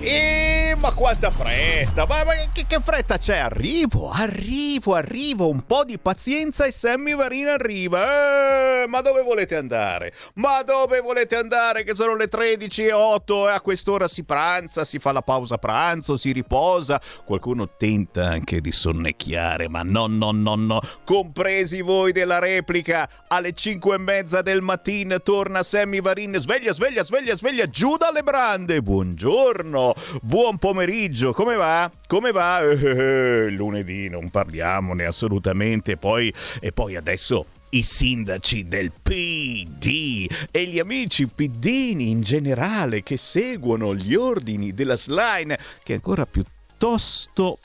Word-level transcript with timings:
Eh, 0.00 0.76
ma 0.78 0.92
quanta 0.92 1.32
fretta! 1.32 2.06
Ma, 2.06 2.22
ma 2.22 2.32
che, 2.52 2.66
che, 2.68 2.78
fretta 2.80 3.18
c'è? 3.18 3.38
Arrivo, 3.38 4.10
arrivo, 4.10 4.94
arrivo. 4.94 5.48
Un 5.48 5.66
po' 5.66 5.82
di 5.82 5.98
pazienza 5.98 6.66
e 6.66 6.70
Sammy 6.70 7.16
Varin 7.16 7.48
arriva. 7.48 8.82
Eh, 8.82 8.86
ma 8.86 9.00
dove 9.00 9.22
volete 9.22 9.56
andare? 9.56 10.14
Ma 10.34 10.62
dove 10.62 11.00
volete 11.00 11.34
andare? 11.34 11.82
Che 11.82 11.96
sono 11.96 12.14
le 12.14 12.28
13 12.28 12.84
e 12.84 12.92
8 12.92 13.48
e 13.48 13.52
a 13.52 13.60
quest'ora 13.60 14.06
si 14.06 14.22
pranza, 14.22 14.84
si 14.84 15.00
fa 15.00 15.10
la 15.10 15.22
pausa 15.22 15.58
pranzo, 15.58 16.16
si 16.16 16.30
riposa. 16.30 17.00
Qualcuno 17.24 17.70
tenta 17.76 18.24
anche 18.24 18.60
di 18.60 18.70
sonnecchiare, 18.70 19.68
ma 19.68 19.82
no, 19.82 20.06
no, 20.06 20.30
no, 20.30 20.54
no. 20.54 20.80
Compresi 21.04 21.82
voi 21.82 22.12
della 22.12 22.38
replica. 22.38 23.08
Alle 23.26 23.52
5 23.52 23.96
e 23.96 23.98
mezza 23.98 24.42
del 24.42 24.62
mattino 24.62 25.20
torna 25.22 25.64
Sammy 25.64 26.00
Varin. 26.00 26.36
Sveglia, 26.36 26.72
sveglia, 26.72 27.02
sveglia, 27.02 27.34
sveglia. 27.34 27.68
Giù 27.68 27.96
dalle 27.96 28.22
brande. 28.22 28.80
Buongiorno 28.80 29.87
buon 30.22 30.58
pomeriggio, 30.58 31.32
come 31.32 31.56
va? 31.56 31.90
Come 32.06 32.32
va? 32.32 32.60
Eh, 32.60 33.50
lunedì 33.50 34.08
non 34.08 34.30
parliamone 34.30 35.04
assolutamente, 35.04 35.96
poi, 35.96 36.32
e 36.60 36.72
poi 36.72 36.96
adesso 36.96 37.46
i 37.70 37.82
sindaci 37.82 38.66
del 38.66 38.92
PD 38.92 40.26
e 40.50 40.66
gli 40.66 40.78
amici 40.78 41.26
PDini 41.26 42.10
in 42.10 42.22
generale 42.22 43.02
che 43.02 43.18
seguono 43.18 43.94
gli 43.94 44.14
ordini 44.14 44.72
della 44.72 44.96
slime, 44.96 45.58
che 45.82 45.92
è 45.92 45.96
ancora 45.96 46.24
piuttosto 46.24 46.56
piuttosto 46.78 47.58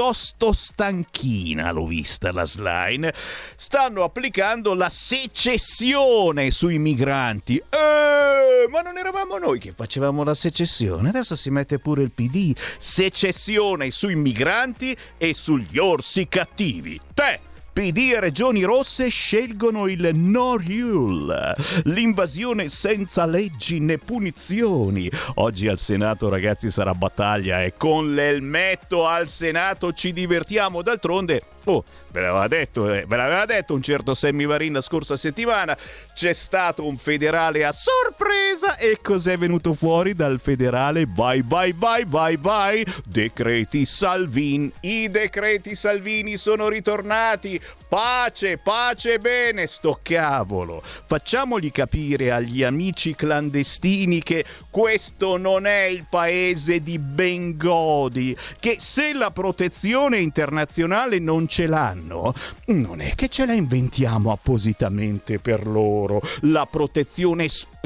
piuttosto 0.00 0.54
stanchina, 0.54 1.72
l'ho 1.72 1.84
vista 1.84 2.32
la 2.32 2.46
slime, 2.46 3.12
stanno 3.54 4.02
applicando 4.02 4.72
la 4.72 4.88
secessione 4.88 6.50
sui 6.50 6.78
migranti. 6.78 7.58
Eh, 7.58 8.66
ma 8.70 8.80
non 8.80 8.96
eravamo 8.96 9.36
noi 9.36 9.58
che 9.58 9.72
facevamo 9.76 10.22
la 10.24 10.32
secessione? 10.32 11.10
Adesso 11.10 11.36
si 11.36 11.50
mette 11.50 11.78
pure 11.78 12.02
il 12.02 12.12
PD. 12.12 12.56
Secessione 12.78 13.90
sui 13.90 14.14
migranti 14.14 14.96
e 15.18 15.34
sugli 15.34 15.76
orsi 15.76 16.26
cattivi. 16.28 16.98
Te! 17.12 17.49
PD 17.72 18.12
e 18.14 18.20
regioni 18.20 18.62
rosse 18.62 19.08
scelgono 19.08 19.86
il 19.86 20.10
no 20.12 20.56
rule, 20.56 21.54
l'invasione 21.84 22.68
senza 22.68 23.26
leggi 23.26 23.78
né 23.78 23.96
punizioni. 23.96 25.08
Oggi 25.36 25.68
al 25.68 25.78
Senato, 25.78 26.28
ragazzi, 26.28 26.68
sarà 26.68 26.94
battaglia 26.94 27.62
e 27.62 27.74
con 27.76 28.12
l'elmetto 28.12 29.06
al 29.06 29.28
Senato 29.28 29.92
ci 29.92 30.12
divertiamo. 30.12 30.82
D'altronde, 30.82 31.42
oh, 31.64 31.84
ve 32.10 32.20
l'aveva 32.20 32.48
detto, 32.48 32.92
eh, 32.92 33.04
ve 33.06 33.16
l'aveva 33.16 33.44
detto 33.44 33.74
un 33.74 33.82
certo 33.82 34.14
Sammy 34.14 34.46
Varin 34.46 34.72
la 34.72 34.80
scorsa 34.80 35.16
settimana, 35.16 35.76
c'è 36.14 36.32
stato 36.32 36.86
un 36.86 36.98
federale 36.98 37.64
a 37.64 37.72
sorpresa 37.72 38.76
e 38.76 38.98
cos'è 39.02 39.36
venuto 39.36 39.72
fuori 39.74 40.14
dal 40.14 40.40
federale? 40.40 41.06
Vai, 41.08 41.42
vai, 41.44 41.72
vai, 41.76 42.04
vai, 42.06 42.36
vai, 42.36 42.86
decreti 43.04 43.86
Salvini. 43.86 44.72
I 44.80 45.10
decreti 45.10 45.74
Salvini 45.74 46.36
sono 46.36 46.68
ritornati. 46.68 47.60
Pace, 47.88 48.58
pace, 48.58 49.18
bene, 49.18 49.66
sto 49.66 49.98
cavolo. 50.00 50.80
Facciamogli 51.06 51.72
capire 51.72 52.30
agli 52.30 52.62
amici 52.62 53.16
clandestini 53.16 54.22
che 54.22 54.44
questo 54.70 55.36
non 55.36 55.66
è 55.66 55.82
il 55.84 56.06
paese 56.08 56.82
di 56.82 56.98
Bengodi, 56.98 58.36
che 58.60 58.76
se 58.78 59.12
la 59.12 59.32
protezione 59.32 60.18
internazionale 60.18 61.18
non 61.18 61.48
ce 61.50 61.66
l'hanno, 61.66 62.32
non 62.66 63.00
è 63.00 63.16
che 63.16 63.28
ce 63.28 63.44
la 63.44 63.52
inventiamo 63.52 64.30
appositamente 64.30 65.40
per 65.40 65.66
loro. 65.66 66.22
La 66.42 66.66
protezione 66.66 67.48
speciale, 67.48 67.79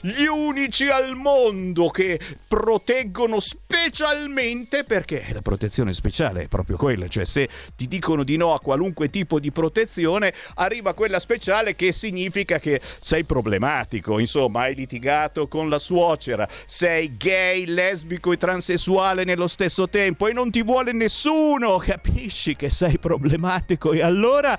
gli 0.00 0.24
unici 0.24 0.88
al 0.88 1.14
mondo 1.14 1.88
che 1.88 2.18
proteggono 2.46 3.40
specialmente 3.40 4.84
perché 4.84 5.24
la 5.32 5.42
protezione 5.42 5.92
speciale 5.92 6.42
è 6.42 6.46
proprio 6.46 6.76
quella, 6.76 7.08
cioè 7.08 7.24
se 7.24 7.48
ti 7.76 7.88
dicono 7.88 8.22
di 8.22 8.36
no 8.36 8.54
a 8.54 8.60
qualunque 8.60 9.10
tipo 9.10 9.40
di 9.40 9.50
protezione, 9.50 10.32
arriva 10.54 10.94
quella 10.94 11.18
speciale 11.18 11.74
che 11.74 11.92
significa 11.92 12.58
che 12.58 12.80
sei 13.00 13.24
problematico, 13.24 14.18
insomma, 14.18 14.60
hai 14.62 14.74
litigato 14.74 15.48
con 15.48 15.68
la 15.68 15.78
suocera, 15.78 16.48
sei 16.66 17.16
gay, 17.16 17.66
lesbico 17.66 18.32
e 18.32 18.36
transessuale 18.36 19.24
nello 19.24 19.48
stesso 19.48 19.88
tempo 19.88 20.26
e 20.26 20.32
non 20.32 20.50
ti 20.50 20.62
vuole 20.62 20.92
nessuno, 20.92 21.76
capisci 21.78 22.56
che 22.56 22.70
sei 22.70 22.98
problematico? 22.98 23.92
E 23.92 24.02
allora? 24.02 24.56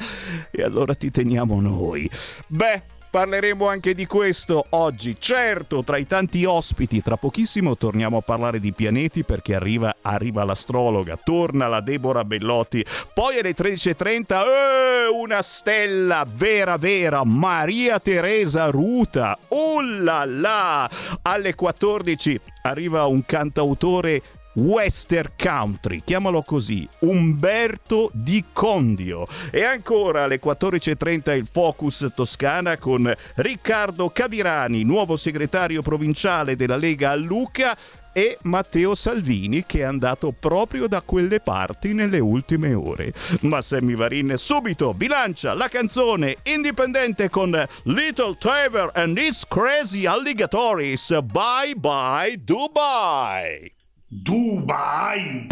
E 0.51 0.61
allora 0.61 0.93
ti 0.93 1.09
teniamo 1.11 1.59
noi. 1.61 2.09
Beh, 2.47 2.97
Parleremo 3.11 3.67
anche 3.67 3.95
di 3.95 4.05
questo 4.05 4.67
oggi. 4.69 5.15
Certo, 5.17 5.83
tra 5.83 5.97
i 5.97 6.05
tanti 6.05 6.45
ospiti, 6.45 7.01
tra 7.01 7.17
pochissimo 7.17 7.75
torniamo 7.75 8.17
a 8.17 8.21
parlare 8.21 8.59
di 8.59 8.71
pianeti 8.71 9.23
perché 9.23 9.55
arriva, 9.55 9.95
arriva 10.03 10.43
l'astrologa, 10.43 11.17
torna 11.17 11.67
la 11.67 11.81
Deborah 11.81 12.23
Bellotti. 12.23 12.85
Poi 13.11 13.39
alle 13.39 13.55
13.30, 13.55 14.43
eh, 14.43 15.07
una 15.11 15.41
stella 15.41 16.23
vera 16.31 16.77
vera, 16.77 17.23
Maria 17.23 17.97
Teresa 17.97 18.69
Ruta. 18.69 19.35
Oh 19.47 19.81
là 19.81 20.23
là! 20.25 20.87
Alle 21.23 21.55
14 21.55 22.39
arriva 22.61 23.07
un 23.07 23.25
cantautore 23.25 24.21
Western 24.53 25.31
Country, 25.37 26.01
chiamalo 26.03 26.41
così, 26.41 26.87
Umberto 26.99 28.09
Di 28.13 28.43
Condio. 28.51 29.25
E 29.51 29.63
ancora 29.63 30.23
alle 30.23 30.39
14.30 30.39 31.35
il 31.37 31.47
Focus 31.49 32.07
Toscana 32.15 32.77
con 32.77 33.13
Riccardo 33.35 34.09
Cavirani, 34.09 34.83
nuovo 34.83 35.15
segretario 35.15 35.81
provinciale 35.81 36.55
della 36.55 36.75
Lega 36.75 37.11
a 37.11 37.15
Lucca 37.15 37.77
e 38.11 38.37
Matteo 38.43 38.95
Salvini 38.95 39.65
che 39.65 39.79
è 39.79 39.83
andato 39.83 40.33
proprio 40.37 40.87
da 40.87 41.01
quelle 41.01 41.39
parti 41.39 41.93
nelle 41.93 42.19
ultime 42.19 42.73
ore. 42.73 43.13
Ma 43.41 43.61
Sammy 43.61 43.95
Varin 43.95 44.33
subito 44.37 44.93
bilancia 44.93 45.53
la 45.53 45.67
canzone 45.67 46.37
indipendente 46.43 47.29
con 47.29 47.51
Little 47.83 48.35
Trevor 48.37 48.91
and 48.93 49.17
his 49.17 49.45
Crazy 49.47 50.05
Alligatories. 50.05 51.17
Bye 51.21 51.75
bye 51.75 52.41
Dubai! 52.43 53.78
Dubai. 54.11 55.47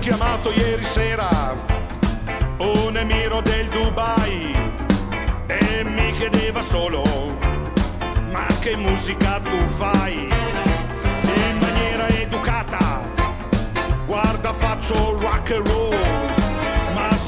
Chiamato 0.00 0.50
ieri 0.52 0.82
sera 0.84 1.56
un 2.58 2.96
emiro 2.96 3.40
del 3.40 3.68
Dubai 3.68 4.54
e 5.46 5.84
mi 5.84 6.12
chiedeva 6.12 6.60
solo 6.60 7.02
ma 8.30 8.46
che 8.60 8.76
musica 8.76 9.40
tu 9.40 9.58
fai? 9.76 10.27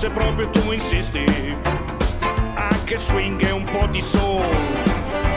Se 0.00 0.08
proprio 0.08 0.48
tu 0.48 0.72
insisti, 0.72 1.26
anche 2.54 2.96
swing 2.96 3.38
e 3.46 3.50
un 3.50 3.64
po' 3.64 3.86
di 3.88 4.00
soul. 4.00 4.42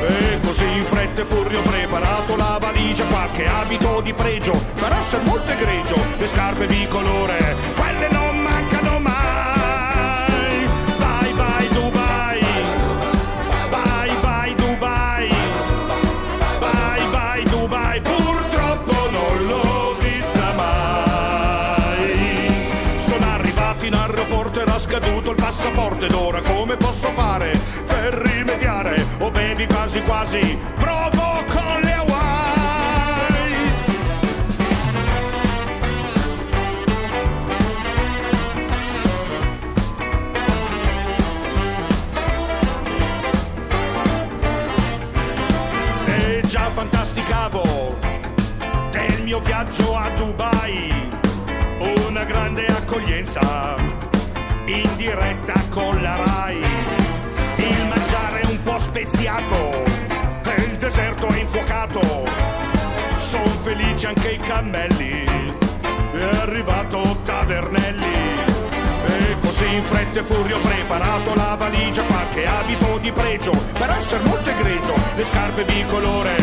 E 0.08 0.40
così 0.42 0.64
in 0.64 0.86
fretta 0.86 1.22
e 1.22 1.26
furia 1.26 1.60
ho 1.60 1.64
preparato 1.64 2.38
la 2.38 2.58
valigia, 2.62 3.04
qualche 3.08 3.46
abito 3.46 4.00
di 4.00 4.14
pregio, 4.14 4.54
per 4.76 4.94
essere 4.94 5.24
molto 5.24 5.52
egregio, 5.52 5.98
le 6.18 6.28
scarpe 6.28 6.66
di 6.66 6.88
colore, 6.88 7.58
quelle 7.76 8.08
non 8.10 8.23
scaduto 24.94 25.32
il 25.32 25.38
passaporto 25.38 26.06
ed 26.06 26.12
ora 26.12 26.40
come 26.42 26.78
posso 26.78 27.08
fare 27.10 27.60
per 27.88 28.14
rimediare? 28.14 29.04
O 29.22 29.32
bevi 29.32 29.66
quasi 29.66 30.04
quasi, 30.04 30.60
provo 30.76 31.44
con 31.48 31.80
le 31.82 31.94
Hawaii! 31.94 32.22
E 46.06 46.42
già 46.46 46.70
fantasticavo 46.70 47.98
del 48.92 49.24
mio 49.24 49.40
viaggio 49.40 49.96
a 49.96 50.08
Dubai, 50.12 51.10
una 51.80 52.24
grande 52.26 52.68
accoglienza 52.68 54.03
in 54.66 54.90
diretta 54.96 55.54
con 55.70 56.02
la 56.02 56.16
RAI. 56.16 56.62
Il 57.58 57.84
speziato 58.80 59.84
e 60.44 60.62
il 60.62 60.78
deserto 60.78 61.28
è 61.28 61.40
infuocato. 61.40 62.02
Son 63.18 63.48
felici 63.62 64.06
anche 64.06 64.32
i 64.32 64.38
cammelli, 64.38 65.24
è 66.14 66.24
arrivato 66.42 67.20
Tavernelli. 67.24 68.32
E 69.06 69.36
così 69.42 69.74
in 69.74 69.84
fretta 69.84 70.20
e 70.20 70.24
furia 70.24 70.56
ho 70.56 70.60
preparato 70.60 71.34
la 71.36 71.56
valigia, 71.58 72.04
qualche 72.04 72.46
abito 72.46 72.98
di 73.00 73.12
pregio, 73.12 73.52
per 73.74 73.90
essere 73.90 74.24
molto 74.24 74.50
egregio, 74.50 74.94
le 75.16 75.26
scarpe 75.26 75.64
bicolore, 75.64 76.36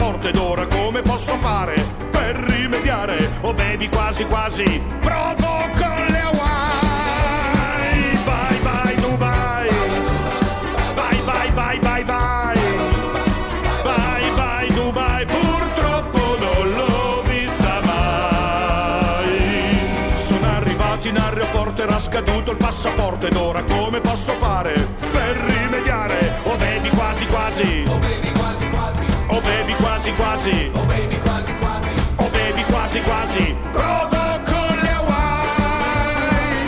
passaporto 0.00 0.28
ed 0.28 0.36
ora 0.36 0.66
come 0.66 1.02
posso 1.02 1.36
fare 1.36 1.74
per 2.10 2.34
rimediare? 2.36 3.28
Oh 3.42 3.52
baby 3.52 3.88
quasi 3.90 4.24
quasi, 4.24 4.82
provo 5.00 5.68
con 5.76 6.06
le 6.08 6.20
Hawaii. 6.20 8.18
Bye 8.24 8.60
bye 8.62 8.94
Dubai, 8.94 9.68
bye 10.94 11.20
bye 11.24 11.50
bye 11.52 11.78
bye 11.80 12.04
bye. 12.04 12.60
Bye 13.82 14.30
bye 14.34 14.68
Dubai, 14.74 15.26
purtroppo 15.26 16.18
non 16.38 16.70
l'ho 16.70 17.22
vista 17.26 17.80
mai. 17.82 19.28
Sono 20.14 20.46
arrivato 20.56 21.08
in 21.08 21.18
aeroporto, 21.18 21.82
era 21.82 21.98
scaduto 21.98 22.52
il 22.52 22.56
passaporto 22.56 23.26
ed 23.26 23.36
ora 23.36 23.62
come 23.64 24.00
posso 24.00 24.32
fare 24.32 24.72
per 25.10 25.36
rimediare? 25.36 26.38
Oh 26.44 26.56
baby 26.56 26.88
quasi 26.88 27.26
quasi, 27.26 27.84
Oh 27.86 27.98
baby 27.98 28.30
quasi 28.32 28.66
quasi, 28.68 29.04
oh 29.30 29.40
baby 29.40 29.74
quasi 29.74 30.12
quasi, 30.12 30.70
oh 30.74 30.86
baby 30.86 31.16
quasi 31.18 31.52
quasi, 31.58 31.94
oh 32.16 32.28
baby 32.30 32.62
quasi 32.64 33.00
quasi, 33.02 33.54
provo 33.72 34.40
con 34.44 34.76
le 34.82 34.90
Hawaii. 34.98 36.66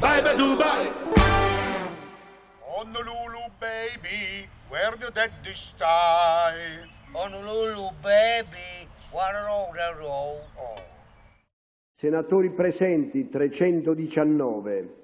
Bye 0.00 0.22
bye 0.22 0.34
Dubai. 0.36 0.92
Honolulu, 2.60 3.50
baby, 3.58 4.48
where 4.68 4.96
the 4.98 5.10
dead 5.10 5.32
style? 5.54 6.88
Honolulu, 7.12 7.90
baby, 8.02 8.88
what 9.10 9.34
a 9.34 9.44
road, 9.44 9.76
a 9.78 9.94
road. 9.98 10.42
Senatori 11.96 12.50
presenti 12.50 13.28
319, 13.28 15.03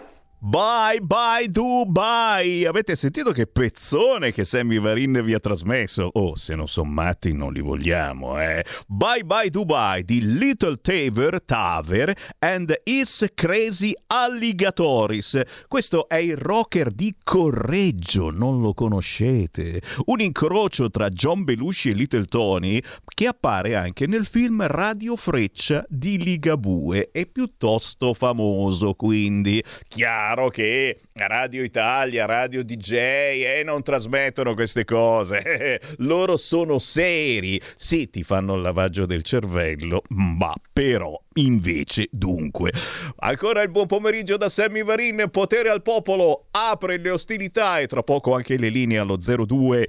Bye 0.43 1.01
bye 1.01 1.47
Dubai! 1.49 2.65
Avete 2.65 2.95
sentito 2.95 3.31
che 3.31 3.45
pezzone 3.45 4.31
che 4.31 4.43
Sammy 4.43 4.79
Varin 4.79 5.21
vi 5.23 5.35
ha 5.35 5.39
trasmesso? 5.39 6.09
Oh, 6.13 6.35
se 6.35 6.55
non 6.55 6.67
sono 6.67 6.89
matti 6.89 7.31
non 7.31 7.53
li 7.53 7.61
vogliamo, 7.61 8.41
eh! 8.41 8.65
Bye 8.87 9.23
bye 9.23 9.51
Dubai 9.51 10.03
di 10.03 10.19
Little 10.39 10.77
Taver, 10.81 11.43
Taver 11.43 12.11
and 12.39 12.73
His 12.85 13.23
Crazy 13.35 13.93
Alligatoris. 14.07 15.39
Questo 15.67 16.09
è 16.09 16.15
il 16.15 16.37
rocker 16.37 16.89
di 16.89 17.13
Correggio, 17.23 18.31
non 18.31 18.61
lo 18.61 18.73
conoscete? 18.73 19.79
Un 20.05 20.21
incrocio 20.21 20.89
tra 20.89 21.09
John 21.09 21.43
Belushi 21.43 21.89
e 21.89 21.93
Little 21.93 22.25
Tony 22.25 22.81
che 23.13 23.27
appare 23.27 23.75
anche 23.75 24.07
nel 24.07 24.25
film 24.25 24.65
Radio 24.65 25.15
Freccia 25.15 25.85
di 25.87 26.17
Ligabue. 26.17 27.09
È 27.11 27.27
piuttosto 27.27 28.15
famoso, 28.15 28.95
quindi 28.95 29.63
chiaro 29.87 30.29
che 30.49 31.01
Radio 31.13 31.61
Italia, 31.61 32.25
Radio 32.25 32.63
DJ 32.63 32.93
eh, 32.93 33.61
non 33.65 33.83
trasmettono 33.83 34.53
queste 34.53 34.85
cose. 34.85 35.81
Loro 35.99 36.37
sono 36.37 36.79
seri. 36.79 37.61
Sì, 37.75 38.09
ti 38.09 38.23
fanno 38.23 38.55
il 38.55 38.61
lavaggio 38.61 39.05
del 39.05 39.23
cervello, 39.23 40.03
ma 40.09 40.53
però 40.71 41.21
invece 41.35 42.07
dunque. 42.11 42.71
Ancora 43.17 43.61
il 43.61 43.69
buon 43.69 43.87
pomeriggio 43.87 44.37
da 44.37 44.49
Sammy 44.49 44.83
Varin, 44.83 45.27
potere 45.29 45.69
al 45.69 45.81
popolo, 45.81 46.47
apre 46.51 46.97
le 46.97 47.09
ostilità 47.09 47.79
e 47.79 47.87
tra 47.87 48.01
poco 48.01 48.33
anche 48.33 48.57
le 48.57 48.69
linee 48.69 48.99
allo 48.99 49.17
02 49.17 49.87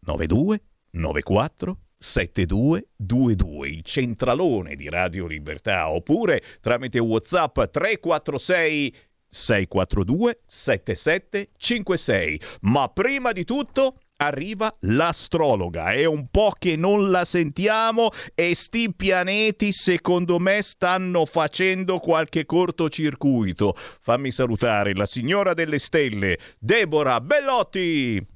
92 0.00 0.62
94 0.92 1.78
7222, 2.00 3.68
il 3.68 3.82
centralone 3.82 4.74
di 4.74 4.88
Radio 4.88 5.26
Libertà, 5.26 5.90
oppure 5.90 6.42
tramite 6.62 6.98
WhatsApp 6.98 7.60
346 7.70 8.94
642 9.30 10.40
7756. 10.44 12.40
Ma 12.62 12.88
prima 12.88 13.32
di 13.32 13.44
tutto 13.44 13.94
arriva 14.20 14.74
l'astrologa. 14.80 15.92
È 15.92 16.04
un 16.04 16.28
po' 16.30 16.52
che 16.58 16.76
non 16.76 17.10
la 17.10 17.24
sentiamo 17.24 18.10
e 18.34 18.54
sti 18.54 18.94
pianeti 18.94 19.72
secondo 19.72 20.38
me 20.38 20.62
stanno 20.62 21.24
facendo 21.26 21.98
qualche 21.98 22.44
cortocircuito. 22.44 23.74
Fammi 24.00 24.30
salutare 24.30 24.94
la 24.94 25.06
signora 25.06 25.54
delle 25.54 25.78
stelle, 25.78 26.38
Deborah 26.58 27.20
Bellotti. 27.20 28.29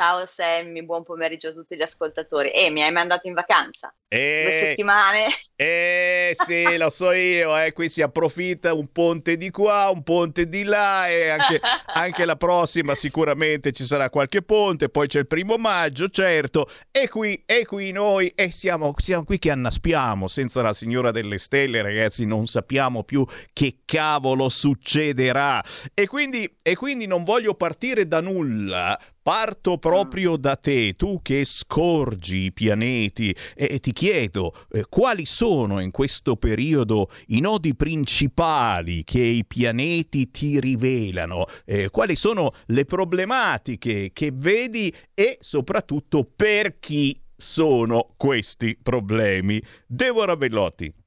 Ciao 0.00 0.24
Sammy, 0.24 0.82
buon 0.82 1.02
pomeriggio 1.02 1.48
a 1.48 1.52
tutti 1.52 1.76
gli 1.76 1.82
ascoltatori. 1.82 2.50
E 2.52 2.70
mi 2.70 2.82
hai 2.82 2.90
mandato 2.90 3.28
in 3.28 3.34
vacanza? 3.34 3.94
Due 4.38 4.48
Eh, 4.48 4.50
settimane? 4.50 5.26
eh 5.56 6.34
sì, 6.42 6.78
lo 6.78 6.88
so 6.88 7.12
io, 7.12 7.54
eh, 7.58 7.74
qui 7.74 7.90
si 7.90 8.00
approfitta 8.00 8.72
un 8.72 8.90
ponte 8.90 9.36
di 9.36 9.50
qua, 9.50 9.90
un 9.90 10.02
ponte 10.02 10.48
di 10.48 10.62
là 10.62 11.06
e 11.06 11.28
anche, 11.28 11.60
anche 11.92 12.24
la 12.24 12.36
prossima 12.36 12.94
sicuramente 12.94 13.72
ci 13.72 13.84
sarà 13.84 14.08
qualche 14.08 14.40
ponte, 14.40 14.88
poi 14.88 15.06
c'è 15.06 15.18
il 15.18 15.26
primo 15.26 15.58
maggio, 15.58 16.08
certo, 16.08 16.70
e 16.90 17.06
qui, 17.08 17.42
e 17.44 17.66
qui 17.66 17.92
noi 17.92 18.28
e 18.28 18.52
siamo, 18.52 18.94
siamo 18.96 19.24
qui 19.24 19.38
che 19.38 19.50
annaspiamo, 19.50 20.28
senza 20.28 20.62
la 20.62 20.72
signora 20.72 21.10
delle 21.10 21.36
stelle 21.36 21.82
ragazzi 21.82 22.24
non 22.24 22.46
sappiamo 22.46 23.04
più 23.04 23.22
che 23.52 23.80
cavolo 23.84 24.48
succederà 24.48 25.62
e 25.92 26.06
quindi, 26.06 26.50
e 26.62 26.74
quindi 26.74 27.06
non 27.06 27.22
voglio 27.22 27.52
partire 27.54 28.08
da 28.08 28.20
nulla, 28.22 28.98
Parto 29.22 29.76
proprio 29.76 30.38
da 30.38 30.56
te, 30.56 30.94
tu 30.94 31.20
che 31.20 31.44
scorgi 31.44 32.44
i 32.44 32.52
pianeti 32.52 33.36
e, 33.54 33.78
ti 33.78 33.92
chiedo 33.92 34.54
eh, 34.70 34.86
quali 34.88 35.26
sono 35.26 35.80
in 35.80 35.90
questo 35.90 36.36
periodo 36.36 37.10
i 37.26 37.40
nodi 37.40 37.74
principali 37.74 39.04
che 39.04 39.20
i 39.20 39.44
pianeti 39.44 40.30
ti 40.30 40.58
rivelano, 40.58 41.44
eh, 41.66 41.90
quali 41.90 42.16
sono 42.16 42.54
le 42.66 42.86
problematiche 42.86 44.10
che 44.14 44.30
vedi 44.32 44.90
e 45.12 45.36
soprattutto 45.40 46.24
per 46.24 46.78
chi 46.78 47.20
sono 47.36 48.14
questi 48.16 48.78
problemi. 48.82 49.62
Deborah 49.86 50.36
Bellotti. 50.36 50.99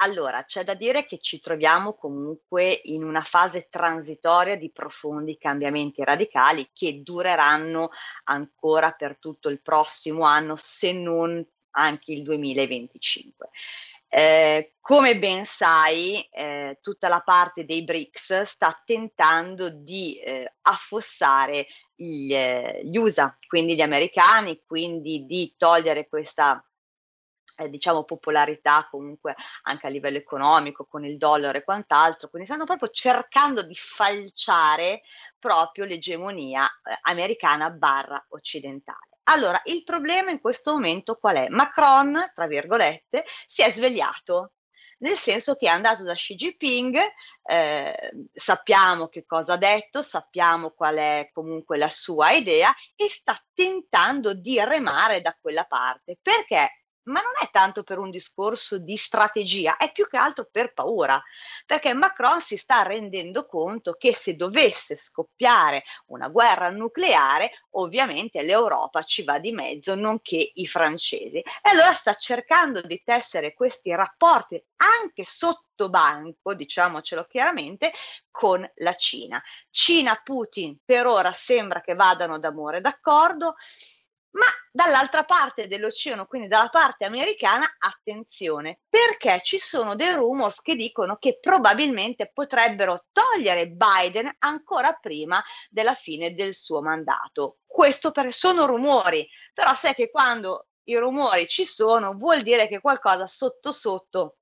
Allora, 0.00 0.44
c'è 0.44 0.62
da 0.62 0.74
dire 0.74 1.04
che 1.04 1.18
ci 1.18 1.40
troviamo 1.40 1.92
comunque 1.92 2.80
in 2.84 3.02
una 3.02 3.22
fase 3.22 3.68
transitoria 3.68 4.56
di 4.56 4.70
profondi 4.70 5.36
cambiamenti 5.36 6.04
radicali 6.04 6.70
che 6.72 7.02
dureranno 7.02 7.90
ancora 8.24 8.92
per 8.92 9.18
tutto 9.18 9.48
il 9.48 9.60
prossimo 9.60 10.22
anno, 10.22 10.54
se 10.56 10.92
non 10.92 11.44
anche 11.72 12.12
il 12.12 12.22
2025. 12.22 13.48
Eh, 14.10 14.74
come 14.80 15.18
ben 15.18 15.44
sai, 15.44 16.22
eh, 16.30 16.78
tutta 16.80 17.08
la 17.08 17.20
parte 17.20 17.64
dei 17.64 17.82
BRICS 17.82 18.42
sta 18.42 18.80
tentando 18.84 19.68
di 19.68 20.18
eh, 20.20 20.54
affossare 20.62 21.66
gli, 21.94 22.32
eh, 22.32 22.80
gli 22.84 22.96
USA, 22.96 23.36
quindi 23.48 23.74
gli 23.74 23.82
americani, 23.82 24.62
quindi 24.64 25.26
di 25.26 25.54
togliere 25.58 26.08
questa 26.08 26.62
eh, 27.58 27.68
diciamo 27.68 28.04
popolarità 28.04 28.86
comunque 28.90 29.34
anche 29.62 29.86
a 29.86 29.90
livello 29.90 30.16
economico 30.16 30.86
con 30.86 31.04
il 31.04 31.16
dollaro 31.16 31.58
e 31.58 31.64
quant'altro, 31.64 32.28
quindi 32.28 32.48
stanno 32.48 32.64
proprio 32.64 32.88
cercando 32.90 33.62
di 33.62 33.74
falciare 33.74 35.02
proprio 35.38 35.84
l'egemonia 35.84 36.64
eh, 36.64 36.98
americana 37.02 37.70
barra 37.70 38.24
occidentale. 38.30 39.18
Allora, 39.24 39.60
il 39.64 39.84
problema 39.84 40.30
in 40.30 40.40
questo 40.40 40.72
momento 40.72 41.16
qual 41.16 41.36
è? 41.36 41.48
Macron, 41.48 42.32
tra 42.34 42.46
virgolette, 42.46 43.24
si 43.46 43.62
è 43.62 43.70
svegliato. 43.70 44.52
nel 44.98 45.16
senso 45.16 45.54
che 45.54 45.66
è 45.66 45.70
andato 45.70 46.02
da 46.02 46.14
Xi 46.14 46.34
Jinping, 46.34 46.98
eh, 47.42 48.10
sappiamo 48.32 49.08
che 49.08 49.24
cosa 49.26 49.54
ha 49.54 49.56
detto, 49.56 50.02
sappiamo 50.02 50.70
qual 50.70 50.96
è 50.96 51.30
comunque 51.32 51.76
la 51.76 51.90
sua 51.90 52.32
idea 52.32 52.74
e 52.96 53.08
sta 53.08 53.36
tentando 53.52 54.34
di 54.34 54.62
remare 54.64 55.20
da 55.20 55.36
quella 55.40 55.64
parte. 55.64 56.18
Perché? 56.20 56.77
Ma 57.08 57.20
non 57.20 57.32
è 57.42 57.50
tanto 57.50 57.82
per 57.82 57.98
un 57.98 58.10
discorso 58.10 58.78
di 58.78 58.96
strategia, 58.96 59.76
è 59.76 59.90
più 59.92 60.06
che 60.08 60.16
altro 60.16 60.48
per 60.50 60.72
paura, 60.72 61.22
perché 61.66 61.92
Macron 61.92 62.40
si 62.40 62.56
sta 62.56 62.82
rendendo 62.82 63.46
conto 63.46 63.94
che 63.94 64.14
se 64.14 64.36
dovesse 64.36 64.96
scoppiare 64.96 65.84
una 66.06 66.28
guerra 66.28 66.70
nucleare, 66.70 67.50
ovviamente 67.70 68.42
l'Europa 68.42 69.02
ci 69.02 69.24
va 69.24 69.38
di 69.38 69.52
mezzo, 69.52 69.94
nonché 69.94 70.52
i 70.54 70.66
francesi. 70.66 71.38
E 71.38 71.44
allora 71.62 71.92
sta 71.92 72.14
cercando 72.14 72.80
di 72.82 73.02
tessere 73.04 73.54
questi 73.54 73.94
rapporti 73.94 74.62
anche 74.76 75.24
sotto 75.24 75.88
banco, 75.88 76.54
diciamocelo 76.54 77.24
chiaramente, 77.24 77.92
con 78.30 78.68
la 78.76 78.94
Cina. 78.94 79.42
Cina-Putin 79.70 80.78
per 80.84 81.06
ora 81.06 81.32
sembra 81.32 81.80
che 81.80 81.94
vadano 81.94 82.38
d'amore 82.38 82.80
d'accordo. 82.80 83.56
Ma 84.30 84.46
dall'altra 84.70 85.24
parte 85.24 85.66
dell'oceano, 85.66 86.26
quindi 86.26 86.48
dalla 86.48 86.68
parte 86.68 87.04
americana, 87.04 87.66
attenzione, 87.78 88.80
perché 88.88 89.40
ci 89.42 89.58
sono 89.58 89.94
dei 89.94 90.12
rumors 90.12 90.60
che 90.60 90.76
dicono 90.76 91.16
che 91.16 91.38
probabilmente 91.40 92.30
potrebbero 92.32 93.06
togliere 93.10 93.68
Biden 93.68 94.30
ancora 94.38 94.92
prima 94.92 95.42
della 95.70 95.94
fine 95.94 96.34
del 96.34 96.54
suo 96.54 96.82
mandato. 96.82 97.58
Questo 97.66 98.10
per, 98.10 98.32
sono 98.32 98.66
rumori, 98.66 99.26
però 99.54 99.74
sai 99.74 99.94
che 99.94 100.10
quando 100.10 100.66
i 100.84 100.96
rumori 100.96 101.46
ci 101.48 101.64
sono 101.64 102.14
vuol 102.14 102.42
dire 102.42 102.68
che 102.68 102.80
qualcosa 102.80 103.26
sotto 103.26 103.72
sotto 103.72 104.36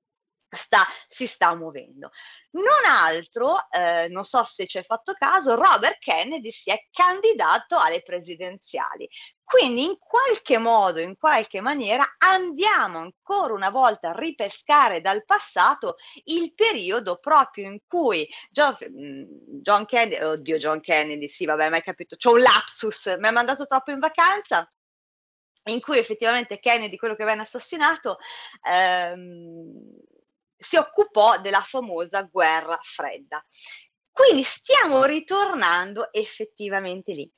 sta, 0.49 0.83
si 1.07 1.27
sta 1.27 1.55
muovendo. 1.55 2.11
Non 2.51 2.85
altro, 2.85 3.57
eh, 3.69 4.07
non 4.07 4.23
so 4.23 4.43
se 4.45 4.65
ci 4.65 4.77
hai 4.77 4.83
fatto 4.83 5.13
caso, 5.13 5.55
Robert 5.55 5.97
Kennedy 5.99 6.49
si 6.49 6.71
è 6.71 6.87
candidato 6.91 7.77
alle 7.77 8.01
presidenziali. 8.01 9.07
Quindi 9.47 9.85
in 9.85 9.97
qualche 9.97 10.57
modo, 10.57 10.99
in 10.99 11.15
qualche 11.17 11.61
maniera, 11.61 12.03
andiamo 12.17 12.99
ancora 12.99 13.53
una 13.53 13.69
volta 13.69 14.09
a 14.09 14.11
ripescare 14.11 14.99
dal 14.99 15.23
passato 15.23 15.95
il 16.25 16.53
periodo 16.53 17.15
proprio 17.17 17.69
in 17.69 17.79
cui 17.87 18.27
John, 18.49 18.75
mm, 18.89 19.23
John 19.61 19.85
Kennedy, 19.85 20.21
oddio 20.21 20.57
John 20.57 20.81
Kennedy, 20.81 21.29
sì 21.29 21.45
vabbè, 21.45 21.69
mai 21.69 21.81
capito, 21.81 22.17
c'ho 22.17 22.33
un 22.33 22.41
lapsus, 22.41 23.15
mi 23.19 23.27
ha 23.29 23.31
mandato 23.31 23.65
troppo 23.65 23.91
in 23.91 23.99
vacanza, 23.99 24.69
in 25.69 25.79
cui 25.79 25.97
effettivamente 25.97 26.59
Kennedy, 26.59 26.97
quello 26.97 27.15
che 27.15 27.23
venne 27.23 27.43
assassinato, 27.43 28.17
ehm, 28.67 29.95
si 30.57 30.75
occupò 30.75 31.39
della 31.39 31.61
famosa 31.61 32.23
guerra 32.23 32.77
fredda. 32.83 33.41
Quindi 34.11 34.43
stiamo 34.43 35.05
ritornando 35.05 36.11
effettivamente 36.11 37.13
lì. 37.13 37.31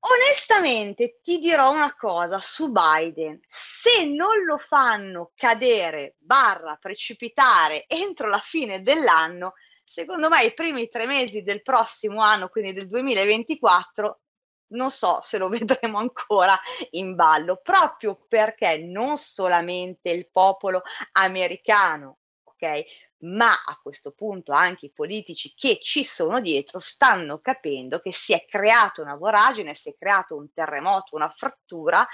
Onestamente 0.00 1.18
ti 1.22 1.38
dirò 1.38 1.70
una 1.70 1.94
cosa 1.96 2.38
su 2.38 2.70
Biden, 2.70 3.40
se 3.48 4.04
non 4.04 4.44
lo 4.44 4.56
fanno 4.56 5.32
cadere, 5.34 6.14
barra 6.18 6.76
precipitare 6.76 7.84
entro 7.88 8.28
la 8.28 8.38
fine 8.38 8.82
dell'anno, 8.82 9.54
secondo 9.84 10.28
me 10.28 10.44
i 10.44 10.54
primi 10.54 10.88
tre 10.88 11.06
mesi 11.06 11.42
del 11.42 11.62
prossimo 11.62 12.22
anno, 12.22 12.48
quindi 12.48 12.72
del 12.72 12.88
2024, 12.88 14.20
non 14.68 14.90
so 14.92 15.20
se 15.20 15.36
lo 15.38 15.48
vedremo 15.50 15.98
ancora 15.98 16.56
in 16.90 17.16
ballo, 17.16 17.60
proprio 17.60 18.24
perché 18.28 18.78
non 18.78 19.16
solamente 19.18 20.10
il 20.10 20.30
popolo 20.30 20.82
americano, 21.12 22.18
ok, 22.44 22.84
ma 23.20 23.50
a 23.50 23.78
questo 23.82 24.12
punto 24.12 24.52
anche 24.52 24.86
i 24.86 24.92
politici 24.92 25.54
che 25.56 25.78
ci 25.80 26.04
sono 26.04 26.40
dietro 26.40 26.78
stanno 26.78 27.40
capendo 27.40 28.00
che 28.00 28.12
si 28.12 28.32
è 28.32 28.44
creata 28.46 29.02
una 29.02 29.16
voragine, 29.16 29.74
si 29.74 29.90
è 29.90 29.96
creato 29.98 30.36
un 30.36 30.52
terremoto, 30.52 31.16
una 31.16 31.32
frattura 31.34 32.06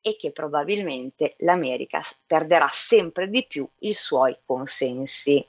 e 0.00 0.16
che 0.16 0.30
probabilmente 0.32 1.34
l'America 1.38 2.02
perderà 2.26 2.68
sempre 2.70 3.28
di 3.28 3.46
più 3.46 3.68
i 3.80 3.94
suoi 3.94 4.36
consensi. 4.44 5.44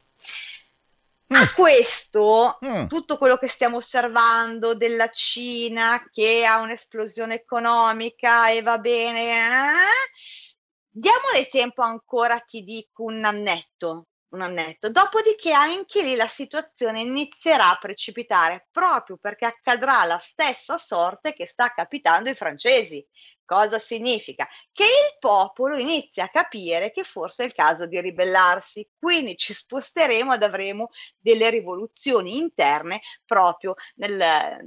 A 1.28 1.42
mm. 1.42 1.56
questo, 1.56 2.60
mm. 2.64 2.86
tutto 2.86 3.18
quello 3.18 3.38
che 3.38 3.48
stiamo 3.48 3.78
osservando 3.78 4.76
della 4.76 5.10
Cina 5.10 6.08
che 6.12 6.46
ha 6.46 6.60
un'esplosione 6.60 7.34
economica 7.36 8.50
e 8.50 8.62
va 8.62 8.78
bene, 8.78 9.34
eh? 9.34 9.72
diamole 10.88 11.48
tempo 11.50 11.82
ancora, 11.82 12.40
ti 12.40 12.64
dico 12.64 13.04
un 13.04 13.24
annetto, 13.24 14.06
un 14.36 14.42
annetto. 14.42 14.90
Dopodiché 14.90 15.52
anche 15.52 16.02
lì 16.02 16.16
la 16.16 16.28
situazione 16.28 17.02
inizierà 17.02 17.72
a 17.72 17.78
precipitare 17.80 18.68
proprio 18.72 19.18
perché 19.18 19.46
accadrà 19.46 20.06
la 20.06 20.20
stessa 20.20 20.78
sorte 20.78 21.34
che 21.34 21.48
sta 21.48 21.74
capitando 21.74 22.30
ai 22.30 22.36
francesi. 22.36 23.06
Cosa 23.44 23.78
significa? 23.78 24.48
Che 24.72 24.84
il 24.84 25.18
popolo 25.20 25.78
inizia 25.78 26.26
a 26.26 26.30
capire 26.30 26.92
che 26.92 27.04
forse 27.04 27.44
è 27.44 27.46
il 27.46 27.54
caso 27.54 27.86
di 27.86 28.02
ribellarsi, 28.02 28.90
quindi 28.98 29.38
ci 29.38 29.54
sposteremo 29.54 30.34
ed 30.34 30.42
avremo 30.42 30.90
delle 31.18 31.52
rivoluzioni 31.52 32.38
interne 32.38 33.02
proprio 33.24 33.76
nel, 33.96 34.60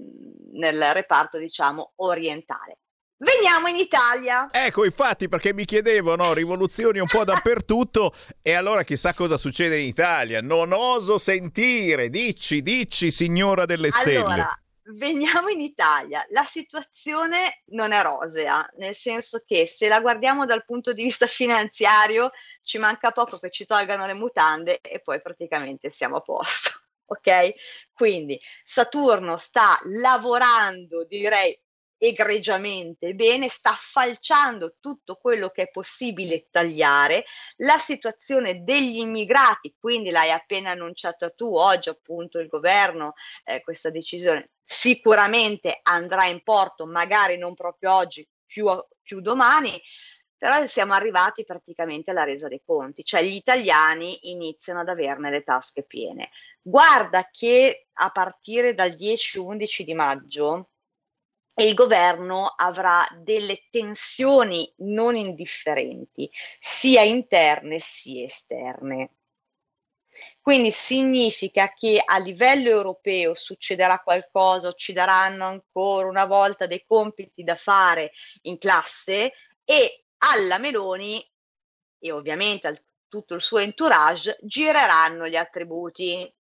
nel 0.53 0.93
reparto, 0.93 1.39
diciamo, 1.39 1.93
orientale. 1.97 2.79
Veniamo 3.21 3.67
in 3.67 3.77
Italia. 3.77 4.49
Ecco, 4.53 4.85
infatti, 4.85 5.29
perché 5.29 5.53
mi 5.53 5.65
chiedevano 5.65 6.33
rivoluzioni 6.33 7.01
un 7.01 7.07
po' 7.11 7.25
dappertutto 7.25 8.15
e 8.41 8.53
allora 8.53 8.85
chissà 8.85 9.13
cosa 9.13 9.37
succede 9.37 9.81
in 9.81 9.89
Italia. 9.89 10.41
Non 10.41 10.73
oso 10.73 11.19
sentire. 11.19 12.11
Dici, 12.11 12.63
dici, 12.63 13.11
signora 13.11 13.67
delle 13.67 13.91
stelle. 13.91 14.19
Allora, 14.19 14.49
veniamo 14.95 15.49
in 15.49 15.61
Italia. 15.61 16.25
La 16.31 16.45
situazione 16.45 17.63
non 17.71 17.91
è 17.91 18.03
rosea, 18.03 18.65
nel 18.77 18.95
senso 18.95 19.43
che 19.45 19.67
se 19.67 19.89
la 19.89 20.01
guardiamo 20.01 20.47
dal 20.47 20.65
punto 20.65 20.93
di 20.93 21.03
vista 21.03 21.27
finanziario, 21.27 22.31
ci 22.63 22.79
manca 22.79 23.11
poco 23.11 23.41
che 23.41 23.51
ci 23.51 23.65
tolgano 23.65 24.07
le 24.07 24.15
mutande 24.15 24.81
e 24.81 25.01
poi 25.01 25.21
praticamente 25.21 25.91
siamo 25.91 26.17
a 26.17 26.21
posto. 26.21 26.71
Ok? 27.11 27.55
Quindi 27.95 28.39
Saturno 28.67 29.39
sta 29.39 29.79
lavorando, 29.85 31.07
direi 31.07 31.59
egregiamente 31.99 33.12
bene, 33.14 33.49
sta 33.49 33.73
falciando 33.73 34.76
tutto 34.81 35.17
quello 35.17 35.50
che 35.50 35.62
è 35.62 35.71
possibile 35.71 36.47
tagliare, 36.50 37.25
la 37.57 37.78
situazione 37.78 38.62
degli 38.62 38.99
immigrati, 38.99 39.75
quindi 39.78 40.11
l'hai 40.11 40.31
appena 40.31 40.71
annunciata 40.71 41.31
tu, 41.31 41.55
oggi 41.55 41.88
appunto 41.88 42.38
il 42.38 42.47
governo 42.47 43.14
eh, 43.45 43.61
questa 43.61 43.90
decisione 43.90 44.50
sicuramente 44.62 45.81
andrà 45.83 46.26
in 46.26 46.43
porto, 46.43 46.87
magari 46.87 47.37
non 47.37 47.55
proprio 47.55 47.95
oggi, 47.95 48.26
più, 48.47 48.67
più 49.02 49.21
domani, 49.21 49.81
però 50.37 50.64
siamo 50.67 50.93
arrivati 50.93 51.45
praticamente 51.45 52.12
alla 52.12 52.23
resa 52.23 52.47
dei 52.47 52.62
conti, 52.64 53.05
cioè 53.05 53.23
gli 53.23 53.35
italiani 53.35 54.31
iniziano 54.31 54.81
ad 54.81 54.88
averne 54.88 55.31
le 55.31 55.43
tasche 55.43 55.83
piene. 55.83 56.31
Guarda 56.62 57.28
che 57.31 57.88
a 57.93 58.11
partire 58.11 58.73
dal 58.73 58.93
10-11 58.93 59.83
di 59.83 59.95
maggio 59.95 60.69
il 61.62 61.75
governo 61.75 62.47
avrà 62.47 63.07
delle 63.19 63.67
tensioni 63.71 64.73
non 64.79 65.17
indifferenti, 65.17 66.31
sia 66.61 67.03
interne 67.03 67.79
sia 67.81 68.25
esterne. 68.25 69.11
Quindi 70.41 70.71
significa 70.71 71.73
che 71.75 72.00
a 72.03 72.19
livello 72.19 72.71
europeo 72.71 73.35
succederà 73.35 73.99
qualcosa, 73.99 74.73
ci 74.73 74.93
daranno 74.93 75.45
ancora 75.45 76.09
una 76.09 76.25
volta 76.25 76.67
dei 76.67 76.85
compiti 76.87 77.45
da 77.45 77.57
fare 77.57 78.12
in 78.43 78.57
classe 78.57 79.33
e 79.65 80.05
alla 80.19 80.59
Meloni 80.59 81.23
e 81.99 82.12
ovviamente 82.12 82.69
a 82.69 82.75
tutto 83.09 83.35
il 83.35 83.43
suo 83.43 83.59
entourage 83.59 84.38
gireranno 84.41 85.29
gli 85.29 85.37
attributi. 85.37 86.35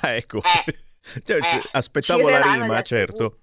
Ah, 0.00 0.10
ecco. 0.10 0.40
Eh, 0.42 1.22
cioè, 1.24 1.36
eh, 1.36 1.68
aspettavo 1.72 2.28
la 2.28 2.40
rima, 2.40 2.82
certo. 2.82 3.39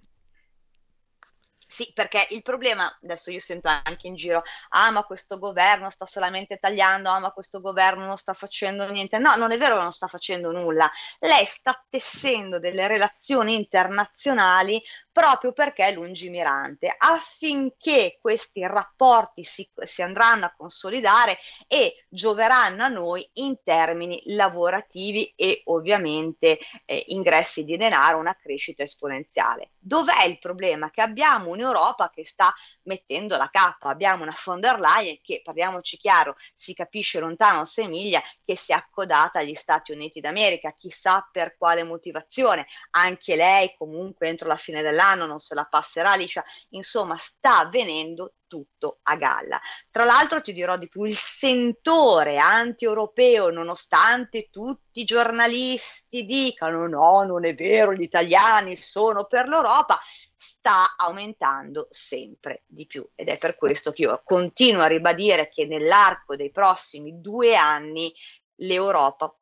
Sì, 1.77 1.91
perché 1.93 2.25
il 2.31 2.41
problema, 2.41 2.91
adesso 3.03 3.29
io 3.29 3.39
sento 3.39 3.67
anche 3.67 4.07
in 4.07 4.15
giro, 4.15 4.41
ah 4.69 4.89
ma 4.89 5.03
questo 5.03 5.37
governo 5.37 5.91
sta 5.91 6.07
solamente 6.07 6.57
tagliando, 6.57 7.07
ah 7.11 7.19
ma 7.19 7.29
questo 7.29 7.61
governo 7.61 8.03
non 8.07 8.17
sta 8.17 8.33
facendo 8.33 8.89
niente. 8.89 9.19
No, 9.19 9.35
non 9.35 9.51
è 9.51 9.59
vero 9.59 9.75
che 9.75 9.81
non 9.83 9.91
sta 9.91 10.07
facendo 10.07 10.51
nulla. 10.51 10.89
Lei 11.19 11.45
sta 11.45 11.79
tessendo 11.87 12.57
delle 12.57 12.87
relazioni 12.87 13.53
internazionali 13.53 14.81
proprio 15.17 15.51
perché 15.51 15.85
è 15.85 15.93
lungimirante, 15.93 16.93
affinché 16.95 18.19
questi 18.21 18.61
rapporti 18.67 19.43
si, 19.43 19.67
si 19.81 20.03
andranno 20.03 20.45
a 20.45 20.53
consolidare 20.55 21.39
e 21.65 22.05
gioveranno 22.07 22.83
a 22.83 22.87
noi 22.87 23.27
in 23.33 23.57
termini 23.63 24.21
lavorativi 24.25 25.33
e 25.35 25.63
ovviamente 25.65 26.59
eh, 26.85 27.05
ingressi 27.07 27.63
di 27.63 27.77
denaro, 27.77 28.19
una 28.19 28.37
crescita 28.39 28.83
esponenziale. 28.83 29.71
Dov'è 29.79 30.23
il 30.25 30.37
problema? 30.37 30.91
Che 30.91 31.01
abbiamo 31.01 31.49
un'Europa 31.49 32.11
che 32.13 32.23
sta 32.23 32.53
mettendo 32.83 33.37
la 33.37 33.49
cappa, 33.51 33.89
abbiamo 33.89 34.21
una 34.21 34.37
von 34.45 34.59
der 34.59 34.79
Leyen 34.79 35.17
che, 35.23 35.41
parliamoci 35.43 35.97
chiaro, 35.97 36.35
si 36.53 36.75
capisce 36.75 37.19
lontano 37.19 37.65
6 37.65 37.87
miglia, 37.87 38.21
che 38.45 38.55
si 38.55 38.71
è 38.71 38.75
accodata 38.75 39.39
agli 39.39 39.55
Stati 39.55 39.91
Uniti 39.93 40.19
d'America, 40.19 40.75
chissà 40.77 41.27
per 41.31 41.57
quale 41.57 41.83
motivazione, 41.83 42.67
anche 42.91 43.35
lei 43.35 43.73
comunque 43.75 44.27
entro 44.27 44.47
la 44.47 44.57
fine 44.57 44.83
dell'anno 44.83 45.05
non 45.15 45.39
se 45.39 45.55
la 45.55 45.65
passerà 45.65 46.15
liscia, 46.15 46.43
insomma 46.69 47.17
sta 47.17 47.59
avvenendo 47.59 48.33
tutto 48.47 48.99
a 49.03 49.15
galla. 49.15 49.59
Tra 49.91 50.05
l'altro 50.05 50.41
ti 50.41 50.53
dirò 50.53 50.77
di 50.77 50.87
più, 50.87 51.03
il 51.03 51.15
sentore 51.15 52.37
anti-europeo, 52.37 53.49
nonostante 53.49 54.49
tutti 54.49 55.01
i 55.01 55.05
giornalisti 55.05 56.25
dicano 56.25 56.87
no, 56.87 57.23
non 57.23 57.45
è 57.45 57.53
vero, 57.53 57.93
gli 57.93 58.03
italiani 58.03 58.75
sono 58.75 59.25
per 59.25 59.47
l'Europa, 59.47 59.99
sta 60.39 60.95
aumentando 60.97 61.87
sempre 61.89 62.63
di 62.67 62.85
più 62.85 63.07
ed 63.15 63.27
è 63.27 63.37
per 63.37 63.55
questo 63.55 63.91
che 63.91 64.03
io 64.03 64.21
continuo 64.23 64.83
a 64.83 64.87
ribadire 64.87 65.49
che 65.49 65.65
nell'arco 65.65 66.35
dei 66.35 66.51
prossimi 66.51 67.19
due 67.19 67.55
anni 67.55 68.13
l'Europa 68.57 69.35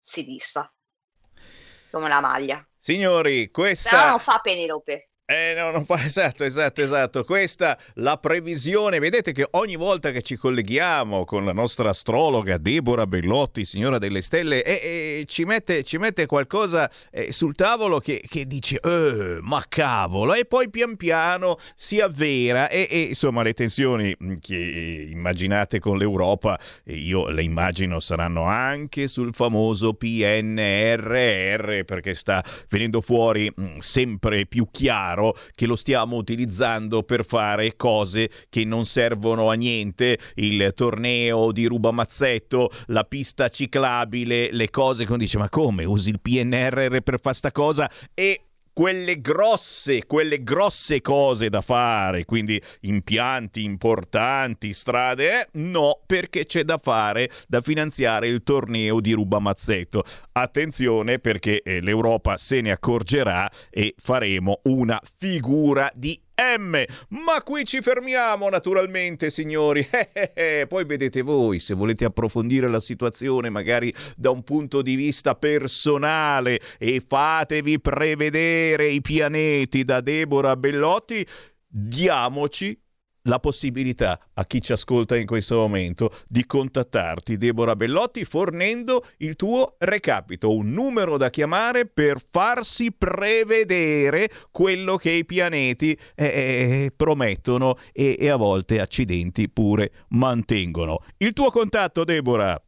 si 0.00 0.24
disfa 0.24 0.72
come 1.90 2.08
la 2.08 2.20
maglia. 2.20 2.64
Signori, 2.78 3.50
questa... 3.50 3.90
Però 3.90 4.08
non 4.08 4.18
fa 4.18 4.40
Penelope. 4.42 5.09
Eh, 5.30 5.54
no, 5.54 5.70
non 5.70 5.84
fa 5.84 5.94
esatto, 6.04 6.42
esatto, 6.42 6.82
esatto. 6.82 7.22
Questa 7.22 7.78
la 7.94 8.16
previsione. 8.16 8.98
Vedete 8.98 9.30
che 9.30 9.46
ogni 9.52 9.76
volta 9.76 10.10
che 10.10 10.22
ci 10.22 10.34
colleghiamo 10.34 11.24
con 11.24 11.44
la 11.44 11.52
nostra 11.52 11.90
astrologa 11.90 12.58
Deborah 12.58 13.06
Bellotti, 13.06 13.64
signora 13.64 13.98
delle 13.98 14.22
stelle, 14.22 14.64
eh, 14.64 14.72
eh, 15.20 15.24
ci, 15.28 15.44
mette, 15.44 15.84
ci, 15.84 15.98
mette, 15.98 16.26
qualcosa 16.26 16.90
eh, 17.12 17.30
sul 17.30 17.54
tavolo 17.54 18.00
che, 18.00 18.24
che 18.26 18.44
dice, 18.44 18.80
eh, 18.82 19.38
ma 19.40 19.64
cavolo, 19.68 20.34
e 20.34 20.46
poi 20.46 20.68
pian 20.68 20.96
piano 20.96 21.58
si 21.76 22.00
avvera. 22.00 22.68
E, 22.68 22.88
e 22.90 23.00
insomma, 23.02 23.44
le 23.44 23.54
tensioni 23.54 24.12
mm, 24.20 24.34
che 24.40 25.06
immaginate 25.12 25.78
con 25.78 25.96
l'Europa, 25.96 26.58
io 26.86 27.28
le 27.28 27.44
immagino 27.44 28.00
saranno 28.00 28.42
anche 28.46 29.06
sul 29.06 29.32
famoso 29.32 29.94
PNRR, 29.94 31.84
perché 31.84 32.16
sta 32.16 32.42
venendo 32.68 33.00
fuori 33.00 33.48
mm, 33.48 33.78
sempre 33.78 34.44
più 34.46 34.66
chiaro 34.72 35.18
chiaro 35.20 35.36
che 35.54 35.66
lo 35.66 35.76
stiamo 35.76 36.16
utilizzando 36.16 37.02
per 37.02 37.24
fare 37.24 37.76
cose 37.76 38.30
che 38.48 38.64
non 38.64 38.86
servono 38.86 39.50
a 39.50 39.54
niente, 39.54 40.18
il 40.36 40.72
torneo 40.74 41.52
di 41.52 41.66
rubamazzetto, 41.66 42.70
la 42.86 43.04
pista 43.04 43.48
ciclabile, 43.48 44.48
le 44.52 44.70
cose 44.70 45.04
che 45.04 45.10
uno 45.10 45.20
dice 45.20 45.38
ma 45.38 45.48
come? 45.48 45.84
Usi 45.84 46.10
il 46.10 46.20
PNRR 46.20 46.98
per 47.02 47.20
fare 47.20 47.34
sta 47.34 47.52
cosa? 47.52 47.90
E 48.14 48.40
quelle 48.72 49.20
grosse, 49.20 50.06
quelle 50.06 50.42
grosse 50.42 51.00
cose 51.00 51.48
da 51.48 51.60
fare, 51.60 52.24
quindi 52.24 52.60
impianti 52.80 53.62
importanti, 53.62 54.72
strade, 54.72 55.40
eh? 55.40 55.48
no, 55.52 56.00
perché 56.06 56.46
c'è 56.46 56.62
da 56.62 56.78
fare, 56.78 57.30
da 57.46 57.60
finanziare 57.60 58.28
il 58.28 58.42
torneo 58.42 59.00
di 59.00 59.12
rubamazzetto. 59.12 60.04
Attenzione 60.32 61.18
perché 61.18 61.62
eh, 61.62 61.80
l'Europa 61.80 62.36
se 62.36 62.60
ne 62.60 62.70
accorgerà 62.70 63.50
e 63.70 63.94
faremo 63.98 64.60
una 64.64 65.00
figura 65.16 65.90
di 65.94 66.20
M. 66.56 66.82
Ma 67.08 67.42
qui 67.42 67.64
ci 67.64 67.82
fermiamo 67.82 68.48
naturalmente, 68.48 69.30
signori. 69.30 69.86
Eh, 70.00 70.08
eh, 70.12 70.32
eh. 70.34 70.66
Poi 70.66 70.84
vedete 70.84 71.20
voi 71.20 71.60
se 71.60 71.74
volete 71.74 72.04
approfondire 72.04 72.68
la 72.68 72.80
situazione 72.80 73.50
magari 73.50 73.92
da 74.16 74.30
un 74.30 74.42
punto 74.42 74.80
di 74.80 74.94
vista 74.94 75.34
personale 75.34 76.60
e 76.78 77.02
fatevi 77.06 77.80
prevedere 77.80 78.88
i 78.88 79.00
pianeti 79.02 79.84
da 79.84 80.00
Deborah 80.00 80.56
Bellotti. 80.56 81.26
Diamoci 81.66 82.78
la 83.22 83.38
possibilità 83.38 84.18
a 84.34 84.44
chi 84.46 84.62
ci 84.62 84.72
ascolta 84.72 85.16
in 85.16 85.26
questo 85.26 85.56
momento 85.56 86.14
di 86.28 86.46
contattarti, 86.46 87.36
Deborah 87.36 87.76
Bellotti, 87.76 88.24
fornendo 88.24 89.06
il 89.18 89.36
tuo 89.36 89.76
recapito, 89.78 90.54
un 90.54 90.72
numero 90.72 91.16
da 91.16 91.30
chiamare 91.30 91.86
per 91.86 92.22
farsi 92.30 92.92
prevedere 92.92 94.30
quello 94.50 94.96
che 94.96 95.10
i 95.10 95.24
pianeti 95.24 95.98
eh, 96.14 96.24
eh, 96.24 96.92
promettono 96.94 97.76
e, 97.92 98.16
e 98.18 98.28
a 98.28 98.36
volte 98.36 98.80
accidenti 98.80 99.48
pure 99.48 100.06
mantengono. 100.08 101.04
Il 101.18 101.32
tuo 101.32 101.50
contatto, 101.50 102.04
Deborah? 102.04 102.60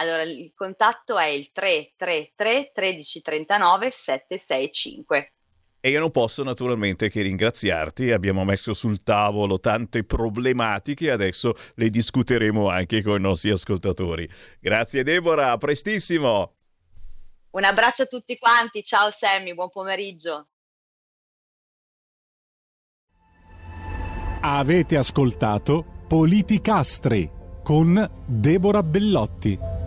Allora, 0.00 0.22
il 0.22 0.52
contatto 0.54 1.18
è 1.18 1.26
il 1.26 1.50
333 1.50 2.72
1339 2.74 3.90
765. 3.90 5.32
E 5.80 5.90
io 5.90 6.00
non 6.00 6.10
posso 6.10 6.42
naturalmente 6.42 7.08
che 7.08 7.22
ringraziarti, 7.22 8.10
abbiamo 8.10 8.44
messo 8.44 8.74
sul 8.74 9.02
tavolo 9.04 9.60
tante 9.60 10.02
problematiche, 10.02 11.10
adesso 11.10 11.54
le 11.74 11.88
discuteremo 11.88 12.68
anche 12.68 13.00
con 13.00 13.18
i 13.18 13.22
nostri 13.22 13.50
ascoltatori. 13.50 14.28
Grazie 14.58 15.04
Deborah, 15.04 15.52
a 15.52 15.56
prestissimo! 15.56 16.54
Un 17.50 17.64
abbraccio 17.64 18.02
a 18.02 18.06
tutti 18.06 18.36
quanti, 18.38 18.82
ciao 18.82 19.10
Sammy, 19.12 19.54
buon 19.54 19.70
pomeriggio! 19.70 20.48
Avete 24.40 24.96
ascoltato 24.96 25.84
Politicastri 26.08 27.30
con 27.62 28.24
Deborah 28.26 28.82
Bellotti. 28.82 29.77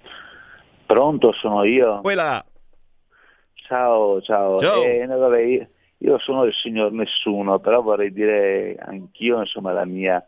Pronto, 0.85 1.31
sono 1.33 1.63
io. 1.63 2.01
Quella. 2.01 2.43
Ciao, 3.53 4.21
ciao. 4.21 4.59
Ciao. 4.59 4.83
Eh, 4.83 5.05
no, 5.05 5.17
vabbè, 5.17 5.39
io- 5.39 5.67
io 6.01 6.17
sono 6.19 6.43
il 6.43 6.53
signor 6.53 6.91
Nessuno, 6.91 7.59
però 7.59 7.81
vorrei 7.81 8.11
dire 8.11 8.75
anch'io 8.79 9.39
insomma 9.39 9.71
la 9.71 9.85
mia. 9.85 10.23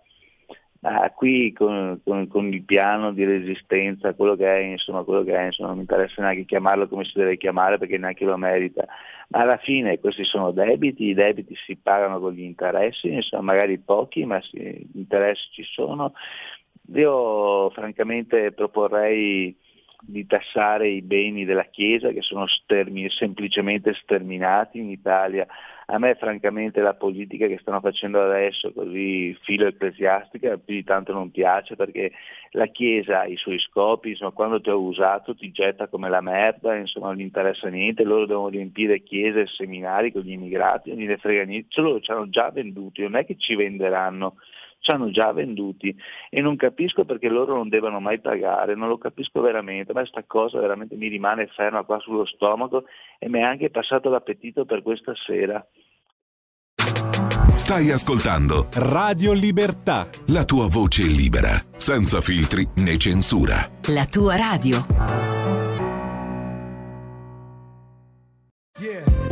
Ma 0.82 1.10
qui 1.12 1.54
con, 1.54 2.02
con- 2.04 2.28
con 2.28 2.52
il 2.52 2.64
piano 2.66 3.14
di 3.14 3.24
resistenza, 3.24 4.14
quello 4.14 4.36
che 4.36 4.54
è, 4.54 4.60
insomma, 4.60 5.04
quello 5.04 5.24
che 5.24 5.34
è, 5.34 5.46
insomma, 5.46 5.70
non 5.70 5.78
mi 5.78 5.84
interessa 5.84 6.22
neanche 6.22 6.44
chiamarlo 6.44 6.90
come 6.90 7.06
si 7.06 7.14
deve 7.18 7.38
chiamare 7.38 7.78
perché 7.78 7.98
neanche 7.98 8.26
lo 8.26 8.36
merita. 8.36 8.86
Ma 9.30 9.40
alla 9.40 9.58
fine 9.58 10.00
questi 10.00 10.26
sono 10.26 10.52
debiti, 10.52 11.06
i 11.06 11.14
debiti 11.14 11.56
si 11.56 11.78
pagano 11.78 12.20
con 12.20 12.34
gli 12.34 12.42
interessi, 12.42 13.14
insomma, 13.14 13.54
magari 13.54 13.80
pochi, 13.80 14.26
ma 14.26 14.40
gli 14.52 14.86
interessi 14.96 15.48
ci 15.52 15.64
sono. 15.64 16.14
Io 16.94 17.70
francamente 17.70 18.52
proporrei 18.52 19.58
di 20.06 20.26
tassare 20.26 20.89
i 20.89 21.02
beni 21.02 21.46
della 21.46 21.63
Chiesa 21.63 22.10
che 22.10 22.22
sono 22.22 22.46
stermi- 22.48 23.10
semplicemente 23.10 23.94
sterminati 23.94 24.80
in 24.80 24.89
Italia. 24.89 25.48
A 25.88 25.98
me 25.98 26.16
francamente 26.16 26.82
la 26.82 26.94
politica 26.94 27.48
che 27.48 27.58
stanno 27.60 27.80
facendo 27.80 28.22
adesso, 28.22 28.72
così 28.74 29.38
filo 29.44 29.68
ecclesiastica, 29.68 30.58
più 30.58 30.76
di 30.76 30.84
tanto 30.84 31.13
non 31.13 31.32
piace 31.32 31.76
perché 31.76 32.12
la 32.52 32.68
Chiesa 32.68 33.22
ha 33.22 33.26
i 33.26 33.38
suoi 33.38 33.60
scopi, 33.60 34.10
insomma, 34.10 34.32
quando 34.32 34.62
ti 34.62 34.70
ho 34.70 34.80
usato 34.80 35.36
ti 35.36 35.52
getta 35.52 35.88
come 35.88 36.10
la 36.10 36.22
merda, 36.22 36.76
insomma 36.76 37.08
non 37.08 37.18
gli 37.18 37.22
interessa 37.22 37.68
niente, 37.70 38.04
loro 38.04 38.26
devono 38.26 38.50
riempire 38.50 39.04
chiese 39.04 39.42
e 39.42 39.48
seminari 39.48 40.12
con 40.12 40.22
gli 40.22 40.32
immigrati, 40.32 40.89
non 40.89 41.00
gliene 41.00 41.18
frega 41.18 41.44
niente, 41.44 41.68
ce 41.70 41.82
loro 41.82 42.00
ci 42.00 42.12
hanno 42.12 42.30
già 42.30 42.50
venduti, 42.50 43.02
non 43.02 43.16
è 43.16 43.26
che 43.26 43.36
ci 43.38 43.56
venderanno, 43.56 44.36
ci 44.84 44.91
hanno 44.91 45.10
già 45.12 45.32
venduti 45.32 45.96
e 46.30 46.41
non 46.41 46.58
capisco 46.58 47.06
perché 47.06 47.30
loro 47.30 47.56
non 47.56 47.69
devono 47.69 48.02
mai 48.02 48.19
pagare, 48.19 48.76
non 48.76 48.89
lo 48.89 48.98
capisco 48.98 49.39
veramente, 49.39 49.93
a 49.93 49.96
me 49.96 50.06
sta 50.06 50.24
cosa 50.28 50.60
veramente 50.60 50.96
mi 50.96 51.08
rimane 51.08 51.48
ferma 51.48 51.84
qua 51.84 52.00
sullo 52.00 52.26
stomaco 52.26 52.84
e 53.17 53.30
mi 53.30 53.39
è 53.39 53.43
anche 53.43 53.69
passato 53.69 54.10
l'appetito 54.10 54.65
per 54.65 54.82
questa 54.82 55.13
sera. 55.15 55.65
Stai 57.56 57.91
ascoltando 57.91 58.67
Radio 58.74 59.32
Libertà. 59.32 60.10
la 60.28 60.43
tua 60.43 60.67
voce 60.67 61.04
libera, 61.04 61.54
senza 61.78 62.19
filtri 62.19 62.67
né 62.76 62.98
censura. 62.98 63.65
La 63.88 64.06
tua 64.06 64.36
radio. 64.36 65.32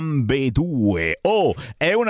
Mambedou 0.00 0.69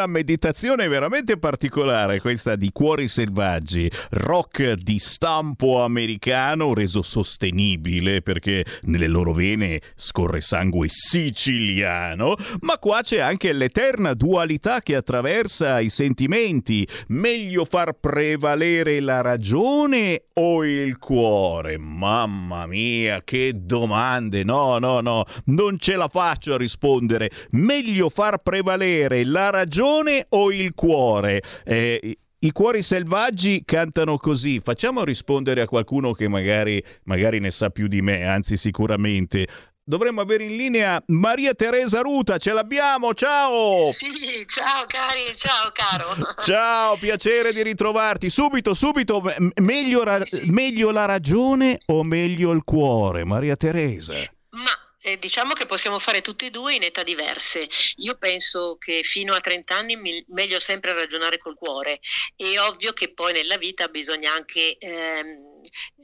Una 0.01 0.09
meditazione 0.09 0.89
veramente 0.89 1.37
particolare 1.37 2.23
questa 2.23 2.57
di 2.57 2.71
Cuori 2.73 3.07
Selvaggi, 3.07 3.91
rock 4.13 4.73
di 4.73 4.99
stampo 4.99 5.83
americano 5.83 6.73
reso 6.73 7.03
sostenibile 7.03 8.23
perché 8.23 8.65
nelle 8.85 9.09
loro 9.09 9.35
vene 9.35 9.83
scorre 9.97 10.41
sangue 10.41 10.87
siciliano, 10.89 12.35
ma 12.61 12.79
qua 12.79 13.03
c'è 13.03 13.19
anche 13.19 13.53
l'eterna 13.53 14.15
dualità 14.15 14.81
che 14.81 14.97
attraversa 14.97 15.81
i 15.81 15.91
sentimenti. 15.91 16.89
Meglio 17.09 17.67
far 17.67 17.93
prevalere 17.93 19.01
la 19.01 19.21
ragione 19.21 20.23
o 20.33 20.65
il 20.65 20.97
cuore? 20.97 21.77
Mamma 21.77 22.67
mia, 22.67 23.21
che 23.23 23.53
domande! 23.55 24.45
No, 24.45 24.79
no, 24.79 25.01
no, 25.01 25.27
non 25.47 25.79
ce 25.79 25.97
la 25.97 26.09
faccio 26.09 26.55
a 26.55 26.57
rispondere. 26.57 27.31
Meglio 27.51 28.09
far 28.09 28.39
prevalere 28.39 29.25
la 29.25 29.51
ragione 29.51 29.89
o 30.31 30.53
il 30.53 30.72
cuore? 30.74 31.42
Eh, 31.64 32.18
i 32.42 32.53
cuori 32.53 32.83
selvaggi 32.83 33.62
cantano 33.66 34.16
così. 34.16 34.61
Facciamo 34.61 35.05
rispondere 35.05 35.61
a 35.61 35.66
qualcuno 35.66 36.12
che 36.12 36.26
magari, 36.26 36.83
magari 37.05 37.38
ne 37.38 37.50
sa 37.50 37.68
più 37.68 37.87
di 37.87 38.00
me, 38.00 38.24
anzi 38.24 38.57
sicuramente. 38.57 39.46
Dovremmo 39.83 40.20
avere 40.20 40.44
in 40.44 40.57
linea 40.57 41.03
Maria 41.09 41.53
Teresa 41.53 42.00
Ruta, 42.00 42.38
ce 42.38 42.53
l'abbiamo, 42.53 43.12
ciao! 43.12 43.92
Sì, 43.92 44.44
ciao 44.46 44.87
cari, 44.87 45.35
ciao 45.35 45.70
caro. 45.72 46.14
Ciao, 46.40 46.96
piacere 46.96 47.53
di 47.53 47.62
ritrovarti. 47.62 48.31
Subito, 48.31 48.72
subito, 48.72 49.20
meglio, 49.57 50.05
ra- 50.05 50.24
meglio 50.44 50.92
la 50.92 51.07
ragione 51.07 51.81
o 51.87 52.05
meglio 52.05 52.53
il 52.53 52.62
cuore, 52.62 53.24
Maria 53.24 53.57
Teresa? 53.57 54.14
Ma 54.50 54.70
eh, 55.03 55.19
diciamo 55.19 55.53
che 55.53 55.67
possiamo 55.67 55.99
fare 55.99 56.21
tutti 56.21 56.47
e 56.47 56.51
due 56.51 56.75
in 56.75 56.83
età 56.83 57.03
diverse. 57.03 57.69
Io 57.97 58.17
penso 58.17 58.77
che 58.79 59.03
fino 59.03 59.35
a 59.35 59.41
30 59.41 59.77
anni 59.77 59.97
mi, 59.97 60.25
meglio 60.29 60.61
sempre 60.61 60.93
ragionare 60.93 61.39
col 61.39 61.57
cuore. 61.57 62.01
È 62.37 62.59
ovvio 62.59 62.93
che 62.93 63.13
poi 63.13 63.33
nella 63.33 63.57
vita 63.57 63.89
bisogna 63.89 64.33
anche 64.33 64.77
ehm, 64.79 65.50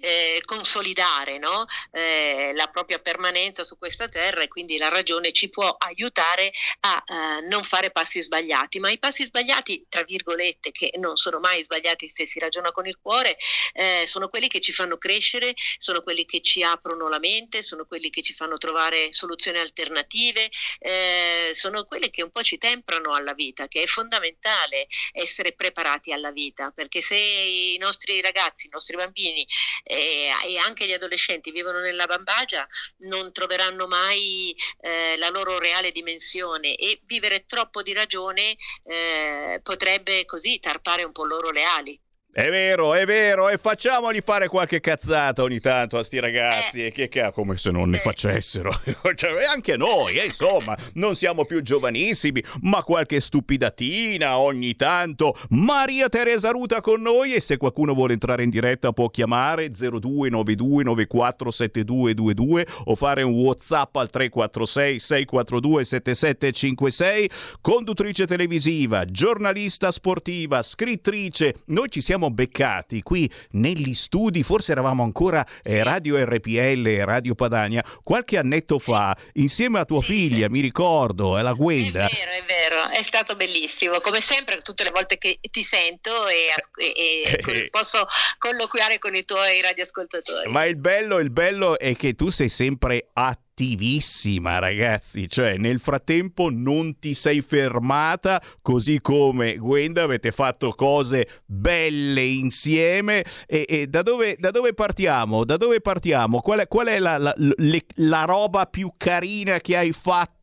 eh, 0.00 0.40
consolidare 0.44 1.38
no? 1.38 1.66
eh, 1.92 2.52
la 2.54 2.68
propria 2.68 2.98
permanenza 2.98 3.64
su 3.64 3.78
questa 3.78 4.08
terra 4.08 4.42
e 4.42 4.48
quindi 4.48 4.76
la 4.76 4.88
ragione 4.88 5.32
ci 5.32 5.48
può 5.48 5.74
aiutare 5.78 6.52
a 6.80 7.02
eh, 7.06 7.40
non 7.42 7.62
fare 7.62 7.90
passi 7.90 8.22
sbagliati. 8.22 8.78
Ma 8.78 8.90
i 8.90 8.98
passi 8.98 9.24
sbagliati, 9.24 9.86
tra 9.88 10.02
virgolette, 10.02 10.70
che 10.70 10.92
non 10.98 11.16
sono 11.16 11.38
mai 11.38 11.62
sbagliati 11.62 12.08
se 12.08 12.26
si 12.26 12.38
ragiona 12.38 12.72
con 12.72 12.86
il 12.86 12.98
cuore, 12.98 13.36
eh, 13.72 14.04
sono 14.06 14.28
quelli 14.28 14.48
che 14.48 14.60
ci 14.60 14.72
fanno 14.72 14.96
crescere, 14.98 15.54
sono 15.78 16.02
quelli 16.02 16.24
che 16.24 16.40
ci 16.40 16.62
aprono 16.62 17.08
la 17.08 17.18
mente, 17.18 17.62
sono 17.62 17.84
quelli 17.86 18.10
che 18.10 18.22
ci 18.22 18.34
fanno 18.34 18.56
trovare 18.58 19.12
soluzioni 19.12 19.58
alternative, 19.58 20.50
eh, 20.78 21.50
sono 21.52 21.84
quelli 21.84 22.10
che 22.10 22.22
un 22.22 22.30
po' 22.30 22.42
ci 22.42 22.58
temprano 22.58 23.14
alla 23.14 23.34
vita, 23.34 23.68
che 23.68 23.82
è 23.82 23.86
fondamentale 23.86 24.86
essere 25.12 25.52
preparati 25.52 26.12
alla 26.12 26.30
vita, 26.30 26.70
perché 26.70 27.00
se 27.00 27.16
i 27.16 27.76
nostri 27.78 28.20
ragazzi, 28.20 28.66
i 28.66 28.70
nostri 28.70 28.96
bambini 28.96 29.46
e, 29.82 30.30
e 30.44 30.58
anche 30.58 30.86
gli 30.86 30.92
adolescenti 30.92 31.50
vivono 31.50 31.80
nella 31.80 32.06
bambagia 32.06 32.66
non 32.98 33.32
troveranno 33.32 33.86
mai 33.86 34.54
eh, 34.80 35.16
la 35.16 35.28
loro 35.28 35.58
reale 35.58 35.92
dimensione 35.92 36.76
e 36.76 37.00
vivere 37.04 37.44
troppo 37.46 37.82
di 37.82 37.92
ragione 37.92 38.56
eh, 38.84 39.60
potrebbe 39.62 40.24
così 40.24 40.58
tarpare 40.58 41.04
un 41.04 41.12
po' 41.12 41.24
loro 41.24 41.50
le 41.50 41.64
ali. 41.64 42.00
È 42.36 42.50
vero, 42.50 42.92
è 42.92 43.06
vero, 43.06 43.48
e 43.48 43.56
facciamogli 43.56 44.20
fare 44.22 44.48
qualche 44.48 44.78
cazzata 44.78 45.42
ogni 45.42 45.58
tanto 45.58 45.96
a 45.96 46.02
sti 46.02 46.18
ragazzi, 46.18 46.84
eh. 46.84 46.92
che, 46.92 47.08
che 47.08 47.30
come 47.32 47.56
se 47.56 47.70
non 47.70 47.88
ne 47.88 47.98
facessero. 47.98 48.78
cioè, 49.16 49.46
anche 49.46 49.78
noi, 49.78 50.18
eh, 50.18 50.26
insomma, 50.26 50.76
non 50.96 51.16
siamo 51.16 51.46
più 51.46 51.62
giovanissimi, 51.62 52.44
ma 52.60 52.82
qualche 52.82 53.20
stupidatina 53.20 54.36
ogni 54.36 54.76
tanto. 54.76 55.34
Maria 55.48 56.10
Teresa 56.10 56.50
Ruta 56.50 56.82
con 56.82 57.00
noi 57.00 57.32
e 57.32 57.40
se 57.40 57.56
qualcuno 57.56 57.94
vuole 57.94 58.12
entrare 58.12 58.42
in 58.42 58.50
diretta 58.50 58.92
può 58.92 59.08
chiamare 59.08 59.70
0292947222 59.70 62.66
o 62.84 62.94
fare 62.96 63.22
un 63.22 63.32
WhatsApp 63.32 63.96
al 63.96 64.10
346 64.10 64.98
642 64.98 65.84
7756. 65.86 67.30
Conduttrice 67.62 68.26
televisiva, 68.26 69.06
giornalista 69.06 69.90
sportiva, 69.90 70.60
scrittrice. 70.60 71.62
Noi 71.68 71.88
ci 71.88 72.02
siamo 72.02 72.24
beccati 72.30 73.02
qui 73.02 73.30
negli 73.52 73.94
studi, 73.94 74.42
forse 74.42 74.72
eravamo 74.72 75.02
ancora 75.02 75.44
eh, 75.62 75.82
Radio 75.82 76.22
RPL 76.22 76.86
e 76.86 77.04
Radio 77.04 77.34
Padania, 77.34 77.84
qualche 78.02 78.38
annetto 78.38 78.78
fa, 78.78 79.16
insieme 79.34 79.78
a 79.78 79.84
tua 79.84 80.02
figlia, 80.02 80.48
mi 80.48 80.60
ricordo, 80.60 81.40
la 81.40 81.52
Gwenda. 81.52 82.06
È 82.06 82.14
vero, 82.14 82.30
è 82.30 82.44
vero, 82.44 82.88
è 82.90 83.02
stato 83.02 83.36
bellissimo. 83.36 84.00
Come 84.00 84.20
sempre, 84.20 84.60
tutte 84.62 84.84
le 84.84 84.90
volte 84.90 85.18
che 85.18 85.38
ti 85.50 85.62
sento 85.62 86.28
e, 86.28 86.46
e, 86.76 87.40
e 87.44 87.68
posso 87.70 88.06
colloquiare 88.38 88.98
con 88.98 89.14
i 89.14 89.24
tuoi 89.24 89.60
radioascoltatori. 89.60 90.50
Ma 90.50 90.64
il 90.64 90.76
bello, 90.76 91.18
il 91.18 91.30
bello 91.30 91.78
è 91.78 91.94
che 91.96 92.14
tu 92.14 92.30
sei 92.30 92.48
sempre 92.48 93.08
attivo 93.12 93.44
attivissima, 93.56 94.58
ragazzi. 94.58 95.26
Cioè, 95.26 95.56
nel 95.56 95.80
frattempo 95.80 96.50
non 96.50 96.98
ti 96.98 97.14
sei 97.14 97.40
fermata, 97.40 98.42
così 98.60 99.00
come 99.00 99.56
Gwenda 99.56 100.02
avete 100.02 100.30
fatto 100.30 100.72
cose 100.72 101.40
belle 101.46 102.22
insieme. 102.22 103.24
E, 103.46 103.64
e 103.66 103.86
da, 103.86 104.02
dove, 104.02 104.36
da, 104.38 104.50
dove, 104.50 104.74
partiamo? 104.74 105.46
Da 105.46 105.56
dove 105.56 105.80
partiamo? 105.80 106.40
Qual 106.40 106.58
è, 106.60 106.68
qual 106.68 106.88
è 106.88 106.98
la, 106.98 107.16
la, 107.16 107.34
le, 107.36 107.86
la 107.94 108.24
roba 108.24 108.66
più 108.66 108.92
carina 108.96 109.58
che 109.60 109.76
hai 109.76 109.92
fatto? 109.92 110.34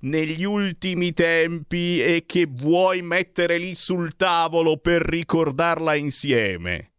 negli 0.00 0.42
ultimi 0.42 1.12
tempi 1.12 2.02
e 2.02 2.24
che 2.26 2.48
vuoi 2.50 3.02
mettere 3.02 3.56
lì 3.56 3.76
sul 3.76 4.16
tavolo 4.16 4.78
per 4.78 5.02
ricordarla 5.02 5.94
insieme? 5.94 6.93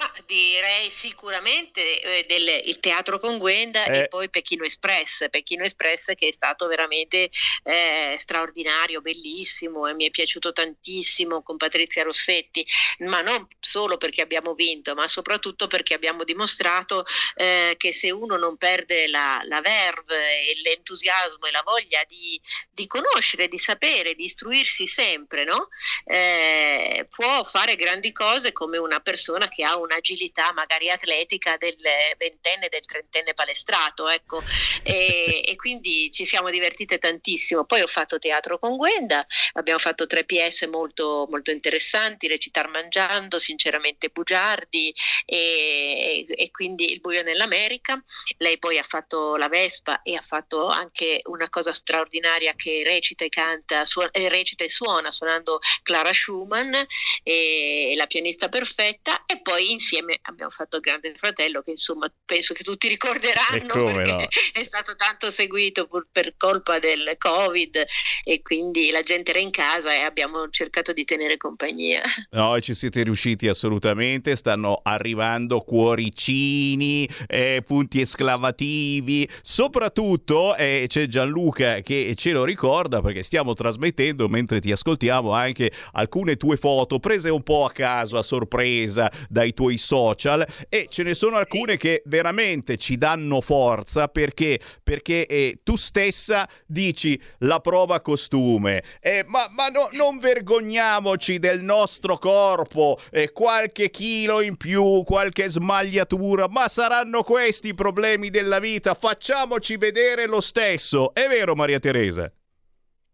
Ma 0.00 0.10
direi 0.24 0.90
sicuramente 0.90 2.00
eh, 2.00 2.24
del, 2.26 2.62
il 2.64 2.80
teatro 2.80 3.18
con 3.18 3.36
Gwenda 3.36 3.84
eh. 3.84 4.04
e 4.04 4.08
poi 4.08 4.30
Pechino 4.30 4.64
Express, 4.64 5.28
Pechino 5.28 5.62
Express 5.62 6.14
che 6.14 6.28
è 6.28 6.32
stato 6.32 6.66
veramente 6.66 7.28
eh, 7.64 8.16
straordinario, 8.18 9.02
bellissimo 9.02 9.86
e 9.86 9.92
mi 9.92 10.06
è 10.06 10.10
piaciuto 10.10 10.54
tantissimo 10.54 11.42
con 11.42 11.58
Patrizia 11.58 12.02
Rossetti, 12.02 12.66
ma 13.00 13.20
non 13.20 13.46
solo 13.58 13.98
perché 13.98 14.22
abbiamo 14.22 14.54
vinto, 14.54 14.94
ma 14.94 15.06
soprattutto 15.06 15.66
perché 15.66 15.92
abbiamo 15.92 16.24
dimostrato 16.24 17.04
eh, 17.34 17.74
che 17.76 17.92
se 17.92 18.10
uno 18.10 18.36
non 18.36 18.56
perde 18.56 19.06
la, 19.06 19.42
la 19.44 19.60
verve 19.60 20.48
e 20.48 20.60
l'entusiasmo 20.62 21.44
e 21.44 21.50
la 21.50 21.62
voglia 21.62 22.02
di, 22.06 22.40
di 22.70 22.86
conoscere, 22.86 23.48
di 23.48 23.58
sapere, 23.58 24.14
di 24.14 24.24
istruirsi 24.24 24.86
sempre, 24.86 25.44
no? 25.44 25.68
Eh, 26.06 27.06
può 27.10 27.44
fare 27.44 27.76
grandi 27.76 28.12
cose 28.12 28.52
come 28.52 28.78
una 28.78 29.00
persona 29.00 29.46
che 29.48 29.62
ha 29.62 29.76
un 29.76 29.88
un'agilità 29.90 30.52
magari 30.52 30.88
atletica 30.88 31.56
del 31.56 31.76
ventenne, 32.16 32.68
del 32.68 32.84
trentenne 32.84 33.34
palestrato, 33.34 34.08
ecco. 34.08 34.42
E, 34.82 35.42
e, 35.44 35.56
quindi 35.56 36.10
ci 36.12 36.24
siamo 36.24 36.50
divertite 36.50 36.98
tantissimo. 36.98 37.64
Poi 37.64 37.82
ho 37.82 37.86
fatto 37.86 38.18
teatro 38.18 38.58
con 38.58 38.76
Gwenda, 38.76 39.26
abbiamo 39.54 39.78
fatto 39.78 40.06
tre 40.06 40.24
PS 40.24 40.62
molto, 40.70 41.26
molto 41.28 41.50
interessanti, 41.50 42.28
Recitar 42.28 42.68
mangiando, 42.68 43.38
sinceramente 43.38 44.08
bugiardi 44.08 44.94
e, 45.24 46.24
e, 46.28 46.50
quindi 46.50 46.92
Il 46.92 47.00
buio 47.00 47.22
nell'America. 47.22 48.02
Lei 48.38 48.58
poi 48.58 48.78
ha 48.78 48.82
fatto 48.82 49.36
la 49.36 49.48
Vespa 49.48 50.02
e 50.02 50.14
ha 50.14 50.22
fatto 50.22 50.66
anche 50.66 51.20
una 51.24 51.48
cosa 51.48 51.72
straordinaria 51.72 52.54
che 52.54 52.82
recita 52.84 53.24
e 53.24 53.28
canta, 53.28 53.84
suona, 53.84 54.10
eh, 54.12 54.28
recita 54.28 54.64
e 54.64 54.68
suona 54.68 55.10
suonando 55.10 55.58
Clara 55.82 56.12
Schumann, 56.12 56.74
e 57.22 57.92
la 57.96 58.06
pianista 58.06 58.48
perfetta 58.48 59.24
e 59.26 59.40
poi 59.40 59.78
insieme 59.80 60.18
abbiamo 60.22 60.50
fatto 60.50 60.76
il 60.76 60.82
Grande 60.82 61.14
Fratello 61.16 61.62
che 61.62 61.70
insomma 61.70 62.12
penso 62.26 62.52
che 62.52 62.62
tutti 62.62 62.86
ricorderanno 62.86 63.72
perché 63.72 64.10
no. 64.10 64.28
è 64.52 64.64
stato 64.64 64.94
tanto 64.94 65.30
seguito 65.30 65.86
pur 65.86 66.06
per 66.12 66.34
colpa 66.36 66.78
del 66.78 67.16
Covid 67.16 67.84
e 68.22 68.42
quindi 68.42 68.90
la 68.90 69.00
gente 69.00 69.30
era 69.30 69.40
in 69.40 69.50
casa 69.50 69.94
e 69.94 70.02
abbiamo 70.02 70.50
cercato 70.50 70.92
di 70.92 71.04
tenere 71.04 71.38
compagnia. 71.38 72.02
No, 72.32 72.60
ci 72.60 72.74
siete 72.74 73.02
riusciti 73.02 73.48
assolutamente, 73.48 74.36
stanno 74.36 74.80
arrivando 74.82 75.60
cuoricini, 75.60 77.08
eh, 77.26 77.62
punti 77.66 78.00
esclamativi, 78.00 79.28
soprattutto 79.42 80.54
eh, 80.54 80.84
c'è 80.86 81.06
Gianluca 81.06 81.80
che 81.80 82.14
ce 82.16 82.32
lo 82.32 82.44
ricorda 82.44 83.00
perché 83.00 83.22
stiamo 83.22 83.54
trasmettendo 83.54 84.28
mentre 84.28 84.60
ti 84.60 84.70
ascoltiamo 84.70 85.32
anche 85.32 85.72
alcune 85.92 86.36
tue 86.36 86.56
foto 86.56 86.98
prese 86.98 87.30
un 87.30 87.42
po' 87.42 87.64
a 87.64 87.70
caso, 87.70 88.18
a 88.18 88.22
sorpresa 88.22 89.10
dai 89.28 89.54
tuoi 89.54 89.69
sui 89.70 89.78
social 89.78 90.46
e 90.68 90.86
ce 90.88 91.02
ne 91.02 91.14
sono 91.14 91.36
alcune 91.36 91.76
che 91.76 92.02
veramente 92.06 92.76
ci 92.76 92.98
danno 92.98 93.40
forza 93.40 94.08
perché, 94.08 94.60
perché 94.82 95.26
eh, 95.26 95.60
tu 95.62 95.76
stessa 95.76 96.48
dici 96.66 97.20
la 97.38 97.60
prova 97.60 98.00
costume, 98.00 98.82
eh, 99.00 99.24
ma, 99.26 99.46
ma 99.50 99.68
no, 99.68 99.88
non 99.92 100.18
vergogniamoci 100.18 101.38
del 101.38 101.62
nostro 101.62 102.18
corpo, 102.18 102.98
eh, 103.10 103.32
qualche 103.32 103.90
chilo 103.90 104.40
in 104.40 104.56
più, 104.56 105.02
qualche 105.04 105.48
smagliatura, 105.48 106.48
ma 106.48 106.68
saranno 106.68 107.22
questi 107.22 107.68
i 107.68 107.74
problemi 107.74 108.30
della 108.30 108.58
vita, 108.58 108.94
facciamoci 108.94 109.76
vedere 109.76 110.26
lo 110.26 110.40
stesso, 110.40 111.14
è 111.14 111.28
vero 111.28 111.54
Maria 111.54 111.78
Teresa? 111.78 112.30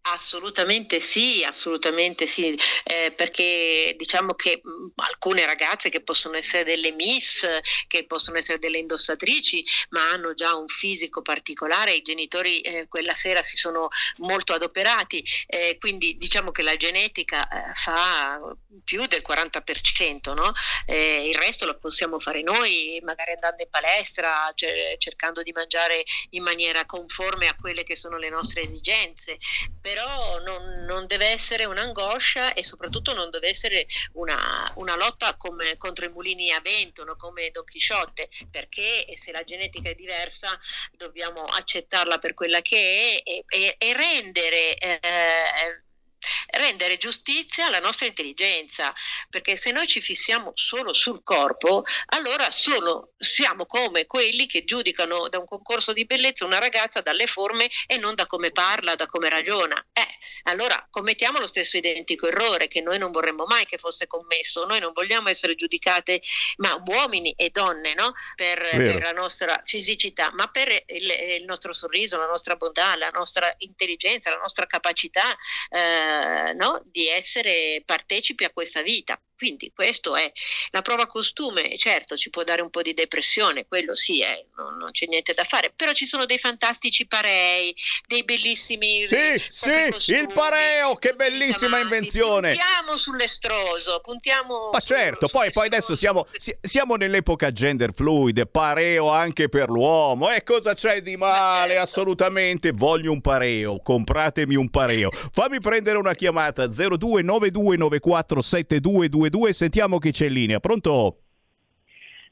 Assolutamente 0.08 1.00
sì, 1.00 1.42
assolutamente 1.44 2.28
sì, 2.28 2.56
eh, 2.84 3.10
perché 3.10 3.92
diciamo 3.98 4.34
che 4.34 4.60
mh, 4.62 4.92
alcune 5.02 5.44
ragazze 5.46 5.88
che 5.88 6.00
possono 6.00 6.36
essere 6.36 6.62
delle 6.62 6.92
miss, 6.92 7.44
che 7.88 8.06
possono 8.06 8.38
essere 8.38 8.60
delle 8.60 8.78
indossatrici, 8.78 9.64
ma 9.90 10.10
hanno 10.10 10.34
già 10.34 10.54
un 10.54 10.68
fisico 10.68 11.22
particolare, 11.22 11.94
i 11.94 12.02
genitori 12.02 12.60
eh, 12.60 12.86
quella 12.86 13.14
sera 13.14 13.42
si 13.42 13.56
sono 13.56 13.88
molto 14.18 14.52
adoperati, 14.52 15.24
eh, 15.48 15.76
quindi 15.80 16.16
diciamo 16.16 16.52
che 16.52 16.62
la 16.62 16.76
genetica 16.76 17.48
eh, 17.48 17.72
fa 17.74 18.38
più 18.84 19.06
del 19.06 19.22
40%, 19.26 20.34
no? 20.34 20.52
Eh, 20.86 21.28
il 21.28 21.34
resto 21.34 21.66
lo 21.66 21.78
possiamo 21.78 22.20
fare 22.20 22.42
noi, 22.42 23.00
magari 23.02 23.32
andando 23.32 23.60
in 23.64 23.70
palestra, 23.70 24.52
cioè, 24.54 24.94
cercando 24.98 25.42
di 25.42 25.50
mangiare 25.50 26.04
in 26.30 26.44
maniera 26.44 26.84
conforme 26.86 27.48
a 27.48 27.56
quelle 27.56 27.82
che 27.82 27.96
sono 27.96 28.18
le 28.18 28.28
nostre 28.28 28.60
esigenze. 28.62 29.38
Per 29.80 29.94
però 29.96 30.40
non, 30.40 30.84
non, 30.84 31.06
deve 31.06 31.28
essere 31.28 31.64
un'angoscia 31.64 32.52
e 32.52 32.62
soprattutto 32.62 33.14
non 33.14 33.30
deve 33.30 33.48
essere 33.48 33.86
una, 34.12 34.70
una 34.74 34.94
lotta 34.94 35.36
come, 35.36 35.78
contro 35.78 36.04
i 36.04 36.10
mulini 36.10 36.52
a 36.52 36.60
vento, 36.60 37.02
no? 37.02 37.16
come 37.16 37.50
Don 37.50 37.64
Chisciotte, 37.64 38.28
perché 38.50 39.06
se 39.16 39.32
la 39.32 39.42
genetica 39.42 39.88
è 39.88 39.94
diversa 39.94 40.60
dobbiamo 40.92 41.44
accettarla 41.44 42.18
per 42.18 42.34
quella 42.34 42.60
che 42.60 43.22
è 43.24 43.30
e, 43.30 43.44
e, 43.48 43.76
e 43.78 43.92
rendere 43.94 44.76
eh, 44.76 45.85
rendere 46.50 46.98
giustizia 46.98 47.66
alla 47.66 47.78
nostra 47.78 48.06
intelligenza, 48.06 48.94
perché 49.30 49.56
se 49.56 49.70
noi 49.70 49.86
ci 49.86 50.00
fissiamo 50.00 50.52
solo 50.54 50.92
sul 50.92 51.22
corpo, 51.22 51.84
allora 52.06 52.50
solo 52.50 53.12
siamo 53.18 53.66
come 53.66 54.06
quelli 54.06 54.46
che 54.46 54.64
giudicano 54.64 55.28
da 55.28 55.38
un 55.38 55.46
concorso 55.46 55.92
di 55.92 56.04
bellezza 56.04 56.44
una 56.44 56.58
ragazza 56.58 57.00
dalle 57.00 57.26
forme 57.26 57.68
e 57.86 57.96
non 57.96 58.14
da 58.14 58.26
come 58.26 58.50
parla, 58.50 58.94
da 58.94 59.06
come 59.06 59.28
ragiona. 59.28 59.84
Eh, 59.92 60.06
allora 60.44 60.86
commettiamo 60.90 61.38
lo 61.38 61.46
stesso 61.46 61.76
identico 61.76 62.26
errore 62.26 62.68
che 62.68 62.80
noi 62.80 62.98
non 62.98 63.10
vorremmo 63.10 63.44
mai 63.46 63.66
che 63.66 63.78
fosse 63.78 64.06
commesso, 64.06 64.64
noi 64.64 64.80
non 64.80 64.92
vogliamo 64.92 65.28
essere 65.28 65.54
giudicate, 65.54 66.20
ma 66.56 66.80
uomini 66.86 67.32
e 67.36 67.50
donne, 67.50 67.94
no? 67.94 68.12
per, 68.34 68.68
per, 68.70 69.02
la 69.02 69.12
nostra 69.12 69.60
fisicità, 69.64 70.30
ma 70.32 70.48
per 70.48 70.84
il, 70.86 71.10
il, 71.38 71.44
nostro 71.44 71.72
sorriso, 71.72 72.16
la 72.16 72.26
nostra 72.26 72.56
bontà, 72.56 72.96
la 72.96 73.10
nostra 73.10 73.52
intelligenza, 73.58 74.30
la 74.30 74.38
nostra 74.38 74.66
capacità. 74.66 75.36
Eh, 75.70 76.15
no? 76.54 76.82
di 76.90 77.08
essere 77.08 77.82
partecipi 77.84 78.44
a 78.44 78.50
questa 78.50 78.82
vita. 78.82 79.20
Quindi 79.36 79.70
questo 79.74 80.16
è 80.16 80.32
la 80.70 80.80
prova 80.80 81.06
costume, 81.06 81.76
certo 81.76 82.16
ci 82.16 82.30
può 82.30 82.42
dare 82.42 82.62
un 82.62 82.70
po' 82.70 82.80
di 82.80 82.94
depressione, 82.94 83.66
quello 83.66 83.94
sì, 83.94 84.20
eh, 84.20 84.46
non, 84.56 84.78
non, 84.78 84.92
c'è 84.92 85.04
niente 85.06 85.34
da 85.34 85.44
fare, 85.44 85.70
però 85.76 85.92
ci 85.92 86.06
sono 86.06 86.24
dei 86.24 86.38
fantastici 86.38 87.06
parei, 87.06 87.76
dei 88.06 88.24
bellissimi... 88.24 89.06
Sì, 89.06 89.38
sì, 89.50 89.90
costumi, 89.90 90.18
il 90.18 90.32
pareo, 90.32 90.96
che 90.96 91.12
bellissima 91.12 91.80
invenzione! 91.80 92.56
Puntiamo 92.56 92.96
sull'estroso, 92.96 94.00
puntiamo... 94.00 94.70
Ma 94.72 94.80
certo, 94.80 95.28
poi, 95.28 95.52
poi, 95.52 95.66
adesso 95.66 95.94
siamo, 95.94 96.26
siamo, 96.62 96.96
nell'epoca 96.96 97.52
gender 97.52 97.92
fluid, 97.92 98.48
pareo 98.48 99.10
anche 99.10 99.50
per 99.50 99.68
l'uomo, 99.68 100.30
e 100.30 100.42
cosa 100.44 100.72
c'è 100.72 101.02
di 101.02 101.18
male? 101.18 101.74
Certo. 101.74 101.82
Assolutamente, 101.82 102.72
voglio 102.72 103.12
un 103.12 103.20
pareo, 103.20 103.82
compratemi 103.82 104.54
un 104.54 104.70
pareo. 104.70 105.10
Fammi 105.30 105.60
prendere 105.60 105.98
una 105.98 106.14
chiamata 106.14 106.64
0292947222 106.64 109.24
222, 109.30 109.52
sentiamo 109.52 109.98
chi 109.98 110.10
c'è 110.10 110.26
in 110.26 110.32
linea. 110.32 110.60
Pronto? 110.60 111.18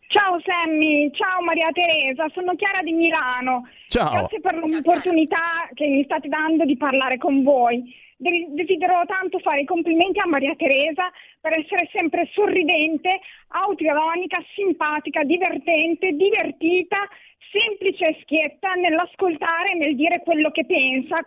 Ciao 0.09 0.39
Sammy, 0.45 1.11
ciao 1.13 1.43
Maria 1.43 1.71
Teresa, 1.73 2.29
sono 2.33 2.55
Chiara 2.55 2.83
di 2.83 2.93
Milano. 2.93 3.69
Ciao. 3.89 4.13
Grazie 4.13 4.41
per 4.41 4.55
l'opportunità 4.55 5.69
che 5.73 5.87
mi 5.87 6.05
state 6.05 6.29
dando 6.29 6.65
di 6.65 6.77
parlare 6.77 7.19
con 7.19 7.43
voi. 7.43 7.83
Desidero 8.17 9.03
tanto 9.07 9.39
fare 9.41 9.63
i 9.63 9.65
complimenti 9.65 10.21
a 10.21 10.27
Maria 10.27 10.55
Teresa 10.55 11.11
per 11.41 11.59
essere 11.59 11.89
sempre 11.93 12.29
sorridente, 12.33 13.21
autoironica, 13.49 14.39
simpatica, 14.55 15.25
divertente, 15.25 16.13
divertita, 16.13 17.09
semplice 17.51 18.09
e 18.09 18.19
schietta 18.23 18.75
nell'ascoltare 18.75 19.75
nel 19.75 19.97
dire 19.97 20.21
quello 20.23 20.51
che 20.51 20.65
pensa 20.65 21.21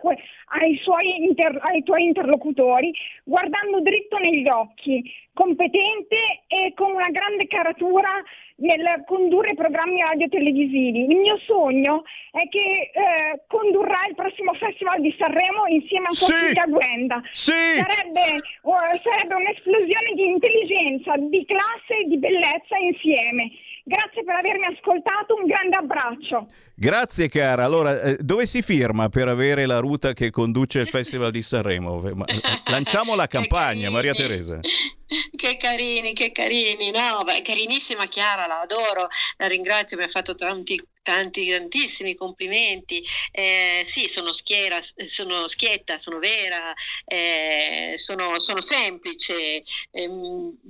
ai, 0.46 0.76
suoi 0.76 1.24
inter- 1.24 1.58
ai 1.62 1.82
tuoi 1.82 2.04
interlocutori, 2.04 2.92
guardando 3.24 3.80
dritto 3.80 4.18
negli 4.18 4.48
occhi, 4.48 5.02
competente 5.32 6.42
e 6.46 6.72
con 6.74 6.90
una 6.92 7.10
grande 7.10 7.46
caratura 7.46 8.10
nel 8.58 9.04
condurre 9.06 9.54
programmi 9.54 10.00
radio-televisivi. 10.00 11.06
Il 11.08 11.16
mio 11.16 11.38
sogno 11.38 12.02
è 12.32 12.48
che 12.48 12.90
eh, 12.92 13.42
condurrà 13.46 14.06
il 14.08 14.14
prossimo 14.14 14.52
Festival 14.54 15.00
di 15.00 15.14
Sanremo 15.16 15.66
insieme 15.68 16.06
a 16.06 16.08
Costica 16.08 16.64
sì. 16.64 16.70
Guenda. 16.70 17.22
Sì. 17.30 17.52
Sarebbe, 17.52 18.42
uh, 18.62 18.98
sarebbe 19.02 19.34
un'esplosione 19.34 20.12
di 20.14 20.26
intelligenza, 20.26 21.14
di 21.16 21.44
classe 21.46 22.02
e 22.02 22.08
di 22.08 22.18
bellezza 22.18 22.76
insieme. 22.76 23.50
Grazie 23.88 24.22
per 24.22 24.34
avermi 24.34 24.66
ascoltato, 24.66 25.34
un 25.34 25.46
grande 25.46 25.76
abbraccio. 25.76 26.46
Grazie 26.74 27.30
cara. 27.30 27.64
Allora, 27.64 28.02
eh, 28.02 28.18
dove 28.20 28.44
si 28.44 28.60
firma 28.60 29.08
per 29.08 29.28
avere 29.28 29.64
la 29.64 29.78
ruta 29.78 30.12
che 30.12 30.30
conduce 30.30 30.80
il 30.80 30.88
Festival 30.88 31.30
di 31.30 31.40
Sanremo? 31.40 32.02
Lanciamo 32.68 33.14
la 33.14 33.26
campagna, 33.26 33.88
Maria 33.88 34.12
Teresa. 34.12 34.60
Che 34.60 35.56
carini, 35.56 36.12
che 36.12 36.32
carini, 36.32 36.90
no, 36.90 37.24
beh, 37.24 37.40
carinissima 37.40 38.04
Chiara, 38.08 38.46
la 38.46 38.60
adoro, 38.60 39.08
la 39.38 39.46
ringrazio, 39.46 39.96
mi 39.96 40.02
ha 40.02 40.08
fatto 40.08 40.34
tanti, 40.34 40.78
tanti, 41.02 41.50
tantissimi 41.50 42.14
complimenti. 42.14 43.04
Eh, 43.30 43.84
sì, 43.86 44.08
sono 44.08 44.32
schiera, 44.32 44.78
sono 45.06 45.46
schietta, 45.46 45.98
sono 45.98 46.18
vera, 46.18 46.72
eh, 47.04 47.94
sono, 47.96 48.38
sono, 48.38 48.60
semplice. 48.60 49.62
Eh, 49.90 50.10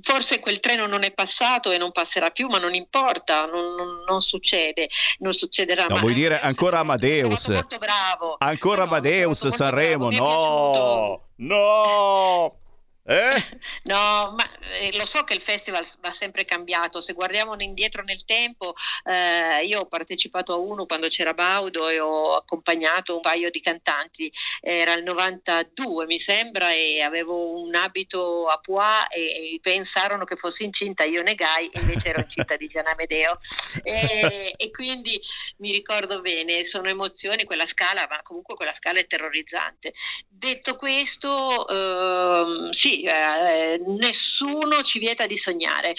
forse 0.03 0.39
quel 0.41 0.61
treno 0.61 0.87
non 0.87 1.03
è 1.03 1.13
passato 1.13 1.71
e 1.71 1.79
non 1.79 1.93
passerà 1.93 2.31
più, 2.31 2.49
ma 2.49 2.59
non 2.59 2.75
importa, 2.75 3.47
non, 3.47 3.75
non, 3.75 4.05
non 4.07 4.21
succede, 4.21 4.89
non 5.19 5.33
succederà 5.33 5.85
no, 5.85 5.95
mai. 5.95 6.01
Vuoi 6.01 6.15
dire 6.15 6.41
ancora 6.41 6.81
Amadeus? 6.81 7.49
Molto 7.49 7.79
bravo. 7.79 8.37
Ancora 8.39 8.83
no, 8.83 8.89
Amadeus, 8.89 9.49
Sanremo, 9.49 10.11
no, 10.11 11.29
no. 11.37 12.67
Eh? 13.09 13.43
No, 13.89 14.35
ma 14.37 14.47
eh, 14.81 14.95
lo 14.97 15.07
so 15.07 15.25
che 15.25 15.33
il 15.33 15.41
festival 15.41 15.87
va 16.01 16.11
sempre 16.11 16.45
cambiato. 16.45 17.01
Se 17.01 17.15
guardiamo 17.15 17.59
indietro 17.59 18.03
nel 18.03 18.25
tempo, 18.27 18.75
eh, 19.05 19.65
io 19.65 19.81
ho 19.81 19.87
partecipato 19.87 20.53
a 20.53 20.57
uno 20.57 20.85
quando 20.85 21.09
c'era 21.09 21.33
Baudo 21.33 21.89
e 21.89 21.99
ho 22.01 22.35
accompagnato 22.35 23.15
un 23.15 23.23
paio 23.23 23.51
di 23.51 23.61
cantanti. 23.61 24.31
Era 24.61 24.93
il 24.93 25.05
92, 25.05 26.05
mi 26.05 26.19
sembra, 26.19 26.73
e 26.73 27.01
avevo 27.01 27.63
un 27.63 27.75
abito 27.75 28.47
a 28.49 28.59
pois 28.59 29.07
e, 29.11 29.55
e 29.55 29.59
pensarono 29.63 30.25
che 30.25 30.37
fossi 30.37 30.65
incinta. 30.65 31.05
Io 31.05 31.23
negai, 31.23 31.71
invece 31.75 32.09
ero 32.09 32.21
incinta 32.21 32.57
di 32.57 32.69
Gianna 32.69 32.95
Medeo. 32.95 33.39
E, 33.83 34.53
e, 34.55 34.71
quindi 34.71 35.19
mi 35.59 35.73
ricordo 35.73 36.21
bene, 36.21 36.65
sono 36.65 36.89
emozioni, 36.89 37.45
quella 37.45 37.67
scala, 37.67 38.07
ma 38.09 38.21
comunque 38.23 38.55
quella 38.55 38.75
scala 38.75 38.99
è 38.99 39.07
terrorizzante. 39.07 39.93
Detto 40.29 40.77
questo, 40.77 41.67
ehm, 41.69 42.71
sì, 42.71 42.98
eh, 43.03 43.81
nessuno 43.87 44.83
ci 44.83 44.99
vieta 44.99 45.27
di 45.27 45.37
sognare. 45.37 45.95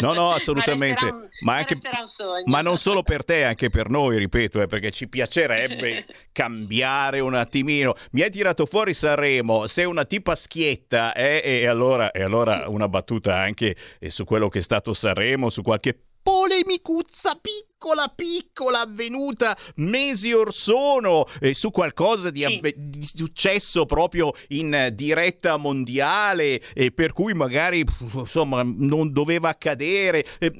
No, 0.00 0.12
no, 0.12 0.32
assolutamente. 0.34 1.04
ma, 1.04 1.14
un, 1.14 1.28
ma, 1.40 1.54
anche, 1.56 1.78
ma, 2.44 2.60
non 2.60 2.78
solo 2.78 3.02
per 3.02 3.24
te, 3.24 3.44
anche 3.44 3.70
per 3.70 3.88
noi, 3.88 4.18
ripeto, 4.18 4.60
eh, 4.60 4.66
perché 4.66 4.90
ci 4.90 5.08
piacerebbe 5.08 6.06
cambiare 6.32 7.20
un 7.20 7.34
attimino. 7.34 7.94
Mi 8.12 8.22
hai 8.22 8.30
tirato 8.30 8.66
fuori 8.66 8.94
Sanremo, 8.94 9.66
sei 9.66 9.84
una 9.84 10.04
tipa 10.04 10.34
schietta, 10.34 11.14
eh, 11.14 11.40
e, 11.44 11.66
allora, 11.66 12.10
e 12.10 12.22
allora 12.22 12.68
una 12.68 12.88
battuta 12.88 13.38
anche 13.38 13.76
eh, 13.98 14.10
su 14.10 14.24
quello 14.24 14.48
che 14.48 14.60
è 14.60 14.62
stato 14.62 14.94
Sanremo, 14.94 15.50
su 15.50 15.62
qualche 15.62 15.98
polemicuzza 16.22 17.38
piccola 17.40 17.71
piccola 17.82 18.12
piccola 18.14 18.80
avvenuta 18.82 19.56
mesi 19.76 20.32
or 20.32 20.52
sono 20.52 21.26
eh, 21.40 21.52
su 21.52 21.72
qualcosa 21.72 22.30
di, 22.30 22.44
sì. 22.44 22.74
di, 22.76 23.04
successo 23.04 23.86
proprio 23.86 24.32
in 24.48 24.90
diretta 24.92 25.56
mondiale 25.56 26.62
e 26.74 26.92
per 26.92 27.12
cui 27.12 27.34
magari 27.34 27.84
insomma 28.14 28.62
non 28.64 29.12
doveva 29.12 29.48
accadere 29.48 30.24
eh, 30.38 30.52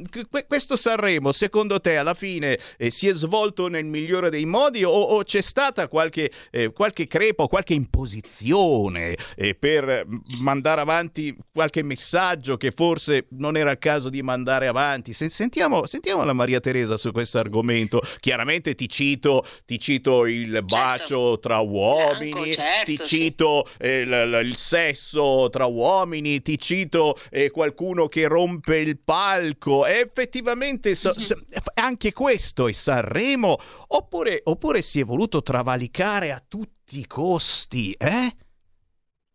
questo 0.48 0.74
Sanremo 0.74 1.30
secondo 1.30 1.80
te 1.80 1.96
alla 1.96 2.14
fine 2.14 2.58
eh, 2.76 2.90
si 2.90 3.06
è 3.06 3.14
svolto 3.14 3.68
nel 3.68 3.84
migliore 3.84 4.28
dei 4.28 4.44
modi 4.44 4.82
o, 4.82 4.90
o 4.90 5.22
c'è 5.22 5.42
stata 5.42 5.86
qualche, 5.86 6.32
eh, 6.50 6.72
qualche 6.72 7.06
crepa 7.06 7.44
o 7.44 7.48
qualche 7.48 7.74
imposizione 7.74 9.16
eh, 9.36 9.54
per 9.54 10.06
mandare 10.40 10.80
avanti 10.80 11.36
qualche 11.52 11.84
messaggio 11.84 12.56
che 12.56 12.72
forse 12.72 13.26
non 13.30 13.56
era 13.56 13.70
il 13.70 13.78
caso 13.78 14.08
di 14.08 14.22
mandare 14.22 14.66
avanti 14.66 15.12
sentiamo, 15.12 15.86
sentiamo 15.86 16.24
la 16.24 16.32
Maria 16.32 16.58
Teresa 16.58 16.96
su 16.96 17.10
questo 17.12 17.38
argomento. 17.38 18.00
Chiaramente 18.20 18.74
ti 18.74 18.88
cito, 18.88 19.46
ti 19.64 19.78
cito 19.78 20.26
il 20.26 20.62
bacio 20.64 21.38
tra 21.38 21.58
uomini, 21.58 22.54
certo, 22.54 22.84
ti 22.84 22.96
sì. 23.02 23.04
cito 23.04 23.68
eh, 23.78 24.04
l- 24.04 24.30
l- 24.30 24.44
il 24.44 24.56
sesso 24.56 25.48
tra 25.50 25.66
uomini, 25.66 26.42
ti 26.42 26.58
cito 26.58 27.18
eh, 27.30 27.50
qualcuno 27.50 28.08
che 28.08 28.26
rompe 28.26 28.78
il 28.78 28.98
palco. 28.98 29.86
E 29.86 29.98
effettivamente 30.00 30.94
so- 30.94 31.14
so- 31.18 31.38
anche 31.74 32.12
questo 32.12 32.68
è 32.68 32.72
Sanremo? 32.72 33.58
Oppure, 33.88 34.40
oppure 34.44 34.82
si 34.82 35.00
è 35.00 35.04
voluto 35.04 35.42
travalicare 35.42 36.32
a 36.32 36.42
tutti 36.46 36.98
i 36.98 37.06
costi, 37.06 37.92
eh? 37.92 38.34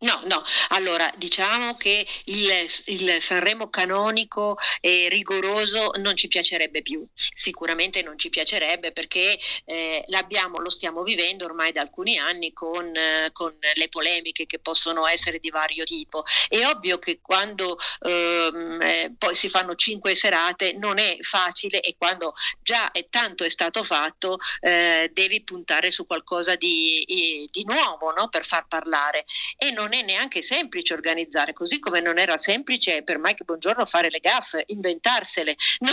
No, 0.00 0.20
no, 0.26 0.44
allora 0.68 1.12
diciamo 1.16 1.76
che 1.76 2.06
il, 2.26 2.68
il 2.84 3.20
Sanremo 3.20 3.68
canonico 3.68 4.56
e 4.80 5.08
rigoroso 5.08 5.90
non 5.96 6.16
ci 6.16 6.28
piacerebbe 6.28 6.82
più, 6.82 7.04
sicuramente 7.34 8.00
non 8.02 8.16
ci 8.16 8.28
piacerebbe 8.28 8.92
perché 8.92 9.36
eh, 9.64 10.04
lo 10.06 10.70
stiamo 10.70 11.02
vivendo 11.02 11.46
ormai 11.46 11.72
da 11.72 11.80
alcuni 11.80 12.16
anni 12.16 12.52
con, 12.52 12.94
eh, 12.94 13.30
con 13.32 13.52
le 13.58 13.88
polemiche 13.88 14.46
che 14.46 14.60
possono 14.60 15.04
essere 15.04 15.40
di 15.40 15.50
vario 15.50 15.82
tipo. 15.82 16.22
È 16.46 16.64
ovvio 16.64 17.00
che 17.00 17.18
quando 17.20 17.76
ehm, 18.00 18.80
eh, 18.80 19.14
poi 19.18 19.34
si 19.34 19.48
fanno 19.48 19.74
cinque 19.74 20.14
serate 20.14 20.74
non 20.74 20.98
è 20.98 21.16
facile 21.22 21.80
e 21.80 21.96
quando 21.98 22.34
già 22.62 22.92
è 22.92 23.08
tanto 23.10 23.42
è 23.42 23.48
stato 23.48 23.82
fatto 23.82 24.38
eh, 24.60 25.10
devi 25.12 25.42
puntare 25.42 25.90
su 25.90 26.06
qualcosa 26.06 26.54
di, 26.54 27.02
eh, 27.02 27.48
di 27.50 27.64
nuovo 27.64 28.12
no? 28.12 28.28
per 28.28 28.44
far 28.44 28.66
parlare 28.68 29.24
e 29.56 29.72
non 29.72 29.86
è 29.92 30.02
neanche 30.02 30.42
semplice 30.42 30.94
organizzare, 30.94 31.52
così 31.52 31.78
come 31.78 32.00
non 32.00 32.18
era 32.18 32.38
semplice 32.38 33.02
per 33.02 33.18
Mike 33.18 33.44
Buongiorno 33.44 33.84
fare 33.86 34.10
le 34.10 34.18
gaffe, 34.18 34.64
inventarsele. 34.66 35.56
no? 35.80 35.90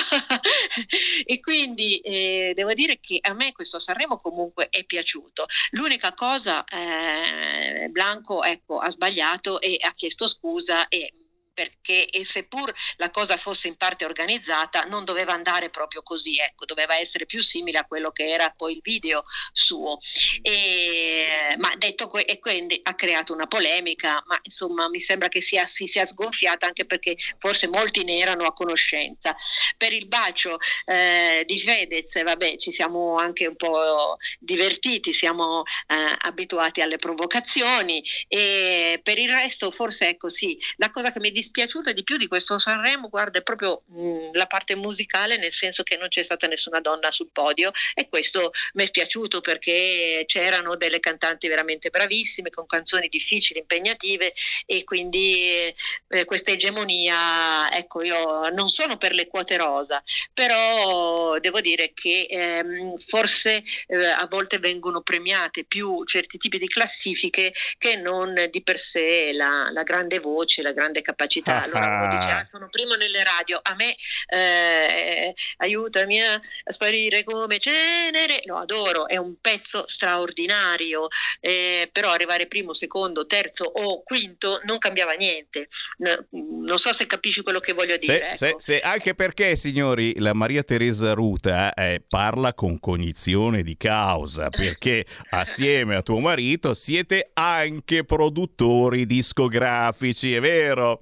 e 1.26 1.40
quindi 1.40 2.00
eh, 2.00 2.54
devo 2.56 2.74
dire 2.74 3.00
che 3.00 3.20
a 3.22 3.34
me 3.34 3.52
questo 3.52 3.80
Sanremo 3.80 4.18
comunque 4.18 4.70
è 4.70 4.84
piaciuto. 4.84 5.46
L'unica 5.72 6.14
cosa, 6.14 6.64
eh, 6.64 7.88
Blanco 7.90 8.44
ecco, 8.44 8.80
ha 8.80 8.90
sbagliato 8.90 9.62
e 9.62 9.78
ha 9.80 9.94
chiesto 9.94 10.28
scusa 10.28 10.88
e 10.88 11.14
perché 11.56 12.08
e 12.10 12.26
seppur 12.26 12.72
la 12.98 13.10
cosa 13.10 13.38
fosse 13.38 13.68
in 13.68 13.78
parte 13.78 14.06
organizzata 14.06 14.84
non 14.84 15.06
doveva 15.06 15.34
andare 15.34 15.70
proprio 15.70 16.04
così, 16.04 16.38
ecco, 16.38 16.66
doveva 16.66 16.98
essere 16.98 17.26
più 17.26 17.42
simile 17.42 17.80
a 17.80 17.86
quello 17.86 18.12
che 18.12 18.28
era 18.28 18.54
poi 18.56 18.74
il 18.74 18.82
video 18.84 19.24
suo. 19.54 19.98
E, 20.42 21.56
ma 21.58 21.74
detto 21.78 22.08
que- 22.08 22.38
quindi 22.40 22.80
ha 22.84 22.94
creato 22.94 23.34
una 23.34 23.48
polemica, 23.48 24.22
ma 24.28 24.38
insomma 24.44 24.90
mi 24.90 25.00
sembra 25.00 25.30
che 25.30 25.42
sia, 25.42 25.66
si 25.66 25.88
sia 25.88 26.06
sgonfiata 26.06 26.66
anche 26.68 26.86
perché 26.86 27.16
forse 27.40 27.68
molti 27.68 28.04
ne 28.04 28.18
erano 28.18 28.46
a 28.46 28.54
conoscenza. 28.54 29.36
Per 29.78 29.94
il 29.94 30.08
bacio 30.08 30.58
eh, 30.86 31.44
di 31.48 31.60
Fedez, 31.60 32.22
vabbè, 32.22 32.58
ci 32.58 32.72
siamo 32.72 33.16
anche 33.16 33.48
un 33.48 33.56
po' 33.56 34.18
divertiti, 34.40 35.14
siamo 35.14 35.64
eh, 35.88 36.16
abituati 36.20 36.82
alle 36.82 36.98
provocazioni 36.98 38.04
e 38.28 39.00
per 39.02 39.18
il 39.18 39.30
resto 39.30 39.72
forse 39.72 40.10
ecco 40.10 40.30
sì, 40.30 40.58
la 40.76 40.92
cosa 40.92 41.12
che 41.12 41.20
mi 41.20 41.32
dispiaciuta 41.46 41.92
di 41.92 42.04
più 42.04 42.18
di 42.18 42.28
questo 42.28 42.58
Sanremo, 42.58 43.10
guarda, 43.10 43.40
è 43.40 43.44
proprio 43.44 43.84
mh, 43.86 44.32
la 44.34 44.48
parte 44.48 44.76
musicale, 44.76 45.38
nel 45.38 45.52
senso 45.52 45.84
che 45.84 45.96
non 45.98 46.08
c'è 46.08 46.24
stata 46.24 46.48
nessuna 46.48 46.80
donna 46.82 47.12
sul 47.12 47.30
podio 47.32 47.72
e 47.94 48.10
questo 48.10 48.52
mi 48.74 48.84
è 48.84 48.90
piaciuto 48.90 49.42
perché 49.42 50.24
c'erano 50.26 50.76
delle 50.76 51.00
cantanti 51.00 51.48
veramente 51.48 51.90
bravissime 51.90 52.50
con 52.50 52.66
canzoni 52.66 53.08
difficili, 53.08 53.60
impegnative 53.60 54.34
e 54.66 54.84
quindi 54.84 55.74
eh, 56.08 56.26
questa 56.26 56.52
egemonia, 56.52 57.72
ecco, 57.72 58.02
io 58.02 58.50
non 58.50 58.70
sono 58.70 58.98
per 58.98 59.14
le 59.14 59.28
quote 59.28 59.58
rosa, 59.58 60.04
però 60.34 61.38
devo 61.40 61.62
dire 61.62 61.92
che 61.94 62.26
ehm, 62.30 62.98
forse 62.98 63.64
eh, 63.88 64.06
a 64.06 64.26
volte 64.28 64.58
vengono 64.58 65.02
premiate 65.02 65.64
più 65.64 66.04
certi 66.06 66.38
tipi 66.38 66.58
di 66.58 66.68
classifiche 66.68 67.54
che 67.78 67.96
non 67.96 68.34
di 68.50 68.64
per 68.64 68.80
sé 68.80 69.32
la, 69.34 69.70
la 69.72 69.84
grande 69.84 70.20
voce, 70.20 70.62
la 70.62 70.72
grande 70.72 71.02
capacità. 71.02 71.34
Allora 71.66 72.04
uno 72.04 72.16
dice, 72.16 72.30
ah, 72.30 72.46
sono 72.46 72.68
primo 72.70 72.96
nelle 72.96 73.24
radio, 73.24 73.60
a 73.62 73.76
me 73.76 73.96
eh, 74.28 75.34
aiutami 75.58 76.22
a, 76.22 76.34
a 76.34 76.72
sparire 76.72 77.24
come 77.24 77.60
cenere, 77.60 78.42
lo 78.46 78.58
adoro, 78.58 79.08
è 79.08 79.18
un 79.18 79.36
pezzo 79.40 79.86
straordinario, 79.88 81.08
eh, 81.40 81.90
però 81.92 82.12
arrivare 82.12 82.48
primo, 82.48 82.74
secondo, 82.74 83.26
terzo 83.26 83.64
o 83.64 84.04
quinto 84.04 84.62
non 84.64 84.78
cambiava 84.78 85.14
niente. 85.14 85.68
No, 85.98 86.26
non 86.66 86.78
so 86.78 86.94
se 86.94 87.06
capisci 87.06 87.42
quello 87.42 87.60
che 87.60 87.74
voglio 87.74 87.98
dire. 87.98 88.36
Se- 88.36 88.48
ecco. 88.48 88.60
se- 88.60 88.74
se- 88.74 88.80
anche 88.82 89.16
perché, 89.16 89.56
signori, 89.56 90.20
la 90.20 90.34
Maria 90.34 90.64
Teresa 90.64 91.14
Ruta 91.14 91.74
eh, 91.74 92.04
parla 92.08 92.54
con 92.54 92.80
cognizione 92.80 93.64
di 93.64 93.78
causa, 93.78 94.50
perché 94.50 95.06
assieme 95.30 95.96
a 95.96 96.02
tuo 96.02 96.20
marito 96.20 96.74
siete 96.74 97.32
anche 97.34 98.04
produttori 98.04 99.06
discografici, 99.06 100.34
è 100.34 100.40
vero? 100.40 101.02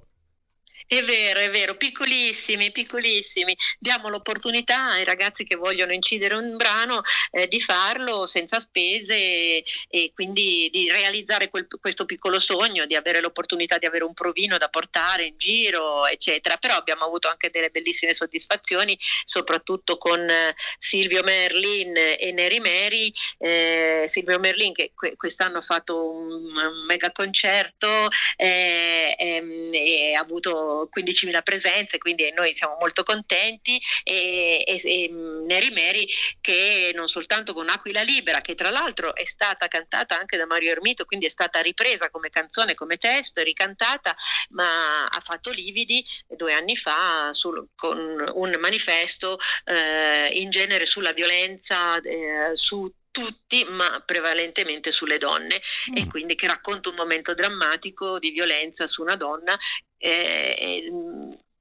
È 0.86 1.02
vero, 1.02 1.40
è 1.40 1.50
vero, 1.50 1.76
piccolissimi, 1.76 2.70
piccolissimi. 2.70 3.56
Diamo 3.78 4.08
l'opportunità 4.10 4.90
ai 4.90 5.04
ragazzi 5.04 5.42
che 5.42 5.56
vogliono 5.56 5.92
incidere 5.92 6.34
un 6.34 6.56
brano 6.56 7.00
eh, 7.30 7.48
di 7.48 7.58
farlo 7.60 8.26
senza 8.26 8.60
spese 8.60 9.14
e, 9.14 9.64
e 9.88 10.12
quindi 10.14 10.68
di 10.70 10.90
realizzare 10.90 11.48
quel- 11.48 11.66
questo 11.80 12.04
piccolo 12.04 12.38
sogno, 12.38 12.84
di 12.84 12.94
avere 12.94 13.20
l'opportunità 13.20 13.78
di 13.78 13.86
avere 13.86 14.04
un 14.04 14.12
provino 14.12 14.58
da 14.58 14.68
portare 14.68 15.24
in 15.24 15.38
giro, 15.38 16.06
eccetera. 16.06 16.58
Però 16.58 16.74
abbiamo 16.74 17.04
avuto 17.04 17.28
anche 17.28 17.48
delle 17.50 17.70
bellissime 17.70 18.12
soddisfazioni, 18.14 18.96
soprattutto 19.24 19.96
con 19.96 20.20
eh, 20.28 20.54
Silvio 20.78 21.22
Merlin 21.22 21.94
e 21.96 22.30
Neri 22.32 22.60
Meri. 22.60 23.12
Eh, 23.38 24.04
Silvio 24.06 24.38
Merlin 24.38 24.72
che 24.74 24.92
que- 24.94 25.16
quest'anno 25.16 25.58
ha 25.58 25.60
fatto 25.62 26.10
un, 26.10 26.30
un 26.30 26.84
mega 26.86 27.10
concerto 27.10 28.08
eh, 28.36 29.14
ehm, 29.18 29.70
e 29.72 30.14
ha 30.14 30.20
avuto 30.20 30.73
15.000 30.90 31.42
presenze, 31.42 31.98
quindi 31.98 32.30
noi 32.32 32.54
siamo 32.54 32.76
molto 32.78 33.02
contenti 33.02 33.80
e, 34.02 34.62
e, 34.66 34.80
e 34.82 35.08
mh, 35.10 35.44
Neri 35.46 35.70
Meri 35.70 36.08
che 36.40 36.92
non 36.94 37.08
soltanto 37.08 37.52
con 37.52 37.68
Aquila 37.68 38.02
Libera, 38.02 38.40
che 38.40 38.54
tra 38.54 38.70
l'altro 38.70 39.14
è 39.14 39.24
stata 39.24 39.68
cantata 39.68 40.18
anche 40.18 40.36
da 40.36 40.46
Mario 40.46 40.70
Ermito, 40.70 41.04
quindi 41.04 41.26
è 41.26 41.30
stata 41.30 41.60
ripresa 41.60 42.10
come 42.10 42.30
canzone, 42.30 42.74
come 42.74 42.96
testo, 42.96 43.40
e 43.40 43.44
ricantata, 43.44 44.16
ma 44.50 45.04
ha 45.06 45.20
fatto 45.20 45.50
lividi 45.50 46.04
due 46.26 46.52
anni 46.52 46.76
fa 46.76 47.32
sul- 47.32 47.68
con 47.74 48.32
un 48.34 48.56
manifesto 48.58 49.38
eh, 49.64 50.28
in 50.32 50.50
genere 50.50 50.86
sulla 50.86 51.12
violenza 51.12 52.00
eh, 52.00 52.50
su 52.54 52.92
tutti, 53.14 53.64
ma 53.64 54.02
prevalentemente 54.04 54.90
sulle 54.90 55.18
donne, 55.18 55.62
e 55.94 56.08
quindi 56.08 56.34
che 56.34 56.48
racconta 56.48 56.88
un 56.88 56.96
momento 56.96 57.32
drammatico 57.32 58.18
di 58.18 58.30
violenza 58.30 58.88
su 58.88 59.02
una 59.02 59.14
donna. 59.14 59.56
E, 60.04 60.90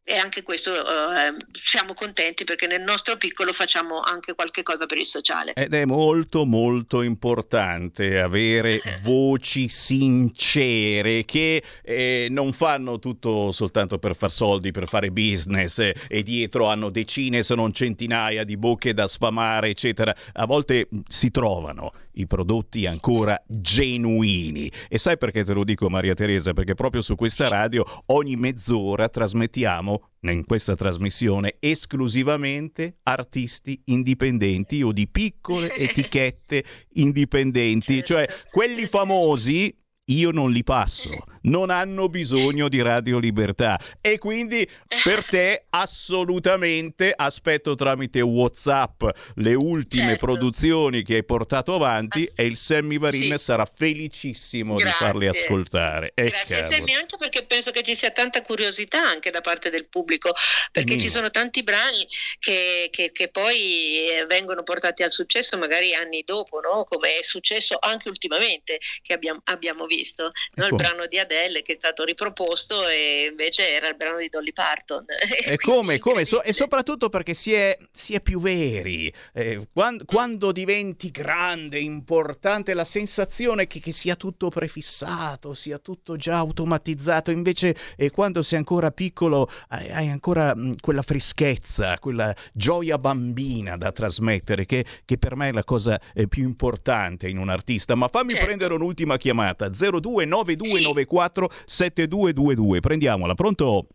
e 0.06 0.18
anche 0.18 0.44
questo 0.44 0.74
eh, 0.74 1.34
siamo 1.54 1.94
contenti 1.94 2.44
perché 2.44 2.68
nel 2.68 2.82
nostro 2.82 3.16
piccolo 3.16 3.54
facciamo 3.54 4.02
anche 4.02 4.34
qualche 4.34 4.62
cosa 4.62 4.86
per 4.86 4.98
il 4.98 5.06
sociale. 5.06 5.54
Ed 5.54 5.74
è 5.74 5.86
molto 5.86 6.46
molto 6.46 7.02
importante 7.02 8.20
avere 8.20 8.82
voci 9.02 9.70
sincere 9.70 11.24
che 11.24 11.64
eh, 11.82 12.28
non 12.30 12.52
fanno 12.52 13.00
tutto 13.00 13.54
soltanto 13.54 13.98
per 13.98 14.14
far 14.16 14.30
soldi, 14.30 14.72
per 14.72 14.90
fare 14.90 15.10
business 15.10 15.80
eh, 15.80 15.96
e 16.10 16.22
dietro 16.22 16.68
hanno 16.68 16.90
decine 16.90 17.42
se 17.42 17.56
non 17.56 17.72
centinaia 17.72 18.44
di 18.44 18.58
bocche 18.58 18.94
da 18.94 19.08
sfamare, 19.08 19.70
eccetera. 19.70 20.14
A 20.34 20.46
volte 20.46 20.90
si 21.08 21.32
trovano 21.32 21.94
i 22.14 22.28
prodotti 22.28 22.86
ancora 22.86 23.42
genuini. 23.48 24.72
E 24.88 24.98
sai 24.98 25.18
perché 25.18 25.44
te 25.44 25.54
lo 25.54 25.64
dico 25.64 25.90
Maria 25.90 26.14
Teresa? 26.14 26.54
Perché 26.54 26.74
proprio 26.74 27.02
su 27.02 27.16
questa 27.16 27.48
radio 27.48 27.84
ogni 28.08 28.36
mezz'ora 28.36 29.10
trasmettiamo 29.10 30.10
in 30.22 30.46
questa 30.46 30.76
trasmissione 30.76 31.56
esclusivamente 31.60 32.98
artisti 33.04 33.82
indipendenti 33.86 34.82
o 34.82 34.92
di 34.92 35.08
piccole 35.08 35.74
etichette 35.76 36.64
indipendenti, 36.94 38.04
cioè 38.04 38.28
quelli 38.50 38.88
famosi 38.88 39.76
io 40.06 40.32
non 40.32 40.52
li 40.52 40.64
passo, 40.64 41.12
non 41.44 41.70
hanno 41.70 42.10
bisogno 42.10 42.70
di 42.70 42.82
Radio 42.82 43.20
Libertà 43.20 43.80
e 44.02 44.18
quindi 44.18 44.68
per 45.04 45.24
te 45.30 45.66
assolutamente 45.70 47.12
aspetto 47.16 47.76
tramite 47.76 48.22
Whatsapp 48.22 49.04
le 49.36 49.54
ultime 49.54 50.02
Certo. 50.14 50.26
produzioni 50.26 51.04
che 51.04 51.16
hai 51.16 51.24
portato 51.26 51.76
avanti 51.76 52.30
e 52.36 52.46
il 52.46 52.58
Sammy 52.58 52.98
Varin 52.98 53.38
sarà 53.38 53.66
felicissimo 53.66 54.76
di 54.76 54.84
Grazie. 54.84 55.06
farle 55.06 55.28
ascoltare. 55.28 56.12
E 56.16 56.26
Grazie. 56.48 56.72
Sammy, 56.72 56.94
anche 56.94 57.18
perché 57.18 57.44
penso 57.46 57.72
che 57.72 57.84
ci 57.84 57.96
sia 57.96 58.12
tanta 58.12 58.42
curiosità 58.42 59.00
anche 59.02 59.30
da 59.32 59.42
parte 59.42 59.70
del 59.70 59.88
pubblico, 59.88 60.34
perché 60.72 60.96
Mm. 60.96 61.00
ci 61.00 61.10
sono 61.10 61.30
tanti 61.32 61.64
brani 61.64 62.08
che, 62.40 62.88
che- 62.92 63.12
che 63.12 63.28
poi 63.30 64.08
eh, 64.10 64.26
vengono 64.28 64.64
portati 64.64 65.04
al 65.04 65.12
successo 65.12 65.58
magari 65.58 65.94
anni 65.94 66.24
dopo, 66.26 66.60
no? 66.60 66.84
come 66.84 67.20
è 67.20 67.24
successo 67.24 67.78
anche 67.80 68.10
ultimamente 68.10 68.80
che 69.02 69.14
abbiamo, 69.14 69.42
abbiamo 69.46 69.86
visto. 69.86 70.32
no? 70.56 70.64
Il 70.64 70.74
Ecco. 70.74 70.76
brano 70.76 71.08
di 71.08 71.20
Adele 71.20 71.33
Adele 71.34 71.62
che 71.62 71.74
è 71.74 71.76
stato 71.78 72.04
riproposto 72.04 72.88
e 72.88 73.28
invece 73.30 73.70
era 73.70 73.90
il 73.90 73.96
brano 73.96 74.18
di 74.18 74.30
Dolly 74.30 74.54
Parton. 74.54 75.06
E 75.46 75.58
come, 75.58 76.00
come? 76.00 76.26
So- 76.26 76.42
e 76.42 76.54
soprattutto 76.54 77.10
perché 77.10 77.34
si 77.34 77.54
è, 77.54 77.78
si 77.94 78.14
è 78.14 78.22
più 78.22 78.40
veri. 78.40 79.14
Eh, 79.34 79.68
quando, 79.74 80.06
quando, 80.06 80.52
diventi 80.52 81.12
grande, 81.12 81.80
importante, 81.80 82.74
la 82.74 82.86
sensazione 82.86 83.68
che, 83.68 83.80
che, 83.80 83.92
sia 83.92 84.16
tutto 84.16 84.50
prefissato, 84.50 85.54
sia 85.54 85.80
tutto 85.80 86.16
già 86.16 86.38
automatizzato, 86.38 87.32
invece 87.32 87.76
eh, 87.98 88.10
quando 88.10 88.42
sei 88.42 88.60
ancora 88.60 88.92
piccolo 88.92 89.50
hai, 89.70 89.90
hai 89.90 90.10
ancora 90.10 90.56
mh, 90.56 90.78
quella 90.80 91.02
freschezza, 91.02 91.98
quella 92.00 92.34
gioia 92.54 92.98
bambina 92.98 93.76
da 93.76 93.92
trasmettere, 93.92 94.66
che, 94.66 94.86
che 95.06 95.18
per 95.18 95.36
me 95.36 95.50
è 95.50 95.52
la 95.52 95.64
cosa 95.64 96.00
eh, 96.14 96.28
più 96.28 96.44
importante 96.44 97.28
in 97.28 97.38
un 97.38 97.50
artista. 97.50 97.96
Ma 97.96 98.08
fammi 98.08 98.32
certo. 98.32 98.46
prendere 98.46 98.74
un'ultima 98.74 99.18
chiamata, 99.18 99.70
029294 99.70 101.23
7222. 101.30 102.80
Prendiamola, 102.80 103.34
pronto? 103.36 103.88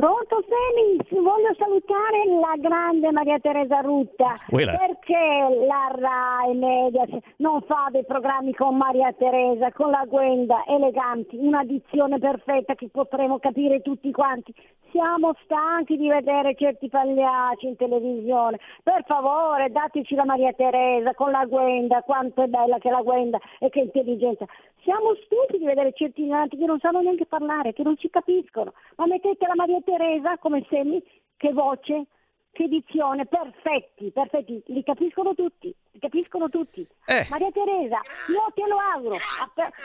Pronto 0.00 0.42
Femi, 0.48 1.20
voglio 1.20 1.54
salutare 1.58 2.24
la 2.40 2.54
grande 2.56 3.12
Maria 3.12 3.38
Teresa 3.38 3.80
Rutta 3.80 4.34
Uela. 4.48 4.72
perché 4.72 5.66
la 5.66 5.92
RAI 5.94 6.56
Media 6.56 7.04
non 7.36 7.60
fa 7.62 7.88
dei 7.90 8.06
programmi 8.06 8.54
con 8.54 8.78
Maria 8.78 9.12
Teresa, 9.12 9.70
con 9.72 9.90
la 9.90 10.04
Gwenda, 10.06 10.64
eleganti, 10.66 11.36
una 11.36 11.64
dizione 11.64 12.18
perfetta 12.18 12.74
che 12.76 12.88
potremo 12.88 13.38
capire 13.40 13.82
tutti 13.82 14.10
quanti. 14.10 14.54
Siamo 14.90 15.34
stanchi 15.44 15.96
di 15.96 16.08
vedere 16.08 16.56
certi 16.56 16.88
pagliacci 16.88 17.66
in 17.66 17.76
televisione. 17.76 18.58
Per 18.82 19.04
favore, 19.06 19.70
dateci 19.70 20.14
la 20.14 20.24
Maria 20.24 20.52
Teresa 20.52 21.14
con 21.14 21.30
la 21.30 21.44
Gwenda, 21.44 22.00
quanto 22.02 22.42
è 22.42 22.46
bella 22.46 22.78
che 22.78 22.90
la 22.90 23.02
Gwenda 23.02 23.38
e 23.58 23.68
che 23.68 23.80
intelligenza. 23.80 24.46
Siamo 24.82 25.14
stufi 25.24 25.58
di 25.58 25.64
vedere 25.64 25.92
certi 25.92 26.22
ignoranti 26.22 26.56
che 26.56 26.66
non 26.66 26.78
sanno 26.80 27.00
neanche 27.00 27.26
parlare, 27.26 27.72
che 27.72 27.82
non 27.82 27.96
ci 27.96 28.08
capiscono. 28.10 28.72
Ma 28.96 29.06
mettete 29.06 29.46
la 29.46 29.54
Maria 29.54 29.80
Teresa 29.82 30.38
come 30.38 30.64
semi, 30.68 31.02
che 31.36 31.52
voce, 31.52 32.06
che 32.52 32.68
dizione, 32.68 33.26
perfetti, 33.26 34.10
perfetti, 34.10 34.62
li 34.66 34.82
capiscono 34.82 35.34
tutti, 35.34 35.74
li 35.92 35.98
capiscono 35.98 36.48
tutti. 36.48 36.86
Eh. 37.06 37.26
Maria 37.30 37.50
Teresa, 37.52 38.00
io 38.28 38.52
te 38.54 38.66
lo 38.66 38.76
auguro, 38.94 39.16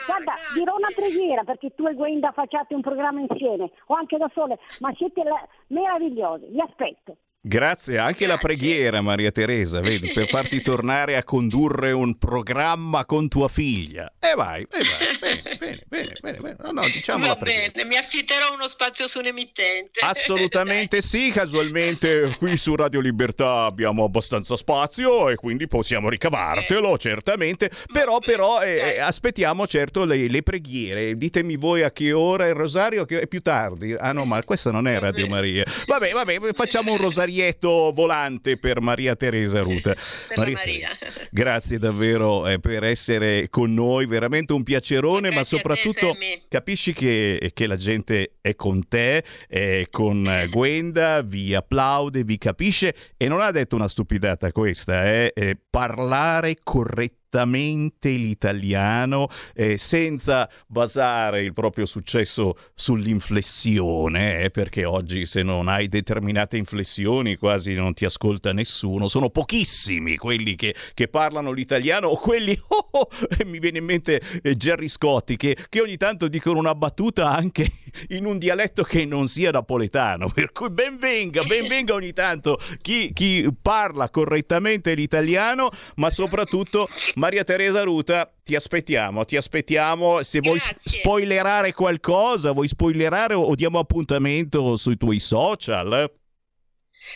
guarda, 0.06 0.34
dirò 0.54 0.76
una 0.76 0.90
preghiera 0.94 1.44
perché 1.44 1.74
tu 1.74 1.86
e 1.86 1.94
Gwenda 1.94 2.32
facciate 2.32 2.74
un 2.74 2.80
programma 2.80 3.20
insieme, 3.20 3.70
o 3.86 3.94
anche 3.94 4.16
da 4.16 4.30
sole, 4.34 4.58
ma 4.80 4.92
siete 4.94 5.22
la... 5.22 5.46
meravigliosi, 5.68 6.46
vi 6.46 6.60
aspetto. 6.60 7.16
Grazie, 7.48 7.98
anche 7.98 8.26
la 8.26 8.38
preghiera 8.38 9.00
Maria 9.00 9.30
Teresa, 9.30 9.78
vedi, 9.78 10.10
per 10.10 10.26
farti 10.26 10.60
tornare 10.62 11.14
a 11.14 11.22
condurre 11.22 11.92
un 11.92 12.18
programma 12.18 13.04
con 13.04 13.28
tua 13.28 13.46
figlia. 13.46 14.12
E 14.18 14.34
vai, 14.34 14.62
e 14.62 14.78
vai, 14.78 15.16
bene, 15.20 15.56
bene, 15.56 15.82
bene, 15.86 16.12
bene, 16.18 16.38
bene. 16.40 16.56
No, 16.58 16.72
no, 16.72 16.88
diciamo 16.88 17.20
Va 17.20 17.26
la 17.28 17.36
preghiera. 17.36 17.70
bene, 17.72 17.88
mi 17.88 17.96
affitterò 17.96 18.52
uno 18.52 18.66
spazio 18.66 19.06
su 19.06 19.20
un 19.20 19.26
emittente. 19.26 20.00
Assolutamente 20.00 21.00
sì, 21.02 21.30
casualmente 21.30 22.34
qui 22.36 22.56
su 22.56 22.74
Radio 22.74 22.98
Libertà 22.98 23.66
abbiamo 23.66 24.02
abbastanza 24.02 24.56
spazio 24.56 25.28
e 25.28 25.36
quindi 25.36 25.68
possiamo 25.68 26.08
ricavartelo, 26.08 26.98
certamente, 26.98 27.70
però, 27.92 28.18
però 28.18 28.60
eh, 28.60 28.98
aspettiamo 28.98 29.68
certo 29.68 30.04
le, 30.04 30.26
le, 30.26 30.42
preghiere. 30.42 31.16
Ditemi 31.16 31.54
voi 31.54 31.84
a 31.84 31.92
che 31.92 32.10
ora 32.10 32.48
il 32.48 32.54
rosario, 32.54 33.04
che 33.04 33.20
è 33.20 33.28
più 33.28 33.40
tardi. 33.40 33.94
Ah 33.96 34.10
no, 34.10 34.24
ma 34.24 34.42
questa 34.42 34.72
non 34.72 34.88
è 34.88 34.98
Radio 34.98 35.28
Maria. 35.28 35.64
Vabbè, 35.86 36.10
vabbè, 36.10 36.38
facciamo 36.52 36.90
un 36.90 36.98
rosario 36.98 37.34
biglietto 37.36 37.92
volante 37.94 38.56
per 38.56 38.80
Maria 38.80 39.14
Teresa 39.14 39.60
Ruta. 39.60 39.94
Maria 40.34 40.54
Maria. 40.54 40.88
Teresa, 40.98 41.28
grazie 41.30 41.78
davvero 41.78 42.48
eh, 42.48 42.58
per 42.58 42.84
essere 42.84 43.48
con 43.50 43.74
noi, 43.74 44.06
veramente 44.06 44.54
un 44.54 44.62
piacerone, 44.62 45.28
ma, 45.28 45.36
ma 45.36 45.44
soprattutto 45.44 46.16
te, 46.18 46.42
capisci 46.48 46.94
che, 46.94 47.50
che, 47.52 47.66
la 47.66 47.76
gente 47.76 48.36
è 48.40 48.54
con 48.54 48.88
te, 48.88 49.22
è 49.46 49.86
con 49.90 50.46
Gwenda, 50.50 51.20
vi 51.22 51.54
applaude, 51.54 52.24
vi 52.24 52.38
capisce 52.38 52.94
e 53.16 53.28
non 53.28 53.42
ha 53.42 53.50
detto 53.50 53.76
una 53.76 53.88
stupidata 53.88 54.50
questa, 54.50 55.06
eh? 55.06 55.32
eh 55.34 55.58
parlare 55.68 56.56
correttamente 56.62 57.24
esattamente 57.26 58.10
l'italiano 58.10 59.28
eh, 59.54 59.76
senza 59.76 60.48
basare 60.66 61.42
il 61.42 61.52
proprio 61.52 61.84
successo 61.84 62.56
sull'inflessione, 62.74 64.44
eh, 64.44 64.50
perché 64.50 64.84
oggi 64.84 65.26
se 65.26 65.42
non 65.42 65.68
hai 65.68 65.88
determinate 65.88 66.56
inflessioni 66.56 67.36
quasi 67.36 67.74
non 67.74 67.94
ti 67.94 68.04
ascolta 68.04 68.52
nessuno, 68.52 69.08
sono 69.08 69.30
pochissimi 69.30 70.16
quelli 70.16 70.54
che, 70.54 70.74
che 70.94 71.08
parlano 71.08 71.52
l'italiano 71.52 72.08
o 72.08 72.18
quelli, 72.18 72.58
oh, 72.68 72.88
oh, 72.92 73.08
mi 73.44 73.58
viene 73.58 73.78
in 73.78 73.84
mente 73.84 74.22
eh, 74.42 74.56
Gerry 74.56 74.88
Scotti, 74.88 75.36
che, 75.36 75.56
che 75.68 75.80
ogni 75.80 75.96
tanto 75.96 76.28
dicono 76.28 76.58
una 76.58 76.74
battuta 76.74 77.32
anche 77.32 77.70
in 78.08 78.24
un 78.24 78.38
dialetto 78.38 78.82
che 78.82 79.04
non 79.04 79.28
sia 79.28 79.50
napoletano, 79.50 80.28
per 80.28 80.52
cui 80.52 80.70
benvenga, 80.70 81.42
benvenga 81.44 81.94
ogni 81.94 82.12
tanto 82.12 82.60
chi, 82.80 83.12
chi 83.12 83.48
parla 83.60 84.10
correttamente 84.10 84.94
l'italiano, 84.94 85.70
ma 85.96 86.10
soprattutto 86.10 86.88
Maria 87.16 87.44
Teresa 87.44 87.82
Ruta, 87.82 88.30
ti 88.44 88.54
aspettiamo, 88.54 89.24
ti 89.24 89.36
aspettiamo. 89.36 90.22
Se 90.22 90.40
vuoi 90.40 90.60
spoilerare 90.84 91.72
qualcosa, 91.72 92.52
vuoi 92.52 92.68
spoilerare 92.68 93.32
o 93.32 93.54
diamo 93.54 93.78
appuntamento 93.78 94.76
sui 94.76 94.98
tuoi 94.98 95.18
social? 95.18 96.12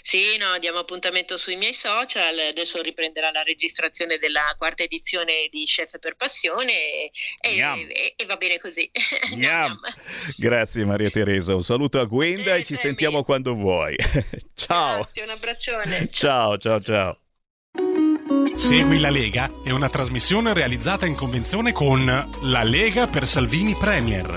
Sì, 0.03 0.39
no, 0.39 0.57
diamo 0.59 0.79
appuntamento 0.79 1.37
sui 1.37 1.57
miei 1.57 1.75
social, 1.75 2.39
adesso 2.39 2.81
riprenderà 2.81 3.31
la 3.31 3.43
registrazione 3.43 4.19
della 4.19 4.55
quarta 4.57 4.85
edizione 4.85 5.49
di 5.51 5.65
Chef 5.65 5.99
per 5.99 6.15
Passione 6.17 6.73
e, 6.73 7.11
e, 7.41 8.15
e 8.17 8.25
va 8.25 8.37
bene 8.37 8.59
così. 8.59 8.91
Grazie 10.39 10.85
Maria 10.85 11.11
Teresa, 11.11 11.55
un 11.55 11.65
saluto 11.65 12.01
a 12.01 12.05
Gwenda 12.05 12.55
e 12.55 12.65
ci 12.65 12.77
sentiamo 12.77 13.23
quando 13.25 13.55
vuoi. 13.55 13.97
ciao. 14.55 15.03
Grazie, 15.03 15.23
un 15.25 15.31
abbraccione. 15.31 16.09
Ciao, 16.11 16.57
ciao, 16.57 16.81
ciao. 16.81 17.19
Segui 18.55 19.01
la 19.01 19.11
Lega 19.11 19.49
è 19.63 19.71
una 19.71 19.89
trasmissione 19.89 20.53
realizzata 20.53 21.07
in 21.07 21.15
convenzione 21.15 21.73
con 21.73 22.05
La 22.05 22.63
Lega 22.63 23.07
per 23.07 23.27
Salvini 23.27 23.75
Premier. 23.75 24.37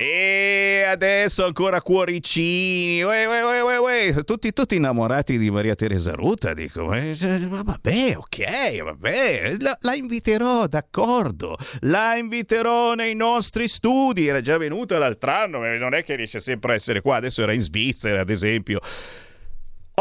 E 0.00 0.84
adesso 0.88 1.44
ancora 1.44 1.82
cuoricini, 1.82 3.02
uè, 3.02 3.26
uè, 3.26 3.62
uè, 3.62 3.78
uè, 3.78 4.24
tutti, 4.24 4.52
tutti 4.52 4.76
innamorati 4.76 5.36
di 5.36 5.50
Maria 5.50 5.74
Teresa 5.74 6.12
Ruta, 6.12 6.54
dico, 6.54 6.92
eh, 6.92 7.14
vabbè, 7.46 8.16
ok, 8.16 8.82
vabbè, 8.82 9.56
la, 9.58 9.76
la, 9.80 9.94
inviterò, 9.94 10.66
d'accordo, 10.66 11.56
la 11.80 12.16
inviterò 12.16 12.94
nei 12.94 13.14
nostri 13.14 13.68
studi, 13.68 14.26
era 14.26 14.40
già 14.40 14.56
venuta 14.56 14.98
l'altro 14.98 15.30
anno, 15.30 15.58
non 15.76 15.94
è 15.94 16.02
che 16.02 16.16
riesce 16.16 16.40
sempre 16.40 16.72
a 16.72 16.74
essere 16.76 17.02
qua, 17.02 17.16
adesso 17.16 17.42
era 17.42 17.52
in 17.52 17.60
Svizzera, 17.60 18.20
ad 18.20 18.30
esempio. 18.30 18.80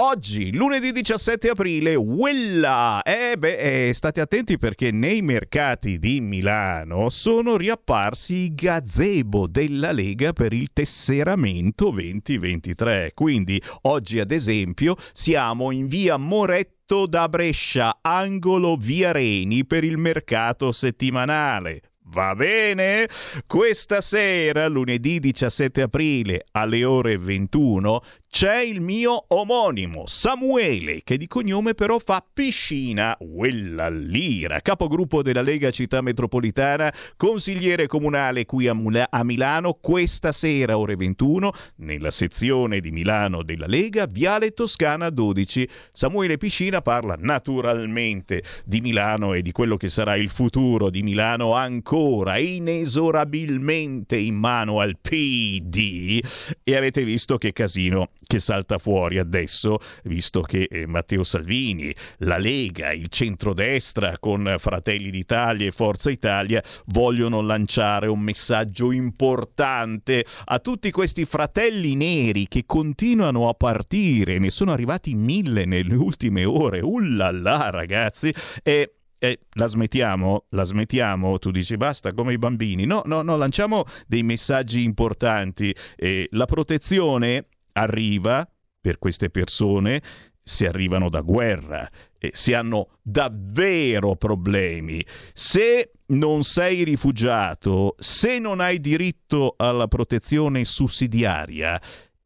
Oggi, 0.02 0.54
lunedì 0.54 0.93
17 0.93 1.50
aprile, 1.50 1.93
Wella! 1.95 3.02
Eh 3.04 3.36
beh, 3.38 3.88
eh, 3.89 3.93
state 3.93 4.22
attenti 4.22 4.58
perché 4.58 4.91
nei 4.91 5.22
mercati 5.22 6.00
di 6.00 6.22
Milano 6.22 7.10
sono 7.10 7.58
riapparsi 7.58 8.34
i 8.36 8.56
gazebo 8.56 9.45
della 9.45 9.91
Lega 9.91 10.32
per 10.32 10.54
il 10.54 10.70
tesseramento 10.72 11.89
2023. 11.89 13.12
Quindi 13.14 13.62
oggi, 13.82 14.22
ad 14.22 14.32
esempio, 14.32 14.95
siamo 15.12 15.70
in 15.72 15.88
via 15.88 16.16
Moretto 16.16 17.06
da 17.06 17.28
Brescia, 17.28 17.97
angolo 18.02 18.78
via 18.78 19.12
Reni 19.12 19.66
per 19.66 19.84
il 19.84 19.97
mercato 19.97 20.72
settimanale. 20.72 21.89
Va 22.12 22.34
bene? 22.34 23.08
Questa 23.45 24.02
sera, 24.02 24.68
lunedì 24.68 25.20
17 25.20 25.84
aprile 25.84 26.45
alle 26.54 26.84
ore 26.84 27.18
21, 27.20 28.02
c'è 28.32 28.59
il 28.59 28.80
mio 28.80 29.25
omonimo 29.30 30.05
Samuele, 30.05 31.01
che 31.03 31.17
di 31.17 31.25
cognome 31.27 31.73
però 31.73 31.97
fa 31.97 32.23
piscina, 32.32 33.17
quella 33.19 33.89
lira, 33.89 34.61
capogruppo 34.61 35.23
della 35.23 35.41
Lega 35.41 35.71
Città 35.71 36.01
Metropolitana, 36.01 36.93
consigliere 37.17 37.88
comunale 37.88 38.45
qui 38.45 38.67
a, 38.67 38.73
Mula- 38.73 39.07
a 39.09 39.23
Milano, 39.23 39.73
questa 39.82 40.32
sera 40.32 40.77
ore 40.77 40.95
21, 40.95 41.51
nella 41.77 42.11
sezione 42.11 42.80
di 42.80 42.91
Milano 42.91 43.41
della 43.41 43.65
Lega, 43.65 44.05
Viale 44.05 44.51
Toscana 44.51 45.09
12. 45.09 45.67
Samuele 45.91 46.38
Piscina 46.38 46.82
parla 46.84 47.15
naturalmente 47.17 48.43
di 48.63 48.80
Milano 48.80 49.34
e 49.34 49.41
di 49.41 49.51
quello 49.51 49.75
che 49.75 49.89
sarà 49.89 50.15
il 50.15 50.30
futuro 50.30 50.91
di 50.91 51.01
Milano 51.01 51.55
ancora 51.55 52.38
inesorabilmente 52.38 54.17
in 54.17 54.36
mano 54.36 54.80
al 54.80 54.97
PD 54.99 56.23
e 56.63 56.75
avete 56.75 57.03
visto 57.03 57.39
che 57.39 57.53
casino 57.53 58.09
che 58.26 58.39
salta 58.39 58.78
fuori 58.78 59.17
adesso, 59.17 59.80
visto 60.03 60.41
che 60.41 60.67
eh, 60.70 60.86
Matteo 60.86 61.24
Salvini, 61.24 61.93
la 62.20 62.38
Lega, 62.38 62.91
il 62.91 63.07
centrodestra 63.09 64.17
con 64.20 64.55
Fratelli 64.57 65.09
d'Italia 65.09 65.67
e 65.67 65.72
Forza 65.72 66.09
Italia 66.09 66.63
vogliono 66.86 67.41
lanciare 67.41 68.07
un 68.07 68.20
messaggio 68.20 68.91
importante 68.91 70.26
a 70.45 70.59
tutti 70.59 70.91
questi 70.91 71.26
fratelli 71.26 71.95
neri 71.95 72.47
che 72.47 72.63
continuano 72.65 73.49
a 73.49 73.53
partire, 73.53 74.39
ne 74.39 74.49
sono 74.49 74.72
arrivati 74.72 75.15
mille 75.15 75.65
nelle 75.65 75.95
ultime 75.95 76.45
ore, 76.45 76.82
ullala 76.82 77.70
ragazzi, 77.70 78.34
e 78.63 78.93
eh, 79.22 79.39
la 79.55 79.67
smettiamo? 79.67 80.45
La 80.49 80.63
smettiamo? 80.63 81.38
Tu 81.39 81.51
dici 81.51 81.76
basta 81.76 82.13
come 82.13 82.34
i 82.34 82.38
bambini. 82.38 82.86
No, 82.86 83.01
no, 83.05 83.22
no, 83.22 83.36
lanciamo 83.36 83.84
dei 84.07 84.24
messaggi 84.24 84.84
importanti. 84.84 85.76
Eh, 85.97 86.28
la 86.32 86.45
protezione 86.45 87.47
arriva 87.80 88.47
per 88.82 88.97
queste 88.97 89.30
persone 89.30 90.01
se 90.49 90.67
arrivano 90.67 91.09
da 91.09 91.21
guerra, 91.21 91.88
se 92.32 92.55
hanno 92.55 92.97
davvero 93.03 94.15
problemi. 94.15 95.05
Se 95.32 95.91
non 96.07 96.41
sei 96.43 96.84
rifugiato, 96.84 97.95
se 97.99 98.39
non 98.39 98.59
hai 98.59 98.80
diritto 98.80 99.53
alla 99.57 99.88
protezione 99.88 100.65
sussidiaria, 100.65 101.80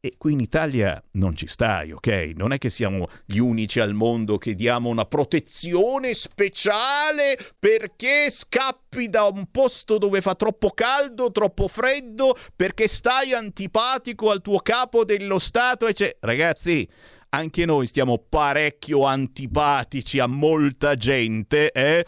e 0.04 0.16
qui 0.18 0.34
in 0.34 0.40
Italia 0.40 1.02
non 1.12 1.34
ci 1.34 1.46
stai, 1.46 1.90
ok? 1.90 2.32
Non 2.36 2.52
è 2.52 2.58
che 2.58 2.68
siamo 2.68 3.08
gli 3.24 3.38
unici 3.38 3.80
al 3.80 3.94
mondo 3.94 4.36
che 4.36 4.54
diamo 4.54 4.90
una 4.90 5.06
protezione 5.06 6.12
speciale 6.12 7.38
perché 7.58 8.28
scappi 8.28 9.08
da 9.08 9.24
un 9.24 9.50
posto 9.50 9.96
dove 9.96 10.20
fa 10.20 10.34
troppo 10.34 10.68
caldo, 10.74 11.32
troppo 11.32 11.68
freddo, 11.68 12.36
perché 12.54 12.86
stai 12.86 13.32
antipatico 13.32 14.28
al 14.30 14.42
tuo 14.42 14.58
capo 14.58 15.06
dello 15.06 15.38
Stato, 15.38 15.86
eccetera. 15.86 16.18
Ragazzi, 16.20 16.86
anche 17.30 17.64
noi 17.64 17.86
stiamo 17.86 18.18
parecchio 18.18 19.04
antipatici 19.04 20.18
a 20.18 20.26
molta 20.26 20.96
gente, 20.96 21.72
eh? 21.72 22.04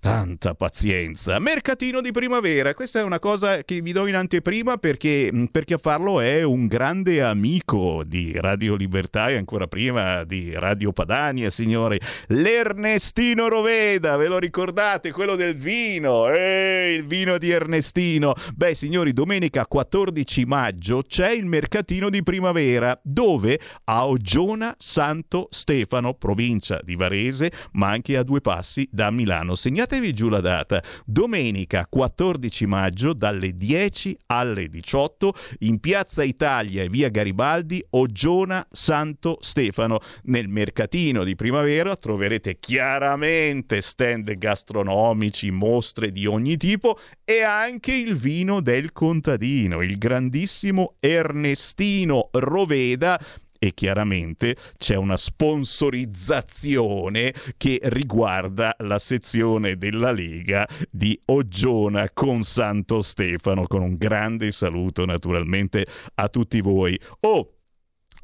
Tanta 0.00 0.54
pazienza. 0.54 1.38
Mercatino 1.38 2.00
di 2.00 2.10
primavera, 2.10 2.72
questa 2.72 3.00
è 3.00 3.02
una 3.02 3.18
cosa 3.18 3.62
che 3.64 3.82
vi 3.82 3.92
do 3.92 4.06
in 4.06 4.14
anteprima 4.14 4.78
perché, 4.78 5.30
perché 5.52 5.74
a 5.74 5.78
farlo 5.78 6.22
è 6.22 6.42
un 6.42 6.68
grande 6.68 7.22
amico 7.22 8.02
di 8.06 8.32
Radio 8.34 8.76
Libertà 8.76 9.28
e 9.28 9.36
ancora 9.36 9.66
prima 9.66 10.24
di 10.24 10.54
Radio 10.54 10.92
Padania, 10.92 11.50
signori. 11.50 12.00
L'Ernestino 12.28 13.48
Roveda, 13.48 14.16
ve 14.16 14.28
lo 14.28 14.38
ricordate? 14.38 15.12
Quello 15.12 15.36
del 15.36 15.54
vino, 15.54 16.30
eh, 16.30 16.94
il 16.96 17.04
vino 17.04 17.36
di 17.36 17.50
Ernestino. 17.50 18.32
Beh, 18.54 18.74
signori, 18.74 19.12
domenica 19.12 19.66
14 19.66 20.46
maggio 20.46 21.02
c'è 21.06 21.28
il 21.28 21.44
mercatino 21.44 22.08
di 22.08 22.22
primavera 22.22 22.98
dove 23.02 23.60
a 23.84 24.06
Oggiona 24.06 24.74
Santo 24.78 25.48
Stefano, 25.50 26.14
provincia 26.14 26.80
di 26.82 26.96
Varese, 26.96 27.52
ma 27.72 27.88
anche 27.88 28.16
a 28.16 28.22
due 28.22 28.40
passi 28.40 28.88
da 28.90 29.10
Milano. 29.10 29.54
Segnate 29.54 29.88
segnatevi 29.90 30.12
giù 30.14 30.28
la 30.28 30.40
data, 30.40 30.82
domenica 31.04 31.86
14 31.88 32.66
maggio 32.66 33.12
dalle 33.12 33.56
10 33.56 34.16
alle 34.26 34.68
18 34.68 35.34
in 35.60 35.80
Piazza 35.80 36.22
Italia 36.22 36.84
e 36.84 36.88
via 36.88 37.08
Garibaldi, 37.08 37.84
Oggiona 37.90 38.64
Santo 38.70 39.38
Stefano. 39.40 39.98
Nel 40.24 40.46
mercatino 40.48 41.24
di 41.24 41.34
primavera 41.34 41.96
troverete 41.96 42.58
chiaramente 42.60 43.80
stand 43.80 44.32
gastronomici, 44.38 45.50
mostre 45.50 46.12
di 46.12 46.24
ogni 46.26 46.56
tipo 46.56 46.98
e 47.24 47.42
anche 47.42 47.92
il 47.92 48.14
vino 48.16 48.60
del 48.60 48.92
contadino, 48.92 49.82
il 49.82 49.98
grandissimo 49.98 50.94
Ernestino 51.00 52.28
Roveda 52.32 53.20
e 53.62 53.74
chiaramente 53.74 54.56
c'è 54.78 54.96
una 54.96 55.18
sponsorizzazione 55.18 57.34
che 57.58 57.78
riguarda 57.82 58.74
la 58.78 58.98
sezione 58.98 59.76
della 59.76 60.12
Lega 60.12 60.66
di 60.90 61.20
Oggiona 61.26 62.08
con 62.14 62.42
Santo 62.42 63.02
Stefano 63.02 63.66
con 63.66 63.82
un 63.82 63.98
grande 63.98 64.50
saluto 64.50 65.04
naturalmente 65.04 65.86
a 66.14 66.30
tutti 66.30 66.62
voi. 66.62 66.98
Oh, 67.20 67.56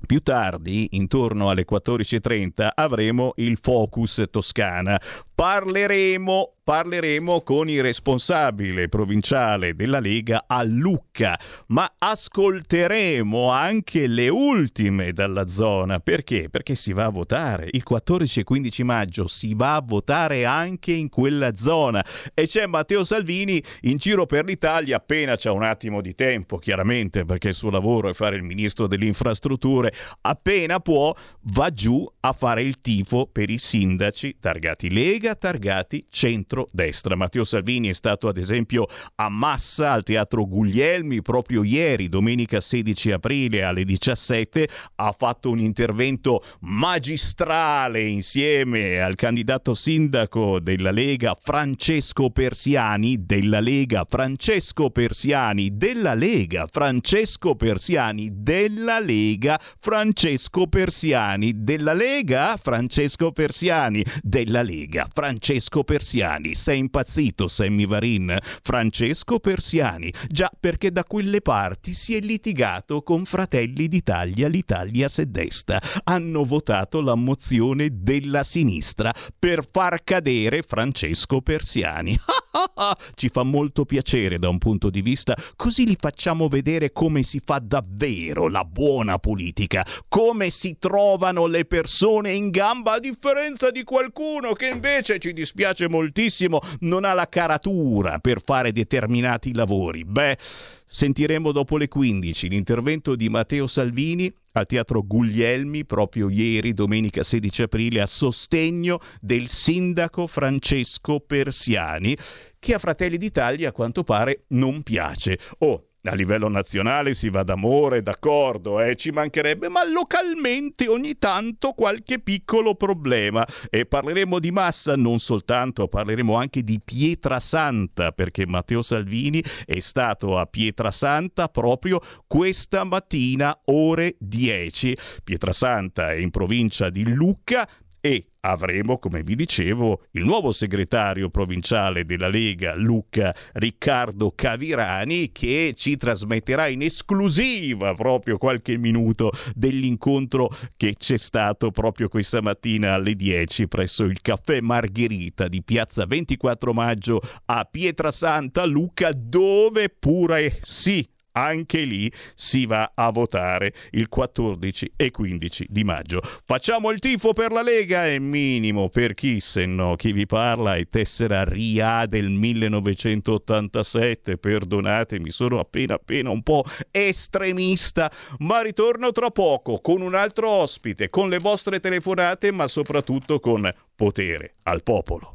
più 0.06 0.20
tardi, 0.20 0.88
intorno 0.92 1.50
alle 1.50 1.66
14.30, 1.70 2.70
avremo 2.74 3.34
il 3.36 3.58
Focus 3.60 4.24
Toscana. 4.30 4.98
Parleremo 5.34 6.55
parleremo 6.66 7.42
con 7.42 7.70
il 7.70 7.80
responsabile 7.80 8.88
provinciale 8.88 9.76
della 9.76 10.00
Lega 10.00 10.46
a 10.48 10.64
Lucca, 10.64 11.38
ma 11.68 11.94
ascolteremo 11.96 13.50
anche 13.50 14.08
le 14.08 14.28
ultime 14.28 15.12
dalla 15.12 15.46
zona. 15.46 16.00
Perché? 16.00 16.48
Perché 16.50 16.74
si 16.74 16.92
va 16.92 17.04
a 17.04 17.10
votare. 17.10 17.68
Il 17.70 17.84
14 17.84 18.40
e 18.40 18.42
15 18.42 18.82
maggio 18.82 19.28
si 19.28 19.54
va 19.54 19.76
a 19.76 19.80
votare 19.80 20.44
anche 20.44 20.90
in 20.90 21.08
quella 21.08 21.54
zona. 21.56 22.04
E 22.34 22.48
c'è 22.48 22.66
Matteo 22.66 23.04
Salvini 23.04 23.62
in 23.82 23.98
giro 23.98 24.26
per 24.26 24.44
l'Italia 24.44 24.96
appena 24.96 25.36
c'è 25.36 25.50
un 25.50 25.62
attimo 25.62 26.00
di 26.00 26.16
tempo, 26.16 26.58
chiaramente, 26.58 27.24
perché 27.24 27.50
il 27.50 27.54
suo 27.54 27.70
lavoro 27.70 28.08
è 28.08 28.12
fare 28.12 28.34
il 28.34 28.42
ministro 28.42 28.88
delle 28.88 29.06
infrastrutture. 29.06 29.92
Appena 30.22 30.80
può, 30.80 31.14
va 31.42 31.70
giù 31.70 32.04
a 32.18 32.32
fare 32.32 32.62
il 32.64 32.80
tifo 32.80 33.28
per 33.30 33.50
i 33.50 33.58
sindaci 33.58 34.38
targati 34.40 34.92
Lega, 34.92 35.36
targati 35.36 36.06
centro 36.10 36.54
centro-destra. 36.56 37.16
Matteo 37.16 37.44
Salvini 37.44 37.88
è 37.88 37.92
stato 37.92 38.28
ad 38.28 38.38
esempio 38.38 38.86
a 39.16 39.28
Massa 39.28 39.92
al 39.92 40.02
Teatro 40.02 40.46
Guglielmi 40.46 41.20
proprio 41.20 41.62
ieri, 41.62 42.08
domenica 42.08 42.60
16 42.60 43.12
aprile 43.12 43.62
alle 43.62 43.84
17, 43.84 44.68
ha 44.96 45.14
fatto 45.16 45.50
un 45.50 45.58
intervento 45.58 46.42
magistrale 46.60 48.02
insieme 48.02 49.00
al 49.00 49.14
candidato 49.14 49.74
sindaco 49.74 50.58
della 50.60 50.90
Lega 50.90 51.36
Francesco 51.40 52.30
Persiani, 52.30 53.24
della 53.26 53.60
Lega 53.60 54.06
Francesco 54.08 54.90
Persiani, 54.90 55.76
della 55.76 56.14
Lega 56.14 56.66
Francesco 56.70 57.54
Persiani, 57.54 58.30
della 58.32 58.98
Lega 58.98 59.60
Francesco 59.78 60.66
Persiani, 60.66 61.52
della 61.62 61.92
Lega 61.92 62.56
Francesco 62.56 63.32
Persiani, 63.32 64.04
della 64.22 64.62
Lega 64.62 65.06
Francesco 65.12 65.84
Persiani. 65.84 66.45
Persiani, 66.46 66.54
sei 66.54 66.78
impazzito 66.78 67.48
Sammy 67.48 67.86
Varin, 67.86 68.36
Francesco 68.62 69.40
Persiani, 69.40 70.12
già 70.28 70.50
perché 70.58 70.92
da 70.92 71.02
quelle 71.02 71.40
parti 71.40 71.94
si 71.94 72.14
è 72.14 72.20
litigato 72.20 73.02
con 73.02 73.24
Fratelli 73.24 73.88
d'Italia, 73.88 74.48
l'Italia 74.48 75.08
se 75.08 75.30
desta. 75.30 75.80
Hanno 76.04 76.44
votato 76.44 77.00
la 77.00 77.14
mozione 77.14 77.88
della 77.92 78.42
sinistra 78.42 79.12
per 79.38 79.66
far 79.70 80.04
cadere 80.04 80.62
Francesco 80.62 81.40
Persiani. 81.40 82.18
Ci 83.14 83.28
fa 83.28 83.42
molto 83.42 83.84
piacere 83.84 84.38
da 84.38 84.48
un 84.48 84.58
punto 84.58 84.90
di 84.90 85.02
vista, 85.02 85.36
così 85.56 85.86
li 85.86 85.96
facciamo 85.98 86.48
vedere 86.48 86.92
come 86.92 87.22
si 87.22 87.40
fa 87.44 87.58
davvero 87.58 88.48
la 88.48 88.64
buona 88.64 89.18
politica, 89.18 89.86
come 90.08 90.50
si 90.50 90.76
trovano 90.78 91.46
le 91.46 91.64
persone 91.64 92.32
in 92.32 92.50
gamba 92.50 92.94
a 92.94 92.98
differenza 92.98 93.70
di 93.70 93.84
qualcuno 93.84 94.52
che 94.52 94.68
invece 94.68 95.18
ci 95.18 95.32
dispiace 95.32 95.88
moltissimo 95.88 96.35
benissimo, 96.36 96.60
non 96.80 97.04
ha 97.04 97.14
la 97.14 97.28
caratura 97.28 98.18
per 98.18 98.42
fare 98.44 98.72
determinati 98.72 99.54
lavori. 99.54 100.04
Beh, 100.04 100.36
sentiremo 100.84 101.50
dopo 101.52 101.78
le 101.78 101.88
15 101.88 102.48
l'intervento 102.48 103.16
di 103.16 103.28
Matteo 103.28 103.66
Salvini 103.66 104.32
al 104.52 104.66
Teatro 104.66 105.02
Guglielmi 105.02 105.84
proprio 105.84 106.28
ieri, 106.28 106.72
domenica 106.72 107.22
16 107.22 107.62
aprile, 107.62 108.00
a 108.00 108.06
sostegno 108.06 109.00
del 109.20 109.48
sindaco 109.48 110.26
Francesco 110.26 111.20
Persiani, 111.20 112.16
che 112.58 112.74
a 112.74 112.78
Fratelli 112.78 113.18
d'Italia 113.18 113.70
a 113.70 113.72
quanto 113.72 114.02
pare 114.02 114.44
non 114.48 114.82
piace. 114.82 115.38
Oh, 115.58 115.88
a 116.08 116.14
livello 116.14 116.48
nazionale 116.48 117.14
si 117.14 117.28
va 117.28 117.42
d'amore, 117.42 118.02
d'accordo, 118.02 118.80
eh, 118.80 118.96
ci 118.96 119.10
mancherebbe, 119.10 119.68
ma 119.68 119.88
localmente 119.88 120.88
ogni 120.88 121.18
tanto 121.18 121.72
qualche 121.72 122.18
piccolo 122.18 122.74
problema. 122.74 123.46
E 123.70 123.86
parleremo 123.86 124.38
di 124.38 124.50
massa 124.50 124.96
non 124.96 125.18
soltanto, 125.18 125.88
parleremo 125.88 126.34
anche 126.34 126.62
di 126.62 126.80
Pietrasanta, 126.82 128.12
perché 128.12 128.46
Matteo 128.46 128.82
Salvini 128.82 129.42
è 129.64 129.80
stato 129.80 130.38
a 130.38 130.46
Pietrasanta 130.46 131.48
proprio 131.48 132.00
questa 132.26 132.84
mattina, 132.84 133.58
ore 133.66 134.16
10. 134.18 134.96
Pietrasanta 135.24 136.12
è 136.12 136.16
in 136.16 136.30
provincia 136.30 136.90
di 136.90 137.12
Lucca, 137.12 137.68
e 138.06 138.26
avremo, 138.40 138.98
come 138.98 139.24
vi 139.24 139.34
dicevo, 139.34 140.04
il 140.12 140.22
nuovo 140.22 140.52
segretario 140.52 141.28
provinciale 141.28 142.04
della 142.04 142.28
Lega, 142.28 142.76
Luca 142.76 143.34
Riccardo 143.54 144.30
Cavirani, 144.32 145.32
che 145.32 145.74
ci 145.76 145.96
trasmetterà 145.96 146.68
in 146.68 146.82
esclusiva 146.82 147.94
proprio 147.94 148.38
qualche 148.38 148.78
minuto 148.78 149.32
dell'incontro 149.54 150.54
che 150.76 150.94
c'è 150.96 151.18
stato 151.18 151.72
proprio 151.72 152.08
questa 152.08 152.40
mattina 152.40 152.94
alle 152.94 153.16
10 153.16 153.66
presso 153.66 154.04
il 154.04 154.22
caffè 154.22 154.60
Margherita 154.60 155.48
di 155.48 155.64
piazza 155.64 156.06
24 156.06 156.72
maggio 156.72 157.20
a 157.46 157.66
Pietrasanta, 157.68 158.64
Luca, 158.64 159.10
dove 159.12 159.88
pure 159.88 160.58
sì 160.62 161.04
anche 161.36 161.82
lì 161.82 162.10
si 162.34 162.66
va 162.66 162.90
a 162.94 163.10
votare 163.10 163.74
il 163.90 164.08
14 164.08 164.92
e 164.96 165.10
15 165.10 165.66
di 165.68 165.84
maggio. 165.84 166.22
Facciamo 166.44 166.90
il 166.90 166.98
tifo 166.98 167.34
per 167.34 167.52
la 167.52 167.62
Lega 167.62 168.06
è 168.06 168.18
minimo 168.18 168.88
per 168.88 169.14
chi 169.14 169.40
se 169.40 169.66
no 169.66 169.94
chi 169.96 170.12
vi 170.12 170.26
parla 170.26 170.76
è 170.76 170.88
tessera 170.88 171.44
RIA 171.44 172.06
del 172.06 172.30
1987, 172.30 174.38
perdonatemi, 174.38 175.30
sono 175.30 175.58
appena 175.58 175.94
appena 175.94 176.30
un 176.30 176.42
po' 176.42 176.64
estremista, 176.90 178.10
ma 178.38 178.62
ritorno 178.62 179.12
tra 179.12 179.30
poco 179.30 179.80
con 179.80 180.00
un 180.00 180.14
altro 180.14 180.48
ospite, 180.48 181.10
con 181.10 181.28
le 181.28 181.38
vostre 181.38 181.80
telefonate, 181.80 182.50
ma 182.52 182.66
soprattutto 182.66 183.40
con 183.40 183.70
potere 183.94 184.54
al 184.62 184.82
popolo. 184.82 185.34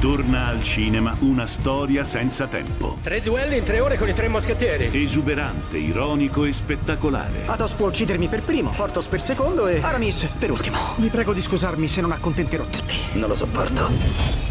Torna 0.00 0.46
al 0.46 0.62
cinema 0.62 1.14
una 1.18 1.46
storia 1.46 2.04
senza 2.04 2.46
tempo. 2.46 2.96
Tre 3.02 3.20
duelli 3.20 3.58
in 3.58 3.64
tre 3.64 3.80
ore 3.80 3.98
con 3.98 4.08
i 4.08 4.14
tre 4.14 4.28
moschettieri. 4.28 4.88
Esuberante, 4.90 5.76
ironico 5.76 6.46
e 6.46 6.54
spettacolare. 6.54 7.42
Athos 7.44 7.74
può 7.74 7.88
uccidermi 7.88 8.26
per 8.28 8.42
primo, 8.42 8.70
Portos 8.70 9.08
per 9.08 9.20
secondo 9.20 9.66
e 9.66 9.82
Aramis 9.82 10.24
per 10.38 10.52
ultimo. 10.52 10.78
Vi 10.96 11.08
prego 11.08 11.34
di 11.34 11.42
scusarmi 11.42 11.86
se 11.86 12.00
non 12.00 12.12
accontenterò 12.12 12.64
tutti. 12.64 12.94
Non 13.12 13.28
lo 13.28 13.34
sopporto. 13.34 13.90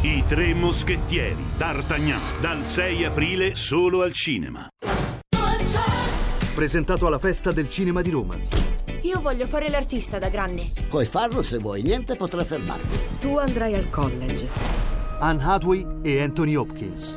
I 0.02 0.24
tre 0.28 0.54
moschettieri. 0.54 1.44
D'Artagnan. 1.58 2.22
Dal 2.40 2.64
6 2.64 3.06
aprile 3.06 3.56
solo 3.56 4.04
al 4.04 4.14
cinema. 4.14 4.68
Presentato 6.54 7.08
alla 7.08 7.18
Festa 7.18 7.52
del 7.52 7.72
Cinema 7.72 8.04
di 8.04 8.12
Roma. 8.12 8.36
Io 9.02 9.20
voglio 9.20 9.48
fare 9.48 9.68
l'artista 9.68 10.20
da 10.20 10.30
grande. 10.30 10.68
Puoi 10.88 11.06
farlo 11.06 11.42
se 11.42 11.58
vuoi, 11.58 11.82
niente 11.82 12.16
potrà 12.16 12.44
fermarti. 12.44 13.00
Tu 13.20 13.36
andrai 13.40 13.74
al 13.74 13.90
college. 13.90 14.99
Anne 15.20 15.44
Hathaway 15.44 15.86
e 16.02 16.22
Anthony 16.22 16.56
Hopkins. 16.56 17.16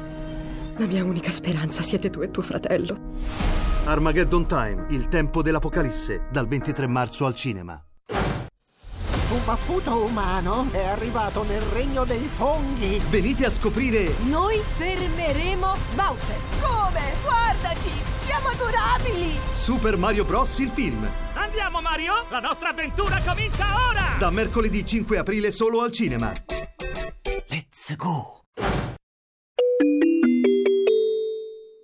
La 0.76 0.86
mia 0.86 1.05
unica 1.05 1.30
speranza 1.30 1.82
siete 1.82 2.11
tu 2.11 2.20
e 2.20 2.30
tuo 2.30 2.42
fratello. 2.42 2.96
Armageddon 3.84 4.46
Time, 4.46 4.86
il 4.90 5.09
tempo 5.09 5.42
dell'Apocalisse, 5.42 6.26
dal 6.30 6.46
23 6.46 6.86
marzo 6.86 7.26
al 7.26 7.34
cinema. 7.34 7.82
Un 9.32 9.44
baffuto 9.44 10.05
umano 10.05 10.66
è 10.72 10.84
arrivato 10.84 11.42
nel 11.44 11.62
regno 11.62 12.05
dei 12.05 12.26
funghi. 12.26 13.00
Venite 13.09 13.46
a 13.46 13.50
scoprire 13.50 14.14
Noi 14.28 14.61
fermeremo 14.76 15.74
Bowser. 15.94 16.36
Come? 16.61 17.00
Guardaci! 17.22 17.90
Siamo 18.20 18.48
adorabili! 18.48 19.32
Super 19.53 19.96
Mario 19.96 20.24
Bros. 20.24 20.59
il 20.59 20.68
film. 20.68 21.09
Andiamo 21.32 21.80
Mario, 21.80 22.26
la 22.28 22.40
nostra 22.40 22.68
avventura 22.70 23.20
comincia 23.24 23.64
ora! 23.88 24.16
Da 24.18 24.30
mercoledì 24.30 24.84
5 24.84 25.16
aprile 25.18 25.50
solo 25.50 25.80
al 25.80 25.92
cinema. 25.92 26.32
Let's 27.93 27.97
go! 27.97 28.40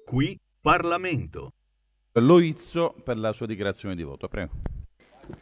Qui 0.07 0.39
Parlamento. 0.61 1.53
Loizzo 2.13 2.95
per 3.05 3.19
la 3.19 3.33
sua 3.33 3.45
dichiarazione 3.45 3.95
di 3.95 4.03
voto, 4.03 4.27
prego. 4.27 4.53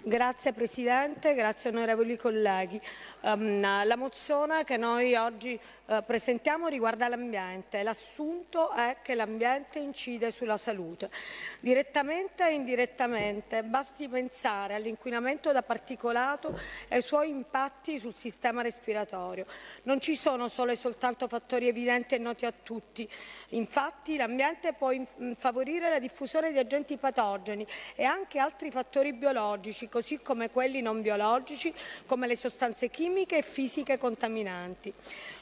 Grazie 0.02 0.52
Presidente, 0.52 1.34
grazie 1.34 1.70
onorevoli 1.70 2.16
colleghi. 2.16 2.80
Ehm, 3.26 3.60
la 3.60 3.96
mozione 3.96 4.62
che 4.62 4.76
noi 4.76 5.16
oggi 5.16 5.58
eh, 5.86 6.02
presentiamo 6.06 6.68
riguarda 6.68 7.08
l'ambiente. 7.08 7.82
L'assunto 7.82 8.70
è 8.70 8.98
che 9.02 9.16
l'ambiente 9.16 9.80
incide 9.80 10.30
sulla 10.30 10.56
salute, 10.56 11.10
direttamente 11.58 12.46
e 12.46 12.54
indirettamente. 12.54 13.64
Basti 13.64 14.08
pensare 14.08 14.74
all'inquinamento 14.74 15.50
da 15.50 15.62
particolato 15.62 16.56
e 16.86 16.96
ai 16.96 17.02
suoi 17.02 17.30
impatti 17.30 17.98
sul 17.98 18.14
sistema 18.14 18.62
respiratorio. 18.62 19.44
Non 19.82 20.00
ci 20.00 20.14
sono 20.14 20.46
solo 20.46 20.70
e 20.70 20.76
soltanto 20.76 21.26
fattori 21.26 21.66
evidenti 21.66 22.14
e 22.14 22.18
noti 22.18 22.46
a 22.46 22.52
tutti. 22.52 23.08
Infatti 23.50 24.16
l'ambiente 24.16 24.72
può 24.72 24.92
in- 24.92 25.34
favorire 25.36 25.90
la 25.90 25.98
diffusione 25.98 26.52
di 26.52 26.58
agenti 26.58 26.96
patogeni 26.96 27.66
e 27.96 28.04
anche 28.04 28.38
altri 28.38 28.70
fattori 28.70 29.12
biologici, 29.12 29.88
così 29.88 30.20
come 30.20 30.50
quelli 30.50 30.80
non 30.80 31.02
biologici, 31.02 31.74
come 32.06 32.28
le 32.28 32.36
sostanze 32.36 32.88
chimiche 32.88 33.14
e 33.24 33.42
fisiche 33.42 33.96
contaminanti. 33.96 34.92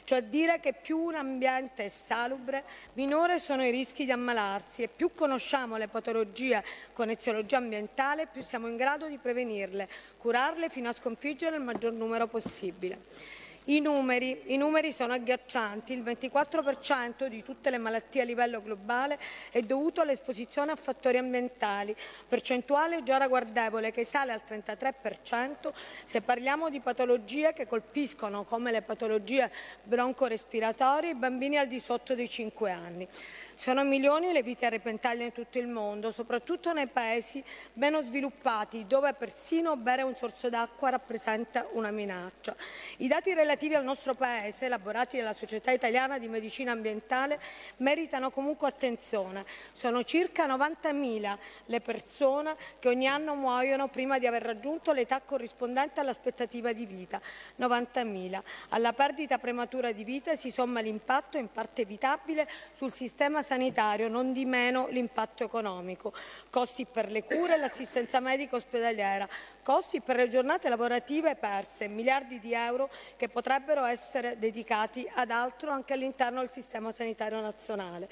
Cioè 0.05 0.23
dire 0.23 0.59
che 0.59 0.73
più 0.73 0.97
un 0.97 1.15
ambiente 1.15 1.85
è 1.85 1.89
salubre, 1.89 2.63
minore 2.93 3.39
sono 3.39 3.65
i 3.65 3.71
rischi 3.71 4.05
di 4.05 4.11
ammalarsi 4.11 4.83
e 4.83 4.87
più 4.87 5.13
conosciamo 5.13 5.75
le 5.75 5.87
patologie 5.87 6.63
con 6.93 7.09
eziologia 7.09 7.57
ambientale, 7.57 8.27
più 8.27 8.41
siamo 8.41 8.67
in 8.67 8.77
grado 8.77 9.07
di 9.07 9.17
prevenirle, 9.17 9.89
curarle 10.17 10.69
fino 10.69 10.89
a 10.89 10.93
sconfiggere 10.93 11.57
il 11.57 11.63
maggior 11.63 11.91
numero 11.91 12.27
possibile. 12.27 13.43
I 13.67 13.79
numeri, 13.79 14.43
I 14.53 14.57
numeri 14.57 14.91
sono 14.91 15.13
agghiaccianti, 15.13 15.91
il 15.91 16.03
24% 16.03 17.25
di 17.25 17.41
tutte 17.41 17.71
le 17.71 17.79
malattie 17.79 18.21
a 18.21 18.23
livello 18.23 18.61
globale 18.61 19.17
è 19.49 19.61
dovuto 19.61 20.01
all'esposizione 20.01 20.71
a 20.71 20.75
fattori 20.75 21.17
ambientali, 21.17 21.95
percentuale 22.27 23.01
già 23.01 23.17
ragguardevole 23.17 23.91
che 23.91 24.05
sale 24.05 24.33
al 24.33 24.43
33% 24.47 25.73
se 26.03 26.21
parliamo 26.21 26.69
di 26.69 26.79
patologie 26.79 27.53
che 27.53 27.65
colpiscono 27.65 28.43
come 28.43 28.69
le 28.69 28.83
patologie 28.83 29.51
broncorespiratorie 29.81 31.09
i 31.09 31.15
bambini 31.15 31.57
al 31.57 31.65
di 31.65 31.79
sotto 31.79 32.13
dei 32.13 32.29
5 32.29 32.69
anni. 32.69 33.07
Sono 33.55 33.85
milioni 33.85 34.33
le 34.33 34.43
vite 34.43 34.65
a 34.65 34.69
repentaglio 34.69 35.23
in 35.23 35.31
tutto 35.31 35.57
il 35.57 35.67
mondo, 35.67 36.11
soprattutto 36.11 36.73
nei 36.73 36.87
paesi 36.87 37.41
meno 37.73 38.01
sviluppati, 38.01 38.85
dove 38.85 39.13
persino 39.13 39.77
bere 39.77 40.01
un 40.01 40.13
sorso 40.15 40.49
d'acqua 40.49 40.89
rappresenta 40.89 41.65
una 41.71 41.89
minaccia. 41.89 42.53
I 42.97 43.07
dati 43.07 43.33
relativi 43.33 43.73
al 43.73 43.85
nostro 43.85 44.13
Paese, 44.13 44.65
elaborati 44.65 45.17
dalla 45.17 45.33
Società 45.33 45.71
Italiana 45.71 46.19
di 46.19 46.27
Medicina 46.27 46.73
Ambientale, 46.73 47.39
meritano 47.77 48.29
comunque 48.29 48.67
attenzione. 48.67 49.45
Sono 49.71 50.03
circa 50.03 50.45
90.000 50.47 51.37
le 51.67 51.79
persone 51.79 52.57
che 52.77 52.89
ogni 52.89 53.07
anno 53.07 53.35
muoiono 53.35 53.87
prima 53.87 54.19
di 54.19 54.27
aver 54.27 54.43
raggiunto 54.43 54.91
l'età 54.91 55.21
corrispondente 55.21 56.01
all'aspettativa 56.01 56.73
di 56.73 56.85
vita. 56.85 57.21
90.000. 57.57 58.41
Alla 58.69 58.91
perdita 58.91 59.37
prematura 59.37 59.93
di 59.93 60.03
vita 60.03 60.35
si 60.35 60.51
somma 60.51 60.81
l'impatto, 60.81 61.37
in 61.37 61.49
parte 61.49 61.83
evitabile, 61.83 62.49
sul 62.73 62.91
sistema 62.91 63.43
sanitario, 63.45 64.09
non 64.09 64.33
di 64.33 64.43
meno 64.43 64.87
l'impatto 64.87 65.43
economico, 65.43 66.11
costi 66.49 66.85
per 66.85 67.11
le 67.11 67.23
cure 67.23 67.53
e 67.53 67.57
l'assistenza 67.57 68.19
medica 68.19 68.55
ospedaliera, 68.55 69.27
costi 69.61 70.01
per 70.01 70.15
le 70.15 70.27
giornate 70.27 70.67
lavorative 70.67 71.35
perse, 71.35 71.87
miliardi 71.87 72.39
di 72.39 72.53
euro 72.53 72.89
che 73.15 73.29
potrebbero 73.29 73.85
essere 73.85 74.37
dedicati 74.39 75.09
ad 75.13 75.29
altro 75.29 75.71
anche 75.71 75.93
all'interno 75.93 76.39
del 76.39 76.49
sistema 76.49 76.91
sanitario 76.91 77.39
nazionale. 77.39 78.09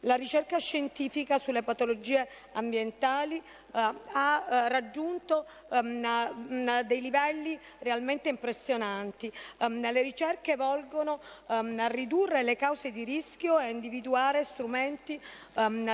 La 0.00 0.16
ricerca 0.16 0.58
scientifica 0.58 1.38
sulle 1.38 1.62
patologie 1.62 2.28
ambientali 2.52 3.42
ha 3.74 4.46
eh, 4.48 4.68
raggiunto 4.68 5.46
ehm, 5.70 6.82
dei 6.82 7.00
livelli 7.00 7.58
realmente 7.80 8.28
impressionanti. 8.28 9.32
Ehm, 9.58 9.90
le 9.90 10.02
ricerche 10.02 10.56
volgono 10.56 11.20
ehm, 11.48 11.78
a 11.80 11.86
ridurre 11.86 12.42
le 12.42 12.56
cause 12.56 12.92
di 12.92 13.04
rischio 13.04 13.58
e 13.58 13.64
a 13.64 13.68
individuare 13.68 14.44
strumenti 14.44 15.20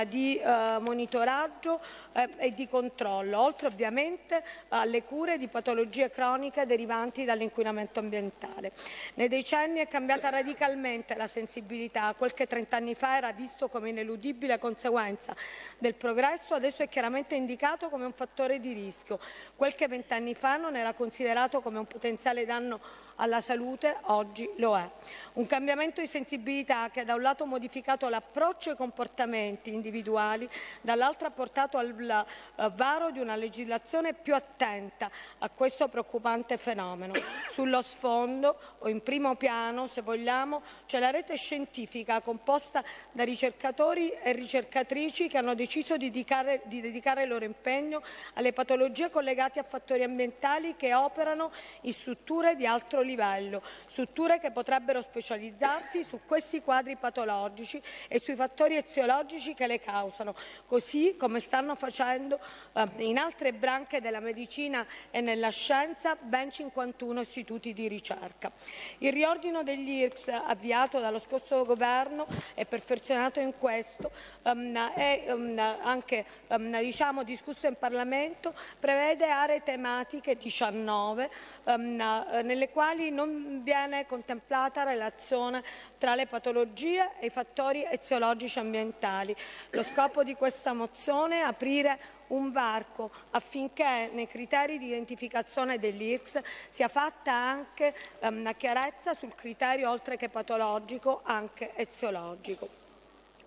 di 0.07 0.37
eh, 0.37 0.77
monitoraggio 0.79 1.79
eh, 2.13 2.29
e 2.37 2.53
di 2.55 2.67
controllo, 2.67 3.39
oltre 3.39 3.67
ovviamente 3.67 4.43
alle 4.69 5.03
cure 5.03 5.37
di 5.37 5.47
patologie 5.47 6.09
croniche 6.09 6.65
derivanti 6.65 7.25
dall'inquinamento 7.25 7.99
ambientale. 7.99 8.71
Nei 9.13 9.27
decenni 9.27 9.77
è 9.77 9.87
cambiata 9.87 10.29
radicalmente 10.29 11.13
la 11.15 11.27
sensibilità, 11.27 12.15
quel 12.17 12.33
che 12.33 12.47
30 12.47 12.75
anni 12.75 12.95
fa 12.95 13.17
era 13.17 13.31
visto 13.33 13.69
come 13.69 13.89
ineludibile 13.89 14.57
conseguenza 14.57 15.35
del 15.77 15.93
progresso, 15.93 16.55
adesso 16.55 16.81
è 16.81 16.89
chiaramente 16.89 17.35
indicato 17.35 17.70
come 17.89 18.05
un 18.05 18.13
fattore 18.13 18.59
di 18.59 18.73
rischio, 18.73 19.19
quel 19.55 19.75
che 19.75 19.87
20 19.87 20.13
anni 20.13 20.33
fa 20.33 20.57
non 20.57 20.75
era 20.75 20.93
considerato 20.93 21.61
come 21.61 21.79
un 21.79 21.87
potenziale 21.87 22.45
danno 22.45 22.79
alla 23.21 23.39
salute, 23.39 23.97
oggi 24.03 24.49
lo 24.57 24.77
è. 24.77 24.89
Un 25.33 25.45
cambiamento 25.45 26.01
di 26.01 26.07
sensibilità 26.07 26.89
che 26.89 27.05
da 27.05 27.13
un 27.13 27.21
lato 27.21 27.43
ha 27.43 27.47
modificato 27.47 28.09
l'approccio 28.09 28.71
ai 28.71 28.75
comportamenti 28.75 29.71
individuali, 29.71 30.49
dall'altro 30.81 31.27
ha 31.27 31.31
portato 31.31 31.77
al 31.77 31.89
eh, 31.99 32.71
varo 32.75 33.11
di 33.11 33.19
una 33.19 33.35
legislazione 33.35 34.13
più 34.13 34.33
attenta 34.33 35.09
a 35.37 35.49
questo 35.49 35.87
preoccupante 35.87 36.57
fenomeno. 36.57 37.13
Sullo 37.47 37.81
sfondo, 37.83 38.57
o 38.79 38.89
in 38.89 39.03
primo 39.03 39.35
piano 39.35 39.87
se 39.87 40.01
vogliamo, 40.01 40.63
c'è 40.87 40.99
la 40.99 41.11
rete 41.11 41.35
scientifica 41.35 42.21
composta 42.21 42.83
da 43.11 43.23
ricercatori 43.23 44.09
e 44.09 44.31
ricercatrici 44.33 45.27
che 45.27 45.37
hanno 45.37 45.53
deciso 45.53 45.95
di 45.95 46.09
dedicare, 46.09 46.61
di 46.65 46.81
dedicare 46.81 47.23
il 47.23 47.29
loro 47.29 47.45
impegno 47.45 48.01
alle 48.33 48.51
patologie 48.51 49.11
collegate 49.11 49.59
a 49.59 49.63
fattori 49.63 50.01
ambientali 50.01 50.75
che 50.75 50.95
operano 50.95 51.51
in 51.81 51.93
strutture 51.93 52.55
di 52.55 52.65
alto 52.65 52.97
livello 52.97 53.09
livello, 53.11 53.61
strutture 53.87 54.39
che 54.39 54.51
potrebbero 54.51 55.01
specializzarsi 55.01 56.03
su 56.03 56.21
questi 56.25 56.61
quadri 56.61 56.95
patologici 56.95 57.81
e 58.07 58.19
sui 58.19 58.35
fattori 58.35 58.75
eziologici 58.75 59.53
che 59.53 59.67
le 59.67 59.79
causano, 59.79 60.33
così 60.65 61.15
come 61.17 61.39
stanno 61.39 61.75
facendo 61.75 62.39
eh, 62.73 62.87
in 62.97 63.17
altre 63.17 63.53
branche 63.53 64.01
della 64.01 64.19
medicina 64.19 64.85
e 65.11 65.21
nella 65.21 65.49
scienza 65.49 66.15
ben 66.15 66.49
51 66.51 67.21
istituti 67.21 67.73
di 67.73 67.87
ricerca. 67.87 68.51
Il 68.99 69.11
riordino 69.11 69.63
degli 69.63 69.89
IRCS 69.89 70.27
avviato 70.29 70.99
dallo 70.99 71.19
scorso 71.19 71.65
governo 71.65 72.25
e 72.53 72.65
perfezionato 72.65 73.39
in 73.39 73.53
questo 73.57 74.11
um, 74.43 74.77
è 74.93 75.25
um, 75.27 75.57
anche 75.57 76.25
um, 76.47 76.79
diciamo, 76.79 77.23
discusso 77.23 77.67
in 77.67 77.75
Parlamento, 77.77 78.53
prevede 78.79 79.29
aree 79.29 79.63
tematiche 79.63 80.37
19 80.37 81.29
nelle 81.65 82.69
quali 82.69 83.00
non 83.09 83.61
viene 83.63 84.05
contemplata 84.05 84.83
relazione 84.83 85.63
tra 85.97 86.15
le 86.15 86.27
patologie 86.27 87.11
e 87.19 87.27
i 87.27 87.29
fattori 87.29 87.83
eziologici 87.83 88.59
ambientali. 88.59 89.35
Lo 89.71 89.83
scopo 89.83 90.23
di 90.23 90.35
questa 90.35 90.73
mozione 90.73 91.39
è 91.39 91.43
aprire 91.43 92.19
un 92.27 92.51
varco 92.51 93.11
affinché 93.31 94.09
nei 94.11 94.27
criteri 94.27 94.77
di 94.77 94.87
identificazione 94.87 95.79
dell'IRCS 95.79 96.41
sia 96.69 96.87
fatta 96.87 97.33
anche 97.33 97.93
una 98.19 98.53
chiarezza 98.53 99.13
sul 99.13 99.35
criterio 99.35 99.89
oltre 99.89 100.17
che 100.17 100.29
patologico 100.29 101.21
anche 101.23 101.71
eziologico. 101.75 102.79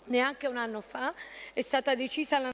Neanche 0.07 0.46
un 0.48 0.57
anno 0.57 0.80
fa 0.80 1.14
è 1.52 1.62
stata 1.62 1.94
decisa 1.94 2.38
la 2.38 2.53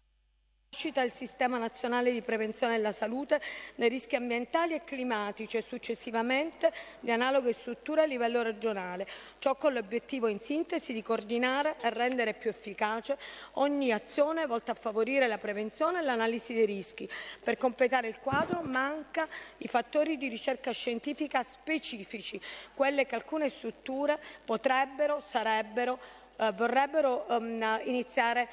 nascita 0.80 1.02
del 1.02 1.12
Sistema 1.12 1.58
nazionale 1.58 2.10
di 2.10 2.22
prevenzione 2.22 2.76
della 2.76 2.92
salute 2.92 3.38
dei 3.74 3.90
rischi 3.90 4.16
ambientali 4.16 4.72
e 4.72 4.82
climatici 4.82 5.58
e 5.58 5.60
successivamente 5.60 6.72
di 7.00 7.10
analoghe 7.10 7.52
strutture 7.52 8.00
a 8.00 8.06
livello 8.06 8.40
regionale, 8.40 9.06
ciò 9.40 9.56
con 9.56 9.74
l'obiettivo 9.74 10.26
in 10.26 10.40
sintesi 10.40 10.94
di 10.94 11.02
coordinare 11.02 11.76
e 11.82 11.90
rendere 11.90 12.32
più 12.32 12.48
efficace 12.48 13.18
ogni 13.54 13.92
azione 13.92 14.46
volta 14.46 14.72
a 14.72 14.74
favorire 14.74 15.26
la 15.26 15.36
prevenzione 15.36 15.98
e 15.98 16.02
l'analisi 16.02 16.54
dei 16.54 16.64
rischi. 16.64 17.06
Per 17.44 17.58
completare 17.58 18.08
il 18.08 18.18
quadro 18.18 18.62
manca 18.62 19.28
i 19.58 19.68
fattori 19.68 20.16
di 20.16 20.28
ricerca 20.28 20.70
scientifica 20.70 21.42
specifici, 21.42 22.40
quelle 22.72 23.04
che 23.04 23.16
alcune 23.16 23.50
strutture 23.50 24.18
potrebbero, 24.46 25.22
sarebbero 25.28 25.98
eh, 26.38 26.52
vorrebbero 26.52 27.26
um, 27.28 27.80
iniziare 27.84 28.48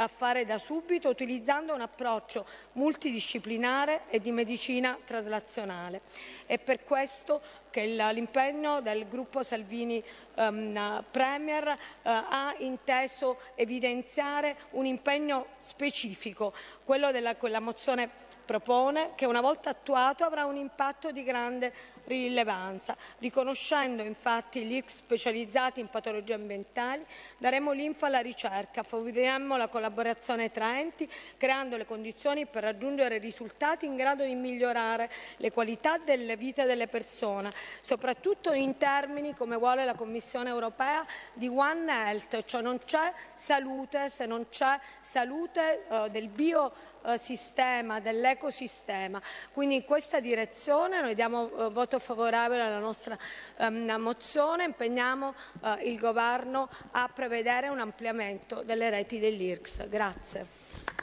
a 0.00 0.08
fare 0.08 0.46
da 0.46 0.58
subito 0.58 1.08
utilizzando 1.10 1.74
un 1.74 1.82
approccio 1.82 2.46
multidisciplinare 2.72 4.02
e 4.08 4.18
di 4.18 4.32
medicina 4.32 4.98
traslazionale. 5.04 6.00
È 6.46 6.58
per 6.58 6.84
questo 6.84 7.40
che 7.70 7.84
l'impegno 7.84 8.80
del 8.80 9.06
gruppo 9.08 9.42
Salvini 9.42 10.02
um, 10.36 11.04
Premier 11.10 11.68
uh, 11.68 11.76
ha 12.02 12.54
inteso 12.58 13.38
evidenziare 13.54 14.56
un 14.70 14.86
impegno 14.86 15.46
specifico, 15.66 16.52
quello 16.84 17.10
della 17.12 17.36
mozione 17.60 18.29
propone 18.50 19.12
che 19.14 19.26
una 19.26 19.40
volta 19.40 19.70
attuato 19.70 20.24
avrà 20.24 20.44
un 20.44 20.56
impatto 20.56 21.12
di 21.12 21.22
grande 21.22 21.72
rilevanza. 22.06 22.96
Riconoscendo 23.18 24.02
infatti 24.02 24.64
gli 24.64 24.72
IRC 24.72 24.90
specializzati 24.90 25.78
in 25.78 25.86
patologie 25.86 26.34
ambientali, 26.34 27.06
daremo 27.38 27.70
linfa 27.70 28.06
alla 28.06 28.18
ricerca, 28.18 28.82
favoriremo 28.82 29.56
la 29.56 29.68
collaborazione 29.68 30.50
tra 30.50 30.80
enti, 30.80 31.08
creando 31.36 31.76
le 31.76 31.84
condizioni 31.84 32.46
per 32.46 32.64
raggiungere 32.64 33.18
risultati 33.18 33.86
in 33.86 33.94
grado 33.94 34.24
di 34.24 34.34
migliorare 34.34 35.08
le 35.36 35.52
qualità 35.52 35.98
delle 35.98 36.36
vite 36.36 36.64
delle 36.64 36.88
persone, 36.88 37.52
soprattutto 37.80 38.52
in 38.52 38.76
termini, 38.78 39.32
come 39.32 39.56
vuole 39.58 39.84
la 39.84 39.94
Commissione 39.94 40.50
europea, 40.50 41.06
di 41.34 41.46
One 41.46 41.88
Health, 41.88 42.42
cioè 42.42 42.62
non 42.62 42.80
c'è 42.84 43.12
salute 43.32 44.08
se 44.08 44.26
non 44.26 44.48
c'è 44.48 44.76
salute 44.98 45.86
eh, 45.88 46.10
del 46.10 46.26
bio 46.26 46.72
sistema, 47.18 48.00
dell'ecosistema. 48.00 49.20
Quindi 49.52 49.76
in 49.76 49.84
questa 49.84 50.20
direzione 50.20 51.00
noi 51.00 51.14
diamo 51.14 51.50
eh, 51.66 51.70
voto 51.70 51.98
favorevole 51.98 52.60
alla 52.60 52.78
nostra 52.78 53.18
um, 53.58 53.90
mozione, 53.98 54.64
impegniamo 54.64 55.28
uh, 55.60 55.68
il 55.82 55.98
Governo 55.98 56.68
a 56.92 57.08
prevedere 57.08 57.68
un 57.68 57.80
ampliamento 57.80 58.62
delle 58.62 58.90
reti 58.90 59.18
dell'IRCS. 59.18 59.88
Grazie. 59.88 60.46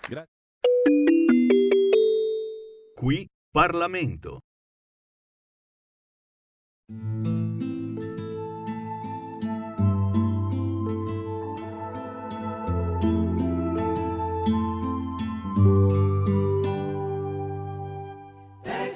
Grazie. 0.07 0.25
Qui 2.95 3.27
Parlamento. 3.51 4.39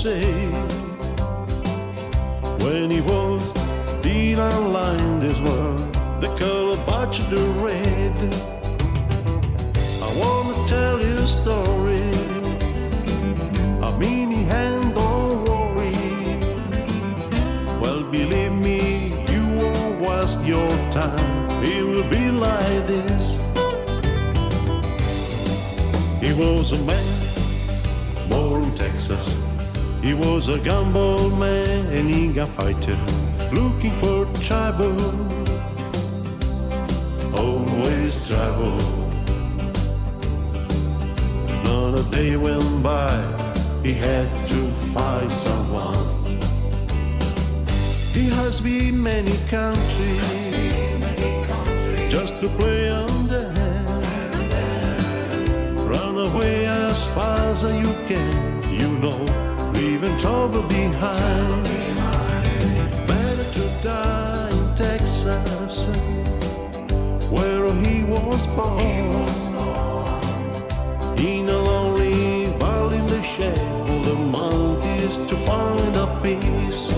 say 0.00 0.46
when 2.64 2.90
he 2.90 3.02
was 3.02 3.42
dealing 4.00 4.72
line 4.72 5.20
this 5.20 5.38
world 5.40 5.78
the 6.22 6.28
color 6.38 6.78
but 6.86 7.12
the 7.28 7.42
red. 7.64 8.16
I 10.06 10.08
wanna 10.20 10.68
tell 10.68 11.00
you 11.00 11.14
a 11.14 11.26
story. 11.26 12.10
A 13.82 13.90
mini 13.98 14.42
hand, 14.44 14.94
don't 14.94 15.44
worry. 15.44 15.92
Well, 17.78 18.02
believe 18.10 18.52
me, 18.52 19.12
you 19.32 19.42
won't 19.58 20.00
waste 20.00 20.40
your 20.42 20.70
time. 20.90 21.18
It 21.62 21.84
will 21.86 22.08
be 22.08 22.30
like 22.30 22.86
this. 22.86 23.36
He 26.22 26.32
was 26.32 26.72
a 26.72 26.78
man 26.88 28.28
born 28.30 28.64
in 28.64 28.74
Texas. 28.74 29.39
He 30.02 30.14
was 30.14 30.48
a 30.48 30.58
gumball 30.58 31.38
man 31.38 31.86
and 31.92 32.08
he 32.08 32.32
got 32.32 32.48
fighter 32.50 32.96
looking 33.52 33.92
for 34.00 34.26
trouble 34.40 34.96
always 37.40 38.28
travel. 38.28 38.76
Not 41.64 41.98
a 41.98 42.02
day 42.10 42.36
went 42.36 42.82
by, 42.82 43.14
he 43.82 43.92
had 43.92 44.28
to 44.46 44.60
find 44.94 45.30
someone. 45.32 46.06
He 48.12 48.28
has 48.40 48.60
been 48.60 49.02
many 49.02 49.36
countries 49.48 50.20
just 52.08 52.40
to 52.40 52.48
play 52.58 52.90
on 52.90 53.28
the 53.28 53.42
hand. 53.58 54.04
Run 55.80 56.14
away 56.28 56.66
as 56.66 57.06
far 57.08 57.38
as 57.52 57.62
you 57.62 57.92
can, 58.08 58.62
you 58.80 58.90
know, 58.98 59.24
leaving 59.80 60.16
trouble 60.18 60.62
behind. 60.64 61.64
Better 63.06 63.46
to 63.56 63.64
die 63.82 64.50
in 64.50 64.74
Texas 64.76 65.86
where 67.30 67.72
he 67.82 68.04
was 68.04 68.46
born. 68.48 68.80
In 71.16 71.48
a 71.48 71.58
lonely 71.70 72.46
valley 72.58 72.98
in 72.98 73.06
the 73.06 73.22
shade 73.22 74.04
the 74.04 74.16
mountains 74.36 75.16
to 75.30 75.36
find 75.48 75.96
a 75.96 76.06
peace. 76.22 76.92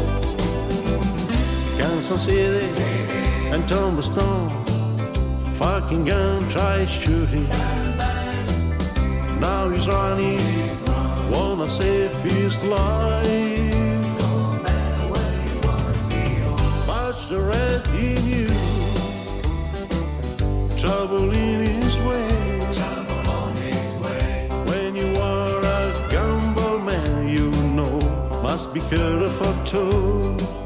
Kansas 1.78 2.24
City 2.24 2.82
and 3.52 3.68
Tombstone, 3.68 4.50
fucking 5.54 6.04
gun 6.04 6.48
try 6.48 6.84
shooting. 6.86 7.48
Now 9.40 9.68
he's 9.70 9.86
running, 9.88 10.38
wanna 11.32 11.68
save 11.68 12.12
his 12.22 12.62
life. 12.62 13.72
Watch 16.88 17.28
the 17.28 17.40
red 17.40 17.86
in 18.06 18.22
you 18.32 18.48
trouble 20.76 21.30
in 21.30 21.64
his 21.64 21.96
way. 22.00 22.28
When 24.68 24.96
you 24.96 25.10
are 25.20 25.58
a 25.58 25.92
gumball 26.12 26.84
man, 26.84 27.28
you 27.28 27.50
know, 27.76 27.98
must 28.42 28.74
be 28.74 28.80
careful 28.80 29.54
last 29.64 30.61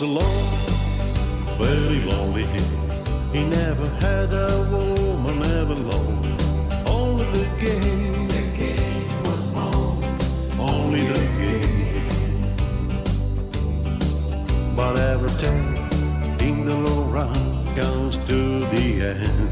was 0.00 0.08
alone, 0.08 1.58
very 1.58 2.00
lonely 2.04 2.44
here. 2.44 2.60
He 3.32 3.44
never 3.44 3.88
had 4.00 4.32
a 4.32 4.66
woman 4.70 5.42
ever 5.42 5.72
alone. 5.72 6.36
Only 6.86 7.24
the 7.32 7.46
game, 7.60 8.28
the 8.28 8.42
game 8.56 9.22
was 9.24 9.54
on. 9.56 10.04
Only 10.58 11.06
the 11.06 11.20
game. 11.38 12.54
But 14.76 14.98
every 14.98 15.30
time, 15.42 15.76
in 16.40 16.64
the 16.64 16.76
long 16.76 17.10
run 17.10 17.74
comes 17.74 18.18
to 18.18 18.60
the 18.70 19.02
end. 19.02 19.47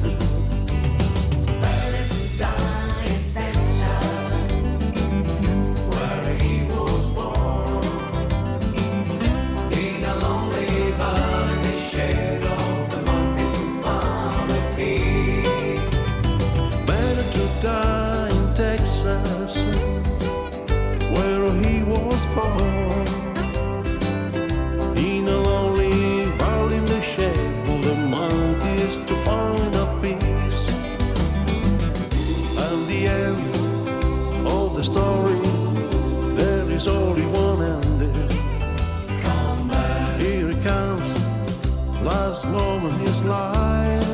Life. 43.27 44.05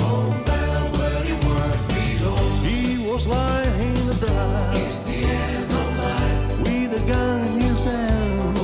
Home 0.00 0.42
bound 0.44 1.26
he 1.26 1.32
was 1.48 1.76
below. 1.92 2.36
He 2.62 2.98
was 3.08 3.26
lying 3.26 3.96
in 3.96 4.06
the 4.06 4.16
dark 4.26 4.76
It's 4.76 4.98
the 5.00 5.18
end 5.24 5.70
of 5.72 5.88
life. 6.04 6.58
with 6.60 6.92
a 6.94 7.02
gun 7.12 7.44
in 7.44 7.60
his 7.60 7.84
hand 7.84 8.58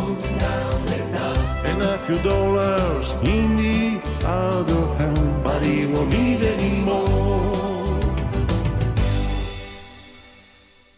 and 1.65 1.83
a 1.83 1.99
few 2.07 2.19
dollars 2.23 3.07
in 3.23 3.57
the 3.57 4.01
other 4.27 4.87
hand, 4.99 5.43
but 5.43 5.65
he 5.65 5.87
won't 5.87 6.11
need 6.11 6.43
any. 6.43 6.75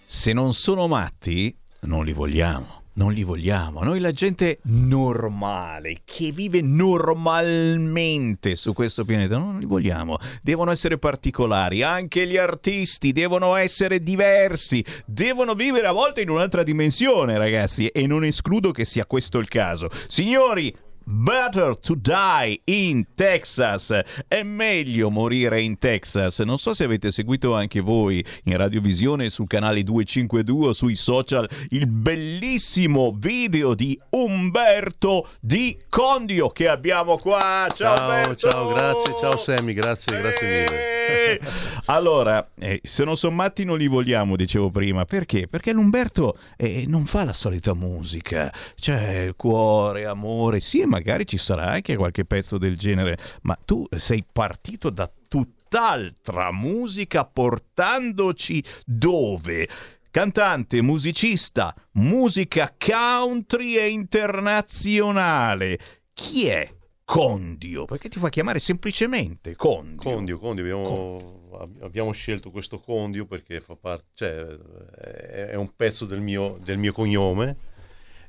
Se 0.08 0.32
non 0.32 0.54
sono 0.54 0.88
matti, 0.88 1.56
non 1.82 2.04
li 2.04 2.12
vogliamo. 2.12 2.85
Non 2.96 3.12
li 3.12 3.24
vogliamo. 3.24 3.82
Noi 3.82 4.00
la 4.00 4.12
gente 4.12 4.60
normale, 4.62 5.98
che 6.02 6.32
vive 6.32 6.62
normalmente 6.62 8.56
su 8.56 8.72
questo 8.72 9.04
pianeta, 9.04 9.36
non 9.36 9.58
li 9.58 9.66
vogliamo. 9.66 10.16
Devono 10.42 10.70
essere 10.70 10.96
particolari. 10.96 11.82
Anche 11.82 12.26
gli 12.26 12.38
artisti 12.38 13.12
devono 13.12 13.54
essere 13.54 14.02
diversi. 14.02 14.82
Devono 15.04 15.52
vivere 15.52 15.88
a 15.88 15.92
volte 15.92 16.22
in 16.22 16.30
un'altra 16.30 16.62
dimensione, 16.62 17.36
ragazzi. 17.36 17.86
E 17.88 18.06
non 18.06 18.24
escludo 18.24 18.70
che 18.70 18.86
sia 18.86 19.04
questo 19.04 19.36
il 19.38 19.48
caso. 19.48 19.90
Signori, 20.08 20.74
Better 21.08 21.78
to 21.78 21.94
die 21.94 22.60
in 22.64 23.06
Texas. 23.14 23.96
È 24.26 24.42
meglio 24.42 25.08
morire 25.08 25.60
in 25.60 25.78
Texas. 25.78 26.40
Non 26.40 26.58
so 26.58 26.74
se 26.74 26.82
avete 26.82 27.12
seguito 27.12 27.54
anche 27.54 27.78
voi 27.78 28.24
in 28.42 28.56
radiovisione 28.56 29.30
sul 29.30 29.46
canale 29.46 29.84
252 29.84 30.66
o 30.66 30.72
sui 30.72 30.96
social 30.96 31.48
il 31.68 31.86
bellissimo 31.86 33.14
video 33.16 33.74
di 33.74 33.96
Umberto 34.10 35.28
Di 35.40 35.78
Condio 35.88 36.48
che 36.48 36.66
abbiamo 36.66 37.18
qua. 37.18 37.68
Ciao, 37.72 37.96
Ciao, 37.96 38.08
Umberto! 38.08 38.50
ciao, 38.50 38.72
grazie, 38.72 39.14
ciao 39.20 39.36
Sammy, 39.38 39.74
grazie, 39.74 40.18
grazie 40.18 40.48
mille. 40.48 41.04
Eh, 41.06 41.40
Allora, 41.88 42.50
eh, 42.58 42.80
se 42.82 43.04
non 43.04 43.16
sono 43.16 43.36
matti 43.36 43.64
non 43.64 43.78
li 43.78 43.86
vogliamo, 43.86 44.34
dicevo 44.34 44.70
prima. 44.70 45.04
Perché? 45.04 45.46
Perché 45.46 45.72
l'Umberto 45.72 46.36
eh, 46.56 46.84
non 46.88 47.06
fa 47.06 47.24
la 47.24 47.32
solita 47.32 47.74
musica. 47.74 48.52
Cioè, 48.74 49.32
cuore, 49.36 50.06
amore. 50.06 50.58
Sì, 50.58 50.80
magari 50.96 51.26
ci 51.26 51.36
sarà 51.36 51.68
anche 51.68 51.94
qualche 51.94 52.24
pezzo 52.24 52.56
del 52.56 52.78
genere, 52.78 53.18
ma 53.42 53.56
tu 53.62 53.86
sei 53.96 54.24
partito 54.30 54.88
da 54.88 55.10
tutt'altra 55.28 56.50
musica 56.52 57.26
portandoci 57.26 58.64
dove? 58.84 59.68
Cantante, 60.10 60.80
musicista, 60.80 61.74
musica 61.92 62.74
country 62.78 63.76
e 63.76 63.88
internazionale. 63.88 65.78
Chi 66.14 66.46
è 66.46 66.72
Condio? 67.04 67.84
Perché 67.84 68.08
ti 68.08 68.18
fa 68.18 68.30
chiamare 68.30 68.58
semplicemente 68.58 69.54
Condio. 69.54 70.00
Condio, 70.00 70.38
Condio, 70.38 70.64
abbiamo, 70.64 71.50
ab- 71.60 71.82
abbiamo 71.82 72.12
scelto 72.12 72.50
questo 72.50 72.80
Condio 72.80 73.26
perché 73.26 73.60
fa 73.60 73.76
parte, 73.76 74.06
cioè, 74.14 74.30
è, 74.32 75.46
è 75.48 75.54
un 75.56 75.70
pezzo 75.76 76.06
del 76.06 76.22
mio, 76.22 76.58
del 76.64 76.78
mio 76.78 76.94
cognome, 76.94 77.74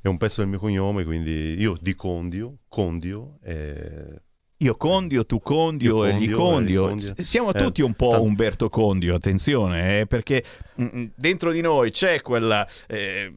è 0.02 0.08
un 0.08 0.16
pezzo 0.16 0.40
del 0.40 0.50
mio 0.50 0.58
cognome, 0.58 1.04
quindi 1.04 1.56
io 1.60 1.74
di 1.80 1.94
Condio, 1.94 2.58
Condio, 2.68 3.38
eh, 3.44 4.22
Io 4.60 4.76
Condio, 4.76 5.24
tu 5.24 5.38
Condio 5.40 5.98
Io 5.98 6.06
e 6.06 6.18
gli 6.18 6.30
Condio, 6.30 6.36
Condio. 6.36 6.88
e 6.88 6.94
gli 6.94 7.06
Condio. 7.06 7.24
Siamo 7.24 7.52
Eh, 7.52 7.62
tutti 7.62 7.80
un 7.82 7.94
po' 7.94 8.20
Umberto 8.22 8.68
Condio, 8.68 9.14
attenzione, 9.14 10.00
eh, 10.00 10.06
perché 10.06 10.42
mm, 10.80 11.04
dentro 11.14 11.52
di 11.52 11.60
noi 11.60 11.90
c'è 11.92 12.20
quella 12.22 12.66
eh, 12.88 13.32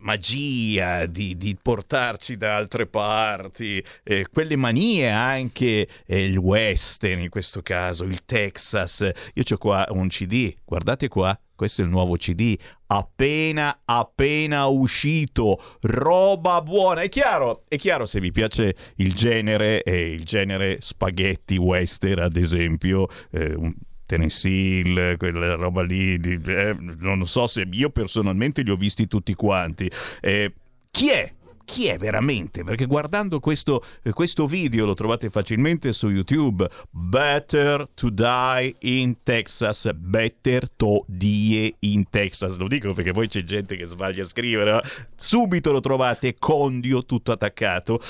magia 0.00 1.06
di, 1.06 1.36
di 1.36 1.56
portarci 1.60 2.36
da 2.36 2.56
altre 2.56 2.86
parti, 2.86 3.82
eh, 4.04 4.26
quelle 4.30 4.56
manie 4.56 5.08
anche, 5.10 5.88
eh, 6.06 6.24
il 6.24 6.36
western 6.36 7.20
in 7.22 7.28
questo 7.30 7.62
caso, 7.62 8.04
il 8.04 8.24
Texas. 8.24 9.00
Io 9.34 9.42
ho 9.48 9.56
qua 9.56 9.86
un 9.90 10.08
CD, 10.08 10.54
guardate 10.64 11.08
qua, 11.08 11.36
questo 11.56 11.82
è 11.82 11.84
il 11.84 11.90
nuovo 11.90 12.16
CD, 12.16 12.56
appena 12.86 13.80
appena 13.84 14.66
uscito, 14.66 15.60
roba 15.80 16.62
buona. 16.62 17.00
È 17.00 17.08
chiaro, 17.08 17.64
è 17.66 17.76
chiaro 17.76 18.06
se 18.06 18.20
vi 18.20 18.30
piace 18.30 18.76
il 18.96 19.14
genere, 19.14 19.82
eh, 19.82 20.12
il 20.12 20.24
genere 20.24 20.78
spaghetti 20.80 21.56
western 21.56 22.22
ad 22.22 22.36
esempio, 22.36 23.08
eh, 23.30 23.54
un 23.54 23.74
Tennessee, 24.06 25.16
quella 25.16 25.56
roba 25.56 25.82
lì, 25.82 26.14
eh, 26.14 26.76
non 26.78 27.26
so 27.26 27.48
se 27.48 27.66
io 27.68 27.90
personalmente 27.90 28.62
li 28.62 28.70
ho 28.70 28.76
visti 28.76 29.08
tutti 29.08 29.34
quanti. 29.34 29.90
Eh, 30.20 30.54
chi 30.90 31.10
è? 31.10 31.30
Chi 31.66 31.88
è 31.88 31.98
veramente? 31.98 32.62
Perché 32.62 32.86
guardando 32.86 33.40
questo, 33.40 33.84
eh, 34.04 34.12
questo 34.12 34.46
video 34.46 34.86
lo 34.86 34.94
trovate 34.94 35.30
facilmente 35.30 35.92
su 35.92 36.08
YouTube. 36.08 36.66
Better 36.90 37.88
to 37.92 38.08
die 38.08 38.72
in 38.82 39.16
Texas. 39.24 39.90
Better 39.92 40.70
to 40.76 41.04
die 41.08 41.74
in 41.80 42.08
Texas. 42.08 42.56
Lo 42.56 42.68
dico 42.68 42.94
perché 42.94 43.10
poi 43.10 43.26
c'è 43.26 43.42
gente 43.42 43.76
che 43.76 43.84
sbaglia 43.84 44.22
a 44.22 44.26
scrivere. 44.26 44.80
Subito 45.16 45.72
lo 45.72 45.80
trovate 45.80 46.36
condio 46.38 47.04
tutto 47.04 47.32
attaccato. 47.32 48.00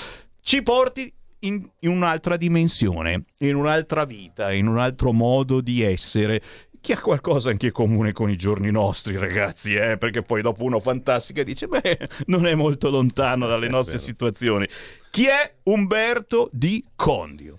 Ci 0.43 0.63
porti 0.63 1.11
in, 1.41 1.63
in 1.81 1.91
un'altra 1.91 2.37
dimensione, 2.37 3.25
in 3.39 3.55
un'altra 3.55 4.05
vita, 4.05 4.53
in 4.53 4.67
un 4.67 4.79
altro 4.79 5.13
modo 5.13 5.61
di 5.61 5.83
essere 5.83 6.43
che 6.87 6.93
ha 6.93 7.01
qualcosa 7.01 7.51
anche 7.51 7.72
comune 7.72 8.12
con 8.12 8.30
i 8.30 8.37
giorni 8.37 8.70
nostri, 8.70 9.16
ragazzi, 9.16 9.74
eh? 9.74 9.97
perché 9.99 10.22
poi 10.22 10.41
dopo 10.41 10.62
uno 10.62 10.78
fantastica 10.78 11.43
dice, 11.43 11.66
beh, 11.66 12.09
non 12.26 12.47
è 12.47 12.55
molto 12.55 12.89
lontano 12.91 13.47
dalle 13.49 13.68
nostre 13.68 13.99
situazioni. 13.99 14.66
Chi 15.11 15.24
è 15.26 15.55
Umberto 15.64 16.49
Di 16.53 16.84
Condio? 16.95 17.59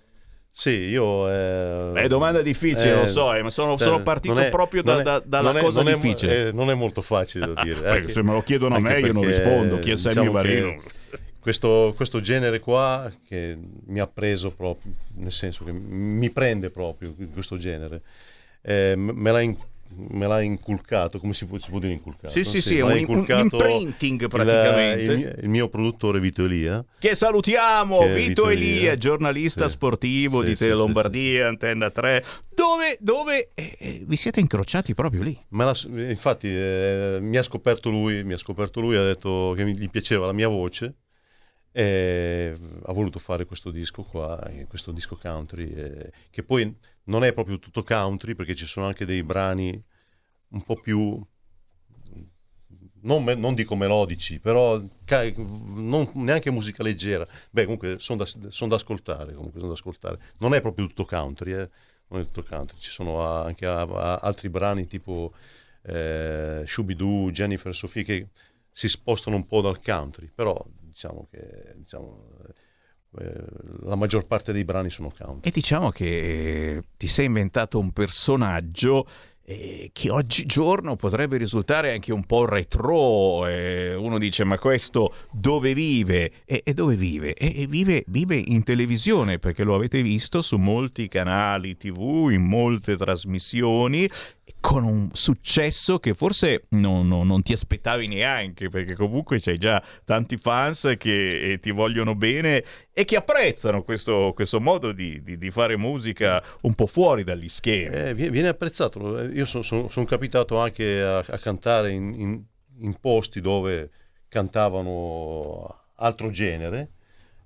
Sì, 0.49 0.71
io... 0.71 1.29
Eh, 1.29 1.91
È 1.93 2.07
domanda 2.07 2.41
difficile, 2.41 2.95
lo 3.01 3.05
so, 3.07 3.33
eh, 3.33 3.43
ma 3.43 3.49
sono- 3.51 3.75
sono 3.77 4.01
partito 4.01 4.33
proprio 4.49 4.81
da- 4.81 4.99
è- 4.99 5.03
da- 5.03 5.21
dalla 5.23 5.49
non 5.51 5.57
è- 5.59 5.63
cosa 5.63 5.83
non 5.83 5.91
è- 5.91 5.93
difficile. 5.95 6.47
eh, 6.47 6.51
non 6.51 6.69
è 6.71 6.73
molto 6.73 7.01
facile 7.03 7.53
da 7.53 7.61
dire. 7.61 7.81
Perché 7.81 8.11
se 8.13 8.23
me 8.23 8.31
lo 8.31 8.41
chiedono 8.41 8.73
a 8.73 8.77
anche 8.77 8.93
me 8.93 8.99
io 9.01 9.13
non 9.13 9.21
perché, 9.21 9.37
rispondo, 9.37 9.77
chi 9.79 9.91
è 9.91 9.97
Sammy 9.97 10.15
diciamo 10.15 10.31
Varino? 10.31 10.75
che 10.77 11.19
Questo, 11.39 11.93
questo 11.95 12.19
genere 12.21 12.59
qua 12.59 13.11
che 13.27 13.55
mi 13.85 13.99
ha 13.99 14.07
preso 14.07 14.49
proprio, 14.51 14.93
nel 15.17 15.31
senso 15.31 15.63
che 15.63 15.71
mi 15.71 16.29
prende 16.31 16.69
proprio 16.71 17.13
questo 17.31 17.57
genere, 17.57 18.01
eh, 18.67 18.95
me 18.97 19.31
l'ha 19.31 19.39
in- 19.39 19.55
me 20.09 20.27
l'ha 20.27 20.41
inculcato, 20.41 21.17
come 21.19 21.33
si 21.33 21.45
può, 21.45 21.57
si 21.57 21.69
può 21.69 21.79
dire 21.79 21.93
inculcato? 21.93 22.29
Sì, 22.33 22.43
sì, 22.43 22.61
sì, 22.61 22.79
l'ha 22.79 22.87
un- 22.87 23.05
un 23.07 23.25
imprinting 23.29 24.21
il- 24.23 24.27
praticamente. 24.27 25.03
Il, 25.03 25.17
mio- 25.17 25.33
il 25.41 25.49
mio 25.49 25.69
produttore 25.69 26.19
Vito 26.19 26.43
Elia. 26.43 26.83
Che 26.99 27.15
salutiamo, 27.15 27.99
Che 27.99 28.05
è 28.05 28.13
Vito, 28.13 28.27
Vito 28.27 28.49
Elia, 28.49 28.75
Elia. 28.75 28.97
giornalista 28.97 29.63
Sì. 29.63 29.69
sportivo 29.71 30.41
Sì, 30.41 30.45
di 30.47 30.55
sì, 30.55 30.63
Tele 30.63 30.73
Lombardia, 30.75 31.47
Antenna 31.47 31.89
3, 31.89 32.23
dove, 32.53 32.97
dove 32.99 33.51
eh, 33.53 33.75
eh, 33.79 34.03
vi 34.05 34.17
siete 34.17 34.41
incrociati 34.41 34.93
proprio 34.93 35.23
lì. 35.23 35.39
L'ha- 35.49 35.73
infatti 36.09 36.49
eh, 36.49 37.19
mi 37.21 37.37
ha 37.37 37.43
scoperto 37.43 37.89
lui, 37.89 38.23
mi 38.25 38.33
ha 38.33 38.37
scoperto 38.37 38.81
lui, 38.81 38.97
ha 38.97 39.03
detto 39.03 39.53
che 39.55 39.63
mi, 39.63 39.77
gli 39.77 39.89
piaceva 39.89 40.25
la 40.25 40.33
mia 40.33 40.49
voce 40.49 40.95
e 41.71 42.53
ha 42.85 42.91
voluto 42.93 43.19
fare 43.19 43.45
questo 43.45 43.71
disco 43.71 44.03
qua, 44.03 44.41
eh, 44.49 44.65
questo 44.67 44.91
disco 44.91 45.17
country, 45.21 45.71
eh, 45.73 46.11
che 46.29 46.43
poi 46.43 46.75
non 47.07 47.23
è 47.23 47.33
proprio 47.33 47.59
tutto 47.59 47.83
country 47.83 48.35
perché 48.35 48.55
ci 48.55 48.65
sono 48.65 48.87
anche 48.87 49.05
dei 49.05 49.23
brani 49.23 49.81
un 50.49 50.63
po' 50.63 50.75
più, 50.75 51.21
non, 53.01 53.23
me- 53.23 53.35
non 53.35 53.53
dico 53.53 53.75
melodici, 53.75 54.39
però 54.39 54.81
ca- 55.05 55.23
non 55.35 56.09
neanche 56.15 56.51
musica 56.51 56.83
leggera. 56.83 57.27
Beh, 57.49 57.63
comunque 57.63 57.99
sono 57.99 58.23
da, 58.23 58.49
son 58.49 58.69
da 58.69 58.75
ascoltare, 58.75 59.33
comunque 59.33 59.59
son 59.59 59.69
da 59.69 59.75
ascoltare. 59.75 60.19
Non 60.39 60.53
è 60.53 60.61
proprio 60.61 60.87
tutto 60.87 61.05
country, 61.05 61.53
eh, 61.53 61.69
non 62.07 62.21
è 62.21 62.25
tutto 62.25 62.43
country, 62.43 62.77
ci 62.79 62.89
sono 62.89 63.21
anche 63.23 63.65
ah, 63.65 63.81
ah, 63.81 64.15
altri 64.21 64.49
brani 64.49 64.87
tipo 64.87 65.33
eh, 65.83 66.63
Shooby-Doo, 66.65 67.31
Jennifer 67.31 67.73
Sophie 67.73 68.03
che 68.03 68.27
si 68.71 68.87
spostano 68.89 69.35
un 69.35 69.45
po' 69.45 69.61
dal 69.61 69.81
country, 69.81 70.29
però 70.33 70.63
diciamo 70.79 71.27
che 71.31 71.73
diciamo, 71.75 72.29
eh, 72.47 72.53
la 73.81 73.95
maggior 73.95 74.25
parte 74.25 74.53
dei 74.53 74.63
brani 74.63 74.89
sono 74.89 75.11
country. 75.15 75.49
E 75.49 75.51
diciamo 75.51 75.89
che 75.89 76.05
eh, 76.05 76.83
ti 76.97 77.07
sei 77.07 77.25
inventato 77.25 77.79
un 77.79 77.91
personaggio 77.91 79.07
eh, 79.49 79.91
che 79.93 80.09
oggigiorno 80.09 80.97
potrebbe 80.97 81.37
risultare 81.37 81.93
anche 81.93 82.11
un 82.11 82.25
po' 82.25 82.45
retro. 82.45 83.47
eh, 83.47 83.95
uno 83.95 84.17
dice: 84.17 84.43
Ma 84.43 84.59
questo 84.59 85.13
dove 85.31 85.73
vive? 85.73 86.31
E, 86.45 86.61
e 86.65 86.73
dove 86.73 86.95
vive? 86.95 87.33
E, 87.33 87.61
e 87.61 87.65
vive? 87.65 88.03
Vive 88.07 88.35
in 88.35 88.63
televisione 88.63 89.39
perché 89.39 89.63
lo 89.63 89.75
avete 89.75 90.01
visto 90.01 90.41
su 90.41 90.57
molti 90.57 91.07
canali 91.07 91.77
TV, 91.77 92.29
in 92.31 92.43
molte 92.43 92.97
trasmissioni. 92.97 94.09
Con 94.69 94.83
un 94.83 95.09
successo 95.13 95.97
che 95.97 96.13
forse 96.13 96.63
non, 96.71 97.07
non- 97.07 97.25
non 97.25 97.41
ti 97.41 97.53
aspettavi 97.53 98.07
neanche, 98.07 98.67
perché 98.67 98.95
comunque 98.95 99.39
c'hai 99.39 99.57
già 99.57 99.81
tanti 100.03 100.35
fans 100.35 100.95
che 100.97 101.53
eh, 101.53 101.59
ti 101.61 101.71
vogliono 101.71 102.15
bene 102.15 102.61
e 102.91 103.05
che 103.05 103.15
apprezzano 103.15 103.83
questo, 103.83 104.33
questo 104.35 104.59
modo 104.59 104.91
di, 104.91 105.23
di- 105.23 105.37
di 105.37 105.51
fare 105.51 105.77
musica 105.77 106.43
un 106.63 106.73
po' 106.73 106.85
fuori 106.85 107.23
dagli 107.23 107.47
schemi. 107.47 107.95
Eh, 107.95 108.13
vie- 108.13 108.29
viene 108.29 108.49
apprezzato. 108.49 109.19
Eh, 109.19 109.27
Io 109.27 109.45
sono 109.45 109.87
capitato 110.05 110.59
anche 110.59 111.01
a, 111.01 111.19
a 111.19 111.37
cantare 111.37 111.91
in, 111.91 112.13
in- 112.19 112.43
in 112.79 112.99
posti 112.99 113.39
dove 113.39 113.89
cantavano 114.27 115.75
altro 115.95 116.29
genere 116.29 116.91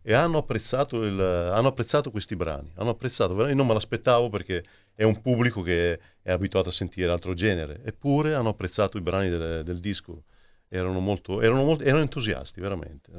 e 0.02 0.14
hanno 0.14 0.40
apprezzato, 0.40 1.04
il, 1.04 1.20
hanno 1.20 1.68
apprezzato 1.68 2.10
questi 2.10 2.36
brani. 2.36 2.72
Hanno 2.78 2.90
apprezzato, 2.90 3.36
non 3.54 3.68
me 3.68 3.74
l'aspettavo 3.74 4.30
perché 4.30 4.64
è 4.96 5.04
un 5.04 5.22
pubblico 5.22 5.62
che 5.62 6.00
è 6.22 6.32
abituato 6.32 6.70
a 6.70 6.72
sentire 6.72 7.12
altro 7.12 7.34
genere, 7.34 7.82
eppure 7.84 8.34
hanno 8.34 8.50
apprezzato 8.50 8.98
i 8.98 9.02
brani 9.02 9.30
del, 9.30 9.64
del 9.64 9.80
disco. 9.80 10.24
Erano, 10.68 11.00
molto, 11.00 11.42
erano, 11.42 11.64
molto, 11.64 11.84
erano 11.84 12.02
entusiasti, 12.02 12.62
veramente. 12.62 13.12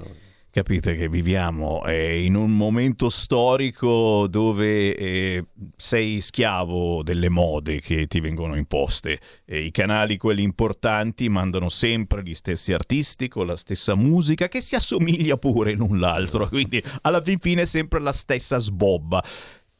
Capite 0.54 0.94
che 0.94 1.08
viviamo 1.08 1.82
eh, 1.86 2.24
in 2.24 2.34
un 2.34 2.54
momento 2.54 3.08
storico 3.08 4.26
dove 4.26 4.94
eh, 4.94 5.46
sei 5.76 6.20
schiavo 6.20 7.02
delle 7.02 7.30
mode 7.30 7.80
che 7.80 8.06
ti 8.06 8.20
vengono 8.20 8.54
imposte. 8.54 9.18
Eh, 9.46 9.64
I 9.64 9.70
canali, 9.70 10.18
quelli 10.18 10.42
importanti, 10.42 11.30
mandano 11.30 11.70
sempre 11.70 12.22
gli 12.22 12.34
stessi 12.34 12.74
artisti 12.74 13.28
con 13.28 13.46
la 13.46 13.56
stessa 13.56 13.94
musica 13.94 14.48
che 14.48 14.60
si 14.60 14.74
assomiglia 14.74 15.38
pure 15.38 15.72
l'un 15.72 15.98
l'altro, 15.98 16.46
quindi 16.52 16.82
alla 17.00 17.22
fin 17.22 17.38
fine 17.38 17.62
è 17.62 17.66
sempre 17.66 18.00
la 18.00 18.12
stessa 18.12 18.58
sbobba 18.58 19.24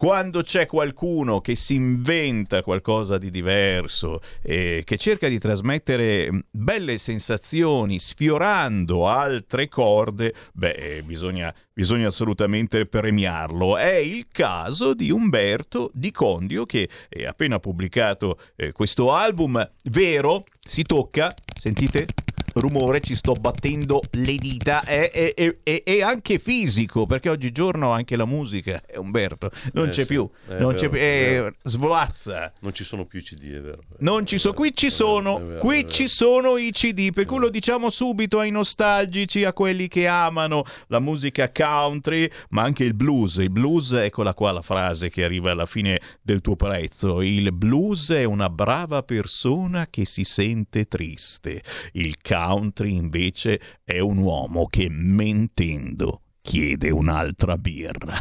quando 0.03 0.43
c'è 0.43 0.67
qualcuno 0.67 1.41
che 1.41 1.55
si 1.55 1.75
inventa 1.75 2.65
qualcosa 2.65 3.19
di 3.19 3.31
diverso, 3.31 4.19
eh, 4.43 4.83
che 4.85 4.97
cerca 4.97 5.29
di 5.29 5.39
trasmettere 5.39 6.29
mm, 6.29 6.39
belle 6.51 6.99
sensazioni 6.99 8.01
sfiorando 8.01 9.07
altre 9.07 9.69
corde, 9.69 10.35
beh, 10.55 11.05
bisogna, 11.05 11.55
bisogna 11.73 12.09
assolutamente 12.09 12.85
premiarlo. 12.87 13.77
È 13.77 13.95
il 13.95 14.27
caso 14.27 14.93
di 14.93 15.13
Umberto 15.13 15.93
Di 15.95 16.11
Condio 16.11 16.67
che 16.67 16.89
ha 17.25 17.29
appena 17.29 17.61
pubblicato 17.61 18.41
eh, 18.57 18.73
questo 18.73 19.13
album 19.13 19.71
vero, 19.85 20.47
si 20.59 20.83
tocca, 20.83 21.33
sentite? 21.57 22.07
Rumore, 22.55 23.01
ci 23.01 23.14
sto 23.14 23.33
battendo 23.35 24.03
le 24.11 24.37
dita, 24.37 24.83
è, 24.85 25.11
è, 25.11 25.35
è, 25.62 25.83
è, 25.85 26.03
anche 26.03 26.39
fisico, 26.39 27.07
perché 27.07 27.28
oggigiorno 27.28 27.93
anche 27.93 28.16
la 28.16 28.26
musica, 28.26 28.83
è 28.87 28.97
Umberto, 28.97 29.51
non 29.72 29.89
Eh, 29.89 29.91
c'è 29.91 30.03
sì, 30.03 30.07
più, 30.07 30.28
non 30.47 30.59
vero, 30.59 30.72
c'è 30.72 30.89
più, 30.89 30.99
vero. 30.99 31.53
svolazza. 31.62 32.53
Non 32.61 32.72
ci 32.72 32.85
sono 32.85 33.05
più 33.05 33.20
i 33.20 33.22
CD, 33.22 33.55
è 33.55 33.61
vero. 33.61 33.83
Non 33.99 34.26
ci 34.26 34.39
sono, 34.39 34.55
qui 34.55 34.74
ci 34.74 34.91
sono, 34.91 35.39
vero, 35.39 35.59
qui 35.61 35.89
ci 35.89 36.09
sono 36.09 36.57
i 36.57 36.70
CD, 36.72 37.12
per 37.12 37.24
cui 37.24 37.39
lo 37.39 37.49
diciamo 37.49 37.91
subito 37.91 38.39
ai 38.39 38.51
nostalgici, 38.51 39.45
a 39.45 39.53
quelli 39.53 39.89
che 39.89 40.07
amano 40.07 40.64
la 40.89 41.01
musica 41.01 41.51
country, 41.51 42.28
ma 42.51 42.62
anche 42.62 42.85
il 42.85 42.95
blues. 42.95 43.37
Il 43.37 43.51
blues, 43.51 43.93
eccola 43.93 44.35
qua 44.35 44.53
la 44.53 44.62
frase 44.62 45.11
che 45.11 45.24
arriva 45.24 45.51
alla 45.51 45.66
fine 45.66 46.01
del 46.20 46.41
tuo 46.41 46.57
prezzo. 46.57 47.20
Il 47.22 47.53
blues 47.53 48.11
è 48.11 48.24
una 48.24 48.49
brava 48.49 49.03
persona 49.03 49.87
che 49.89 50.05
si 50.05 50.24
sente 50.24 50.87
triste. 50.87 51.62
Il 51.93 52.16
country 52.23 52.95
invece 52.95 53.61
è 53.85 53.99
un 53.99 54.18
uomo 54.18 54.66
che 54.66 54.89
mentendo 54.89 56.23
chiede 56.41 56.91
un'altra 56.91 57.59
birra. 57.59 58.14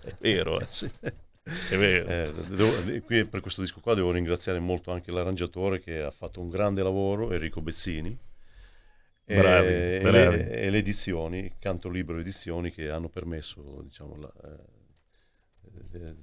È 0.00 0.14
vero, 0.18 0.60
eh? 0.60 0.66
Sì. 0.68 0.90
È 1.42 1.76
vero. 1.76 2.08
Eh, 2.08 2.32
devo- 2.48 3.00
qui 3.02 3.24
per 3.24 3.40
questo 3.40 3.60
disco 3.62 3.80
qua 3.80 3.94
devo 3.94 4.12
ringraziare 4.12 4.58
molto 4.58 4.92
anche 4.92 5.10
l'arrangiatore 5.10 5.80
che 5.80 6.00
ha 6.00 6.10
fatto 6.10 6.40
un 6.40 6.48
grande 6.48 6.82
lavoro, 6.82 7.32
Enrico 7.32 7.60
Bezzini. 7.60 8.16
E- 9.24 9.36
Bravi, 9.38 9.68
e, 9.68 10.00
bravi. 10.02 10.36
le, 10.36 10.50
e 10.50 10.70
le 10.70 10.78
edizioni, 10.78 11.54
Canto 11.58 11.88
Libero 11.88 12.18
Edizioni, 12.18 12.70
che 12.70 12.90
hanno 12.90 13.08
permesso 13.08 13.80
diciamo, 13.82 14.16
la, 14.16 14.32
eh, 14.44 15.98
eh, 15.98 16.14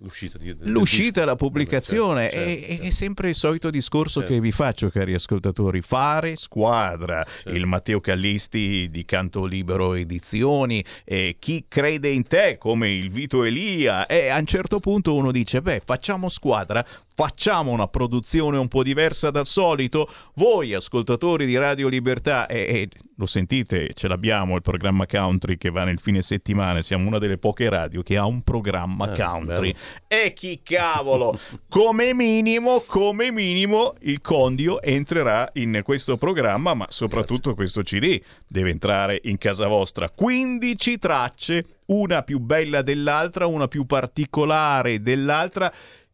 l'uscita 0.00 0.38
di, 0.38 0.56
del 0.56 0.70
L'uscita, 0.70 1.24
la 1.24 1.36
pubblicazione 1.36 2.28
Eh, 2.28 2.30
certo, 2.30 2.48
è, 2.48 2.68
certo, 2.68 2.82
è 2.86 2.90
sempre 2.90 3.28
il 3.30 3.34
solito 3.34 3.70
discorso 3.70 4.20
Certo. 4.20 4.34
che 4.34 4.40
vi 4.40 4.52
faccio, 4.52 4.88
cari 4.90 5.14
ascoltatori. 5.14 5.80
Fare 5.82 6.36
squadra. 6.36 7.24
Il 7.46 7.66
Matteo 7.66 8.00
Callisti 8.00 8.88
di 8.90 9.04
Canto 9.04 9.44
Libero 9.44 9.94
Edizioni, 9.94 10.84
e 11.04 11.36
chi 11.38 11.64
crede 11.68 12.08
in 12.08 12.26
te, 12.26 12.56
come 12.58 12.90
il 12.90 13.10
Vito 13.10 13.44
Elia. 13.44 14.06
E 14.06 14.28
a 14.28 14.38
un 14.38 14.46
certo 14.46 14.80
punto 14.80 15.14
uno 15.14 15.30
dice: 15.32 15.60
Beh, 15.62 15.82
facciamo 15.84 16.28
squadra. 16.28 16.84
Facciamo 17.12 17.70
una 17.72 17.86
produzione 17.86 18.56
un 18.56 18.68
po' 18.68 18.82
diversa 18.82 19.30
dal 19.30 19.44
solito. 19.46 20.08
Voi, 20.36 20.72
ascoltatori 20.72 21.44
di 21.44 21.54
Radio 21.58 21.88
Libertà, 21.88 22.46
e, 22.46 22.58
e 22.60 22.88
lo 23.16 23.26
sentite, 23.26 23.90
ce 23.92 24.08
l'abbiamo 24.08 24.56
il 24.56 24.62
programma 24.62 25.04
country 25.06 25.58
che 25.58 25.68
va 25.68 25.84
nel 25.84 25.98
fine 26.00 26.22
settimana. 26.22 26.80
Siamo 26.80 27.06
una 27.06 27.18
delle 27.18 27.36
poche 27.36 27.68
radio 27.68 28.02
che 28.02 28.16
ha 28.16 28.24
un 28.24 28.40
programma 28.42 29.12
Eh, 29.12 29.16
country. 29.22 29.72
bello. 29.72 29.84
E 30.06 30.32
chi 30.32 30.60
cavolo, 30.62 31.38
come 31.68 32.14
minimo, 32.14 32.82
come 32.86 33.30
minimo, 33.30 33.94
il 34.00 34.20
Condio 34.20 34.82
entrerà 34.82 35.48
in 35.54 35.80
questo 35.84 36.16
programma, 36.16 36.74
ma 36.74 36.86
soprattutto 36.88 37.54
questo 37.54 37.82
CD 37.82 38.20
deve 38.46 38.70
entrare 38.70 39.20
in 39.24 39.38
casa 39.38 39.66
vostra. 39.66 40.10
15 40.10 40.98
tracce, 40.98 41.64
una 41.86 42.22
più 42.22 42.38
bella 42.38 42.82
dell'altra, 42.82 43.46
una 43.46 43.68
più 43.68 43.86
particolare 43.86 45.00
dell'altra. 45.00 45.72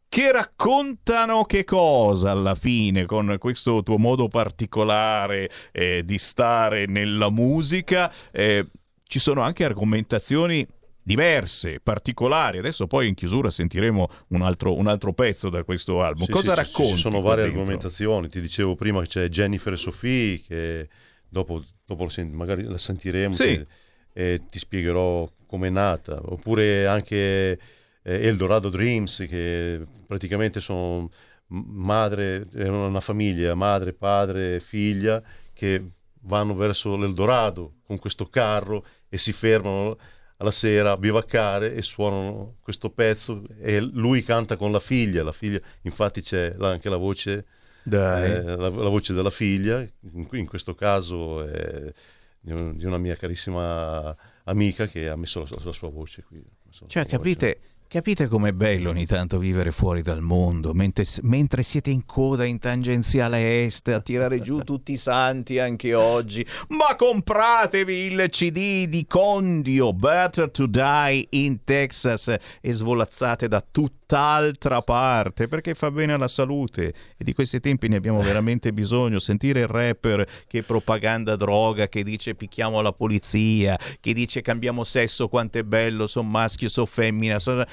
Che 0.08 0.32
raccontano 0.32 1.44
che 1.44 1.64
cosa 1.64 2.30
alla 2.30 2.54
fine 2.54 3.06
con 3.06 3.36
questo 3.38 3.82
tuo 3.82 3.98
modo 3.98 4.28
particolare 4.28 5.50
eh, 5.72 6.02
di 6.04 6.16
stare 6.16 6.86
nella 6.86 7.28
musica? 7.28 8.12
Eh, 8.30 8.66
ci 9.08 9.18
sono 9.18 9.42
anche 9.42 9.64
argomentazioni 9.64 10.66
diverse, 11.06 11.78
particolari. 11.80 12.58
Adesso 12.58 12.88
poi 12.88 13.06
in 13.06 13.14
chiusura 13.14 13.48
sentiremo 13.48 14.08
un 14.28 14.42
altro, 14.42 14.76
un 14.76 14.88
altro 14.88 15.12
pezzo 15.12 15.48
da 15.48 15.62
questo 15.62 16.02
album. 16.02 16.24
Sì, 16.24 16.32
Cosa 16.32 16.50
sì, 16.54 16.56
racconti? 16.60 16.92
Ci 16.94 16.98
sono 16.98 17.20
varie 17.20 17.44
dentro? 17.44 17.60
argomentazioni. 17.60 18.28
Ti 18.28 18.40
dicevo 18.40 18.74
prima 18.74 19.00
che 19.02 19.06
c'è 19.06 19.28
Jennifer 19.28 19.72
e 19.72 19.76
Sophie, 19.76 20.40
che 20.42 20.88
dopo, 21.28 21.62
dopo 21.84 22.08
magari 22.32 22.64
la 22.64 22.76
sentiremo. 22.78 23.34
Sì. 23.34 23.44
che- 23.44 23.66
e 24.12 24.40
ti 24.50 24.58
spiegherò 24.58 25.30
com'è 25.46 25.68
nata. 25.68 26.18
Oppure 26.24 26.86
anche 26.88 27.52
eh, 27.52 27.58
Eldorado 28.02 28.68
Dreams, 28.68 29.26
che 29.28 29.80
praticamente 30.06 30.58
sono 30.58 31.08
madre, 31.48 32.48
è 32.52 32.66
una 32.66 33.00
famiglia, 33.00 33.54
madre, 33.54 33.92
padre, 33.92 34.58
figlia, 34.58 35.22
che 35.52 35.84
vanno 36.22 36.54
verso 36.56 36.96
l'Eldorado 36.96 37.74
con 37.86 37.98
questo 38.00 38.24
carro 38.26 38.84
e 39.08 39.18
si 39.18 39.32
fermano 39.32 39.96
alla 40.38 40.50
sera 40.50 40.92
a 40.92 40.96
bivaccare 40.96 41.74
e 41.74 41.82
suonano 41.82 42.56
questo 42.60 42.90
pezzo 42.90 43.42
e 43.60 43.80
lui 43.80 44.22
canta 44.22 44.56
con 44.56 44.70
la 44.70 44.80
figlia, 44.80 45.22
la 45.22 45.32
figlia 45.32 45.58
infatti 45.82 46.20
c'è 46.20 46.54
anche 46.58 46.88
la 46.88 46.96
voce, 46.98 47.46
Dai. 47.82 48.30
eh, 48.32 48.42
la, 48.42 48.68
la 48.68 48.88
voce 48.88 49.12
della 49.14 49.30
figlia, 49.30 49.80
in, 49.80 50.28
in 50.32 50.46
questo 50.46 50.74
caso 50.74 51.42
è 51.46 51.92
di, 52.40 52.52
un- 52.52 52.76
di 52.76 52.84
una 52.84 52.98
mia 52.98 53.16
carissima 53.16 54.14
amica 54.44 54.86
che 54.86 55.08
ha 55.08 55.16
messo 55.16 55.40
la, 55.48 55.56
la 55.64 55.72
sua 55.72 55.88
voce 55.90 56.22
qui. 56.22 56.44
Cioè, 56.86 57.06
capite, 57.06 57.58
capite 57.88 58.26
com'è 58.26 58.52
bello 58.52 58.90
ogni 58.90 59.06
tanto 59.06 59.38
vivere 59.38 59.70
fuori 59.70 60.02
dal 60.02 60.20
mondo, 60.20 60.72
mentre, 60.74 61.04
mentre 61.22 61.62
siete 61.62 61.90
in 61.90 62.04
coda 62.04 62.44
in 62.44 62.58
tangenziale 62.58 63.64
est 63.64 63.88
a 63.88 64.00
tirare 64.00 64.40
giù 64.40 64.60
tutti 64.60 64.92
i 64.92 64.96
santi 64.96 65.58
anche 65.58 65.94
oggi. 65.94 66.46
Ma 66.68 66.96
compratevi 66.96 67.94
il 67.94 68.26
CD 68.30 68.86
di 68.86 69.06
Condio, 69.06 69.92
Better 69.92 70.50
to 70.50 70.66
Die 70.66 71.26
in 71.30 71.64
Texas, 71.64 72.34
e 72.60 72.72
svolazzate 72.72 73.48
da 73.48 73.64
tutt'altra 74.06 74.82
parte, 74.82 75.48
perché 75.48 75.74
fa 75.74 75.90
bene 75.90 76.12
alla 76.12 76.28
salute. 76.28 76.94
E 77.16 77.24
di 77.24 77.34
questi 77.34 77.58
tempi 77.58 77.88
ne 77.88 77.96
abbiamo 77.96 78.22
veramente 78.22 78.72
bisogno. 78.72 79.18
Sentire 79.18 79.60
il 79.60 79.66
rapper 79.66 80.26
che 80.46 80.62
propaganda 80.62 81.34
droga, 81.34 81.88
che 81.88 82.04
dice 82.04 82.36
picchiamo 82.36 82.80
la 82.80 82.92
polizia, 82.92 83.76
che 84.00 84.14
dice 84.14 84.40
cambiamo 84.40 84.84
sesso, 84.84 85.28
quanto 85.28 85.58
è 85.58 85.64
bello, 85.64 86.06
sono 86.06 86.28
maschio, 86.28 86.68
sono 86.68 86.86
femmina. 86.86 87.38
Sono... 87.40 87.64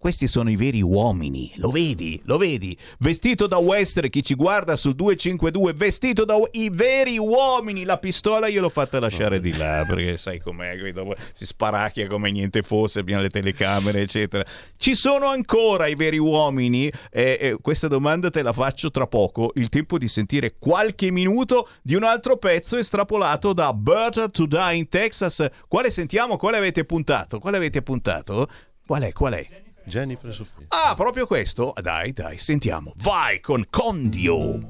Questi 0.00 0.28
sono 0.28 0.48
i 0.48 0.56
veri 0.56 0.80
uomini, 0.80 1.52
lo 1.56 1.68
vedi, 1.68 2.18
lo 2.24 2.38
vedi, 2.38 2.74
vestito 3.00 3.46
da 3.46 3.58
western, 3.58 4.08
chi 4.08 4.22
ci 4.22 4.34
guarda 4.34 4.74
sul 4.74 4.94
252, 4.94 5.74
vestito 5.74 6.24
da 6.24 6.36
i 6.52 6.70
veri 6.72 7.18
uomini, 7.18 7.84
la 7.84 7.98
pistola 7.98 8.46
io 8.46 8.62
l'ho 8.62 8.70
fatta 8.70 8.98
lasciare 8.98 9.42
di 9.42 9.54
là, 9.54 9.84
perché 9.86 10.16
sai 10.16 10.40
com'è, 10.40 10.78
qui 10.78 10.92
dopo 10.92 11.14
si 11.34 11.44
sparacchia 11.44 12.06
come 12.06 12.30
niente 12.30 12.62
fosse, 12.62 13.00
abbiamo 13.00 13.20
le 13.20 13.28
telecamere, 13.28 14.00
eccetera. 14.00 14.42
Ci 14.78 14.94
sono 14.94 15.26
ancora 15.26 15.86
i 15.86 15.96
veri 15.96 16.16
uomini? 16.16 16.90
Eh, 17.10 17.36
eh, 17.38 17.58
questa 17.60 17.86
domanda 17.86 18.30
te 18.30 18.40
la 18.40 18.54
faccio 18.54 18.90
tra 18.90 19.06
poco, 19.06 19.50
il 19.56 19.68
tempo 19.68 19.98
di 19.98 20.08
sentire 20.08 20.54
qualche 20.58 21.10
minuto 21.10 21.68
di 21.82 21.94
un 21.94 22.04
altro 22.04 22.38
pezzo 22.38 22.78
estrapolato 22.78 23.52
da 23.52 23.74
Better 23.74 24.30
to 24.30 24.46
Die 24.46 24.76
in 24.76 24.88
Texas. 24.88 25.46
Quale 25.68 25.90
sentiamo? 25.90 26.38
Quale 26.38 26.56
avete 26.56 26.86
puntato? 26.86 27.38
Quale 27.38 27.58
avete 27.58 27.82
puntato? 27.82 28.48
Qual 28.86 29.02
è? 29.02 29.12
Qual 29.12 29.34
è? 29.34 29.68
Jennifer 29.90 30.32
Sophie. 30.32 30.66
Ah, 30.68 30.94
proprio 30.94 31.26
questo? 31.26 31.74
Dai, 31.82 32.12
dai, 32.12 32.38
sentiamo. 32.38 32.92
Vai 32.98 33.40
con 33.40 33.66
Condio. 33.68 34.60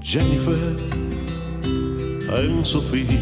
Jennifer 0.00 0.74
and 2.30 2.64
Sophie. 2.64 3.20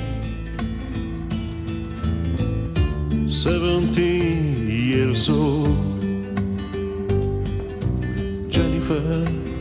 Seventeen 3.26 4.68
years 4.68 5.28
old. 5.28 5.74
Jennifer 8.48 9.55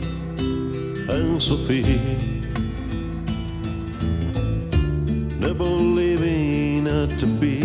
and 1.08 1.42
Sophie. 1.42 2.16
Never 5.38 5.64
living 5.64 6.86
at 6.86 7.10
the 7.18 7.26
be. 7.26 7.60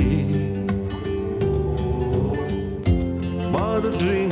But 3.52 3.80
the 3.82 3.98
dream 3.98 4.32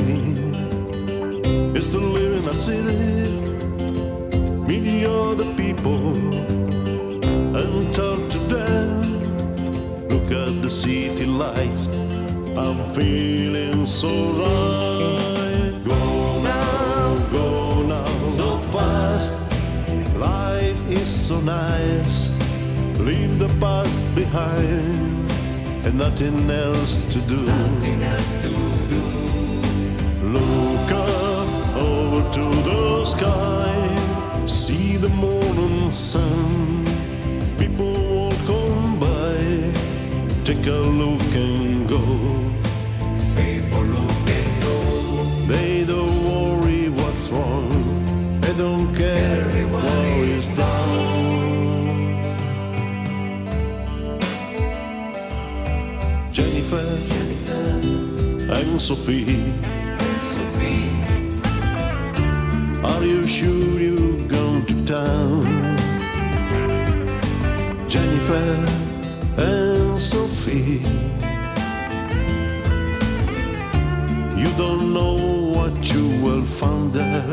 is 1.76 1.90
to 1.90 1.98
live 1.98 2.44
in 2.44 2.48
a 2.48 2.54
city, 2.54 3.30
meet 4.68 4.84
the 4.84 5.10
other 5.10 5.54
people, 5.54 6.14
and 7.56 7.94
talk 7.94 8.30
to 8.30 8.38
them. 8.38 10.08
Look 10.08 10.30
at 10.30 10.62
the 10.62 10.70
city 10.70 11.26
lights. 11.26 11.88
I'm 12.56 12.84
feeling 12.92 13.86
so 13.86 14.08
right. 14.34 15.39
Fast. 19.20 19.34
Life 20.16 20.80
is 20.88 21.08
so 21.08 21.40
nice. 21.40 22.30
Leave 22.98 23.38
the 23.38 23.48
past 23.60 24.00
behind 24.14 25.30
and 25.84 25.94
nothing 25.98 26.50
else 26.50 26.96
to 27.12 27.20
do. 27.20 27.42
Nothing 27.42 28.02
else 28.02 28.32
to 28.42 28.48
do. 28.88 29.02
Look 30.36 30.90
up 30.92 31.76
over 31.76 32.20
to 32.36 32.44
the 32.68 33.04
sky. 33.04 34.46
See 34.46 34.96
the 34.96 35.08
morning 35.08 35.90
sun. 35.90 36.84
People 37.58 37.92
walk 38.14 38.48
on 38.48 38.98
by. 38.98 39.36
Take 40.44 40.66
a 40.66 40.80
look 41.00 41.34
and 41.34 41.88
go. 41.88 42.39
Sophie. 58.78 59.52
Are 62.82 63.04
you 63.04 63.26
sure 63.26 63.78
you're 63.78 64.28
going 64.28 64.64
to 64.66 64.84
town? 64.84 65.76
Jennifer 67.88 68.66
and 69.36 70.00
Sophie. 70.00 70.82
You 74.40 74.50
don't 74.56 74.94
know 74.94 75.16
what 75.56 75.92
you 75.92 76.08
will 76.22 76.44
find 76.44 76.92
there. 76.92 77.26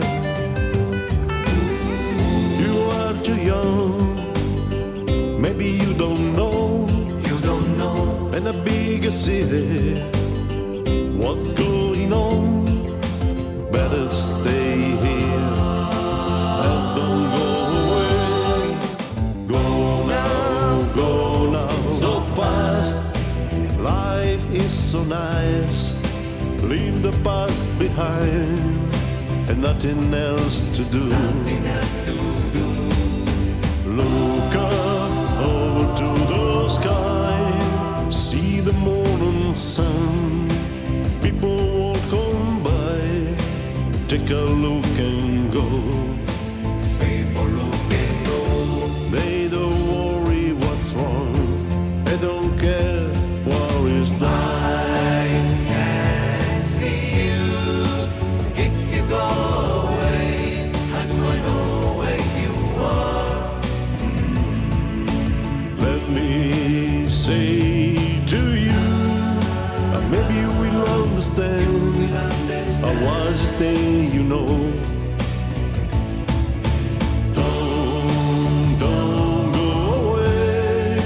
You 2.62 2.74
are 3.00 3.14
too 3.24 3.38
young. 3.38 3.82
Maybe 5.42 5.68
you 5.70 5.94
don't 5.94 6.34
know. 6.34 6.88
You 7.28 7.40
don't 7.40 7.78
know. 7.78 8.32
In 8.34 8.48
a 8.48 8.54
bigger 8.54 9.12
city, 9.12 10.04
what's 11.18 11.52
going 11.54 12.14
on? 12.14 12.66
Better 13.72 14.08
stay 14.10 14.78
here 14.78 15.56
and 16.68 16.96
don't 16.98 17.26
go 17.38 17.48
away. 17.84 18.78
Go 19.48 20.08
now, 20.08 20.94
go 20.94 21.50
now, 21.50 21.90
so 21.90 22.22
fast. 22.38 22.98
Life 23.80 24.44
is 24.52 24.74
so 24.74 25.04
nice. 25.04 25.96
Leave 26.64 27.02
the 27.02 27.14
past 27.24 27.66
behind 27.80 28.94
and 29.50 29.62
nothing 29.62 30.14
else 30.14 30.62
to 30.76 30.84
do. 30.86 31.06
Nothing 31.08 31.66
else 31.66 31.98
to 32.06 32.14
do. 32.54 32.68
Look 33.90 34.56
up 34.56 35.12
over 35.42 35.86
to 36.02 36.10
the 36.32 36.70
sky, 36.70 38.10
see 38.10 38.60
the 38.60 38.74
morning 38.74 39.54
sun. 39.54 40.37
People 41.30 41.58
walk 41.78 42.14
on 42.14 42.64
by, 42.64 43.02
take 44.08 44.30
a 44.30 44.46
look 44.64 44.86
and 44.98 45.52
go. 45.52 46.07
Know. 74.28 74.46
Don't, 77.34 78.80
don't 78.80 79.52
go 79.54 79.70
away. 80.02 80.98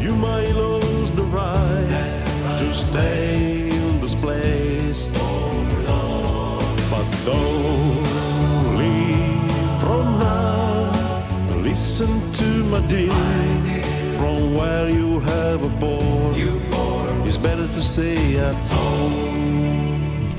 You 0.00 0.14
might 0.16 0.50
lose 0.50 1.12
the 1.12 1.22
right 1.22 2.24
to 2.58 2.74
stay 2.74 3.68
in 3.68 4.00
this 4.00 4.14
place. 4.16 5.06
But 6.90 7.06
don't 7.24 8.78
leave 8.78 9.80
from 9.80 10.18
now. 10.18 10.90
Listen 11.62 12.32
to 12.32 12.46
my 12.64 12.80
dear. 12.88 13.12
From 14.18 14.54
where 14.54 14.88
you 14.90 15.20
have 15.20 15.62
a 15.62 15.68
born, 15.68 16.34
it's 17.26 17.36
better 17.36 17.66
to 17.66 17.82
stay 17.82 18.38
at 18.38 18.54
home. 18.72 19.35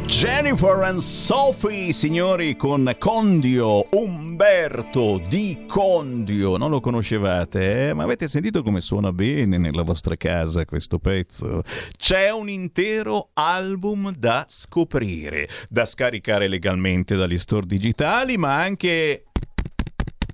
Jennifer 0.07 0.83
and 0.83 0.99
Sophie, 0.99 1.91
signori, 1.91 2.55
con 2.55 2.95
Condio, 2.97 3.85
Umberto 3.91 5.21
di 5.27 5.65
Condio. 5.67 6.55
Non 6.55 6.71
lo 6.71 6.79
conoscevate, 6.79 7.89
eh? 7.89 7.93
ma 7.93 8.03
avete 8.03 8.29
sentito 8.29 8.63
come 8.63 8.79
suona 8.79 9.11
bene 9.11 9.57
nella 9.57 9.83
vostra 9.83 10.15
casa 10.15 10.63
questo 10.63 10.97
pezzo? 10.97 11.61
C'è 11.95 12.31
un 12.31 12.47
intero 12.49 13.31
album 13.33 14.15
da 14.15 14.45
scoprire, 14.47 15.49
da 15.67 15.85
scaricare 15.85 16.47
legalmente 16.47 17.17
dagli 17.17 17.37
store 17.37 17.67
digitali, 17.67 18.37
ma 18.37 18.55
anche... 18.55 19.25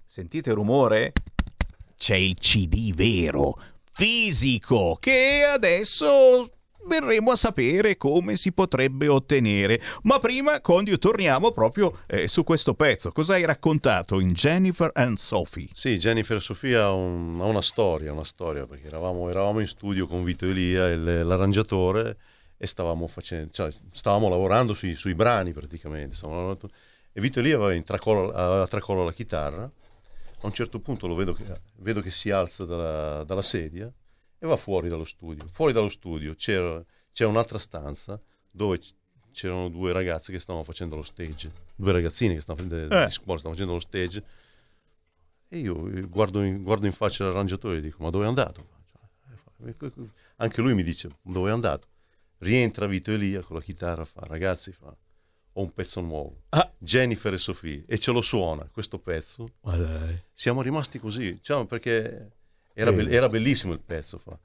Sentite 0.06 0.52
il 0.52 0.56
rumore? 0.56 1.14
C'è 1.98 2.16
il 2.16 2.38
CD 2.38 2.94
vero, 2.94 3.60
fisico, 3.92 4.98
che 5.00 5.42
adesso 5.52 6.53
verremo 6.88 7.32
a 7.32 7.36
sapere 7.36 7.98
come 7.98 8.36
si 8.36 8.52
potrebbe 8.52 9.08
ottenere. 9.08 9.82
Ma 10.04 10.20
prima, 10.20 10.60
Condio, 10.62 10.98
torniamo 10.98 11.52
proprio 11.52 12.00
eh, 12.08 12.28
su 12.28 12.44
questo 12.44 12.74
pezzo. 12.74 13.12
Cosa 13.12 13.34
hai 13.34 13.46
raccontato 13.46 14.20
in 14.20 14.34
Jennifer 14.34 14.92
and 14.94 15.18
Sophie? 15.18 15.70
Sì, 15.74 15.98
Jennifer 15.98 16.42
Sofia 16.42 16.84
ha, 16.86 16.92
un- 16.94 17.40
ha 17.42 17.46
una 17.46 17.62
storia, 17.62 18.12
una 18.12 18.24
storia, 18.24 18.66
perché 18.66 18.88
eravamo, 18.88 19.30
eravamo 19.30 19.60
in 19.60 19.68
studio 19.68 20.08
con 20.08 20.24
Vito 20.24 20.46
Elia, 20.46 20.90
il- 20.90 21.26
l'arrangiatore, 21.26 22.18
e 22.58 22.68
stavamo, 22.68 23.08
facendo, 23.08 23.50
cioè, 23.52 23.72
stavamo 23.92 24.30
lavorando 24.30 24.74
sui, 24.74 24.96
sui 24.96 25.16
brani 25.16 25.52
praticamente. 25.52 26.18
lavorando- 26.22 26.70
e 27.12 27.22
Vito 27.22 27.40
Elia 27.40 27.56
aveva 27.56 27.74
in 27.74 27.84
tracollo, 27.84 28.32
aveva 28.32 28.68
tracollo 28.68 29.04
la 29.04 29.12
chitarra. 29.14 29.64
A 29.64 30.46
un 30.48 30.54
certo 30.54 30.80
punto 30.80 31.08
lo 31.08 31.16
vedo 31.16 31.34
che, 31.34 31.44
vedo 31.78 32.02
che 32.02 32.12
si 32.12 32.30
alza 32.30 32.66
dalla, 32.66 33.24
dalla 33.24 33.42
sedia 33.42 33.90
e 34.44 34.48
va 34.48 34.58
fuori 34.58 34.90
dallo 34.90 35.06
studio. 35.06 35.48
Fuori 35.48 35.72
dallo 35.72 35.88
studio 35.88 36.36
c'era, 36.36 36.84
c'era 37.14 37.30
un'altra 37.30 37.58
stanza 37.58 38.22
dove 38.52 38.78
c'erano 39.32 39.70
due 39.70 39.94
ragazze 39.94 40.34
che 40.34 40.40
stavano 40.42 40.66
facendo 40.66 40.98
lo 40.98 41.02
stage, 41.02 41.50
due 41.76 41.94
ragazzini 41.94 42.34
che 42.34 42.42
stavano, 42.42 42.68
de- 42.68 42.88
Eh. 43.04 43.06
di 43.06 43.12
scuola 43.14 43.40
stavano 43.40 43.54
facendo 43.56 43.72
lo 43.72 43.80
stage. 43.80 44.24
E 45.48 45.58
io 45.60 45.88
eh, 45.88 46.02
guardo 46.02 46.44
in, 46.44 46.62
guardo 46.62 46.86
in 46.86 46.92
faccia 46.92 47.24
l'arrangiatore 47.24 47.78
e 47.78 47.82
dico: 47.82 48.04
Ma 48.04 48.10
dove 48.10 48.26
è 48.26 48.28
andato? 48.28 48.68
Anche 50.38 50.62
lui 50.62 50.74
mi 50.74 50.84
dice: 50.84 51.10
Dove 51.22 51.50
è 51.50 51.54
andato? 51.54 51.88
Rientra 52.40 52.86
Vito 52.86 53.12
Elia 53.12 53.42
con 53.44 53.56
la 53.56 53.62
chitarra, 53.62 54.04
fa: 54.04 54.26
Ragazzi, 54.28 54.74
fa, 54.74 54.88
ho 55.54 55.62
un 55.62 55.74
pezzo 55.74 56.02
nuovo. 56.02 56.42
Jennifer 56.78 57.34
e 57.34 57.38
Sofì 57.38 57.82
e 57.88 57.98
ce 57.98 58.12
lo 58.12 58.20
suona 58.20 58.68
questo 58.70 59.00
pezzo. 59.00 59.54
Dai. 59.62 60.22
Siamo 60.34 60.62
rimasti 60.62 61.00
così, 61.00 61.32
diciamo, 61.36 61.66
perché 61.66 62.30
era, 62.74 62.92
be- 62.92 63.10
era 63.10 63.30
bellissimo 63.30 63.74
il 63.74 63.80
pezzo. 63.82 64.18
Fa. 64.18 64.38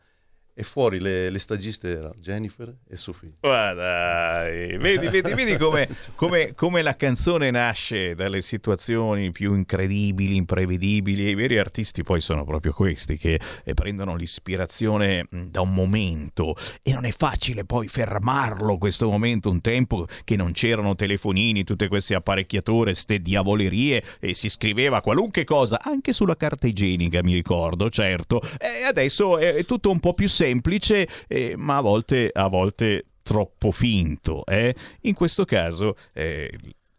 E 0.59 0.65
fuori 0.65 0.99
le, 0.99 1.31
le 1.31 1.39
stagiste 1.39 1.89
erano 1.89 2.15
Jennifer 2.19 2.75
e 2.89 2.97
Sophie. 2.97 3.35
Ma 3.43 3.73
dai, 3.75 4.77
vedi, 4.79 5.07
vedi, 5.07 5.33
vedi 5.33 5.55
come, 5.57 5.89
come- 6.17 6.53
come 6.57 6.83
la 6.83 6.97
canzone 6.97 7.53
nasce 7.53 8.17
dalle 8.17 8.41
situazioni 8.41 9.31
più 9.31 9.55
incredibili, 9.55 10.35
imprevedibili. 10.35 11.29
I 11.29 11.35
veri 11.37 11.59
artisti 11.59 12.03
poi 12.03 12.21
sono 12.21 12.45
proprio 12.45 12.73
questi 12.73 13.17
che 13.17 13.41
eh, 13.63 13.75
prendono 13.75 14.17
l'ispirazione 14.17 15.29
mh, 15.31 15.43
da 15.43 15.61
un 15.61 15.73
momento 15.73 16.57
e 16.83 16.93
non 16.93 17.05
è 17.05 17.13
facile 17.13 17.65
poi 17.65 17.87
fermarlo 17.87 18.79
questo 18.79 19.09
momento, 19.09 19.51
un 19.51 19.61
tempo 19.61 20.09
che 20.25 20.35
non 20.35 20.51
c'erano 20.51 20.97
telefonini, 20.97 21.63
tutte 21.63 21.87
queste 21.87 22.17
apparecchiature, 22.17 22.95
ste 22.95 23.23
diavolerie 23.23 24.03
e 24.19 24.35
si 24.35 24.49
scriveva 24.49 25.03
qualunque 25.03 25.45
cosa, 25.45 25.79
anche 25.81 26.13
sulla 26.13 26.37
carta 26.37 26.67
igienica 26.67 27.23
mi 27.23 27.35
ricordo, 27.35 27.91
certo. 27.91 28.43
E 28.59 28.83
adesso 28.85 29.39
è, 29.39 29.55
è 29.55 29.65
tutto 29.65 29.93
un 29.93 30.01
po' 30.01 30.15
più 30.15 30.27
semplice, 30.27 30.47
eh, 31.27 31.55
ma 31.57 31.77
a 31.77 31.81
volte, 31.81 32.31
a 32.33 32.49
volte 32.49 33.05
troppo 33.23 33.71
finto. 33.71 34.45
eh. 34.47 34.75
In 35.03 35.15
questo 35.15 35.45
caso 35.45 35.97
eh, 36.13 36.51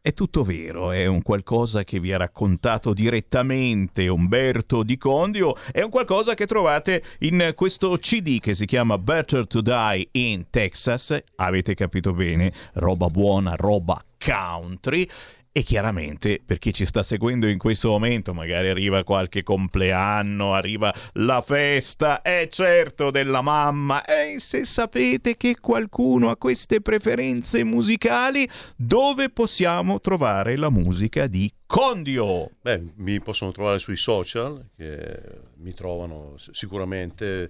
è 0.02 0.14
tutto 0.14 0.44
vero, 0.44 0.92
è 0.92 1.06
un 1.06 1.22
qualcosa 1.22 1.84
che 1.84 2.00
vi 2.00 2.14
ha 2.14 2.18
raccontato 2.18 2.94
direttamente 2.94 4.08
Umberto 4.08 4.84
Di 4.84 4.98
Condio, 4.98 5.56
è 5.72 5.82
un 5.82 5.90
qualcosa 5.90 6.36
che 6.36 6.48
trovate 6.48 7.04
in 7.20 7.52
questo 7.56 7.98
CD 7.98 8.40
che 8.40 8.54
si 8.54 8.66
chiama 8.66 8.98
Better 8.98 9.46
to 9.46 9.62
Die 9.62 10.08
in 10.12 10.46
Texas, 10.50 11.18
avete 11.36 11.74
capito 11.74 12.14
bene, 12.14 12.54
roba 12.74 13.08
buona, 13.08 13.56
roba 13.56 14.04
country. 14.18 15.08
E 15.52 15.64
chiaramente 15.64 16.40
per 16.46 16.60
chi 16.60 16.72
ci 16.72 16.86
sta 16.86 17.02
seguendo 17.02 17.48
in 17.48 17.58
questo 17.58 17.90
momento, 17.90 18.36
magari 18.36 18.70
arriva 18.70 19.04
qualche 19.04 19.42
compleanno, 19.42 20.54
arriva 20.54 20.94
la 21.14 21.42
festa, 21.42 22.22
è 22.22 22.48
certo 22.52 23.10
della 23.10 23.42
mamma. 23.42 24.06
E 24.06 24.40
se 24.40 24.64
sapete 24.64 25.38
che 25.38 25.60
qualcuno 25.60 26.30
ha 26.30 26.38
queste 26.38 26.82
preferenze 26.82 27.64
musicali, 27.64 28.48
dove 28.76 29.32
possiamo 29.32 30.00
trovare 30.00 30.56
la 30.56 30.70
musica 30.70 31.26
di 31.26 31.52
Condio? 31.66 32.52
Beh, 32.62 32.94
mi 32.98 33.20
possono 33.20 33.52
trovare 33.52 33.80
sui 33.80 33.98
social, 33.98 34.70
che 34.78 35.20
mi 35.58 35.74
trovano 35.74 36.36
sicuramente 36.52 37.50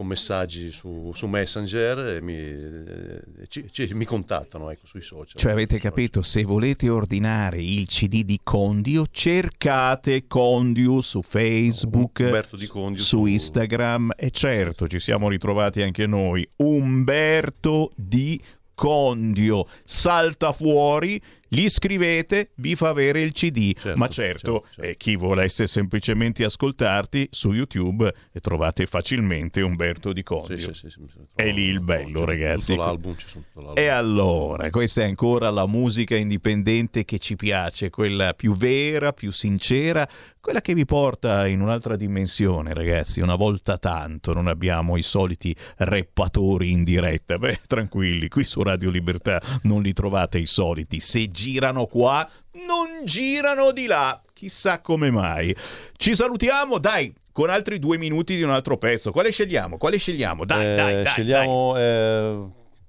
con 0.00 0.08
messaggi 0.08 0.72
su, 0.72 1.12
su 1.14 1.26
Messenger 1.26 1.98
e 1.98 2.22
mi, 2.22 2.34
eh, 2.34 3.20
ci- 3.48 3.66
ci- 3.70 3.90
mi 3.92 4.06
contattano 4.06 4.70
ecco, 4.70 4.86
sui 4.86 5.02
social. 5.02 5.38
Cioè 5.38 5.52
avete 5.52 5.78
capito, 5.78 6.22
se 6.22 6.42
volete 6.42 6.88
ordinare 6.88 7.62
il 7.62 7.86
CD 7.86 8.22
di 8.24 8.40
Condio, 8.42 9.04
cercate 9.10 10.26
Condio 10.26 11.02
su 11.02 11.20
Facebook, 11.20 12.22
Condio 12.68 13.02
su 13.02 13.26
Instagram 13.26 14.12
e 14.16 14.30
certo 14.30 14.88
ci 14.88 14.98
siamo 15.00 15.28
ritrovati 15.28 15.82
anche 15.82 16.06
noi. 16.06 16.48
Umberto 16.56 17.90
Di 17.94 18.40
Condio 18.72 19.66
salta 19.84 20.52
fuori, 20.52 21.20
gli 21.52 21.68
scrivete, 21.68 22.50
vi 22.56 22.76
fa 22.76 22.90
avere 22.90 23.20
il 23.22 23.32
CD. 23.32 23.74
Ma 23.96 24.06
certo, 24.06 24.66
eh, 24.76 24.96
chi 24.96 25.16
volesse 25.16 25.66
semplicemente 25.66 26.44
ascoltarti 26.44 27.26
su 27.32 27.52
YouTube 27.52 28.14
eh, 28.32 28.38
trovate 28.38 28.86
facilmente 28.86 29.60
Umberto 29.60 30.12
Di 30.12 30.22
Condio. 30.22 30.72
Sì, 30.72 30.88
sì, 30.88 30.90
sì, 30.90 31.00
È 31.34 31.50
lì 31.50 31.64
il 31.64 31.80
bello, 31.80 32.24
ragazzi. 32.24 32.76
l'album. 32.76 33.16
E 33.74 33.88
allora, 33.88 34.70
questa 34.70 35.02
è 35.02 35.06
ancora 35.06 35.50
la 35.50 35.66
musica 35.66 36.14
indipendente 36.14 37.04
che 37.04 37.18
ci 37.18 37.34
piace, 37.34 37.90
quella 37.90 38.32
più 38.34 38.54
vera, 38.54 39.12
più 39.12 39.32
sincera, 39.32 40.08
quella 40.40 40.60
che 40.60 40.72
vi 40.72 40.84
porta 40.84 41.48
in 41.48 41.60
un'altra 41.60 41.96
dimensione, 41.96 42.72
ragazzi. 42.74 43.20
Una 43.20 43.34
volta 43.34 43.76
tanto 43.76 44.32
non 44.32 44.46
abbiamo 44.46 44.96
i 44.96 45.02
soliti 45.02 45.54
reppatori 45.78 46.70
in 46.70 46.84
diretta. 46.84 47.36
Beh, 47.38 47.60
tranquilli, 47.66 48.28
qui 48.28 48.44
su 48.44 48.62
Radio 48.62 48.88
Libertà 48.90 49.42
non 49.62 49.82
li 49.82 49.92
trovate 49.92 50.38
i 50.38 50.46
soliti. 50.46 51.00
Se 51.00 51.28
girano 51.40 51.86
qua, 51.86 52.28
non 52.66 53.04
girano 53.04 53.72
di 53.72 53.86
là. 53.86 54.20
Chissà 54.32 54.80
come 54.80 55.10
mai. 55.10 55.54
Ci 55.96 56.14
salutiamo, 56.14 56.78
dai, 56.78 57.12
con 57.32 57.50
altri 57.50 57.78
due 57.78 57.96
minuti 57.96 58.36
di 58.36 58.42
un 58.42 58.50
altro 58.50 58.76
pezzo. 58.76 59.10
Quale 59.10 59.30
scegliamo? 59.30 59.78
Quale 59.78 59.98
scegliamo? 59.98 60.44
Dai, 60.44 60.64
Eh, 60.64 60.74
dai, 60.74 61.02
dai. 61.02 61.12
Scegliamo 61.12 61.76
eh, 61.76 62.38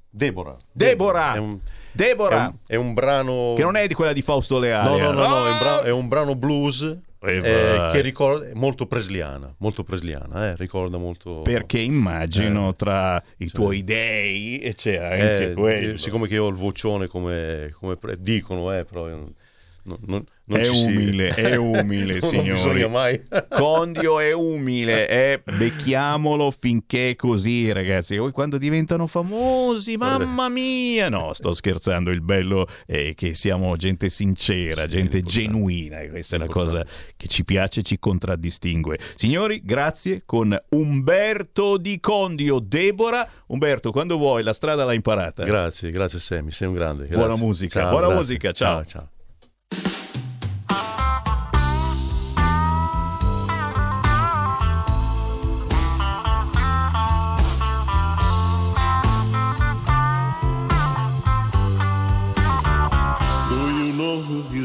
Deborah. 0.10 0.58
Deborah. 0.72 1.34
È 1.34 1.38
un, 1.38 1.60
Deborah. 1.94 2.46
È 2.46 2.48
un, 2.48 2.56
è 2.68 2.76
un 2.76 2.94
brano... 2.94 3.54
Che 3.56 3.64
non 3.64 3.76
è 3.76 3.88
di 3.88 3.94
quella 3.94 4.14
di 4.14 4.22
Fausto 4.22 4.60
Leale. 4.60 4.90
No, 4.90 4.98
no, 4.98 5.12
no, 5.12 5.28
no, 5.28 5.46
eh. 5.46 5.50
è, 5.50 5.52
un 5.52 5.58
brano, 5.60 5.82
è 5.82 5.90
un 5.90 6.08
brano 6.08 6.36
blues 6.36 6.98
eh, 7.22 7.78
vai. 7.78 7.92
che 7.92 8.02
ricorda 8.02 8.50
molto 8.56 8.88
presliana, 8.88 9.54
molto 9.60 9.84
presliana, 9.84 10.50
eh, 10.50 10.56
ricorda 10.56 10.98
molto... 10.98 11.42
Perché 11.42 11.80
immagino 11.80 12.70
Eh, 12.70 12.76
tra 12.76 13.24
i 13.38 13.52
tuoi 13.52 13.84
dei 13.84 14.74
c'è 14.76 14.96
anche 14.98 15.52
Eh, 15.52 15.54
quello. 15.54 15.94
eh, 15.94 15.98
siccome 15.98 16.28
che 16.28 16.34
io 16.34 16.46
ho 16.46 16.50
il 16.50 16.56
vocione 16.56 17.08
come, 17.08 17.70
come 17.80 17.96
pre- 17.98 18.20
dicono, 18.20 18.74
eh, 18.74 18.86
però 18.86 19.08
io 19.84 19.98
non, 20.06 20.24
non- 20.46 20.60
è 20.60 20.66
ci 20.66 20.76
si- 20.76 20.86
umile, 20.86 21.30
è 21.30 21.56
umile, 21.58 22.20
signori. 22.22 22.88
mai. 22.90 23.22
Condio 23.50 24.20
è 24.20 24.34
umile, 24.34 25.08
eh, 25.08 25.42
becchiamolo 25.46 26.52
finché 26.52 27.12
è 27.12 27.16
così, 27.16 27.72
ragazzi. 27.72 28.18
Poi 28.18 28.32
quando 28.32 28.58
diventano 28.58 29.08
famosi, 29.08 29.96
mamma 29.98 30.50
mia! 30.50 31.08
No, 31.10 31.32
sto 31.34 31.54
scherzando. 31.54 32.12
Il 32.12 32.22
bello 32.22 32.68
è 32.86 33.14
che 33.16 33.34
siamo 33.34 33.76
gente 33.78 34.10
sincera, 34.10 34.88
gente 34.88 35.22
genuina. 35.22 36.00
Questa 36.10 36.36
è 36.36 36.40
la 36.40 36.48
cosa 36.48 36.86
che 37.16 37.28
ci 37.28 37.46
piace, 37.46 37.82
ci 37.82 37.98
contraddistingue. 37.98 39.00
Signori, 39.16 39.62
grazie 39.64 40.24
con 40.26 40.58
Umberto 40.70 41.78
Di 41.78 42.00
Condio. 42.02 42.60
Deborah, 42.60 43.28
Umberto, 43.48 43.92
quando 43.92 44.18
vuoi, 44.18 44.44
la 44.44 44.54
strada 44.54 44.84
l'hai 44.84 44.96
imparata. 44.96 45.44
Grazie, 45.46 45.92
grazie 45.92 46.20
Sammy, 46.20 46.52
sei 46.52 46.68
un 46.68 46.74
grande. 46.74 47.06
Buona 47.08 47.28
grazie. 47.28 47.46
musica, 47.46 47.80
Ciao, 47.80 47.90
buona 47.90 48.06
grazie. 48.08 48.22
musica, 48.22 48.52
ciao. 48.52 48.84
ciao. 48.84 49.10
Do 49.14 49.21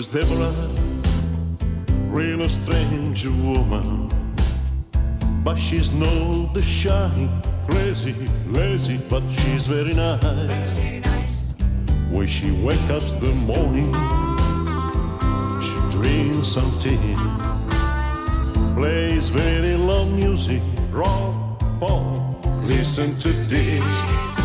who's 0.06 0.28
Deborah? 0.28 0.52
Real 2.08 2.48
strange 2.48 3.26
woman. 3.26 4.10
But 5.44 5.56
she's 5.56 5.90
no 5.92 6.46
the 6.52 6.62
shy, 6.62 7.28
crazy, 7.68 8.14
lazy, 8.48 8.98
but 9.08 9.22
she's 9.30 9.66
very 9.66 9.94
nice. 9.94 11.54
When 12.10 12.26
she 12.26 12.50
wakes 12.50 12.90
up 12.90 13.02
the 13.20 13.32
morning, 13.46 13.92
she 15.60 15.76
drinks 15.90 16.48
some 16.48 16.70
tea, 16.80 17.16
plays 18.74 19.28
very 19.28 19.76
loud 19.76 20.10
music, 20.12 20.62
rock, 20.90 21.60
pop, 21.80 22.44
listen 22.64 23.18
to 23.20 23.28
this. 23.28 24.35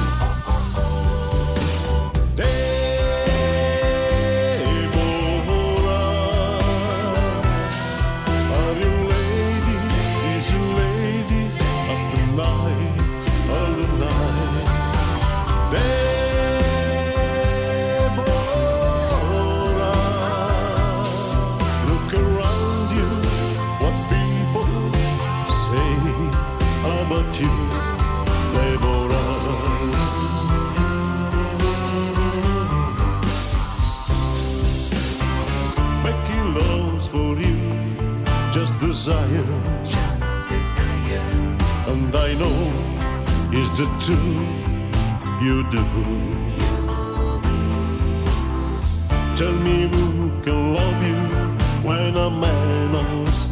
Just 39.02 39.10
desire. 39.10 39.44
And 41.88 42.14
I 42.14 42.34
know 42.42 42.60
is 43.52 43.70
the 43.80 43.88
truth 44.06 45.42
you 45.42 45.64
do. 45.72 45.84
Tell 49.36 49.54
me 49.54 49.88
who 49.92 50.30
can 50.44 50.76
love 50.76 51.02
you 51.10 51.22
when 51.88 52.16
a 52.16 52.30
man 52.30 52.92
knows 52.92 53.48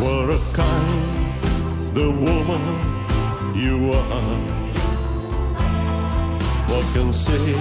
what 0.00 0.30
a 0.30 0.40
kind 0.54 1.94
the 1.94 2.10
woman 2.10 2.64
you 3.54 3.92
are. 3.92 4.38
What 6.68 6.84
can 6.94 7.12
say 7.12 7.54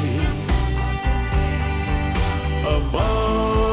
about 2.66 3.73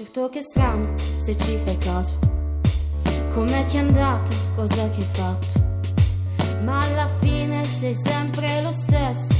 Certo 0.00 0.30
che 0.30 0.38
è 0.38 0.42
strano 0.42 0.94
se 1.18 1.36
ci 1.36 1.58
fai 1.58 1.76
caso. 1.76 2.16
Com'è 3.34 3.66
che 3.66 3.76
è 3.76 3.80
andata? 3.80 4.30
Cos'è 4.54 4.90
che 4.92 5.00
hai 5.00 5.08
fatto? 5.10 5.46
Ma 6.62 6.78
alla 6.78 7.06
fine 7.20 7.62
sei 7.64 7.94
sempre 7.94 8.62
lo 8.62 8.72
stesso. 8.72 9.34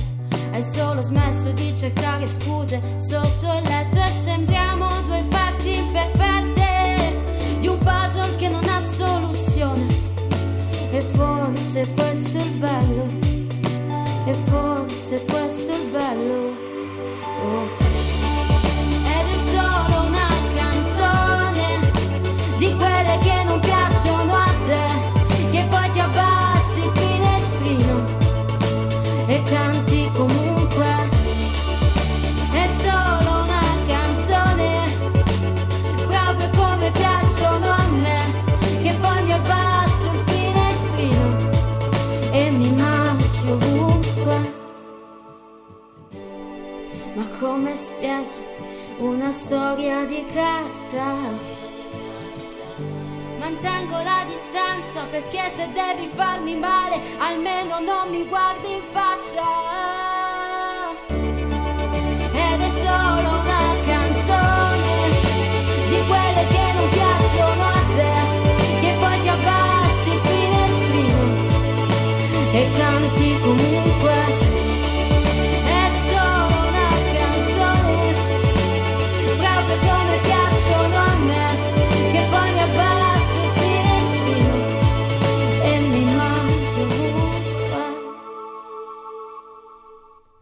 Hai 0.52 0.62
solo 0.62 1.00
smesso 1.00 1.50
di 1.52 1.74
cercare 1.74 2.26
scuse 2.26 2.78
sotto 2.98 3.46
il 3.54 3.62
letto 3.62 4.02
e 4.02 4.10
sembriamo 4.22 4.86
due 5.06 5.24
parti 5.30 5.78
imperfette 5.78 7.58
di 7.60 7.66
un 7.66 7.78
puzzle 7.78 8.36
che 8.36 8.48
non 8.50 8.64
ha 8.64 8.82
soluzione. 8.84 9.86
E 10.90 11.00
forse 11.00 11.88
questo 11.94 12.36
è 12.36 12.42
il 12.42 12.58
bello. 12.58 13.06
E 14.26 14.34
forse 14.34 15.24
questo 15.24 15.72
è 15.72 15.74
il 15.74 15.90
bello. 15.90 16.54
Oh. 17.44 17.79
Di 22.60 22.76
quelle 22.76 23.16
che 23.22 23.42
non 23.44 23.58
piacciono 23.58 24.34
a 24.34 24.52
te, 24.66 24.84
che 25.50 25.66
poi 25.70 25.90
ti 25.92 25.98
abbassi 25.98 26.80
il 26.80 26.90
finestrino 26.92 28.04
e 29.26 29.42
canti 29.44 30.10
comunque. 30.12 31.08
È 32.52 32.68
solo 32.82 33.44
una 33.44 33.62
canzone, 33.86 34.90
proprio 36.06 36.50
come 36.54 36.90
piacciono 36.90 37.66
a 37.66 37.86
me, 37.92 38.20
che 38.82 38.92
poi 39.00 39.22
mi 39.22 39.32
abbasso 39.32 40.10
il 40.12 40.22
finestrino 40.26 41.50
e 42.30 42.50
mi 42.50 42.72
manchi 42.72 43.50
ovunque. 43.50 44.54
Ma 47.14 47.26
come 47.38 47.74
spieghi 47.74 48.44
una 48.98 49.30
storia 49.30 50.04
di 50.04 50.26
carta? 50.34 51.49
Mantengo 53.62 54.00
la 54.02 54.24
distanza 54.26 55.04
perché 55.10 55.52
se 55.54 55.68
devi 55.72 56.10
farmi 56.14 56.56
male 56.56 56.98
almeno 57.18 57.78
non 57.78 58.08
mi 58.08 58.24
guardi 58.24 58.72
in 58.72 58.82
faccia. 58.90 59.99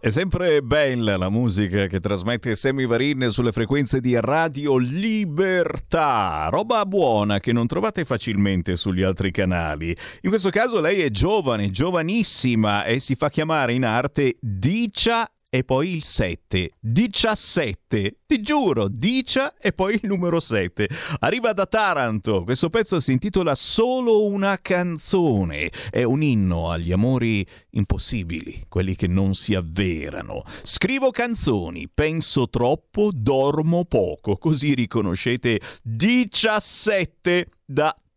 È 0.09 0.11
sempre 0.11 0.63
bella 0.63 1.19
la 1.19 1.29
musica 1.29 1.87
che 1.87 2.01
trasmette 2.01 2.55
Sammy 2.55 2.87
Varin 2.87 3.29
sulle 3.31 3.53
frequenze 3.53 4.01
di 4.01 4.19
Radio 4.19 4.79
Libertà, 4.79 6.49
roba 6.51 6.87
buona 6.87 7.41
che 7.41 7.53
non 7.53 7.67
trovate 7.67 8.07
facilmente 8.07 8.77
sugli 8.77 9.03
altri 9.03 9.31
canali. 9.31 9.95
In 10.23 10.31
questo 10.31 10.49
caso 10.49 10.81
lei 10.81 11.03
è 11.03 11.11
giovane, 11.11 11.71
giovanissima 11.71 12.85
e 12.85 13.01
si 13.01 13.17
fa 13.17 13.29
chiamare 13.29 13.75
in 13.75 13.85
arte 13.85 14.39
Dicia 14.41 15.31
e 15.51 15.65
poi 15.65 15.95
il 15.95 16.05
7. 16.05 16.73
17. 16.79 18.19
Ti 18.27 18.43
giuro, 18.43 18.89
Dicia 18.89 19.55
e 19.57 19.73
poi 19.73 19.95
il 19.95 20.09
numero 20.09 20.41
7. 20.41 20.89
Arriva 21.21 21.53
da 21.53 21.67
Taranto. 21.67 22.45
Questo 22.45 22.69
pezzo 22.69 23.01
si 23.01 23.13
intitola 23.13 23.55
Solo 23.55 24.27
una 24.27 24.59
canzone. 24.61 25.71
È 25.91 26.03
un 26.03 26.23
inno 26.23 26.71
agli 26.71 26.93
amori 26.93 27.47
impossibili, 27.71 28.67
quelli 28.69 28.95
che 28.95 29.07
non 29.07 29.35
si 29.35 29.55
avverano. 29.55 30.45
Scrivo 30.63 31.11
canzoni, 31.11 31.89
penso 31.93 32.49
troppo, 32.51 33.11
dormo 33.13 33.85
poco. 33.87 34.37
Così 34.37 34.75
riconoscete 34.75 35.61
17 35.83 37.49
da 37.65 37.89
Taranto 37.89 38.08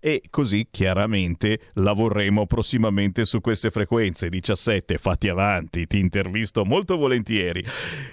e 0.00 0.22
così 0.30 0.68
chiaramente 0.70 1.60
lavoreremo 1.74 2.46
prossimamente 2.46 3.24
su 3.24 3.40
queste 3.40 3.70
frequenze. 3.70 4.28
17 4.28 4.98
fatti 4.98 5.28
avanti 5.28 5.86
ti 5.86 5.98
intervisto 5.98 6.64
molto 6.64 6.96
volentieri. 6.96 7.64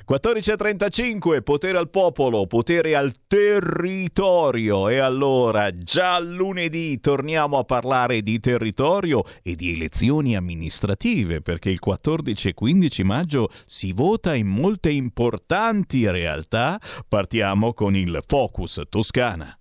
14.35 0.09 1.41
potere 1.41 1.77
al 1.77 1.89
popolo 1.89 2.47
potere 2.47 2.95
al 2.95 3.13
territorio. 3.27 4.89
E 4.89 4.99
allora 4.99 5.75
già 5.77 6.19
lunedì 6.19 6.99
torniamo 6.99 7.57
a 7.57 7.63
parlare 7.63 8.21
di 8.21 8.39
territorio 8.39 9.23
e 9.43 9.55
di 9.55 9.73
elezioni 9.73 10.35
amministrative 10.35 11.41
perché 11.41 11.69
il 11.69 11.79
14 11.79 12.49
e 12.49 12.53
15 12.53 13.03
maggio 13.03 13.49
si 13.65 13.91
vota 13.93 14.35
in 14.35 14.47
molte 14.47 14.89
importanti 14.91 16.09
realtà. 16.09 16.79
Partiamo 17.07 17.73
con 17.73 17.95
il 17.95 18.21
Focus 18.25 18.81
Toscana 18.89 19.58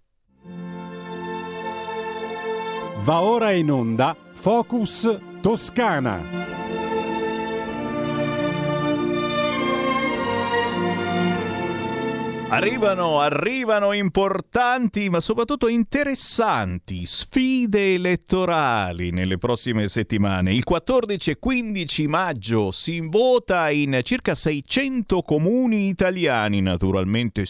Va 3.08 3.22
ora 3.22 3.52
in 3.52 3.70
onda 3.70 4.14
Focus 4.32 5.18
Toscana. 5.40 6.20
Arrivano, 12.50 13.20
arrivano 13.20 13.94
importanti 13.94 15.08
ma 15.08 15.20
soprattutto 15.20 15.68
interessanti 15.68 17.06
sfide 17.06 17.94
elettorali 17.94 19.10
nelle 19.10 19.38
prossime 19.38 19.88
settimane. 19.88 20.52
Il 20.52 20.64
14 20.64 21.30
e 21.30 21.38
15 21.38 22.06
maggio 22.08 22.70
si 22.72 23.00
vota 23.08 23.70
in 23.70 23.98
circa 24.02 24.34
600 24.34 25.22
comuni 25.22 25.88
italiani, 25.88 26.60
naturalmente 26.60 27.46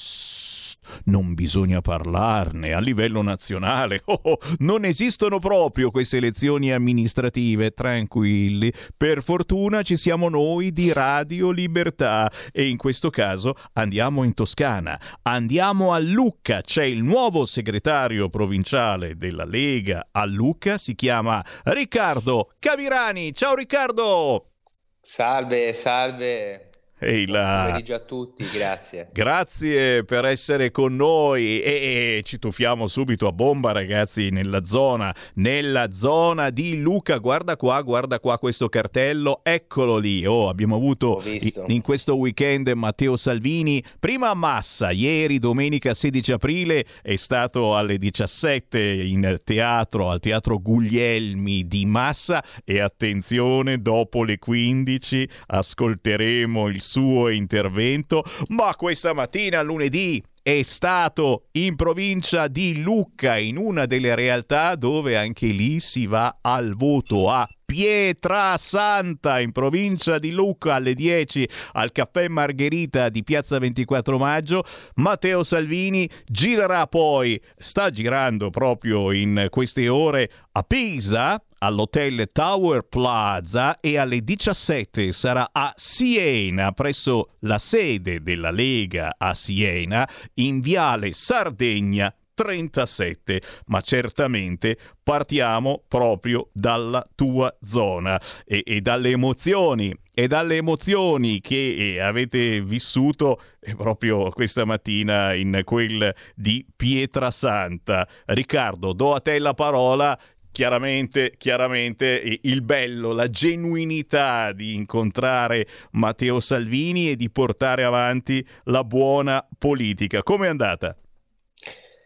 non 1.05 1.35
bisogna 1.35 1.81
parlarne 1.81 2.73
a 2.73 2.81
livello 2.81 3.23
nazionale. 3.23 4.03
Oh, 4.11 4.21
oh, 4.23 4.39
non 4.61 4.87
esistono 4.87 5.39
proprio 5.39 5.91
queste 5.91 6.17
elezioni 6.17 6.73
amministrative, 6.73 7.73
tranquilli. 7.73 8.73
Per 8.97 9.23
fortuna 9.23 9.83
ci 9.83 9.97
siamo 9.97 10.31
noi 10.31 10.73
di 10.73 10.93
Radio 10.93 11.51
Libertà 11.51 12.33
e 12.51 12.69
in 12.69 12.79
questo 12.79 13.11
caso 13.11 13.55
andiamo 13.75 14.25
in 14.25 14.33
Toscana, 14.33 14.99
andiamo 15.23 15.93
a 15.93 15.99
Lucca, 15.99 16.63
c'è 16.63 16.85
il 16.85 17.03
nuovo 17.03 17.45
segretario 17.45 18.31
provinciale 18.31 19.17
della 19.17 19.45
Lega 19.45 20.09
a 20.11 20.25
Lucca, 20.25 20.79
si 20.79 20.95
chiama 20.95 21.45
Riccardo 21.65 22.53
Cavirani. 22.59 23.35
Ciao 23.35 23.55
Riccardo! 23.55 24.53
Salve, 25.01 25.73
salve. 25.75 26.68
Ehi 27.01 27.27
là. 27.27 27.75
a 27.75 27.99
tutti, 28.01 28.45
grazie. 28.53 29.11
Grazie 29.13 30.05
per 30.05 30.25
essere 30.25 30.73
con 30.73 30.97
noi 30.97 31.63
e, 31.63 31.71
e 32.19 32.23
ci 32.25 32.39
tuffiamo 32.41 32.89
subito 32.89 33.29
a 33.29 33.33
bomba 33.33 33.71
ragazzi 33.71 34.31
nella 34.31 34.65
zona, 34.65 35.15
nella 35.35 35.93
zona 35.93 36.51
di 36.51 36.81
Luca, 36.81 37.19
guarda 37.19 37.57
qua, 37.57 37.81
guarda 37.83 38.19
qua 38.19 38.39
questo 38.39 38.69
cartello, 38.69 39.41
eccolo 39.45 39.99
lì, 39.99 40.27
oh 40.27 40.49
abbiamo 40.49 40.75
avuto 40.75 41.23
in 41.69 41.83
questo 41.83 42.17
weekend 42.17 42.69
Matteo 42.69 43.17
Salvini, 43.17 43.83
prima 44.01 44.31
a 44.31 44.35
Massa, 44.35 44.91
ieri 44.91 45.39
domenica 45.39 45.95
16 45.95 46.33
aprile 46.33 46.85
è 47.03 47.15
stato 47.17 47.77
alle 47.77 47.99
17 47.99 48.79
in 48.81 49.39
teatro, 49.45 50.11
al 50.11 50.19
teatro 50.19 50.61
Guglielmi 50.61 51.67
di 51.67 51.87
Massa 51.87 52.43
e 52.65 52.81
attenzione 52.81 53.81
dopo 53.81 54.25
le 54.25 54.39
15 54.39 55.29
ascolteremo 55.47 56.67
il 56.69 56.83
suo 56.89 57.29
intervento, 57.29 58.25
ma 58.49 58.75
questa 58.75 59.13
mattina, 59.13 59.61
lunedì, 59.61 60.23
è 60.43 60.63
stato 60.63 61.49
in 61.53 61.77
provincia 61.77 62.49
di 62.49 62.81
Lucca, 62.81 63.37
in 63.37 63.59
una 63.59 63.85
delle 63.85 64.15
realtà 64.15 64.75
dove 64.77 65.17
anche 65.17 65.49
lì 65.49 65.79
si 65.79 66.07
va 66.07 66.39
al 66.41 66.75
voto 66.75 67.29
a 67.29 67.47
Pietrasanta 67.67 69.41
in 69.41 69.53
provincia 69.53 70.19
di 70.19 70.31
Lucca 70.31 70.77
alle 70.77 70.95
10 70.95 71.47
al 71.73 71.93
caffè 71.93 72.27
Margherita 72.27 73.11
di 73.11 73.23
Piazza 73.23 73.59
24 73.59 74.17
Maggio. 74.17 74.65
Matteo 74.95 75.43
Salvini 75.43 76.09
girerà 76.25 76.87
poi, 76.87 77.39
sta 77.59 77.91
girando 77.91 78.49
proprio 78.49 79.13
in 79.13 79.49
queste 79.51 79.87
ore 79.87 80.31
a 80.53 80.63
Pisa 80.63 81.43
all'hotel 81.59 82.29
Tower 82.33 82.83
Plaza 82.83 83.79
e 83.81 83.99
alle 83.99 84.23
17 84.23 85.13
sarà 85.13 85.51
a 85.53 85.73
Siena 85.77 86.73
presso 86.73 87.35
la 87.41 87.59
sede 87.59 88.23
della 88.23 88.51
Lega 88.51 89.15
a 89.17 89.35
Siena 89.35 90.09
in 90.35 90.61
Viale 90.61 91.13
Sardegna 91.13 92.15
37, 92.39 93.43
ma 93.67 93.81
certamente 93.81 94.79
partiamo 95.03 95.83
proprio 95.89 96.51
dalla 96.53 97.05
tua 97.17 97.53
zona 97.61 98.21
e, 98.45 98.63
e 98.65 98.81
dalle 98.81 99.11
emozioni 99.11 99.93
e 100.15 100.29
dalle 100.29 100.57
emozioni 100.57 101.41
che 101.41 101.95
eh, 101.95 102.01
avete 102.01 102.61
vissuto 102.61 103.41
eh, 103.61 103.75
proprio 103.75 104.31
questa 104.31 104.65
mattina 104.65 105.33
in 105.35 105.63
quel 105.65 106.15
di 106.37 106.65
Pietrasanta. 106.77 108.07
Riccardo, 108.27 108.93
do 108.93 109.15
a 109.15 109.21
te 109.21 109.37
la 109.41 109.55
parola 109.55 110.17
chiaramente, 110.59 111.35
chiaramente 111.37 112.41
il 112.43 112.63
bello, 112.63 113.13
la 113.13 113.31
genuinità 113.31 114.51
di 114.51 114.75
incontrare 114.75 115.69
Matteo 115.93 116.41
Salvini 116.41 117.11
e 117.11 117.15
di 117.15 117.31
portare 117.31 117.85
avanti 117.85 118.45
la 118.65 118.83
buona 118.83 119.47
politica. 119.57 120.25
Come 120.25 120.47
è 120.47 120.49
andata? 120.49 120.97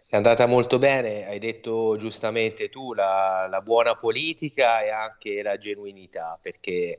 È 0.06 0.16
andata 0.16 0.44
molto 0.44 0.78
bene, 0.78 1.26
hai 1.26 1.38
detto 1.38 1.96
giustamente 1.96 2.68
tu 2.68 2.92
la, 2.92 3.46
la 3.48 3.62
buona 3.62 3.96
politica 3.96 4.84
e 4.84 4.90
anche 4.90 5.40
la 5.40 5.56
genuinità, 5.56 6.38
perché 6.38 6.98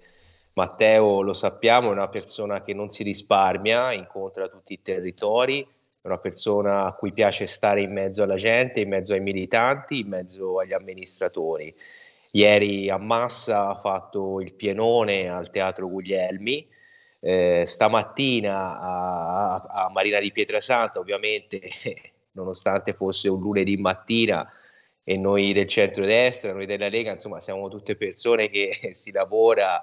Matteo, 0.55 1.21
lo 1.21 1.33
sappiamo, 1.33 1.89
è 1.89 1.91
una 1.91 2.09
persona 2.09 2.63
che 2.63 2.73
non 2.73 2.89
si 2.89 3.03
risparmia, 3.03 3.93
incontra 3.93 4.47
tutti 4.47 4.73
i 4.73 4.81
territori, 4.81 5.63
è 6.03 6.07
una 6.07 6.17
persona 6.17 6.85
a 6.85 6.91
cui 6.91 7.13
piace 7.13 7.47
stare 7.47 7.81
in 7.81 7.93
mezzo 7.93 8.23
alla 8.23 8.35
gente, 8.35 8.81
in 8.81 8.89
mezzo 8.89 9.13
ai 9.13 9.21
militanti, 9.21 9.99
in 9.99 10.09
mezzo 10.09 10.59
agli 10.59 10.73
amministratori. 10.73 11.73
Ieri 12.31 12.89
a 12.89 12.97
Massa 12.97 13.69
ha 13.69 13.75
fatto 13.75 14.41
il 14.41 14.51
pienone 14.51 15.29
al 15.29 15.49
Teatro 15.49 15.87
Guglielmi, 15.87 16.67
eh, 17.21 17.63
stamattina 17.65 18.81
a, 18.81 19.53
a 19.55 19.89
Marina 19.93 20.19
di 20.19 20.33
Pietrasanta, 20.33 20.99
ovviamente 20.99 21.61
nonostante 22.33 22.93
fosse 22.93 23.29
un 23.29 23.39
lunedì 23.39 23.77
mattina 23.77 24.51
e 25.05 25.17
noi 25.17 25.53
del 25.53 25.67
centro-destra, 25.67 26.51
noi 26.51 26.65
della 26.65 26.89
Lega, 26.89 27.13
insomma 27.13 27.39
siamo 27.39 27.69
tutte 27.69 27.95
persone 27.95 28.49
che 28.49 28.89
si 28.91 29.11
lavora 29.13 29.81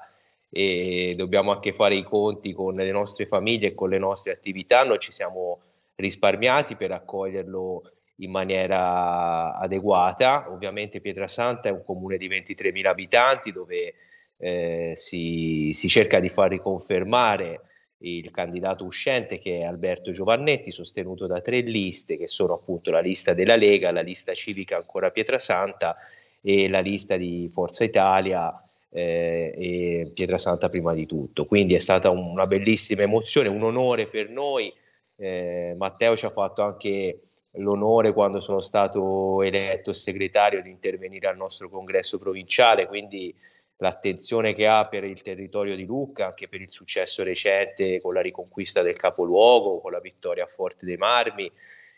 e 0.50 1.14
dobbiamo 1.16 1.50
anche 1.50 1.72
fare 1.72 1.94
i 1.94 2.02
conti 2.02 2.52
con 2.52 2.74
le 2.74 2.90
nostre 2.90 3.24
famiglie 3.24 3.68
e 3.68 3.74
con 3.74 3.88
le 3.88 3.98
nostre 3.98 4.32
attività, 4.32 4.84
noi 4.84 4.98
ci 4.98 5.12
siamo 5.12 5.60
risparmiati 6.00 6.76
per 6.76 6.92
accoglierlo 6.92 7.82
in 8.16 8.30
maniera 8.30 9.52
adeguata. 9.54 10.50
Ovviamente 10.50 11.00
Pietrasanta 11.00 11.68
è 11.68 11.72
un 11.72 11.84
comune 11.84 12.16
di 12.16 12.28
23.000 12.28 12.86
abitanti 12.86 13.52
dove 13.52 13.94
eh, 14.38 14.92
si, 14.96 15.70
si 15.74 15.88
cerca 15.88 16.20
di 16.20 16.28
far 16.28 16.50
riconfermare 16.50 17.60
il 18.02 18.30
candidato 18.30 18.84
uscente 18.84 19.38
che 19.38 19.58
è 19.58 19.64
Alberto 19.64 20.10
Giovannetti, 20.10 20.70
sostenuto 20.70 21.26
da 21.26 21.40
tre 21.40 21.60
liste 21.60 22.16
che 22.16 22.28
sono 22.28 22.54
appunto 22.54 22.90
la 22.90 23.00
lista 23.00 23.34
della 23.34 23.56
Lega, 23.56 23.90
la 23.90 24.00
lista 24.00 24.32
civica 24.32 24.76
ancora 24.76 25.10
Pietrasanta 25.10 25.96
e 26.40 26.68
la 26.68 26.80
lista 26.80 27.16
di 27.16 27.50
Forza 27.52 27.84
Italia 27.84 28.62
eh, 28.90 29.54
e 29.56 30.10
Pietrasanta 30.14 30.68
prima 30.70 30.94
di 30.94 31.04
tutto. 31.04 31.44
Quindi 31.44 31.74
è 31.74 31.78
stata 31.78 32.10
un- 32.10 32.26
una 32.26 32.46
bellissima 32.46 33.02
emozione, 33.02 33.48
un 33.48 33.62
onore 33.62 34.06
per 34.06 34.30
noi. 34.30 34.72
Eh, 35.20 35.74
Matteo 35.76 36.16
ci 36.16 36.24
ha 36.24 36.30
fatto 36.30 36.62
anche 36.62 37.20
l'onore 37.54 38.14
quando 38.14 38.40
sono 38.40 38.60
stato 38.60 39.42
eletto 39.42 39.92
segretario 39.92 40.62
di 40.62 40.70
intervenire 40.70 41.28
al 41.28 41.36
nostro 41.36 41.68
congresso 41.68 42.18
provinciale, 42.18 42.86
quindi 42.86 43.34
l'attenzione 43.76 44.54
che 44.54 44.66
ha 44.66 44.86
per 44.86 45.04
il 45.04 45.20
territorio 45.20 45.76
di 45.76 45.84
Lucca, 45.84 46.26
anche 46.26 46.48
per 46.48 46.62
il 46.62 46.70
successo 46.70 47.22
recente 47.22 48.00
con 48.00 48.14
la 48.14 48.22
riconquista 48.22 48.80
del 48.80 48.96
capoluogo, 48.96 49.80
con 49.80 49.90
la 49.90 50.00
vittoria 50.00 50.44
a 50.44 50.46
Forte 50.46 50.86
dei 50.86 50.96
Marmi, 50.96 51.50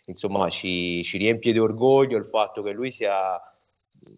insomma 0.07 0.49
ci, 0.49 1.05
ci 1.05 1.16
riempie 1.19 1.53
di 1.53 1.61
orgoglio 1.61 2.19
il 2.19 2.27
fatto 2.27 2.61
che 2.61 2.73
lui 2.73 2.90
sia 2.90 3.40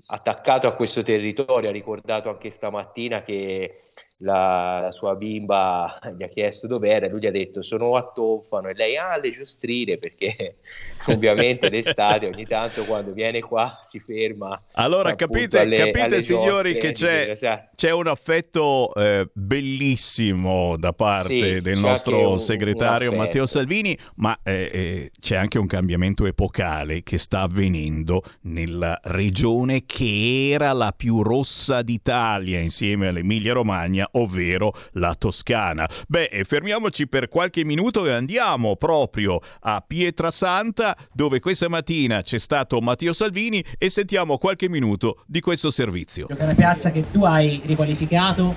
attaccato 0.07 0.67
a 0.67 0.73
questo 0.73 1.03
territorio, 1.03 1.69
ha 1.69 1.73
ricordato 1.73 2.31
anche 2.31 2.51
stamattina 2.51 3.23
che 3.23 3.83
la, 4.19 4.81
la 4.81 4.91
sua 4.93 5.17
bimba 5.17 5.99
gli 6.17 6.23
ha 6.23 6.29
chiesto 6.29 6.67
dov'era 6.67 7.09
lui 7.09 7.19
gli 7.21 7.27
ha 7.27 7.31
detto 7.33 7.63
sono 7.63 7.97
a 7.97 8.11
Tonfano 8.15 8.69
e 8.69 8.75
lei 8.75 8.97
ha 8.97 9.17
le 9.19 9.31
giostrine 9.33 9.99
perché 9.99 10.55
ovviamente 11.09 11.69
d'estate 11.69 12.27
ogni 12.27 12.47
tanto 12.47 12.85
quando 12.85 13.13
viene 13.13 13.41
qua 13.41 13.79
si 13.81 13.99
ferma 13.99 14.61
Allora 14.75 15.15
capite, 15.17 15.59
alle- 15.61 15.77
capite 15.79 16.03
alle 16.03 16.23
signori 16.23 16.77
che 16.77 16.93
c'è, 16.93 17.31
c'è 17.75 17.91
un 17.91 18.07
affetto 18.07 18.95
eh, 18.95 19.29
bellissimo 19.33 20.77
da 20.77 20.93
parte 20.93 21.57
Sì, 21.57 21.61
del 21.61 21.79
nostro 21.79 22.31
un- 22.33 22.39
segretario 22.39 23.11
un. 23.11 23.17
Matteo 23.17 23.47
Salvini, 23.47 23.97
ma 24.17 24.39
eh, 24.43 24.71
eh, 24.73 25.11
c'è 25.21 25.37
anche 25.37 25.59
un 25.59 25.67
cambiamento 25.67 26.25
epocale 26.27 27.03
che 27.03 27.19
sta 27.19 27.41
avvenendo 27.41 28.23
nella 28.43 28.99
regione 29.05 29.85
che 29.87 30.51
era 30.53 30.73
la 30.73 30.93
più 30.97 31.23
rossa 31.23 31.83
d'Italia 31.83 32.61
insieme 32.61 33.09
all'Emilia 33.09 33.53
Romagna, 33.53 34.04
ovvero 34.13 34.73
la 34.93 35.15
Toscana. 35.15 35.89
Beh, 36.09 36.25
eh, 36.25 36.45
fermiamoci 36.45 37.09
per 37.09 37.29
qualche 37.29 37.65
minuto 37.65 38.07
e 38.07 38.13
andiamo 38.13 38.77
proprio 38.77 39.41
a 39.61 39.83
Pietrasanta 39.87 40.97
dove 41.13 41.41
questa 41.41 41.69
mattina 41.69 42.23
c'è 42.23 42.39
stato 42.39 42.81
Matteo 42.81 43.13
Salvini 43.13 43.65
e 43.79 43.91
sentiamo 43.91 44.39
qualche 44.39 44.69
minuto 44.69 45.23
di 45.27 45.41
questo 45.41 45.71
servizio. 45.71 46.29
È 46.29 46.43
una 46.43 46.55
piazza 46.55 46.91
che 46.91 47.11
tu 47.11 47.25
hai 47.25 47.61
riqualificato 47.65 48.55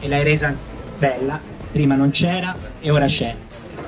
e 0.00 0.08
l'hai 0.08 0.22
resa 0.22 0.54
bella, 0.98 1.40
prima 1.70 1.94
non 1.94 2.10
c'era 2.10 2.54
e 2.80 2.90
ora 2.90 3.06
c'è. 3.06 3.34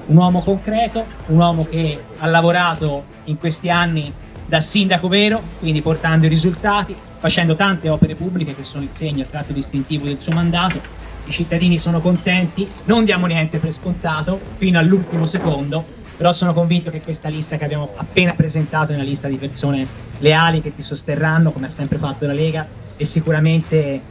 Un 0.07 0.17
uomo 0.17 0.43
concreto, 0.43 1.05
un 1.27 1.39
uomo 1.39 1.67
che 1.67 1.99
ha 2.19 2.27
lavorato 2.27 3.05
in 3.25 3.39
questi 3.39 3.71
anni 3.71 4.13
da 4.47 4.61
sindaco 4.61 5.09
vero, 5.09 5.43
quindi 5.59 5.81
portando 5.81 6.27
i 6.27 6.29
risultati, 6.29 6.95
facendo 7.25 7.57
tante 7.57 7.89
opere 7.89 8.17
pubbliche 8.17 8.55
che 8.55 8.65
sono 8.65 8.83
il 8.83 8.91
segno 8.91 9.23
il 9.23 9.31
tratto 9.31 9.55
distintivo 9.55 10.05
del 10.05 10.21
suo 10.21 10.33
mandato. 10.35 10.79
I 11.25 11.33
cittadini 11.33 11.79
sono 11.79 12.03
contenti, 12.03 12.69
non 12.85 13.07
diamo 13.07 13.25
niente 13.25 13.57
per 13.57 13.73
scontato 13.73 14.39
fino 14.59 14.79
all'ultimo 14.79 15.25
secondo, 15.25 15.83
però 16.19 16.35
sono 16.35 16.53
convinto 16.53 16.91
che 16.91 17.01
questa 17.01 17.31
lista 17.31 17.57
che 17.57 17.65
abbiamo 17.65 17.89
appena 17.97 18.35
presentato 18.35 18.93
è 18.93 18.95
una 18.97 19.05
lista 19.05 19.27
di 19.27 19.39
persone 19.39 19.87
leali 20.19 20.61
che 20.61 20.75
ti 20.75 20.83
sosterranno, 20.83 21.51
come 21.51 21.65
ha 21.65 21.71
sempre 21.71 21.97
fatto 21.97 22.27
la 22.27 22.35
Lega, 22.35 22.69
e 22.95 23.07
sicuramente 23.07 24.03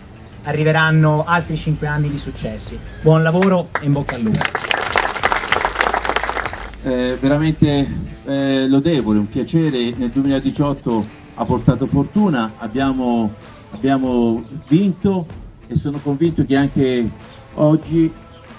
arriveranno 0.46 1.24
altri 1.24 1.56
cinque 1.56 1.86
anni 1.86 2.10
di 2.10 2.18
successi. 2.18 2.80
Buon 3.04 3.22
lavoro 3.22 3.70
e 3.80 3.86
in 3.86 3.92
bocca 3.92 4.16
al 4.16 4.22
lupo. 4.24 4.40
eh, 6.82 7.18
veramente 7.22 7.88
eh, 8.26 8.68
lodevole, 8.68 9.20
un 9.20 9.28
piacere. 9.28 9.94
Nel 9.96 10.10
2018 10.10 11.22
ha 11.36 11.46
portato 11.46 11.88
fortuna, 11.88 12.54
abbiamo, 12.58 13.34
abbiamo 13.72 14.44
vinto 14.68 15.26
e 15.68 15.76
sono 15.76 16.00
convinto 16.00 16.46
che 16.46 16.56
anche 16.56 17.10
oggi, 17.56 18.12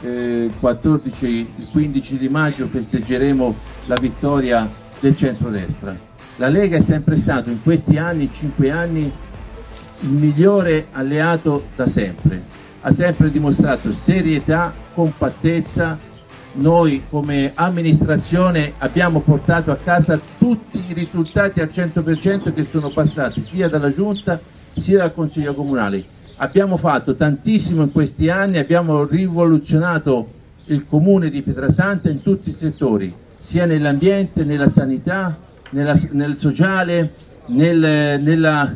eh, 0.03 0.51
14 0.59 1.27
il 1.27 1.69
15 1.71 2.19
di 2.19 2.29
maggio, 2.29 2.67
festeggeremo 2.67 3.55
la 3.87 3.97
vittoria 4.01 4.71
del 5.01 5.17
centrodestra. 5.17 5.97
La 6.37 6.49
Lega 6.49 6.77
è 6.77 6.81
sempre 6.81 7.19
stato 7.19 7.51
in 7.51 7.63
questi 7.63 7.97
anni, 7.97 8.25
in 8.25 8.33
cinque 8.33 8.71
anni, 8.71 9.13
il 10.01 10.09
migliore 10.09 10.87
alleato 10.93 11.67
da 11.77 11.87
sempre. 11.87 12.43
Ha 12.81 12.93
sempre 12.93 13.31
dimostrato 13.31 13.93
serietà, 13.93 14.73
compattezza, 14.93 15.99
noi 16.55 17.05
come 17.09 17.53
amministrazione 17.55 18.75
abbiamo 18.79 19.21
portato 19.21 19.71
a 19.71 19.77
casa 19.77 20.21
tutti 20.39 20.83
i 20.89 20.93
risultati 20.93 21.61
al 21.61 21.71
100% 21.73 22.53
che 22.53 22.67
sono 22.71 22.91
passati 22.91 23.41
sia 23.43 23.69
dalla 23.69 23.93
giunta 23.93 24.41
sia 24.77 24.99
dal 24.99 25.15
consiglio 25.15 25.55
comunale. 25.55 26.05
Abbiamo 26.37 26.77
fatto 26.77 27.15
tantissimo 27.15 27.83
in 27.83 27.93
questi 27.93 28.29
anni, 28.29 28.59
abbiamo 28.59 29.05
rivoluzionato 29.05 30.29
il 30.67 30.87
comune 30.89 31.31
di 31.31 31.43
Pietrasanta 31.43 32.09
in 32.09 32.23
tutti 32.23 32.51
i 32.51 32.57
settori, 32.57 33.13
sia 33.37 33.67
nell'ambiente, 33.67 34.45
nella 34.45 34.69
sanità, 34.69 35.37
nella- 35.71 35.99
nel 36.11 36.37
sociale, 36.37 37.13
nel- 37.47 38.21
nella- 38.21 38.73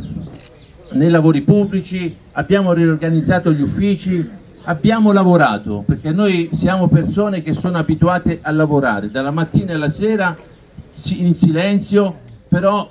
nei 0.92 1.10
lavori 1.10 1.42
pubblici, 1.42 2.14
abbiamo 2.32 2.72
riorganizzato 2.72 3.52
gli 3.52 3.62
uffici, 3.62 4.28
abbiamo 4.68 5.12
lavorato, 5.12 5.82
perché 5.84 6.12
noi 6.12 6.50
siamo 6.52 6.88
persone 6.88 7.42
che 7.42 7.54
sono 7.54 7.78
abituate 7.78 8.40
a 8.42 8.50
lavorare 8.52 9.10
dalla 9.10 9.30
mattina 9.30 9.74
alla 9.74 9.88
sera 9.88 10.36
in 11.16 11.34
silenzio, 11.34 12.18
però 12.48 12.88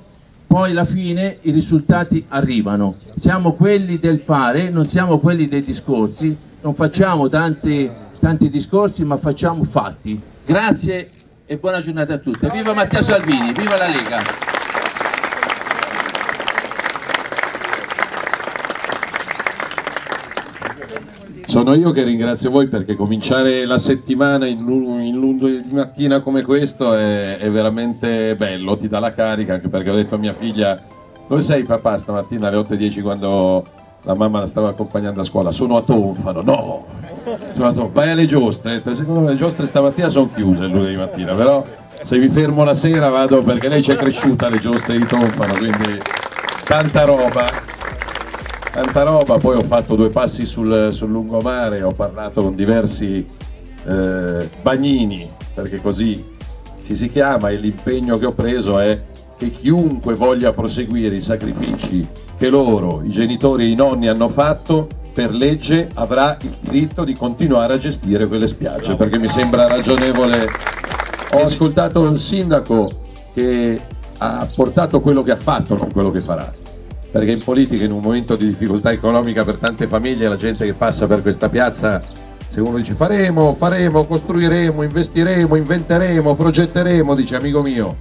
poi 0.47 0.71
alla 0.71 0.85
fine 0.85 1.37
i 1.41 1.51
risultati 1.51 2.25
arrivano. 2.29 2.95
Siamo 3.19 3.53
quelli 3.53 3.99
del 3.99 4.21
fare, 4.25 4.69
non 4.69 4.87
siamo 4.87 5.19
quelli 5.19 5.47
dei 5.47 5.63
discorsi, 5.63 6.35
non 6.61 6.73
facciamo 6.73 7.29
tanti, 7.29 7.89
tanti 8.19 8.49
discorsi 8.49 9.03
ma 9.03 9.17
facciamo 9.17 9.63
fatti. 9.63 10.19
Grazie 10.45 11.09
e 11.45 11.57
buona 11.57 11.79
giornata 11.79 12.15
a 12.15 12.17
tutti. 12.17 12.47
Viva 12.51 12.73
Matteo 12.73 13.03
Salvini, 13.03 13.53
viva 13.53 13.77
la 13.77 13.87
Lega! 13.87 14.66
Sono 21.57 21.73
io 21.73 21.89
che 21.89 22.03
ringrazio 22.03 22.51
voi 22.51 22.67
perché 22.67 22.95
cominciare 22.95 23.65
la 23.65 23.79
settimana 23.79 24.45
in, 24.45 24.59
in 24.59 25.15
lunedì 25.15 25.73
mattina 25.73 26.21
come 26.21 26.43
questo 26.43 26.93
è, 26.93 27.37
è 27.37 27.49
veramente 27.49 28.35
bello, 28.35 28.77
ti 28.77 28.87
dà 28.87 28.99
la 28.99 29.11
carica 29.11 29.55
anche 29.55 29.67
perché 29.67 29.89
ho 29.89 29.95
detto 29.95 30.13
a 30.13 30.17
mia 30.19 30.33
figlia 30.33 30.79
dove 31.27 31.41
sei 31.41 31.63
papà 31.63 31.97
stamattina 31.97 32.49
alle 32.49 32.57
8.10 32.57 33.01
quando 33.01 33.65
la 34.03 34.13
mamma 34.13 34.41
la 34.41 34.45
stava 34.45 34.69
accompagnando 34.69 35.21
a 35.21 35.23
scuola? 35.23 35.49
Sono 35.49 35.77
a 35.77 35.81
Tonfano, 35.81 36.41
no! 36.43 36.85
Sono 37.53 37.67
a 37.69 37.71
Tonfano. 37.71 37.89
Vai 37.91 38.11
alle 38.11 38.27
giostre, 38.27 38.79
secondo 38.93 39.21
me 39.21 39.29
le 39.29 39.35
giostre 39.35 39.65
stamattina 39.65 40.09
sono 40.09 40.29
chiuse 40.31 40.65
il 40.65 40.69
lunedì 40.69 40.95
mattina, 40.95 41.33
però 41.33 41.63
se 42.03 42.19
mi 42.19 42.27
fermo 42.27 42.65
la 42.65 42.75
sera 42.75 43.09
vado 43.09 43.41
perché 43.41 43.67
lei 43.67 43.81
ci 43.81 43.89
è 43.89 43.95
cresciuta 43.95 44.45
alle 44.45 44.59
giostre 44.59 44.95
di 44.95 45.07
Tonfano, 45.07 45.55
quindi 45.55 45.99
tanta 46.65 47.03
roba 47.03 47.76
tanta 48.71 49.03
roba, 49.03 49.37
poi 49.37 49.57
ho 49.57 49.63
fatto 49.63 49.95
due 49.95 50.09
passi 50.09 50.45
sul, 50.45 50.89
sul 50.91 51.09
lungomare, 51.09 51.81
ho 51.81 51.91
parlato 51.91 52.41
con 52.41 52.55
diversi 52.55 53.27
eh, 53.85 54.49
bagnini, 54.61 55.29
perché 55.53 55.81
così 55.81 56.35
ci 56.83 56.95
si 56.95 57.09
chiama 57.09 57.49
e 57.49 57.55
l'impegno 57.57 58.17
che 58.17 58.25
ho 58.25 58.33
preso 58.33 58.79
è 58.79 59.01
che 59.37 59.51
chiunque 59.51 60.15
voglia 60.15 60.53
proseguire 60.53 61.15
i 61.15 61.21
sacrifici 61.21 62.07
che 62.37 62.49
loro, 62.49 63.01
i 63.03 63.09
genitori 63.09 63.65
e 63.65 63.69
i 63.69 63.75
nonni 63.75 64.07
hanno 64.07 64.29
fatto, 64.29 64.87
per 65.13 65.33
legge 65.33 65.89
avrà 65.95 66.37
il 66.41 66.57
diritto 66.61 67.03
di 67.03 67.13
continuare 67.13 67.73
a 67.73 67.77
gestire 67.77 68.27
quelle 68.27 68.47
spiagge, 68.47 68.95
perché 68.95 69.17
mi 69.17 69.27
sembra 69.27 69.67
ragionevole. 69.67 70.47
Ho 71.33 71.43
ascoltato 71.43 72.05
il 72.07 72.19
sindaco 72.19 72.89
che 73.33 73.81
ha 74.19 74.47
portato 74.55 75.01
quello 75.01 75.23
che 75.23 75.31
ha 75.31 75.35
fatto, 75.35 75.75
non 75.75 75.91
quello 75.91 76.11
che 76.11 76.21
farà 76.21 76.65
perché 77.17 77.31
in 77.31 77.43
politica 77.43 77.83
in 77.83 77.91
un 77.91 78.01
momento 78.01 78.35
di 78.35 78.45
difficoltà 78.45 78.91
economica 78.91 79.43
per 79.43 79.55
tante 79.55 79.87
famiglie 79.87 80.27
la 80.27 80.35
gente 80.35 80.65
che 80.65 80.73
passa 80.73 81.07
per 81.07 81.23
questa 81.23 81.49
piazza 81.49 81.99
se 82.47 82.61
uno 82.61 82.77
dice 82.77 82.93
faremo, 82.93 83.55
faremo, 83.55 84.05
costruiremo, 84.05 84.83
investiremo, 84.83 85.55
inventeremo, 85.55 86.35
progetteremo, 86.35 87.15
dice 87.15 87.35
amico 87.35 87.61
mio, 87.61 87.95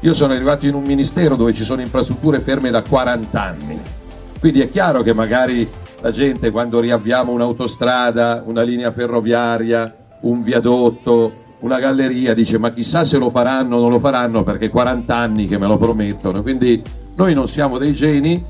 io 0.00 0.14
sono 0.14 0.32
arrivato 0.32 0.66
in 0.66 0.74
un 0.74 0.82
ministero 0.82 1.36
dove 1.36 1.52
ci 1.52 1.62
sono 1.62 1.82
infrastrutture 1.82 2.40
ferme 2.40 2.70
da 2.70 2.82
40 2.82 3.42
anni, 3.42 3.80
quindi 4.40 4.60
è 4.60 4.70
chiaro 4.70 5.02
che 5.02 5.12
magari 5.12 5.68
la 6.00 6.10
gente 6.10 6.50
quando 6.50 6.80
riavviamo 6.80 7.32
un'autostrada, 7.32 8.44
una 8.46 8.62
linea 8.62 8.92
ferroviaria, 8.92 9.94
un 10.20 10.40
viadotto, 10.40 11.32
una 11.60 11.78
galleria, 11.78 12.32
dice 12.32 12.58
ma 12.58 12.72
chissà 12.72 13.04
se 13.04 13.18
lo 13.18 13.28
faranno 13.28 13.76
o 13.76 13.80
non 13.80 13.90
lo 13.90 13.98
faranno 13.98 14.42
perché 14.42 14.68
40 14.68 15.14
anni 15.14 15.48
che 15.48 15.58
me 15.58 15.66
lo 15.66 15.76
promettono, 15.76 16.42
quindi 16.42 16.82
noi 17.14 17.34
non 17.34 17.46
siamo 17.48 17.78
dei 17.78 17.94
geni, 17.94 18.44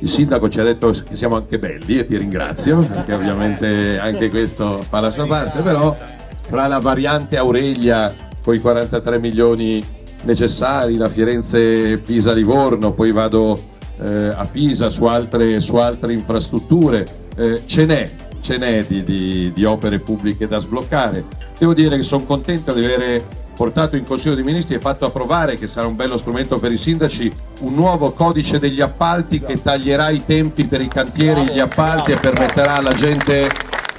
il 0.00 0.08
sindaco 0.08 0.48
ci 0.48 0.60
ha 0.60 0.64
detto 0.64 0.90
che 0.90 1.16
siamo 1.16 1.36
anche 1.36 1.58
belli 1.58 1.98
e 1.98 2.04
ti 2.04 2.16
ringrazio 2.16 2.78
perché 2.78 3.12
ovviamente 3.14 3.98
anche 3.98 4.28
questo 4.30 4.82
fa 4.88 5.00
la 5.00 5.10
sua 5.10 5.26
parte, 5.26 5.60
però 5.62 5.96
fra 6.42 6.66
la 6.66 6.78
variante 6.78 7.36
Aurelia 7.36 8.14
con 8.42 8.54
i 8.54 8.60
43 8.60 9.18
milioni 9.18 9.82
necessari, 10.22 10.96
la 10.96 11.08
Firenze 11.08 11.98
Pisa-Livorno, 11.98 12.92
poi 12.92 13.12
vado 13.12 13.58
eh, 14.00 14.32
a 14.34 14.46
Pisa 14.50 14.90
su 14.90 15.04
altre, 15.04 15.60
su 15.60 15.76
altre 15.76 16.12
infrastrutture, 16.12 17.06
eh, 17.36 17.62
ce 17.66 17.84
n'è, 17.84 18.08
ce 18.40 18.56
n'è 18.56 18.84
di, 18.86 19.04
di- 19.04 19.52
di 19.52 19.64
opere 19.64 19.98
pubbliche 19.98 20.48
da 20.48 20.58
sbloccare. 20.58 21.24
Devo 21.58 21.74
dire 21.74 21.96
che 21.96 22.02
sono 22.02 22.24
contento 22.24 22.72
di 22.72 22.84
avere 22.84 23.24
portato 23.58 23.96
in 23.96 24.04
Consiglio 24.04 24.36
dei 24.36 24.44
Ministri 24.44 24.76
e 24.76 24.78
fatto 24.78 25.04
approvare, 25.04 25.56
che 25.56 25.66
sarà 25.66 25.88
un 25.88 25.96
bello 25.96 26.16
strumento 26.16 26.60
per 26.60 26.70
i 26.70 26.76
sindaci, 26.76 27.28
un 27.62 27.74
nuovo 27.74 28.12
codice 28.12 28.60
degli 28.60 28.80
appalti 28.80 29.40
che 29.40 29.60
taglierà 29.60 30.10
i 30.10 30.24
tempi 30.24 30.64
per 30.66 30.80
i 30.80 30.86
cantieri 30.86 31.40
e 31.40 31.54
gli 31.54 31.58
appalti 31.58 32.12
e 32.12 32.18
permetterà 32.18 32.76
alla 32.76 32.92
gente 32.92 33.50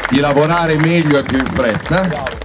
di 0.10 0.22
lavorare 0.22 0.78
meglio 0.78 1.18
e 1.18 1.24
più 1.24 1.40
in 1.40 1.46
fretta. 1.46 2.38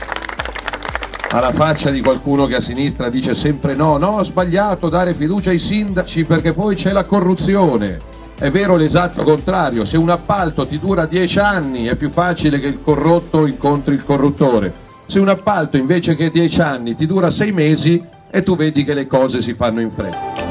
Alla 1.30 1.52
faccia 1.52 1.90
di 1.90 2.00
qualcuno 2.00 2.46
che 2.46 2.56
a 2.56 2.60
sinistra 2.60 3.08
dice 3.08 3.36
sempre 3.36 3.76
no, 3.76 3.96
no, 3.96 4.08
ho 4.08 4.24
sbagliato 4.24 4.88
dare 4.88 5.14
fiducia 5.14 5.50
ai 5.50 5.60
sindaci 5.60 6.24
perché 6.24 6.52
poi 6.52 6.74
c'è 6.74 6.90
la 6.90 7.04
corruzione. 7.04 8.00
è 8.36 8.50
vero 8.50 8.74
l'esatto 8.74 9.22
contrario, 9.22 9.84
se 9.84 9.96
un 9.96 10.10
appalto 10.10 10.66
ti 10.66 10.80
dura 10.80 11.06
dieci 11.06 11.38
anni 11.38 11.84
è 11.84 11.94
più 11.94 12.10
facile 12.10 12.58
che 12.58 12.66
il 12.66 12.82
corrotto 12.82 13.46
incontri 13.46 13.94
il 13.94 14.04
corruttore, 14.04 14.82
se 15.06 15.18
un 15.18 15.28
appalto 15.28 15.76
invece 15.76 16.16
che 16.16 16.30
dieci 16.30 16.60
anni 16.60 16.94
ti 16.94 17.06
dura 17.06 17.30
sei 17.30 17.52
mesi 17.52 18.02
e 18.30 18.42
tu 18.42 18.56
vedi 18.56 18.84
che 18.84 18.94
le 18.94 19.06
cose 19.06 19.40
si 19.40 19.54
fanno 19.54 19.80
in 19.80 19.90
fretta. 19.90 20.44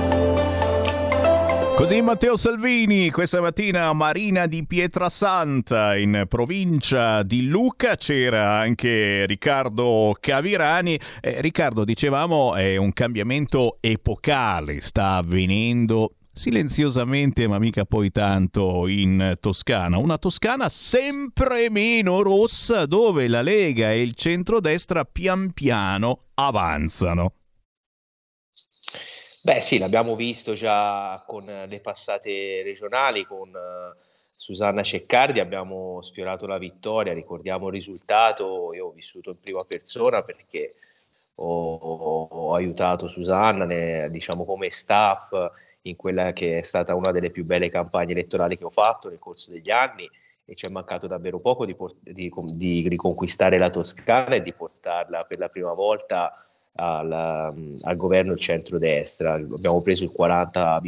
Così 1.75 2.03
Matteo 2.03 2.38
Salvini, 2.38 3.09
questa 3.09 3.41
mattina 3.41 3.88
a 3.88 3.93
Marina 3.93 4.45
di 4.45 4.63
Pietrasanta 4.63 5.97
in 5.97 6.25
provincia 6.30 7.23
di 7.23 7.47
Lucca 7.47 7.95
c'era 7.95 8.59
anche 8.59 9.25
Riccardo 9.25 10.15
Cavirani. 10.19 10.99
Eh, 11.19 11.41
Riccardo, 11.41 11.84
dicevamo, 11.84 12.55
è 12.55 12.77
un 12.77 12.93
cambiamento 12.93 13.77
epocale, 13.81 14.81
sta 14.81 15.15
avvenendo 15.15 16.13
silenziosamente, 16.34 17.47
ma 17.47 17.60
mica 17.60 17.85
poi 17.85 18.11
tanto, 18.11 18.88
in 18.88 19.38
Toscana. 19.39 19.97
Una 19.97 20.18
Toscana 20.18 20.68
sempre 20.69 21.69
meno 21.69 22.22
rossa 22.22 22.85
dove 22.85 23.27
la 23.27 23.41
Lega 23.41 23.91
e 23.91 24.01
il 24.01 24.15
centrodestra 24.15 25.05
pian 25.05 25.53
piano 25.53 26.18
avanzano. 26.34 27.34
Beh 29.43 29.60
sì, 29.60 29.77
l'abbiamo 29.77 30.15
visto 30.15 30.53
già 30.53 31.22
con 31.27 31.43
le 31.45 31.80
passate 31.81 32.61
regionali, 32.64 33.26
con 33.26 33.49
eh, 33.49 33.97
Susanna 34.31 34.81
Ceccardi 34.84 35.39
abbiamo 35.41 36.01
sfiorato 36.01 36.47
la 36.47 36.57
vittoria, 36.57 37.14
ricordiamo 37.14 37.68
il 37.68 37.73
risultato, 37.73 38.73
io 38.73 38.88
ho 38.88 38.91
vissuto 38.91 39.31
in 39.31 39.39
prima 39.39 39.64
persona 39.68 40.22
perché 40.23 40.76
ho, 41.35 41.73
ho- 41.76 42.27
ho 42.31 42.53
aiutato 42.55 43.10
Susanna 43.10 43.65
ne- 43.65 44.07
diciamo 44.11 44.45
come 44.45 44.69
staff 44.69 45.31
in 45.84 45.95
quella 45.95 46.34
che 46.34 46.57
è 46.57 46.64
stata 46.64 46.95
una 46.95 47.11
delle 47.11 47.30
più 47.30 47.43
belle 47.43 47.69
campagne 47.69 48.11
elettorali 48.11 48.57
che 48.57 48.65
ho 48.65 48.69
fatto 48.69 49.10
nel 49.10 49.19
corso 49.19 49.51
degli 49.51 49.72
anni 49.72 50.10
e 50.45 50.55
ci 50.55 50.65
è 50.65 50.69
mancato 50.69 51.07
davvero 51.07 51.39
poco 51.39 51.65
di, 51.65 51.76
port- 51.76 51.97
di 52.01 52.31
di 52.45 52.88
riconquistare 52.88 53.57
la 53.57 53.69
Toscana 53.69 54.35
e 54.35 54.41
di 54.41 54.53
portarla 54.53 55.23
per 55.23 55.39
la 55.39 55.49
prima 55.49 55.73
volta 55.73 56.45
al, 56.76 57.11
al 57.11 57.95
governo 57.95 58.34
il 58.34 58.39
centrodestra. 58.39 59.34
Abbiamo 59.34 59.81
preso 59.81 60.03
il 60.03 60.11
40, 60.11 60.81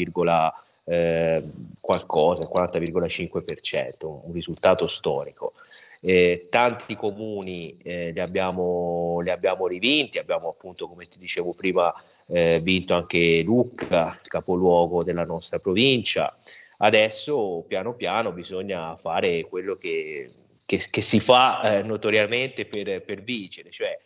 eh, 0.86 1.44
qualcosa, 1.80 2.42
il 2.42 2.50
40,5%, 2.54 4.22
un 4.26 4.34
risultato 4.34 4.88
storico. 4.88 5.54
Eh, 6.02 6.48
tanti 6.50 6.96
comuni 6.96 7.76
eh, 7.84 8.12
li, 8.12 8.20
abbiamo, 8.20 9.20
li 9.22 9.32
abbiamo 9.32 9.68
rivinti, 9.68 10.20
abbiamo 10.20 10.50
appunto, 10.50 10.88
come 10.88 11.06
ti 11.06 11.18
dicevo 11.18 11.54
prima, 11.54 11.94
eh, 12.28 12.60
vinto 12.62 12.94
anche 12.96 13.42
Lucca, 13.44 14.20
il 14.22 14.30
capoluogo 14.30 15.04
della 15.04 15.24
nostra 15.26 15.60
provincia. 15.60 16.36
Adesso 16.78 17.64
piano 17.68 17.94
piano 17.96 18.32
bisogna 18.32 18.96
fare 18.98 19.46
quello 19.48 19.76
che, 19.76 20.30
che- 20.66 20.86
che 20.90 21.02
si 21.02 21.20
fa 21.20 21.78
eh, 21.78 21.84
notoriamente 21.84 22.66
per, 22.66 23.04
per 23.04 23.22
vincere, 23.24 23.70
cioè 23.72 23.98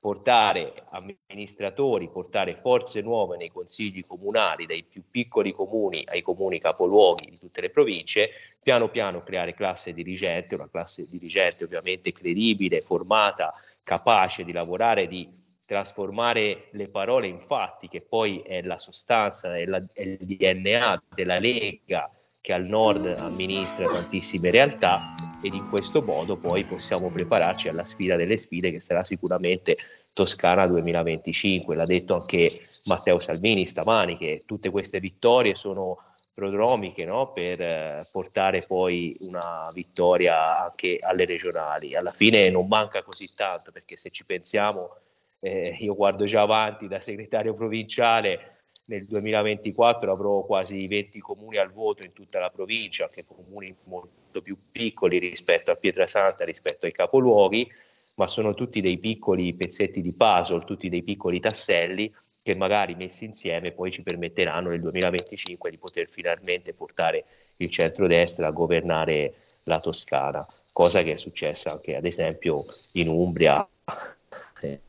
portare 0.00 0.84
amministratori, 0.90 2.08
portare 2.08 2.52
forze 2.60 3.00
nuove 3.00 3.36
nei 3.36 3.48
consigli 3.50 4.04
comunali, 4.06 4.64
dai 4.66 4.84
più 4.84 5.02
piccoli 5.10 5.52
comuni 5.52 6.02
ai 6.06 6.22
comuni 6.22 6.60
capoluoghi 6.60 7.30
di 7.30 7.36
tutte 7.38 7.60
le 7.60 7.70
province, 7.70 8.30
piano 8.62 8.90
piano 8.90 9.18
creare 9.20 9.54
classe 9.54 9.92
dirigente, 9.92 10.54
una 10.54 10.68
classe 10.68 11.08
dirigente 11.10 11.64
ovviamente 11.64 12.12
credibile, 12.12 12.80
formata, 12.80 13.52
capace 13.82 14.44
di 14.44 14.52
lavorare, 14.52 15.08
di 15.08 15.28
trasformare 15.68 16.68
le 16.70 16.88
parole 16.88 17.26
in 17.26 17.40
fatti, 17.46 17.88
che 17.88 18.00
poi 18.00 18.40
è 18.40 18.62
la 18.62 18.78
sostanza, 18.78 19.54
è, 19.54 19.66
la- 19.66 19.84
è 19.92 20.00
il 20.00 20.16
DNA 20.20 21.02
della 21.14 21.38
Lega 21.38 22.10
che 22.40 22.54
al 22.54 22.64
nord 22.64 23.04
amministra 23.18 23.84
tantissime 23.84 24.50
realtà 24.50 25.14
ed 25.42 25.52
in 25.52 25.68
questo 25.68 26.00
modo 26.00 26.36
poi 26.36 26.64
possiamo 26.64 27.10
prepararci 27.10 27.68
alla 27.68 27.84
sfida 27.84 28.16
delle 28.16 28.38
sfide 28.38 28.70
che 28.70 28.80
sarà 28.80 29.04
sicuramente 29.04 29.76
Toscana 30.14 30.66
2025. 30.66 31.76
L'ha 31.76 31.84
detto 31.84 32.14
anche 32.14 32.50
Matteo 32.86 33.18
Salvini 33.18 33.66
stamani 33.66 34.16
che 34.16 34.44
tutte 34.46 34.70
queste 34.70 35.00
vittorie 35.00 35.54
sono 35.54 35.98
prodromiche 36.32 37.04
no? 37.04 37.30
per 37.32 37.60
eh, 37.60 38.08
portare 38.10 38.64
poi 38.66 39.14
una 39.20 39.70
vittoria 39.74 40.64
anche 40.64 40.98
alle 41.02 41.26
regionali. 41.26 41.94
Alla 41.94 42.12
fine 42.12 42.48
non 42.48 42.66
manca 42.68 43.02
così 43.02 43.28
tanto 43.34 43.70
perché 43.70 43.98
se 43.98 44.08
ci 44.08 44.24
pensiamo 44.24 44.96
eh, 45.40 45.76
io 45.80 45.94
guardo 45.94 46.24
già 46.24 46.42
avanti 46.42 46.88
da 46.88 47.00
segretario 47.00 47.54
provinciale 47.54 48.50
nel 48.88 49.04
2024 49.04 50.10
avrò 50.10 50.40
quasi 50.44 50.86
20 50.86 51.20
comuni 51.20 51.58
al 51.58 51.72
voto 51.72 52.06
in 52.06 52.12
tutta 52.12 52.38
la 52.38 52.50
provincia, 52.50 53.04
anche 53.04 53.24
comuni 53.26 53.74
molto 53.84 54.40
più 54.42 54.56
piccoli 54.70 55.18
rispetto 55.18 55.70
a 55.70 55.76
Pietrasanta, 55.76 56.44
rispetto 56.44 56.86
ai 56.86 56.92
capoluoghi, 56.92 57.70
ma 58.16 58.26
sono 58.26 58.54
tutti 58.54 58.80
dei 58.80 58.98
piccoli 58.98 59.54
pezzetti 59.54 60.00
di 60.00 60.14
puzzle, 60.14 60.64
tutti 60.64 60.88
dei 60.88 61.02
piccoli 61.02 61.38
tasselli 61.38 62.12
che 62.42 62.54
magari 62.54 62.94
messi 62.94 63.26
insieme 63.26 63.72
poi 63.72 63.90
ci 63.90 64.02
permetteranno 64.02 64.70
nel 64.70 64.80
2025 64.80 65.70
di 65.70 65.76
poter 65.76 66.08
finalmente 66.08 66.72
portare 66.72 67.24
il 67.56 67.68
centrodestra 67.68 68.46
a 68.46 68.52
governare 68.52 69.34
la 69.64 69.80
Toscana, 69.80 70.46
cosa 70.72 71.02
che 71.02 71.10
è 71.10 71.16
successa 71.16 71.72
anche 71.72 71.94
ad 71.94 72.06
esempio 72.06 72.62
in 72.94 73.08
Umbria 73.08 73.68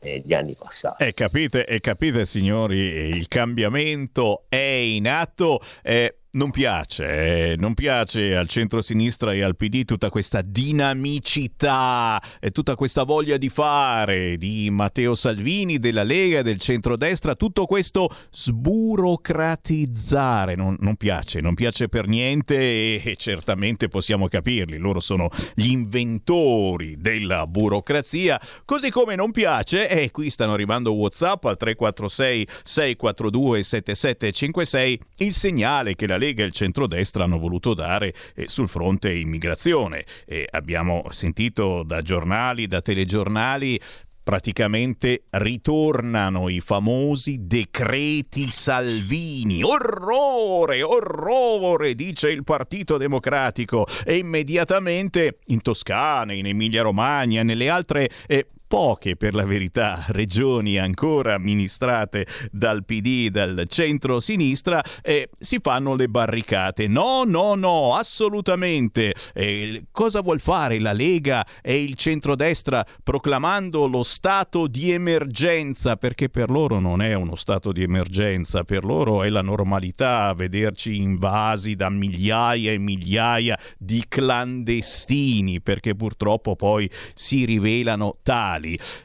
negli 0.00 0.32
anni 0.34 0.54
passati. 0.54 1.04
E 1.04 1.12
capite, 1.12 1.66
e 1.66 1.80
capite 1.80 2.24
signori, 2.24 2.76
il 2.78 3.28
cambiamento 3.28 4.44
è 4.48 4.56
in 4.56 5.08
atto. 5.08 5.60
eh, 5.82 6.19
non 6.32 6.50
piace, 6.50 7.52
eh, 7.52 7.56
non 7.56 7.74
piace 7.74 8.36
al 8.36 8.48
centro-sinistra 8.48 9.32
e 9.32 9.42
al 9.42 9.56
PD 9.56 9.84
tutta 9.84 10.10
questa 10.10 10.42
dinamicità 10.42 12.22
e 12.38 12.52
tutta 12.52 12.76
questa 12.76 13.02
voglia 13.02 13.36
di 13.36 13.48
fare 13.48 14.36
di 14.36 14.70
Matteo 14.70 15.16
Salvini, 15.16 15.80
della 15.80 16.04
Lega, 16.04 16.42
del 16.42 16.60
centrodestra, 16.60 17.34
tutto 17.34 17.66
questo 17.66 18.08
sburocratizzare. 18.30 20.54
Non, 20.54 20.76
non 20.78 20.94
piace, 20.94 21.40
non 21.40 21.54
piace 21.54 21.88
per 21.88 22.06
niente 22.06 22.56
e, 22.56 23.02
e 23.04 23.16
certamente 23.16 23.88
possiamo 23.88 24.28
capirli. 24.28 24.76
Loro 24.76 25.00
sono 25.00 25.28
gli 25.54 25.70
inventori 25.70 26.94
della 26.96 27.48
burocrazia, 27.48 28.40
così 28.64 28.90
come 28.90 29.16
non 29.16 29.32
piace, 29.32 29.88
e 29.88 30.12
qui 30.12 30.30
stanno 30.30 30.52
arrivando 30.52 30.92
WhatsApp 30.92 31.46
al 31.46 31.56
346 31.56 32.46
642 32.62 33.62
7756, 33.64 35.00
il 35.18 35.32
segnale 35.32 35.96
che 35.96 36.06
la 36.06 36.18
Lega 36.20 36.44
e 36.44 36.46
il 36.46 36.52
centrodestra 36.52 37.24
hanno 37.24 37.38
voluto 37.38 37.74
dare 37.74 38.14
eh, 38.36 38.46
sul 38.46 38.68
fronte 38.68 39.12
immigrazione. 39.12 40.04
E 40.24 40.46
abbiamo 40.48 41.06
sentito 41.10 41.82
da 41.82 42.02
giornali, 42.02 42.68
da 42.68 42.80
telegiornali, 42.80 43.80
praticamente 44.22 45.24
ritornano 45.30 46.48
i 46.48 46.60
famosi 46.60 47.38
decreti 47.40 48.48
Salvini. 48.50 49.62
Orrore, 49.64 50.82
orrore, 50.82 51.94
dice 51.96 52.30
il 52.30 52.44
Partito 52.44 52.96
Democratico. 52.96 53.86
E 54.04 54.18
immediatamente 54.18 55.38
in 55.46 55.62
Toscana, 55.62 56.32
in 56.32 56.46
Emilia-Romagna, 56.46 57.42
nelle 57.42 57.68
altre... 57.68 58.08
eh, 58.28 58.46
Poche 58.70 59.16
per 59.16 59.34
la 59.34 59.44
verità 59.44 60.04
regioni 60.10 60.78
ancora 60.78 61.34
amministrate 61.34 62.24
dal 62.52 62.84
PD, 62.84 63.28
dal 63.28 63.64
centro-sinistra, 63.66 64.80
eh, 65.02 65.28
si 65.40 65.58
fanno 65.60 65.96
le 65.96 66.06
barricate. 66.06 66.86
No, 66.86 67.24
no, 67.24 67.56
no, 67.56 67.96
assolutamente. 67.96 69.12
Eh, 69.34 69.86
cosa 69.90 70.20
vuol 70.20 70.38
fare 70.38 70.78
la 70.78 70.92
Lega 70.92 71.44
e 71.60 71.82
il 71.82 71.94
centrodestra 71.96 72.86
proclamando 73.02 73.88
lo 73.88 74.04
stato 74.04 74.68
di 74.68 74.92
emergenza? 74.92 75.96
Perché 75.96 76.28
per 76.28 76.48
loro 76.48 76.78
non 76.78 77.02
è 77.02 77.12
uno 77.14 77.34
stato 77.34 77.72
di 77.72 77.82
emergenza, 77.82 78.62
per 78.62 78.84
loro 78.84 79.24
è 79.24 79.30
la 79.30 79.42
normalità 79.42 80.32
vederci 80.32 80.94
invasi 80.94 81.74
da 81.74 81.90
migliaia 81.90 82.70
e 82.70 82.78
migliaia 82.78 83.58
di 83.76 84.04
clandestini, 84.06 85.60
perché 85.60 85.96
purtroppo 85.96 86.54
poi 86.54 86.88
si 87.14 87.44
rivelano 87.44 88.18
tali. 88.22 88.58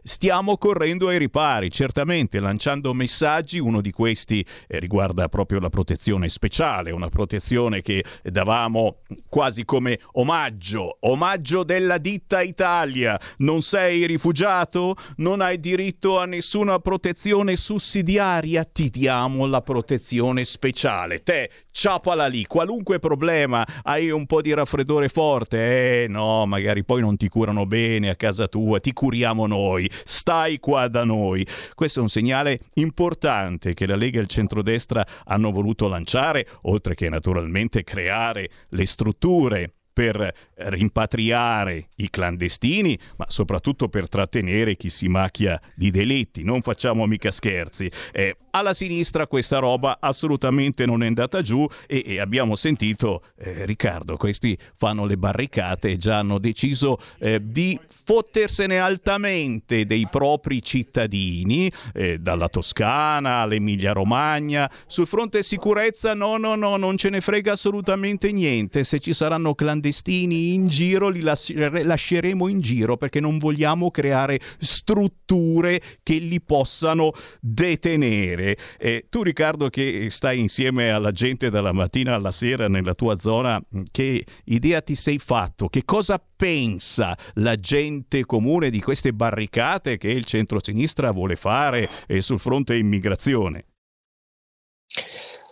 Stiamo 0.04 0.58
correndo 0.58 1.08
ai 1.08 1.18
ripari, 1.18 1.72
certamente 1.72 2.40
lanciando 2.40 2.94
messaggi, 2.94 3.60
uno 3.60 3.82
di 3.82 3.92
questi 3.92 4.46
eh, 4.68 4.80
riguarda 4.80 5.30
proprio 5.30 5.60
la 5.60 5.70
protezione 5.70 6.30
speciale, 6.30 6.92
una 6.92 7.10
protezione 7.10 7.82
che 7.82 8.04
davamo 8.24 9.00
quasi 9.30 9.66
come 9.66 10.00
omaggio, 10.14 10.98
omaggio 11.02 11.64
della 11.64 11.98
ditta 11.98 12.42
Italia. 12.42 13.20
Non 13.38 13.62
sei 13.62 14.06
rifugiato? 14.06 14.96
Non 15.18 15.42
hai 15.42 15.60
diritto 15.60 16.20
a 16.20 16.26
nessuna 16.26 16.80
protezione 16.80 17.56
sussidiaria? 17.56 18.64
Ti 18.64 18.90
diamo 18.90 19.46
la 19.46 19.62
protezione 19.62 20.44
speciale. 20.44 21.24
Te, 21.24 21.50
acciappala 21.76 22.28
lì, 22.28 22.46
qualunque 22.46 23.00
problema, 23.00 23.68
hai 23.84 24.10
un 24.10 24.26
po' 24.26 24.42
di 24.42 24.54
raffreddore 24.54 25.10
forte, 25.10 26.04
eh 26.04 26.08
no, 26.08 26.46
magari 26.46 26.86
poi 26.86 27.02
non 27.02 27.18
ti 27.18 27.28
curano 27.28 27.66
bene 27.66 28.10
a 28.10 28.16
casa 28.16 28.48
tua, 28.48 28.80
ti 28.80 28.94
curiamo 28.94 29.46
noi, 29.46 29.92
stai 30.06 30.60
qua 30.60 30.88
da 30.88 31.04
noi. 31.04 31.46
Questo 31.74 32.00
è 32.00 32.02
un 32.02 32.08
segnale 32.08 32.60
importante 32.76 33.74
che 33.74 33.86
la 33.86 33.98
Lega 33.98 34.20
e 34.20 34.22
il 34.22 34.30
centrodestra 34.30 35.06
hanno 35.26 35.52
voluto 35.52 35.90
lanciare, 35.90 36.48
oltre 36.62 36.96
che 36.96 37.10
naturalmente 37.10 37.84
creare 37.84 38.50
le 38.70 38.86
strutture 38.86 39.74
per 39.96 40.34
rimpatriare 40.56 41.88
i 41.96 42.10
clandestini, 42.10 43.00
ma 43.16 43.26
soprattutto 43.30 43.88
per 43.88 44.10
trattenere 44.10 44.76
chi 44.76 44.90
si 44.90 45.08
macchia 45.08 45.60
di 45.74 45.90
delitti. 45.90 46.44
Non 46.44 46.62
facciamo 46.62 47.06
mica 47.06 47.32
scherzi. 47.32 47.90
Eh, 48.12 48.36
alla 48.56 48.74
sinistra 48.74 49.28
questa 49.28 49.60
roba 49.60 49.98
assolutamente 50.00 50.86
non 50.86 51.04
è 51.04 51.08
andata 51.08 51.42
giù 51.42 51.68
e, 51.88 52.04
e 52.06 52.20
abbiamo 52.22 52.56
sentito, 52.56 53.24
eh, 53.38 53.66
Riccardo, 53.66 54.16
questi 54.16 54.58
fanno 54.78 55.06
le 55.06 55.18
barricate 55.18 55.90
e 55.90 55.98
già 55.98 56.20
hanno 56.20 56.40
deciso 56.40 56.98
eh, 57.20 57.42
di 57.42 57.78
fottersene 58.06 58.80
altamente 58.80 59.86
dei 59.86 60.08
propri 60.10 60.62
cittadini, 60.62 61.70
eh, 61.94 62.18
dalla 62.20 62.48
Toscana 62.48 63.38
all'Emilia 63.40 63.92
Romagna. 63.92 64.72
Sul 64.88 65.08
fronte 65.08 65.44
sicurezza 65.44 66.14
no, 66.14 66.38
no, 66.38 66.56
no, 66.56 66.78
non 66.78 66.96
ce 66.98 67.10
ne 67.10 67.20
frega 67.20 67.54
assolutamente 67.54 68.32
niente. 68.32 68.84
Se 68.84 69.00
ci 69.00 69.14
saranno 69.14 69.54
clandestini 69.54 70.54
in 70.54 70.68
giro 70.68 71.10
li 71.10 71.22
lasciere- 71.22 71.84
lasceremo 71.84 72.48
in 72.48 72.62
giro 72.62 72.96
perché 72.96 73.20
non 73.20 73.38
vogliamo 73.38 73.92
creare 73.92 74.40
strutture 74.60 75.82
che 76.04 76.18
li 76.20 76.40
possano 76.40 77.12
detenere. 77.42 78.45
Eh, 78.78 79.08
tu 79.10 79.24
Riccardo 79.24 79.70
che 79.70 80.10
stai 80.10 80.40
insieme 80.40 80.92
alla 80.92 81.12
gente 81.12 81.50
dalla 81.50 81.72
mattina 81.72 82.16
alla 82.16 82.32
sera 82.32 82.68
nella 82.68 82.94
tua 82.94 83.18
zona, 83.18 83.62
che 83.92 84.26
idea 84.46 84.82
ti 84.82 84.96
sei 84.96 85.18
fatto? 85.18 85.68
Che 85.68 85.84
cosa 85.86 86.22
pensa 86.36 87.18
la 87.36 87.56
gente 87.56 88.26
comune 88.26 88.70
di 88.70 88.82
queste 88.82 89.14
barricate 89.14 89.98
che 89.98 90.10
il 90.10 90.26
centro-sinistra 90.26 91.12
vuole 91.12 91.36
fare 91.36 91.90
eh, 92.08 92.22
sul 92.22 92.40
fronte 92.40 92.76
immigrazione? 92.76 93.66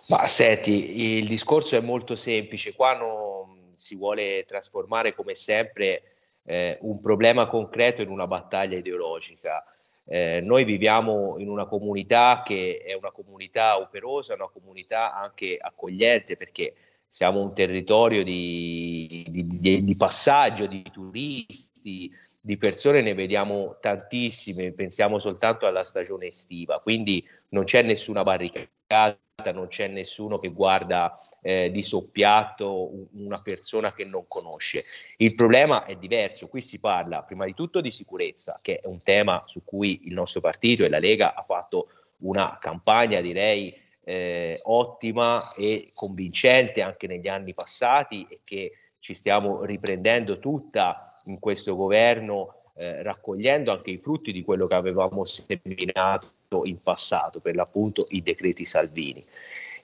Ma 0.09 0.27
senti, 0.27 1.17
il 1.17 1.27
discorso 1.27 1.75
è 1.77 1.81
molto 1.81 2.15
semplice. 2.15 2.75
Qua 2.75 2.95
non 2.95 3.73
si 3.75 3.95
vuole 3.95 4.43
trasformare 4.45 5.13
come 5.15 5.33
sempre 5.33 6.15
eh, 6.45 6.77
un 6.81 6.99
problema 6.99 7.47
concreto 7.47 8.01
in 8.01 8.09
una 8.09 8.27
battaglia 8.27 8.77
ideologica. 8.77 9.63
Eh, 10.05 10.41
noi 10.43 10.65
viviamo 10.65 11.35
in 11.37 11.49
una 11.49 11.65
comunità 11.65 12.41
che 12.45 12.81
è 12.85 12.93
una 12.93 13.11
comunità 13.11 13.79
operosa, 13.79 14.33
una 14.33 14.49
comunità 14.49 15.13
anche 15.13 15.57
accogliente 15.59 16.35
perché 16.35 16.73
siamo 17.07 17.41
un 17.41 17.53
territorio 17.53 18.23
di, 18.23 19.23
di- 19.29 19.47
di- 19.47 19.83
di 19.83 19.95
passaggio, 19.95 20.65
di 20.65 20.83
turisti, 20.91 22.11
di 22.41 22.57
persone, 22.57 23.01
ne 23.01 23.13
vediamo 23.13 23.77
tantissime, 23.79 24.71
pensiamo 24.71 25.19
soltanto 25.19 25.67
alla 25.67 25.83
stagione 25.83 26.27
estiva, 26.27 26.79
quindi 26.79 27.23
non 27.53 27.63
c'è 27.63 27.81
nessuna 27.83 28.23
barricata, 28.23 29.17
non 29.53 29.67
c'è 29.67 29.87
nessuno 29.87 30.37
che 30.37 30.49
guarda 30.49 31.17
eh, 31.41 31.71
di 31.71 31.81
soppiatto 31.81 33.07
una 33.13 33.39
persona 33.41 33.93
che 33.93 34.05
non 34.05 34.25
conosce. 34.27 34.83
Il 35.17 35.35
problema 35.35 35.85
è 35.85 35.95
diverso, 35.95 36.47
qui 36.47 36.61
si 36.61 36.79
parla 36.79 37.23
prima 37.23 37.45
di 37.45 37.53
tutto 37.53 37.79
di 37.79 37.91
sicurezza, 37.91 38.59
che 38.61 38.79
è 38.79 38.87
un 38.87 39.01
tema 39.01 39.43
su 39.45 39.63
cui 39.63 40.01
il 40.05 40.13
nostro 40.13 40.41
partito 40.41 40.83
e 40.83 40.89
la 40.89 40.99
Lega 40.99 41.33
ha 41.33 41.43
fatto 41.43 41.87
una 42.19 42.57
campagna, 42.59 43.21
direi, 43.21 43.73
eh, 44.05 44.59
ottima 44.63 45.41
e 45.55 45.87
convincente 45.93 46.81
anche 46.81 47.07
negli 47.07 47.27
anni 47.27 47.53
passati 47.53 48.25
e 48.29 48.39
che 48.43 48.71
ci 48.99 49.13
stiamo 49.13 49.63
riprendendo 49.63 50.39
tutta 50.39 51.15
in 51.25 51.39
questo 51.39 51.75
governo, 51.75 52.71
eh, 52.75 53.03
raccogliendo 53.03 53.71
anche 53.71 53.91
i 53.91 53.99
frutti 53.99 54.31
di 54.31 54.43
quello 54.43 54.65
che 54.65 54.75
avevamo 54.75 55.23
seminato 55.25 56.31
in 56.65 56.81
passato, 56.81 57.39
per 57.39 57.55
l'appunto 57.55 58.05
i 58.09 58.21
decreti 58.21 58.65
Salvini. 58.65 59.23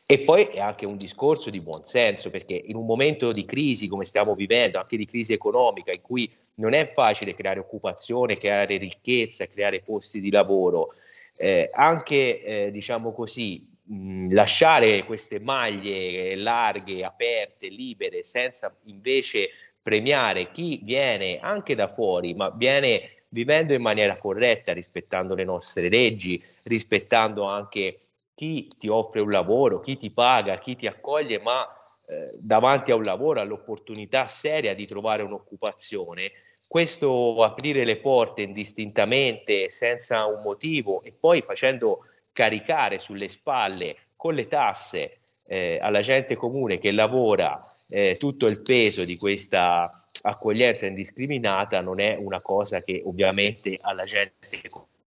E 0.06 0.22
poi 0.22 0.46
è 0.46 0.60
anche 0.60 0.86
un 0.86 0.98
discorso 0.98 1.50
di 1.50 1.60
buonsenso, 1.60 2.30
perché 2.30 2.54
in 2.54 2.76
un 2.76 2.86
momento 2.86 3.32
di 3.32 3.46
crisi 3.46 3.88
come 3.88 4.06
stiamo 4.06 4.34
vivendo, 4.34 4.80
anche 4.80 4.98
di 4.98 5.06
crisi 5.06 5.34
economica, 5.34 5.92
in 5.94 6.02
cui 6.02 6.32
non 6.56 6.74
è 6.74 6.88
facile 6.88 7.36
creare 7.36 7.60
occupazione, 7.60 8.38
creare 8.38 8.78
ricchezza, 8.78 9.46
creare 9.46 9.82
posti 9.82 10.20
di 10.20 10.32
lavoro, 10.32 10.96
eh, 11.38 11.70
anche 11.72 12.44
eh, 12.44 12.72
diciamo 12.72 13.14
così, 13.14 13.66
mh, 13.84 14.34
lasciare 14.34 15.04
queste 15.04 15.40
maglie 15.42 16.36
larghe, 16.36 17.04
aperte, 17.04 17.70
libere, 17.70 18.24
senza 18.24 18.76
invece 18.86 19.50
premiare 19.82 20.52
chi 20.52 20.80
viene 20.84 21.40
anche 21.40 21.76
da 21.76 21.88
fuori, 21.88 22.34
ma 22.34 22.50
viene 22.50 23.19
vivendo 23.30 23.76
in 23.76 23.82
maniera 23.82 24.18
corretta, 24.18 24.74
rispettando 24.74 25.36
le 25.36 25.44
nostre 25.44 25.90
leggi, 25.90 26.44
rispettando 26.64 27.44
anche 27.44 28.00
chi 28.36 28.68
ti 28.78 28.88
offre 28.88 29.22
un 29.22 29.30
lavoro, 29.30 29.80
chi 29.80 29.98
ti 29.98 30.12
paga, 30.12 30.60
chi 30.60 30.76
ti 30.76 30.88
accoglie, 30.88 31.40
ma 31.40 31.64
eh, 32.08 32.38
davanti 32.40 32.92
a 32.92 32.96
un 32.96 33.04
lavoro, 33.04 33.40
all'opportunità 33.40 34.28
seria 34.28 34.74
di 34.74 34.88
trovare 34.88 35.24
un'occupazione, 35.24 36.32
questo 36.68 37.44
aprire 37.44 37.84
le 37.84 38.00
porte 38.00 38.44
indistintamente, 38.44 39.70
senza 39.70 40.26
un 40.26 40.42
motivo 40.42 41.02
e 41.02 41.12
poi 41.12 41.42
facendo 41.42 42.06
caricare 42.32 43.00
sulle 43.00 43.28
spalle 43.28 43.96
con 44.16 44.36
le 44.36 44.48
tasse 44.48 45.18
eh, 45.48 45.80
alla 45.82 46.02
gente 46.02 46.36
comune 46.36 46.78
che 46.78 46.92
lavora 46.92 47.60
eh, 47.90 48.16
tutto 48.18 48.46
il 48.46 48.62
peso 48.62 49.04
di 49.04 49.18
questa 49.18 49.99
accoglienza 50.22 50.86
indiscriminata 50.86 51.82
non 51.82 52.00
è 52.00 52.16
una 52.16 52.42
cosa 52.42 52.82
che 52.82 53.02
ovviamente 53.06 53.78
alla 53.82 54.06
gente 54.06 54.70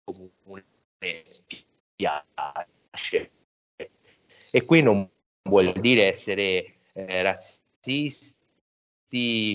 comune 0.05 0.65
piace. 1.95 3.31
E 4.53 4.65
qui 4.65 4.83
non 4.83 5.09
vuol 5.43 5.73
dire 5.81 6.07
essere 6.09 6.77
eh, 6.95 7.23
razzisti, 7.23 8.39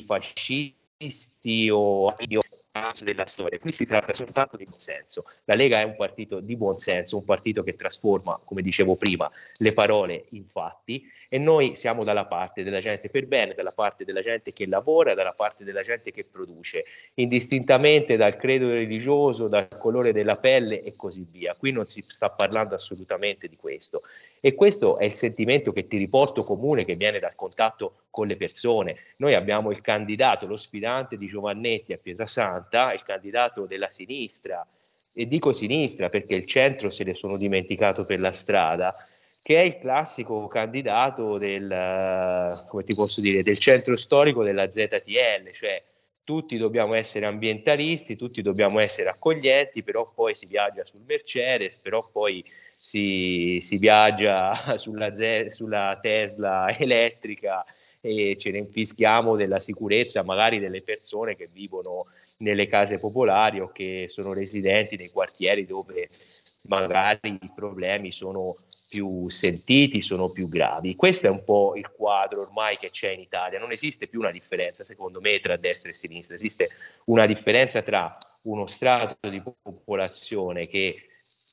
fascisti 0.05 1.69
o 1.71 2.13
caso 2.79 3.03
della 3.03 3.25
storia. 3.25 3.59
Qui 3.59 3.71
si 3.71 3.85
tratta 3.85 4.13
soltanto 4.13 4.55
di 4.55 4.63
buonsenso. 4.63 5.23
La 5.45 5.55
Lega 5.55 5.79
è 5.79 5.83
un 5.83 5.95
partito 5.95 6.39
di 6.39 6.55
buonsenso, 6.55 7.17
un 7.17 7.25
partito 7.25 7.61
che 7.61 7.75
trasforma, 7.75 8.39
come 8.45 8.61
dicevo 8.61 8.95
prima, 8.95 9.29
le 9.57 9.73
parole 9.73 10.25
in 10.29 10.45
fatti 10.45 11.03
e 11.27 11.37
noi 11.37 11.75
siamo 11.75 12.03
dalla 12.03 12.25
parte 12.25 12.63
della 12.63 12.79
gente 12.79 13.09
per 13.09 13.27
bene, 13.27 13.53
dalla 13.53 13.73
parte 13.75 14.05
della 14.05 14.21
gente 14.21 14.53
che 14.53 14.65
lavora, 14.65 15.13
dalla 15.13 15.33
parte 15.33 15.63
della 15.63 15.81
gente 15.81 16.11
che 16.11 16.23
produce, 16.31 16.85
indistintamente 17.15 18.15
dal 18.15 18.37
credo 18.37 18.69
religioso, 18.69 19.49
dal 19.49 19.67
colore 19.79 20.13
della 20.13 20.35
pelle 20.35 20.79
e 20.79 20.95
così 20.95 21.27
via. 21.29 21.53
Qui 21.55 21.71
non 21.71 21.85
si 21.85 22.01
sta 22.01 22.29
parlando 22.29 22.75
assolutamente 22.75 23.47
di 23.47 23.57
questo. 23.57 24.01
E 24.41 24.55
questo 24.55 24.97
è 24.97 25.05
il 25.05 25.15
sentimento 25.15 25.73
che 25.73 25.87
ti 25.87 25.97
riporto 25.97 26.43
comune 26.43 26.85
che 26.85 26.95
viene 26.95 27.19
dal 27.19 27.35
contatto 27.35 28.03
con 28.09 28.25
le 28.27 28.37
persone. 28.37 28.95
Noi 29.17 29.35
abbiamo 29.35 29.71
il 29.71 29.81
candidato, 29.81 30.47
lo 30.47 30.57
sfidante 30.57 31.15
di 31.15 31.27
Giovannetti 31.27 31.93
a 31.93 31.99
Pietrasanta, 32.01 32.68
il 32.93 33.03
candidato 33.03 33.65
della 33.65 33.89
sinistra, 33.89 34.65
e 35.13 35.25
dico 35.25 35.51
sinistra 35.51 36.09
perché 36.09 36.35
il 36.35 36.45
centro 36.45 36.89
se 36.89 37.03
ne 37.03 37.13
sono 37.13 37.37
dimenticato 37.37 38.05
per 38.05 38.21
la 38.21 38.31
strada, 38.31 38.93
che 39.41 39.59
è 39.59 39.63
il 39.63 39.79
classico 39.79 40.47
candidato 40.47 41.37
del, 41.37 41.71
eh, 41.71 42.67
come 42.67 42.83
ti 42.83 42.93
posso 42.93 43.21
dire, 43.21 43.41
del 43.41 43.57
centro 43.57 43.95
storico 43.95 44.43
della 44.43 44.69
ZTL, 44.69 45.51
cioè 45.53 45.81
tutti 46.23 46.57
dobbiamo 46.57 46.93
essere 46.93 47.25
ambientalisti, 47.25 48.15
tutti 48.15 48.43
dobbiamo 48.43 48.79
essere 48.79 49.09
accoglienti, 49.09 49.81
però 49.81 50.11
poi 50.13 50.35
si 50.35 50.45
viaggia 50.45 50.85
sul 50.85 51.01
Mercedes, 51.03 51.77
però 51.77 52.07
poi 52.07 52.45
si, 52.75 53.57
si 53.61 53.77
viaggia 53.77 54.53
sulla, 54.77 55.15
ze- 55.15 55.49
sulla 55.49 55.97
Tesla 55.99 56.77
elettrica 56.77 57.65
e 58.01 58.37
ce 58.37 58.51
ne 58.51 58.59
infischiamo 58.59 59.35
della 59.35 59.59
sicurezza 59.59 60.23
magari 60.23 60.59
delle 60.59 60.81
persone 60.81 61.35
che 61.35 61.49
vivono 61.51 62.05
nelle 62.39 62.67
case 62.67 62.99
popolari 62.99 63.59
o 63.59 63.69
che 63.71 64.05
sono 64.07 64.33
residenti 64.33 64.95
nei 64.95 65.09
quartieri 65.09 65.65
dove 65.65 66.09
magari 66.67 67.37
i 67.41 67.51
problemi 67.53 68.11
sono 68.11 68.55
più 68.87 69.29
sentiti, 69.29 70.01
sono 70.01 70.29
più 70.29 70.47
gravi. 70.47 70.95
Questo 70.95 71.27
è 71.27 71.29
un 71.29 71.43
po' 71.43 71.75
il 71.75 71.91
quadro 71.91 72.41
ormai 72.41 72.77
che 72.77 72.89
c'è 72.89 73.09
in 73.09 73.19
Italia. 73.19 73.59
Non 73.59 73.71
esiste 73.71 74.07
più 74.07 74.19
una 74.19 74.31
differenza, 74.31 74.83
secondo 74.83 75.21
me, 75.21 75.39
tra 75.39 75.57
destra 75.57 75.89
e 75.89 75.93
sinistra. 75.93 76.35
Esiste 76.35 76.69
una 77.05 77.25
differenza 77.25 77.83
tra 77.83 78.17
uno 78.43 78.65
strato 78.65 79.29
di 79.29 79.43
popolazione 79.61 80.67
che 80.67 80.95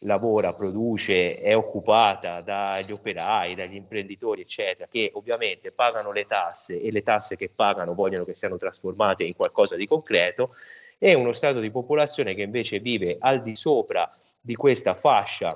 lavora, 0.00 0.54
produce, 0.54 1.34
è 1.34 1.56
occupata 1.56 2.40
dagli 2.40 2.92
operai, 2.92 3.54
dagli 3.54 3.74
imprenditori, 3.74 4.42
eccetera, 4.42 4.88
che 4.90 5.10
ovviamente 5.14 5.72
pagano 5.72 6.12
le 6.12 6.26
tasse 6.26 6.80
e 6.80 6.90
le 6.90 7.02
tasse 7.02 7.36
che 7.36 7.50
pagano 7.54 7.94
vogliono 7.94 8.24
che 8.24 8.34
siano 8.34 8.56
trasformate 8.56 9.24
in 9.24 9.34
qualcosa 9.34 9.76
di 9.76 9.86
concreto, 9.86 10.54
e 10.98 11.14
uno 11.14 11.32
strato 11.32 11.60
di 11.60 11.70
popolazione 11.70 12.32
che 12.32 12.42
invece 12.42 12.80
vive 12.80 13.16
al 13.18 13.42
di 13.42 13.54
sopra 13.54 14.10
di 14.40 14.54
questa 14.54 14.94
fascia 14.94 15.48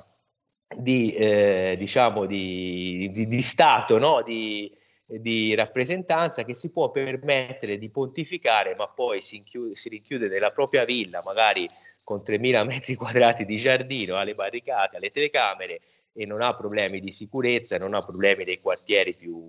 di, 0.75 1.13
eh, 1.13 1.75
diciamo 1.77 2.25
di, 2.25 3.09
di- 3.11 3.25
di 3.27 3.41
Stato, 3.41 3.97
no? 3.97 4.21
di, 4.21 4.71
di 5.05 5.53
rappresentanza 5.55 6.43
che 6.43 6.55
si 6.55 6.71
può 6.71 6.91
permettere 6.91 7.77
di 7.77 7.89
pontificare, 7.89 8.75
ma 8.75 8.87
poi 8.87 9.21
si, 9.21 9.37
inchiu- 9.37 9.75
si 9.75 9.89
rinchiude 9.89 10.27
nella 10.27 10.49
propria 10.49 10.85
villa, 10.85 11.21
magari 11.25 11.67
con 12.03 12.21
3.000 12.25 12.63
metri 12.65 12.95
quadrati 12.95 13.45
di 13.45 13.57
giardino, 13.57 14.15
alle 14.15 14.35
barricate, 14.35 14.97
alle 14.97 15.11
telecamere 15.11 15.81
e 16.13 16.25
non 16.25 16.41
ha 16.41 16.55
problemi 16.55 16.99
di 16.99 17.11
sicurezza, 17.11 17.77
non 17.77 17.93
ha 17.93 18.01
problemi 18.01 18.43
dei 18.43 18.59
quartieri 18.59 19.15
più 19.15 19.41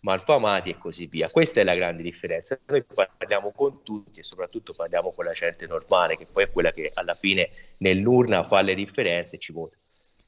malfamati 0.00 0.70
e 0.70 0.78
così 0.78 1.06
via. 1.06 1.30
Questa 1.30 1.60
è 1.60 1.64
la 1.64 1.74
grande 1.74 2.02
differenza. 2.02 2.58
Noi 2.66 2.84
parliamo 2.84 3.52
con 3.52 3.82
tutti 3.82 4.20
e 4.20 4.22
soprattutto 4.22 4.74
parliamo 4.74 5.12
con 5.12 5.24
la 5.24 5.32
gente 5.32 5.66
normale, 5.66 6.16
che 6.16 6.26
poi 6.30 6.44
è 6.44 6.50
quella 6.50 6.70
che 6.70 6.90
alla 6.94 7.14
fine 7.14 7.50
nell'urna 7.78 8.42
fa 8.42 8.62
le 8.62 8.74
differenze 8.74 9.36
e 9.36 9.38
ci 9.38 9.52
vota. 9.52 9.76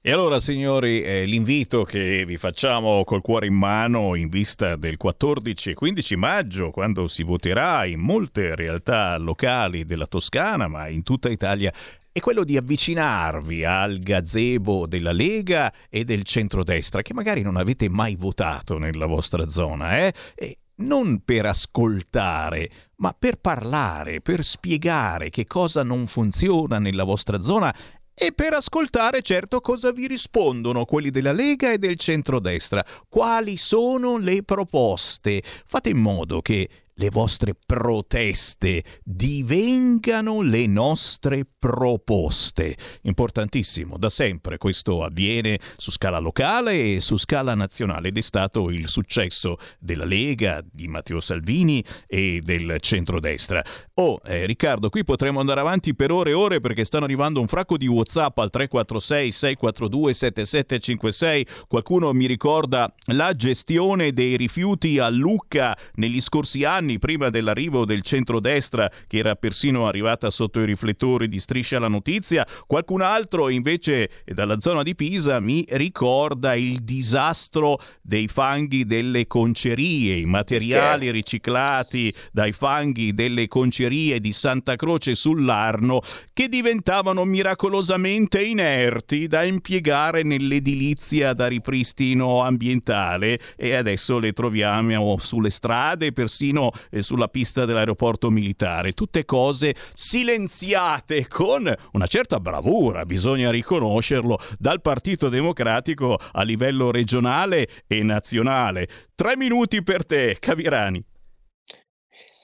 E 0.02 0.12
allora, 0.12 0.40
signori, 0.40 1.02
eh, 1.02 1.26
l'invito 1.26 1.84
che 1.84 2.24
vi 2.24 2.38
facciamo 2.38 3.04
col 3.04 3.20
cuore 3.20 3.46
in 3.46 3.52
mano 3.52 4.14
in 4.14 4.30
vista 4.30 4.76
del 4.76 4.96
14 4.96 5.72
e 5.72 5.74
15 5.74 6.16
maggio, 6.16 6.70
quando 6.70 7.06
si 7.06 7.22
voterà 7.22 7.84
in 7.84 8.00
molte 8.00 8.54
realtà 8.54 9.18
locali 9.18 9.84
della 9.84 10.06
Toscana, 10.06 10.68
ma 10.68 10.88
in 10.88 11.02
tutta 11.02 11.28
Italia, 11.28 11.70
è 12.10 12.18
quello 12.18 12.44
di 12.44 12.56
avvicinarvi 12.56 13.62
al 13.66 13.98
gazebo 13.98 14.86
della 14.86 15.12
Lega 15.12 15.70
e 15.90 16.04
del 16.04 16.22
centrodestra, 16.22 17.02
che 17.02 17.12
magari 17.12 17.42
non 17.42 17.56
avete 17.56 17.90
mai 17.90 18.16
votato 18.16 18.78
nella 18.78 19.04
vostra 19.04 19.50
zona, 19.50 19.98
eh? 19.98 20.14
E 20.34 20.60
non 20.76 21.20
per 21.22 21.44
ascoltare, 21.44 22.70
ma 22.96 23.12
per 23.12 23.36
parlare, 23.36 24.22
per 24.22 24.44
spiegare 24.44 25.28
che 25.28 25.44
cosa 25.44 25.82
non 25.82 26.06
funziona 26.06 26.78
nella 26.78 27.04
vostra 27.04 27.42
zona 27.42 27.74
e 28.22 28.32
per 28.32 28.52
ascoltare 28.52 29.22
certo 29.22 29.62
cosa 29.62 29.92
vi 29.92 30.06
rispondono 30.06 30.84
quelli 30.84 31.08
della 31.08 31.32
Lega 31.32 31.72
e 31.72 31.78
del 31.78 31.96
centrodestra. 31.96 32.84
Quali 33.08 33.56
sono 33.56 34.18
le 34.18 34.42
proposte? 34.42 35.42
Fate 35.64 35.88
in 35.88 35.96
modo 35.96 36.42
che 36.42 36.68
le 37.00 37.08
vostre 37.08 37.54
proteste 37.54 38.84
divengano 39.02 40.42
le 40.42 40.66
nostre 40.66 41.46
proposte. 41.58 42.76
Importantissimo, 43.02 43.96
da 43.96 44.10
sempre 44.10 44.58
questo 44.58 45.02
avviene 45.02 45.58
su 45.76 45.90
scala 45.90 46.18
locale 46.18 46.96
e 46.96 47.00
su 47.00 47.16
scala 47.16 47.54
nazionale 47.54 48.08
ed 48.08 48.18
è 48.18 48.20
stato 48.20 48.68
il 48.68 48.86
successo 48.86 49.56
della 49.78 50.04
Lega, 50.04 50.62
di 50.70 50.88
Matteo 50.88 51.20
Salvini 51.20 51.82
e 52.06 52.40
del 52.42 52.76
centrodestra. 52.80 53.64
Oh, 53.94 54.20
eh, 54.24 54.44
Riccardo, 54.44 54.90
qui 54.90 55.02
potremmo 55.02 55.40
andare 55.40 55.60
avanti 55.60 55.94
per 55.94 56.10
ore 56.10 56.30
e 56.30 56.34
ore 56.34 56.60
perché 56.60 56.84
stanno 56.84 57.04
arrivando 57.04 57.40
un 57.40 57.48
fracco 57.48 57.78
di 57.78 57.86
WhatsApp 57.86 58.36
al 58.38 58.50
346 58.50 59.32
642 59.32 60.12
7756. 60.12 61.46
Qualcuno 61.66 62.12
mi 62.12 62.26
ricorda 62.26 62.92
la 63.06 63.34
gestione 63.34 64.12
dei 64.12 64.36
rifiuti 64.36 64.98
a 64.98 65.08
Lucca 65.08 65.76
negli 65.94 66.20
scorsi 66.20 66.64
anni, 66.64 66.89
prima 66.98 67.30
dell'arrivo 67.30 67.84
del 67.84 68.02
centrodestra, 68.02 68.90
che 69.06 69.18
era 69.18 69.34
persino 69.34 69.86
arrivata 69.86 70.30
sotto 70.30 70.60
i 70.60 70.64
riflettori 70.64 71.28
di 71.28 71.40
Striscia 71.40 71.78
la 71.78 71.88
Notizia. 71.88 72.46
Qualcun 72.66 73.02
altro 73.02 73.48
invece 73.48 74.10
dalla 74.24 74.60
zona 74.60 74.82
di 74.82 74.94
Pisa 74.94 75.40
mi 75.40 75.64
ricorda 75.68 76.54
il 76.54 76.80
disastro 76.82 77.78
dei 78.02 78.28
fanghi 78.28 78.84
delle 78.84 79.26
concerie, 79.26 80.16
i 80.16 80.24
materiali 80.24 81.10
riciclati 81.10 82.12
dai 82.32 82.52
fanghi 82.52 83.14
delle 83.14 83.48
concerie 83.48 84.20
di 84.20 84.32
Santa 84.32 84.76
Croce 84.76 85.14
sull'Arno 85.14 86.02
che 86.32 86.48
diventavano 86.48 87.24
miracolosamente 87.24 88.42
inerti 88.42 89.26
da 89.26 89.44
impiegare 89.44 90.22
nell'edilizia 90.22 91.32
da 91.32 91.46
ripristino 91.46 92.42
ambientale 92.42 93.38
e 93.56 93.74
adesso 93.74 94.18
le 94.18 94.32
troviamo 94.32 95.16
sulle 95.18 95.50
strade, 95.50 96.12
persino 96.12 96.69
eh, 96.90 97.02
sulla 97.02 97.28
pista 97.28 97.64
dell'aeroporto 97.64 98.30
militare. 98.30 98.92
Tutte 98.92 99.24
cose 99.24 99.74
silenziate 99.94 101.26
con 101.26 101.72
una 101.92 102.06
certa 102.06 102.40
bravura, 102.40 103.04
bisogna 103.04 103.50
riconoscerlo, 103.50 104.38
dal 104.58 104.80
Partito 104.80 105.28
Democratico 105.28 106.18
a 106.32 106.42
livello 106.42 106.90
regionale 106.90 107.68
e 107.86 108.02
nazionale. 108.02 108.88
Tre 109.14 109.36
minuti 109.36 109.82
per 109.82 110.04
te, 110.06 110.36
Cavirani. 110.38 111.04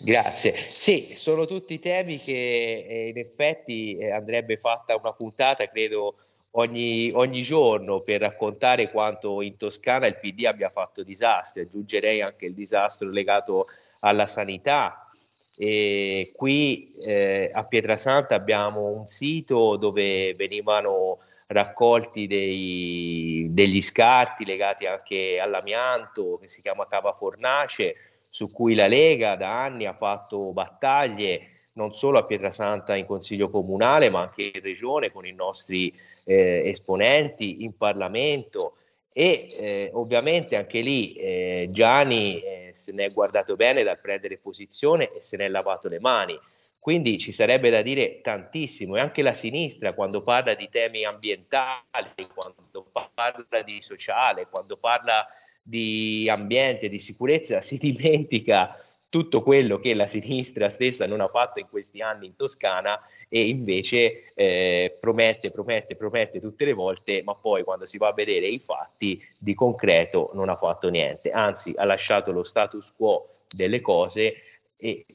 Grazie. 0.04 0.52
Sì, 0.52 1.14
sono 1.16 1.46
tutti 1.46 1.78
temi 1.78 2.18
che 2.18 2.86
eh, 2.86 3.08
in 3.08 3.18
effetti 3.18 3.96
eh, 3.96 4.10
andrebbe 4.10 4.58
fatta 4.58 4.94
una 4.94 5.12
puntata, 5.12 5.66
credo, 5.68 6.16
ogni, 6.52 7.10
ogni 7.14 7.42
giorno 7.42 7.98
per 8.00 8.20
raccontare 8.20 8.90
quanto 8.90 9.40
in 9.40 9.56
Toscana 9.56 10.06
il 10.06 10.18
PD 10.18 10.44
abbia 10.44 10.68
fatto 10.68 11.02
disastri. 11.02 11.62
Aggiungerei 11.62 12.20
anche 12.20 12.46
il 12.46 12.54
disastro 12.54 13.08
legato 13.10 13.66
alla 14.06 14.26
sanità. 14.26 15.10
E 15.58 16.32
qui 16.36 16.92
eh, 17.06 17.50
a 17.52 17.64
Pietrasanta 17.66 18.34
abbiamo 18.34 18.88
un 18.88 19.06
sito 19.06 19.76
dove 19.76 20.34
venivano 20.34 21.18
raccolti 21.48 22.26
dei- 22.26 23.48
degli 23.50 23.80
scarti 23.80 24.44
legati 24.44 24.86
anche 24.86 25.38
all'amianto 25.40 26.38
che 26.40 26.48
si 26.48 26.60
chiama 26.60 26.86
Cava 26.86 27.12
Fornace, 27.12 27.94
su 28.20 28.50
cui 28.52 28.74
la 28.74 28.86
Lega 28.86 29.36
da 29.36 29.62
anni 29.62 29.86
ha 29.86 29.94
fatto 29.94 30.52
battaglie 30.52 31.52
non 31.74 31.92
solo 31.92 32.18
a 32.18 32.24
Pietrasanta 32.24 32.96
in 32.96 33.06
Consiglio 33.06 33.48
Comunale, 33.48 34.10
ma 34.10 34.20
anche 34.20 34.50
in 34.54 34.60
Regione 34.60 35.12
con 35.12 35.26
i 35.26 35.32
nostri 35.32 35.92
eh, 36.24 36.62
esponenti 36.64 37.62
in 37.64 37.76
Parlamento 37.76 38.76
e 39.18 39.48
eh, 39.58 39.90
ovviamente 39.94 40.56
anche 40.56 40.80
lì 40.80 41.14
eh, 41.14 41.68
Gianni 41.70 42.38
eh, 42.42 42.72
se 42.74 42.92
ne 42.92 43.06
è 43.06 43.12
guardato 43.14 43.56
bene 43.56 43.82
dal 43.82 43.98
prendere 43.98 44.36
posizione 44.36 45.10
e 45.10 45.22
se 45.22 45.38
ne 45.38 45.46
è 45.46 45.48
lavato 45.48 45.88
le 45.88 45.98
mani. 46.00 46.38
Quindi 46.78 47.16
ci 47.16 47.32
sarebbe 47.32 47.70
da 47.70 47.80
dire 47.80 48.20
tantissimo 48.20 48.94
e 48.94 49.00
anche 49.00 49.22
la 49.22 49.32
sinistra 49.32 49.94
quando 49.94 50.22
parla 50.22 50.52
di 50.52 50.68
temi 50.70 51.06
ambientali, 51.06 52.28
quando 52.34 52.86
parla 52.92 53.62
di 53.62 53.80
sociale, 53.80 54.48
quando 54.50 54.76
parla 54.76 55.26
di 55.62 56.28
ambiente, 56.28 56.90
di 56.90 56.98
sicurezza, 56.98 57.62
si 57.62 57.78
dimentica 57.80 58.78
tutto 59.08 59.42
quello 59.42 59.78
che 59.78 59.94
la 59.94 60.06
sinistra 60.06 60.68
stessa 60.68 61.06
non 61.06 61.22
ha 61.22 61.26
fatto 61.26 61.58
in 61.58 61.68
questi 61.70 62.02
anni 62.02 62.26
in 62.26 62.36
Toscana 62.36 63.00
e 63.28 63.48
invece 63.48 64.22
eh, 64.34 64.96
promette, 65.00 65.50
promette, 65.50 65.96
promette 65.96 66.40
tutte 66.40 66.64
le 66.64 66.72
volte, 66.72 67.22
ma 67.24 67.34
poi 67.34 67.64
quando 67.64 67.84
si 67.84 67.98
va 67.98 68.08
a 68.08 68.14
vedere 68.14 68.46
i 68.46 68.58
fatti 68.58 69.20
di 69.38 69.54
concreto 69.54 70.30
non 70.34 70.48
ha 70.48 70.56
fatto 70.56 70.88
niente, 70.88 71.30
anzi 71.30 71.72
ha 71.76 71.84
lasciato 71.84 72.30
lo 72.30 72.44
status 72.44 72.92
quo 72.96 73.30
delle 73.48 73.80
cose 73.80 74.34
e 74.76 75.06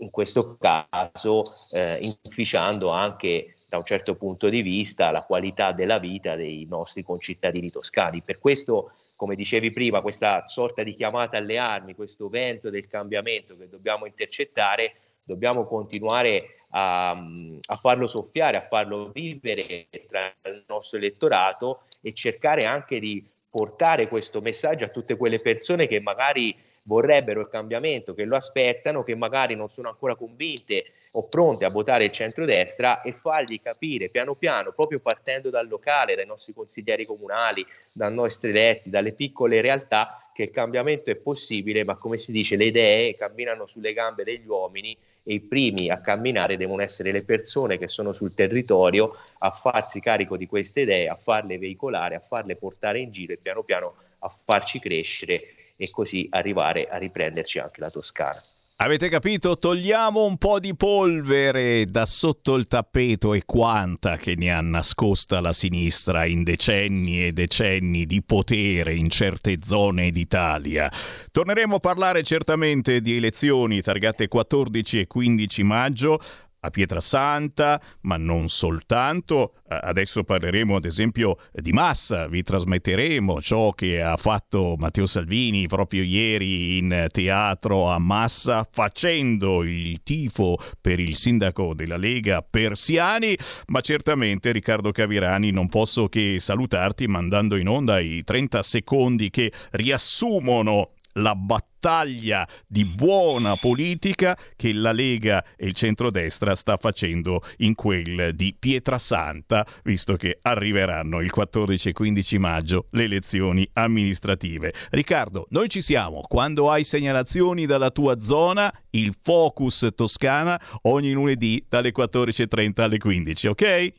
in 0.00 0.10
questo 0.10 0.56
caso 0.58 1.42
eh, 1.72 1.98
inficiando 2.24 2.88
anche 2.88 3.54
da 3.68 3.76
un 3.76 3.84
certo 3.84 4.16
punto 4.16 4.48
di 4.48 4.62
vista 4.62 5.10
la 5.10 5.22
qualità 5.22 5.72
della 5.72 5.98
vita 5.98 6.36
dei 6.36 6.66
nostri 6.68 7.02
concittadini 7.02 7.70
toscani. 7.70 8.22
Per 8.24 8.38
questo, 8.38 8.92
come 9.16 9.34
dicevi 9.34 9.70
prima, 9.70 10.00
questa 10.00 10.46
sorta 10.46 10.82
di 10.82 10.94
chiamata 10.94 11.36
alle 11.36 11.58
armi, 11.58 11.94
questo 11.94 12.28
vento 12.28 12.70
del 12.70 12.88
cambiamento 12.88 13.56
che 13.56 13.68
dobbiamo 13.68 14.06
intercettare, 14.06 14.94
dobbiamo 15.30 15.64
continuare 15.64 16.56
a, 16.70 17.10
a 17.10 17.76
farlo 17.76 18.06
soffiare, 18.06 18.56
a 18.56 18.66
farlo 18.66 19.10
vivere 19.12 19.86
tra 20.08 20.32
il 20.44 20.64
nostro 20.66 20.98
elettorato 20.98 21.82
e 22.02 22.12
cercare 22.12 22.66
anche 22.66 22.98
di 22.98 23.24
portare 23.48 24.08
questo 24.08 24.40
messaggio 24.40 24.84
a 24.84 24.88
tutte 24.88 25.16
quelle 25.16 25.40
persone 25.40 25.86
che 25.86 26.00
magari 26.00 26.56
vorrebbero 26.84 27.40
il 27.40 27.48
cambiamento, 27.48 28.14
che 28.14 28.24
lo 28.24 28.36
aspettano, 28.36 29.02
che 29.02 29.14
magari 29.14 29.54
non 29.54 29.70
sono 29.70 29.88
ancora 29.88 30.16
convinte 30.16 30.86
o 31.12 31.28
pronte 31.28 31.64
a 31.64 31.70
votare 31.70 32.04
il 32.04 32.12
centrodestra 32.12 33.02
e 33.02 33.12
fargli 33.12 33.60
capire 33.60 34.08
piano 34.08 34.34
piano, 34.34 34.72
proprio 34.72 34.98
partendo 34.98 35.50
dal 35.50 35.68
locale, 35.68 36.14
dai 36.14 36.26
nostri 36.26 36.52
consiglieri 36.52 37.04
comunali, 37.04 37.64
dai 37.92 38.12
nostri 38.12 38.50
eletti, 38.50 38.90
dalle 38.90 39.12
piccole 39.12 39.60
realtà, 39.60 40.30
che 40.32 40.42
il 40.42 40.50
cambiamento 40.50 41.10
è 41.10 41.16
possibile, 41.16 41.84
ma 41.84 41.96
come 41.96 42.16
si 42.16 42.32
dice, 42.32 42.56
le 42.56 42.66
idee 42.66 43.14
camminano 43.14 43.66
sulle 43.66 43.92
gambe 43.92 44.24
degli 44.24 44.46
uomini 44.46 44.96
e 45.22 45.34
i 45.34 45.40
primi 45.40 45.90
a 45.90 46.00
camminare 46.00 46.56
devono 46.56 46.82
essere 46.82 47.12
le 47.12 47.24
persone 47.24 47.78
che 47.78 47.88
sono 47.88 48.12
sul 48.12 48.34
territorio 48.34 49.16
a 49.38 49.50
farsi 49.50 50.00
carico 50.00 50.36
di 50.36 50.46
queste 50.46 50.82
idee, 50.82 51.08
a 51.08 51.14
farle 51.14 51.58
veicolare, 51.58 52.16
a 52.16 52.20
farle 52.20 52.56
portare 52.56 53.00
in 53.00 53.10
giro 53.10 53.32
e 53.32 53.38
piano 53.38 53.62
piano 53.62 53.94
a 54.20 54.28
farci 54.28 54.78
crescere 54.78 55.42
e 55.76 55.90
così 55.90 56.26
arrivare 56.30 56.86
a 56.86 56.96
riprenderci 56.98 57.58
anche 57.58 57.80
la 57.80 57.90
Toscana. 57.90 58.40
Avete 58.82 59.10
capito? 59.10 59.56
Togliamo 59.56 60.24
un 60.24 60.38
po' 60.38 60.58
di 60.58 60.74
polvere 60.74 61.84
da 61.84 62.06
sotto 62.06 62.54
il 62.54 62.66
tappeto 62.66 63.34
e 63.34 63.42
quanta 63.44 64.16
che 64.16 64.36
ne 64.36 64.50
ha 64.50 64.62
nascosta 64.62 65.42
la 65.42 65.52
sinistra 65.52 66.24
in 66.24 66.44
decenni 66.44 67.26
e 67.26 67.30
decenni 67.30 68.06
di 68.06 68.22
potere 68.22 68.94
in 68.94 69.10
certe 69.10 69.58
zone 69.62 70.10
d'Italia. 70.10 70.90
Torneremo 71.30 71.74
a 71.74 71.78
parlare 71.78 72.22
certamente 72.22 73.02
di 73.02 73.16
elezioni 73.16 73.82
targate 73.82 74.28
14 74.28 75.00
e 75.00 75.06
15 75.06 75.62
maggio. 75.62 76.18
A 76.60 76.70
Pietrasanta, 76.70 77.80
ma 78.02 78.16
non 78.16 78.48
soltanto. 78.48 79.54
Eh, 79.68 79.78
Adesso 79.82 80.24
parleremo 80.24 80.76
ad 80.76 80.84
esempio 80.84 81.36
di 81.52 81.72
Massa, 81.72 82.28
vi 82.28 82.42
trasmetteremo 82.42 83.40
ciò 83.40 83.70
che 83.70 84.00
ha 84.02 84.16
fatto 84.16 84.74
Matteo 84.78 85.06
Salvini 85.06 85.66
proprio 85.66 86.02
ieri 86.02 86.78
in 86.78 87.06
teatro 87.10 87.88
a 87.88 87.98
Massa 87.98 88.66
facendo 88.70 89.62
il 89.62 90.02
tifo 90.02 90.58
per 90.80 91.00
il 91.00 91.16
sindaco 91.16 91.74
della 91.74 91.96
Lega 91.96 92.42
Persiani, 92.42 93.36
ma 93.66 93.80
certamente 93.80 94.52
Riccardo 94.52 94.92
Cavirani 94.92 95.50
non 95.50 95.68
posso 95.68 96.08
che 96.08 96.36
salutarti 96.38 97.06
mandando 97.06 97.56
in 97.56 97.68
onda 97.68 97.98
i 97.98 98.22
30 98.22 98.62
secondi 98.62 99.30
che 99.30 99.52
riassumono 99.72 100.92
la 101.14 101.34
battaglia 101.34 102.46
di 102.66 102.84
buona 102.84 103.56
politica 103.56 104.36
che 104.56 104.72
la 104.72 104.92
Lega 104.92 105.44
e 105.56 105.66
il 105.66 105.74
centrodestra 105.74 106.54
sta 106.54 106.76
facendo 106.76 107.42
in 107.58 107.74
quel 107.74 108.34
di 108.34 108.54
Pietrasanta, 108.58 109.66
visto 109.84 110.16
che 110.16 110.38
arriveranno 110.42 111.20
il 111.20 111.30
14 111.30 111.88
e 111.88 111.92
15 111.92 112.38
maggio 112.38 112.86
le 112.90 113.04
elezioni 113.04 113.68
amministrative. 113.74 114.72
Riccardo, 114.90 115.46
noi 115.50 115.68
ci 115.68 115.82
siamo. 115.82 116.20
Quando 116.20 116.70
hai 116.70 116.84
segnalazioni 116.84 117.66
dalla 117.66 117.90
tua 117.90 118.20
zona, 118.20 118.72
il 118.90 119.14
Focus 119.22 119.88
Toscana 119.94 120.60
ogni 120.82 121.12
lunedì 121.12 121.64
dalle 121.68 121.92
14.30 121.92 122.80
alle 122.80 122.98
15, 122.98 123.46
ok? 123.48 123.92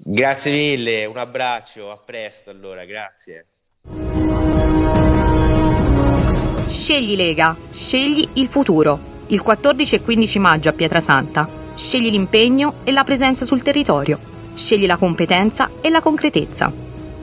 Grazie 0.00 0.52
mille, 0.52 1.04
un 1.06 1.16
abbraccio, 1.16 1.90
a 1.90 1.96
presto 1.96 2.50
allora, 2.50 2.84
grazie. 2.84 3.46
Scegli 6.68 7.16
Lega, 7.16 7.56
scegli 7.72 8.28
il 8.34 8.46
futuro. 8.46 8.98
Il 9.28 9.40
14 9.40 9.94
e 9.94 10.02
15 10.02 10.38
maggio 10.38 10.68
a 10.68 10.72
Pietrasanta. 10.72 11.48
Scegli 11.74 12.10
l'impegno 12.10 12.74
e 12.84 12.92
la 12.92 13.04
presenza 13.04 13.46
sul 13.46 13.62
territorio. 13.62 14.18
Scegli 14.54 14.84
la 14.84 14.98
competenza 14.98 15.70
e 15.80 15.88
la 15.88 16.02
concretezza. 16.02 16.70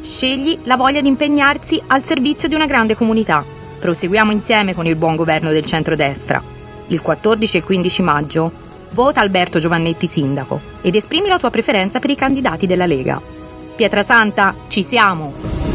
Scegli 0.02 0.58
la 0.64 0.76
voglia 0.76 1.00
di 1.00 1.08
impegnarsi 1.08 1.80
al 1.88 2.04
servizio 2.04 2.48
di 2.48 2.56
una 2.56 2.66
grande 2.66 2.96
comunità. 2.96 3.46
Proseguiamo 3.80 4.32
insieme 4.32 4.74
con 4.74 4.88
il 4.88 4.96
buon 4.96 5.16
governo 5.16 5.52
del 5.52 5.66
centrodestra. 5.66 6.42
Il 6.88 7.02
14 7.02 7.58
e 7.58 7.64
15 7.64 8.02
maggio 8.02 8.52
vota 8.92 9.20
Alberto 9.20 9.60
Giovannetti 9.60 10.08
sindaco 10.08 10.60
ed 10.82 10.96
esprimi 10.96 11.28
la 11.28 11.38
tua 11.38 11.52
preferenza 11.52 12.00
per 12.00 12.10
i 12.10 12.16
candidati 12.16 12.66
della 12.66 12.88
Lega. 12.88 13.22
Pietrasanta, 13.76 14.56
ci 14.70 14.82
siamo! 14.82 15.75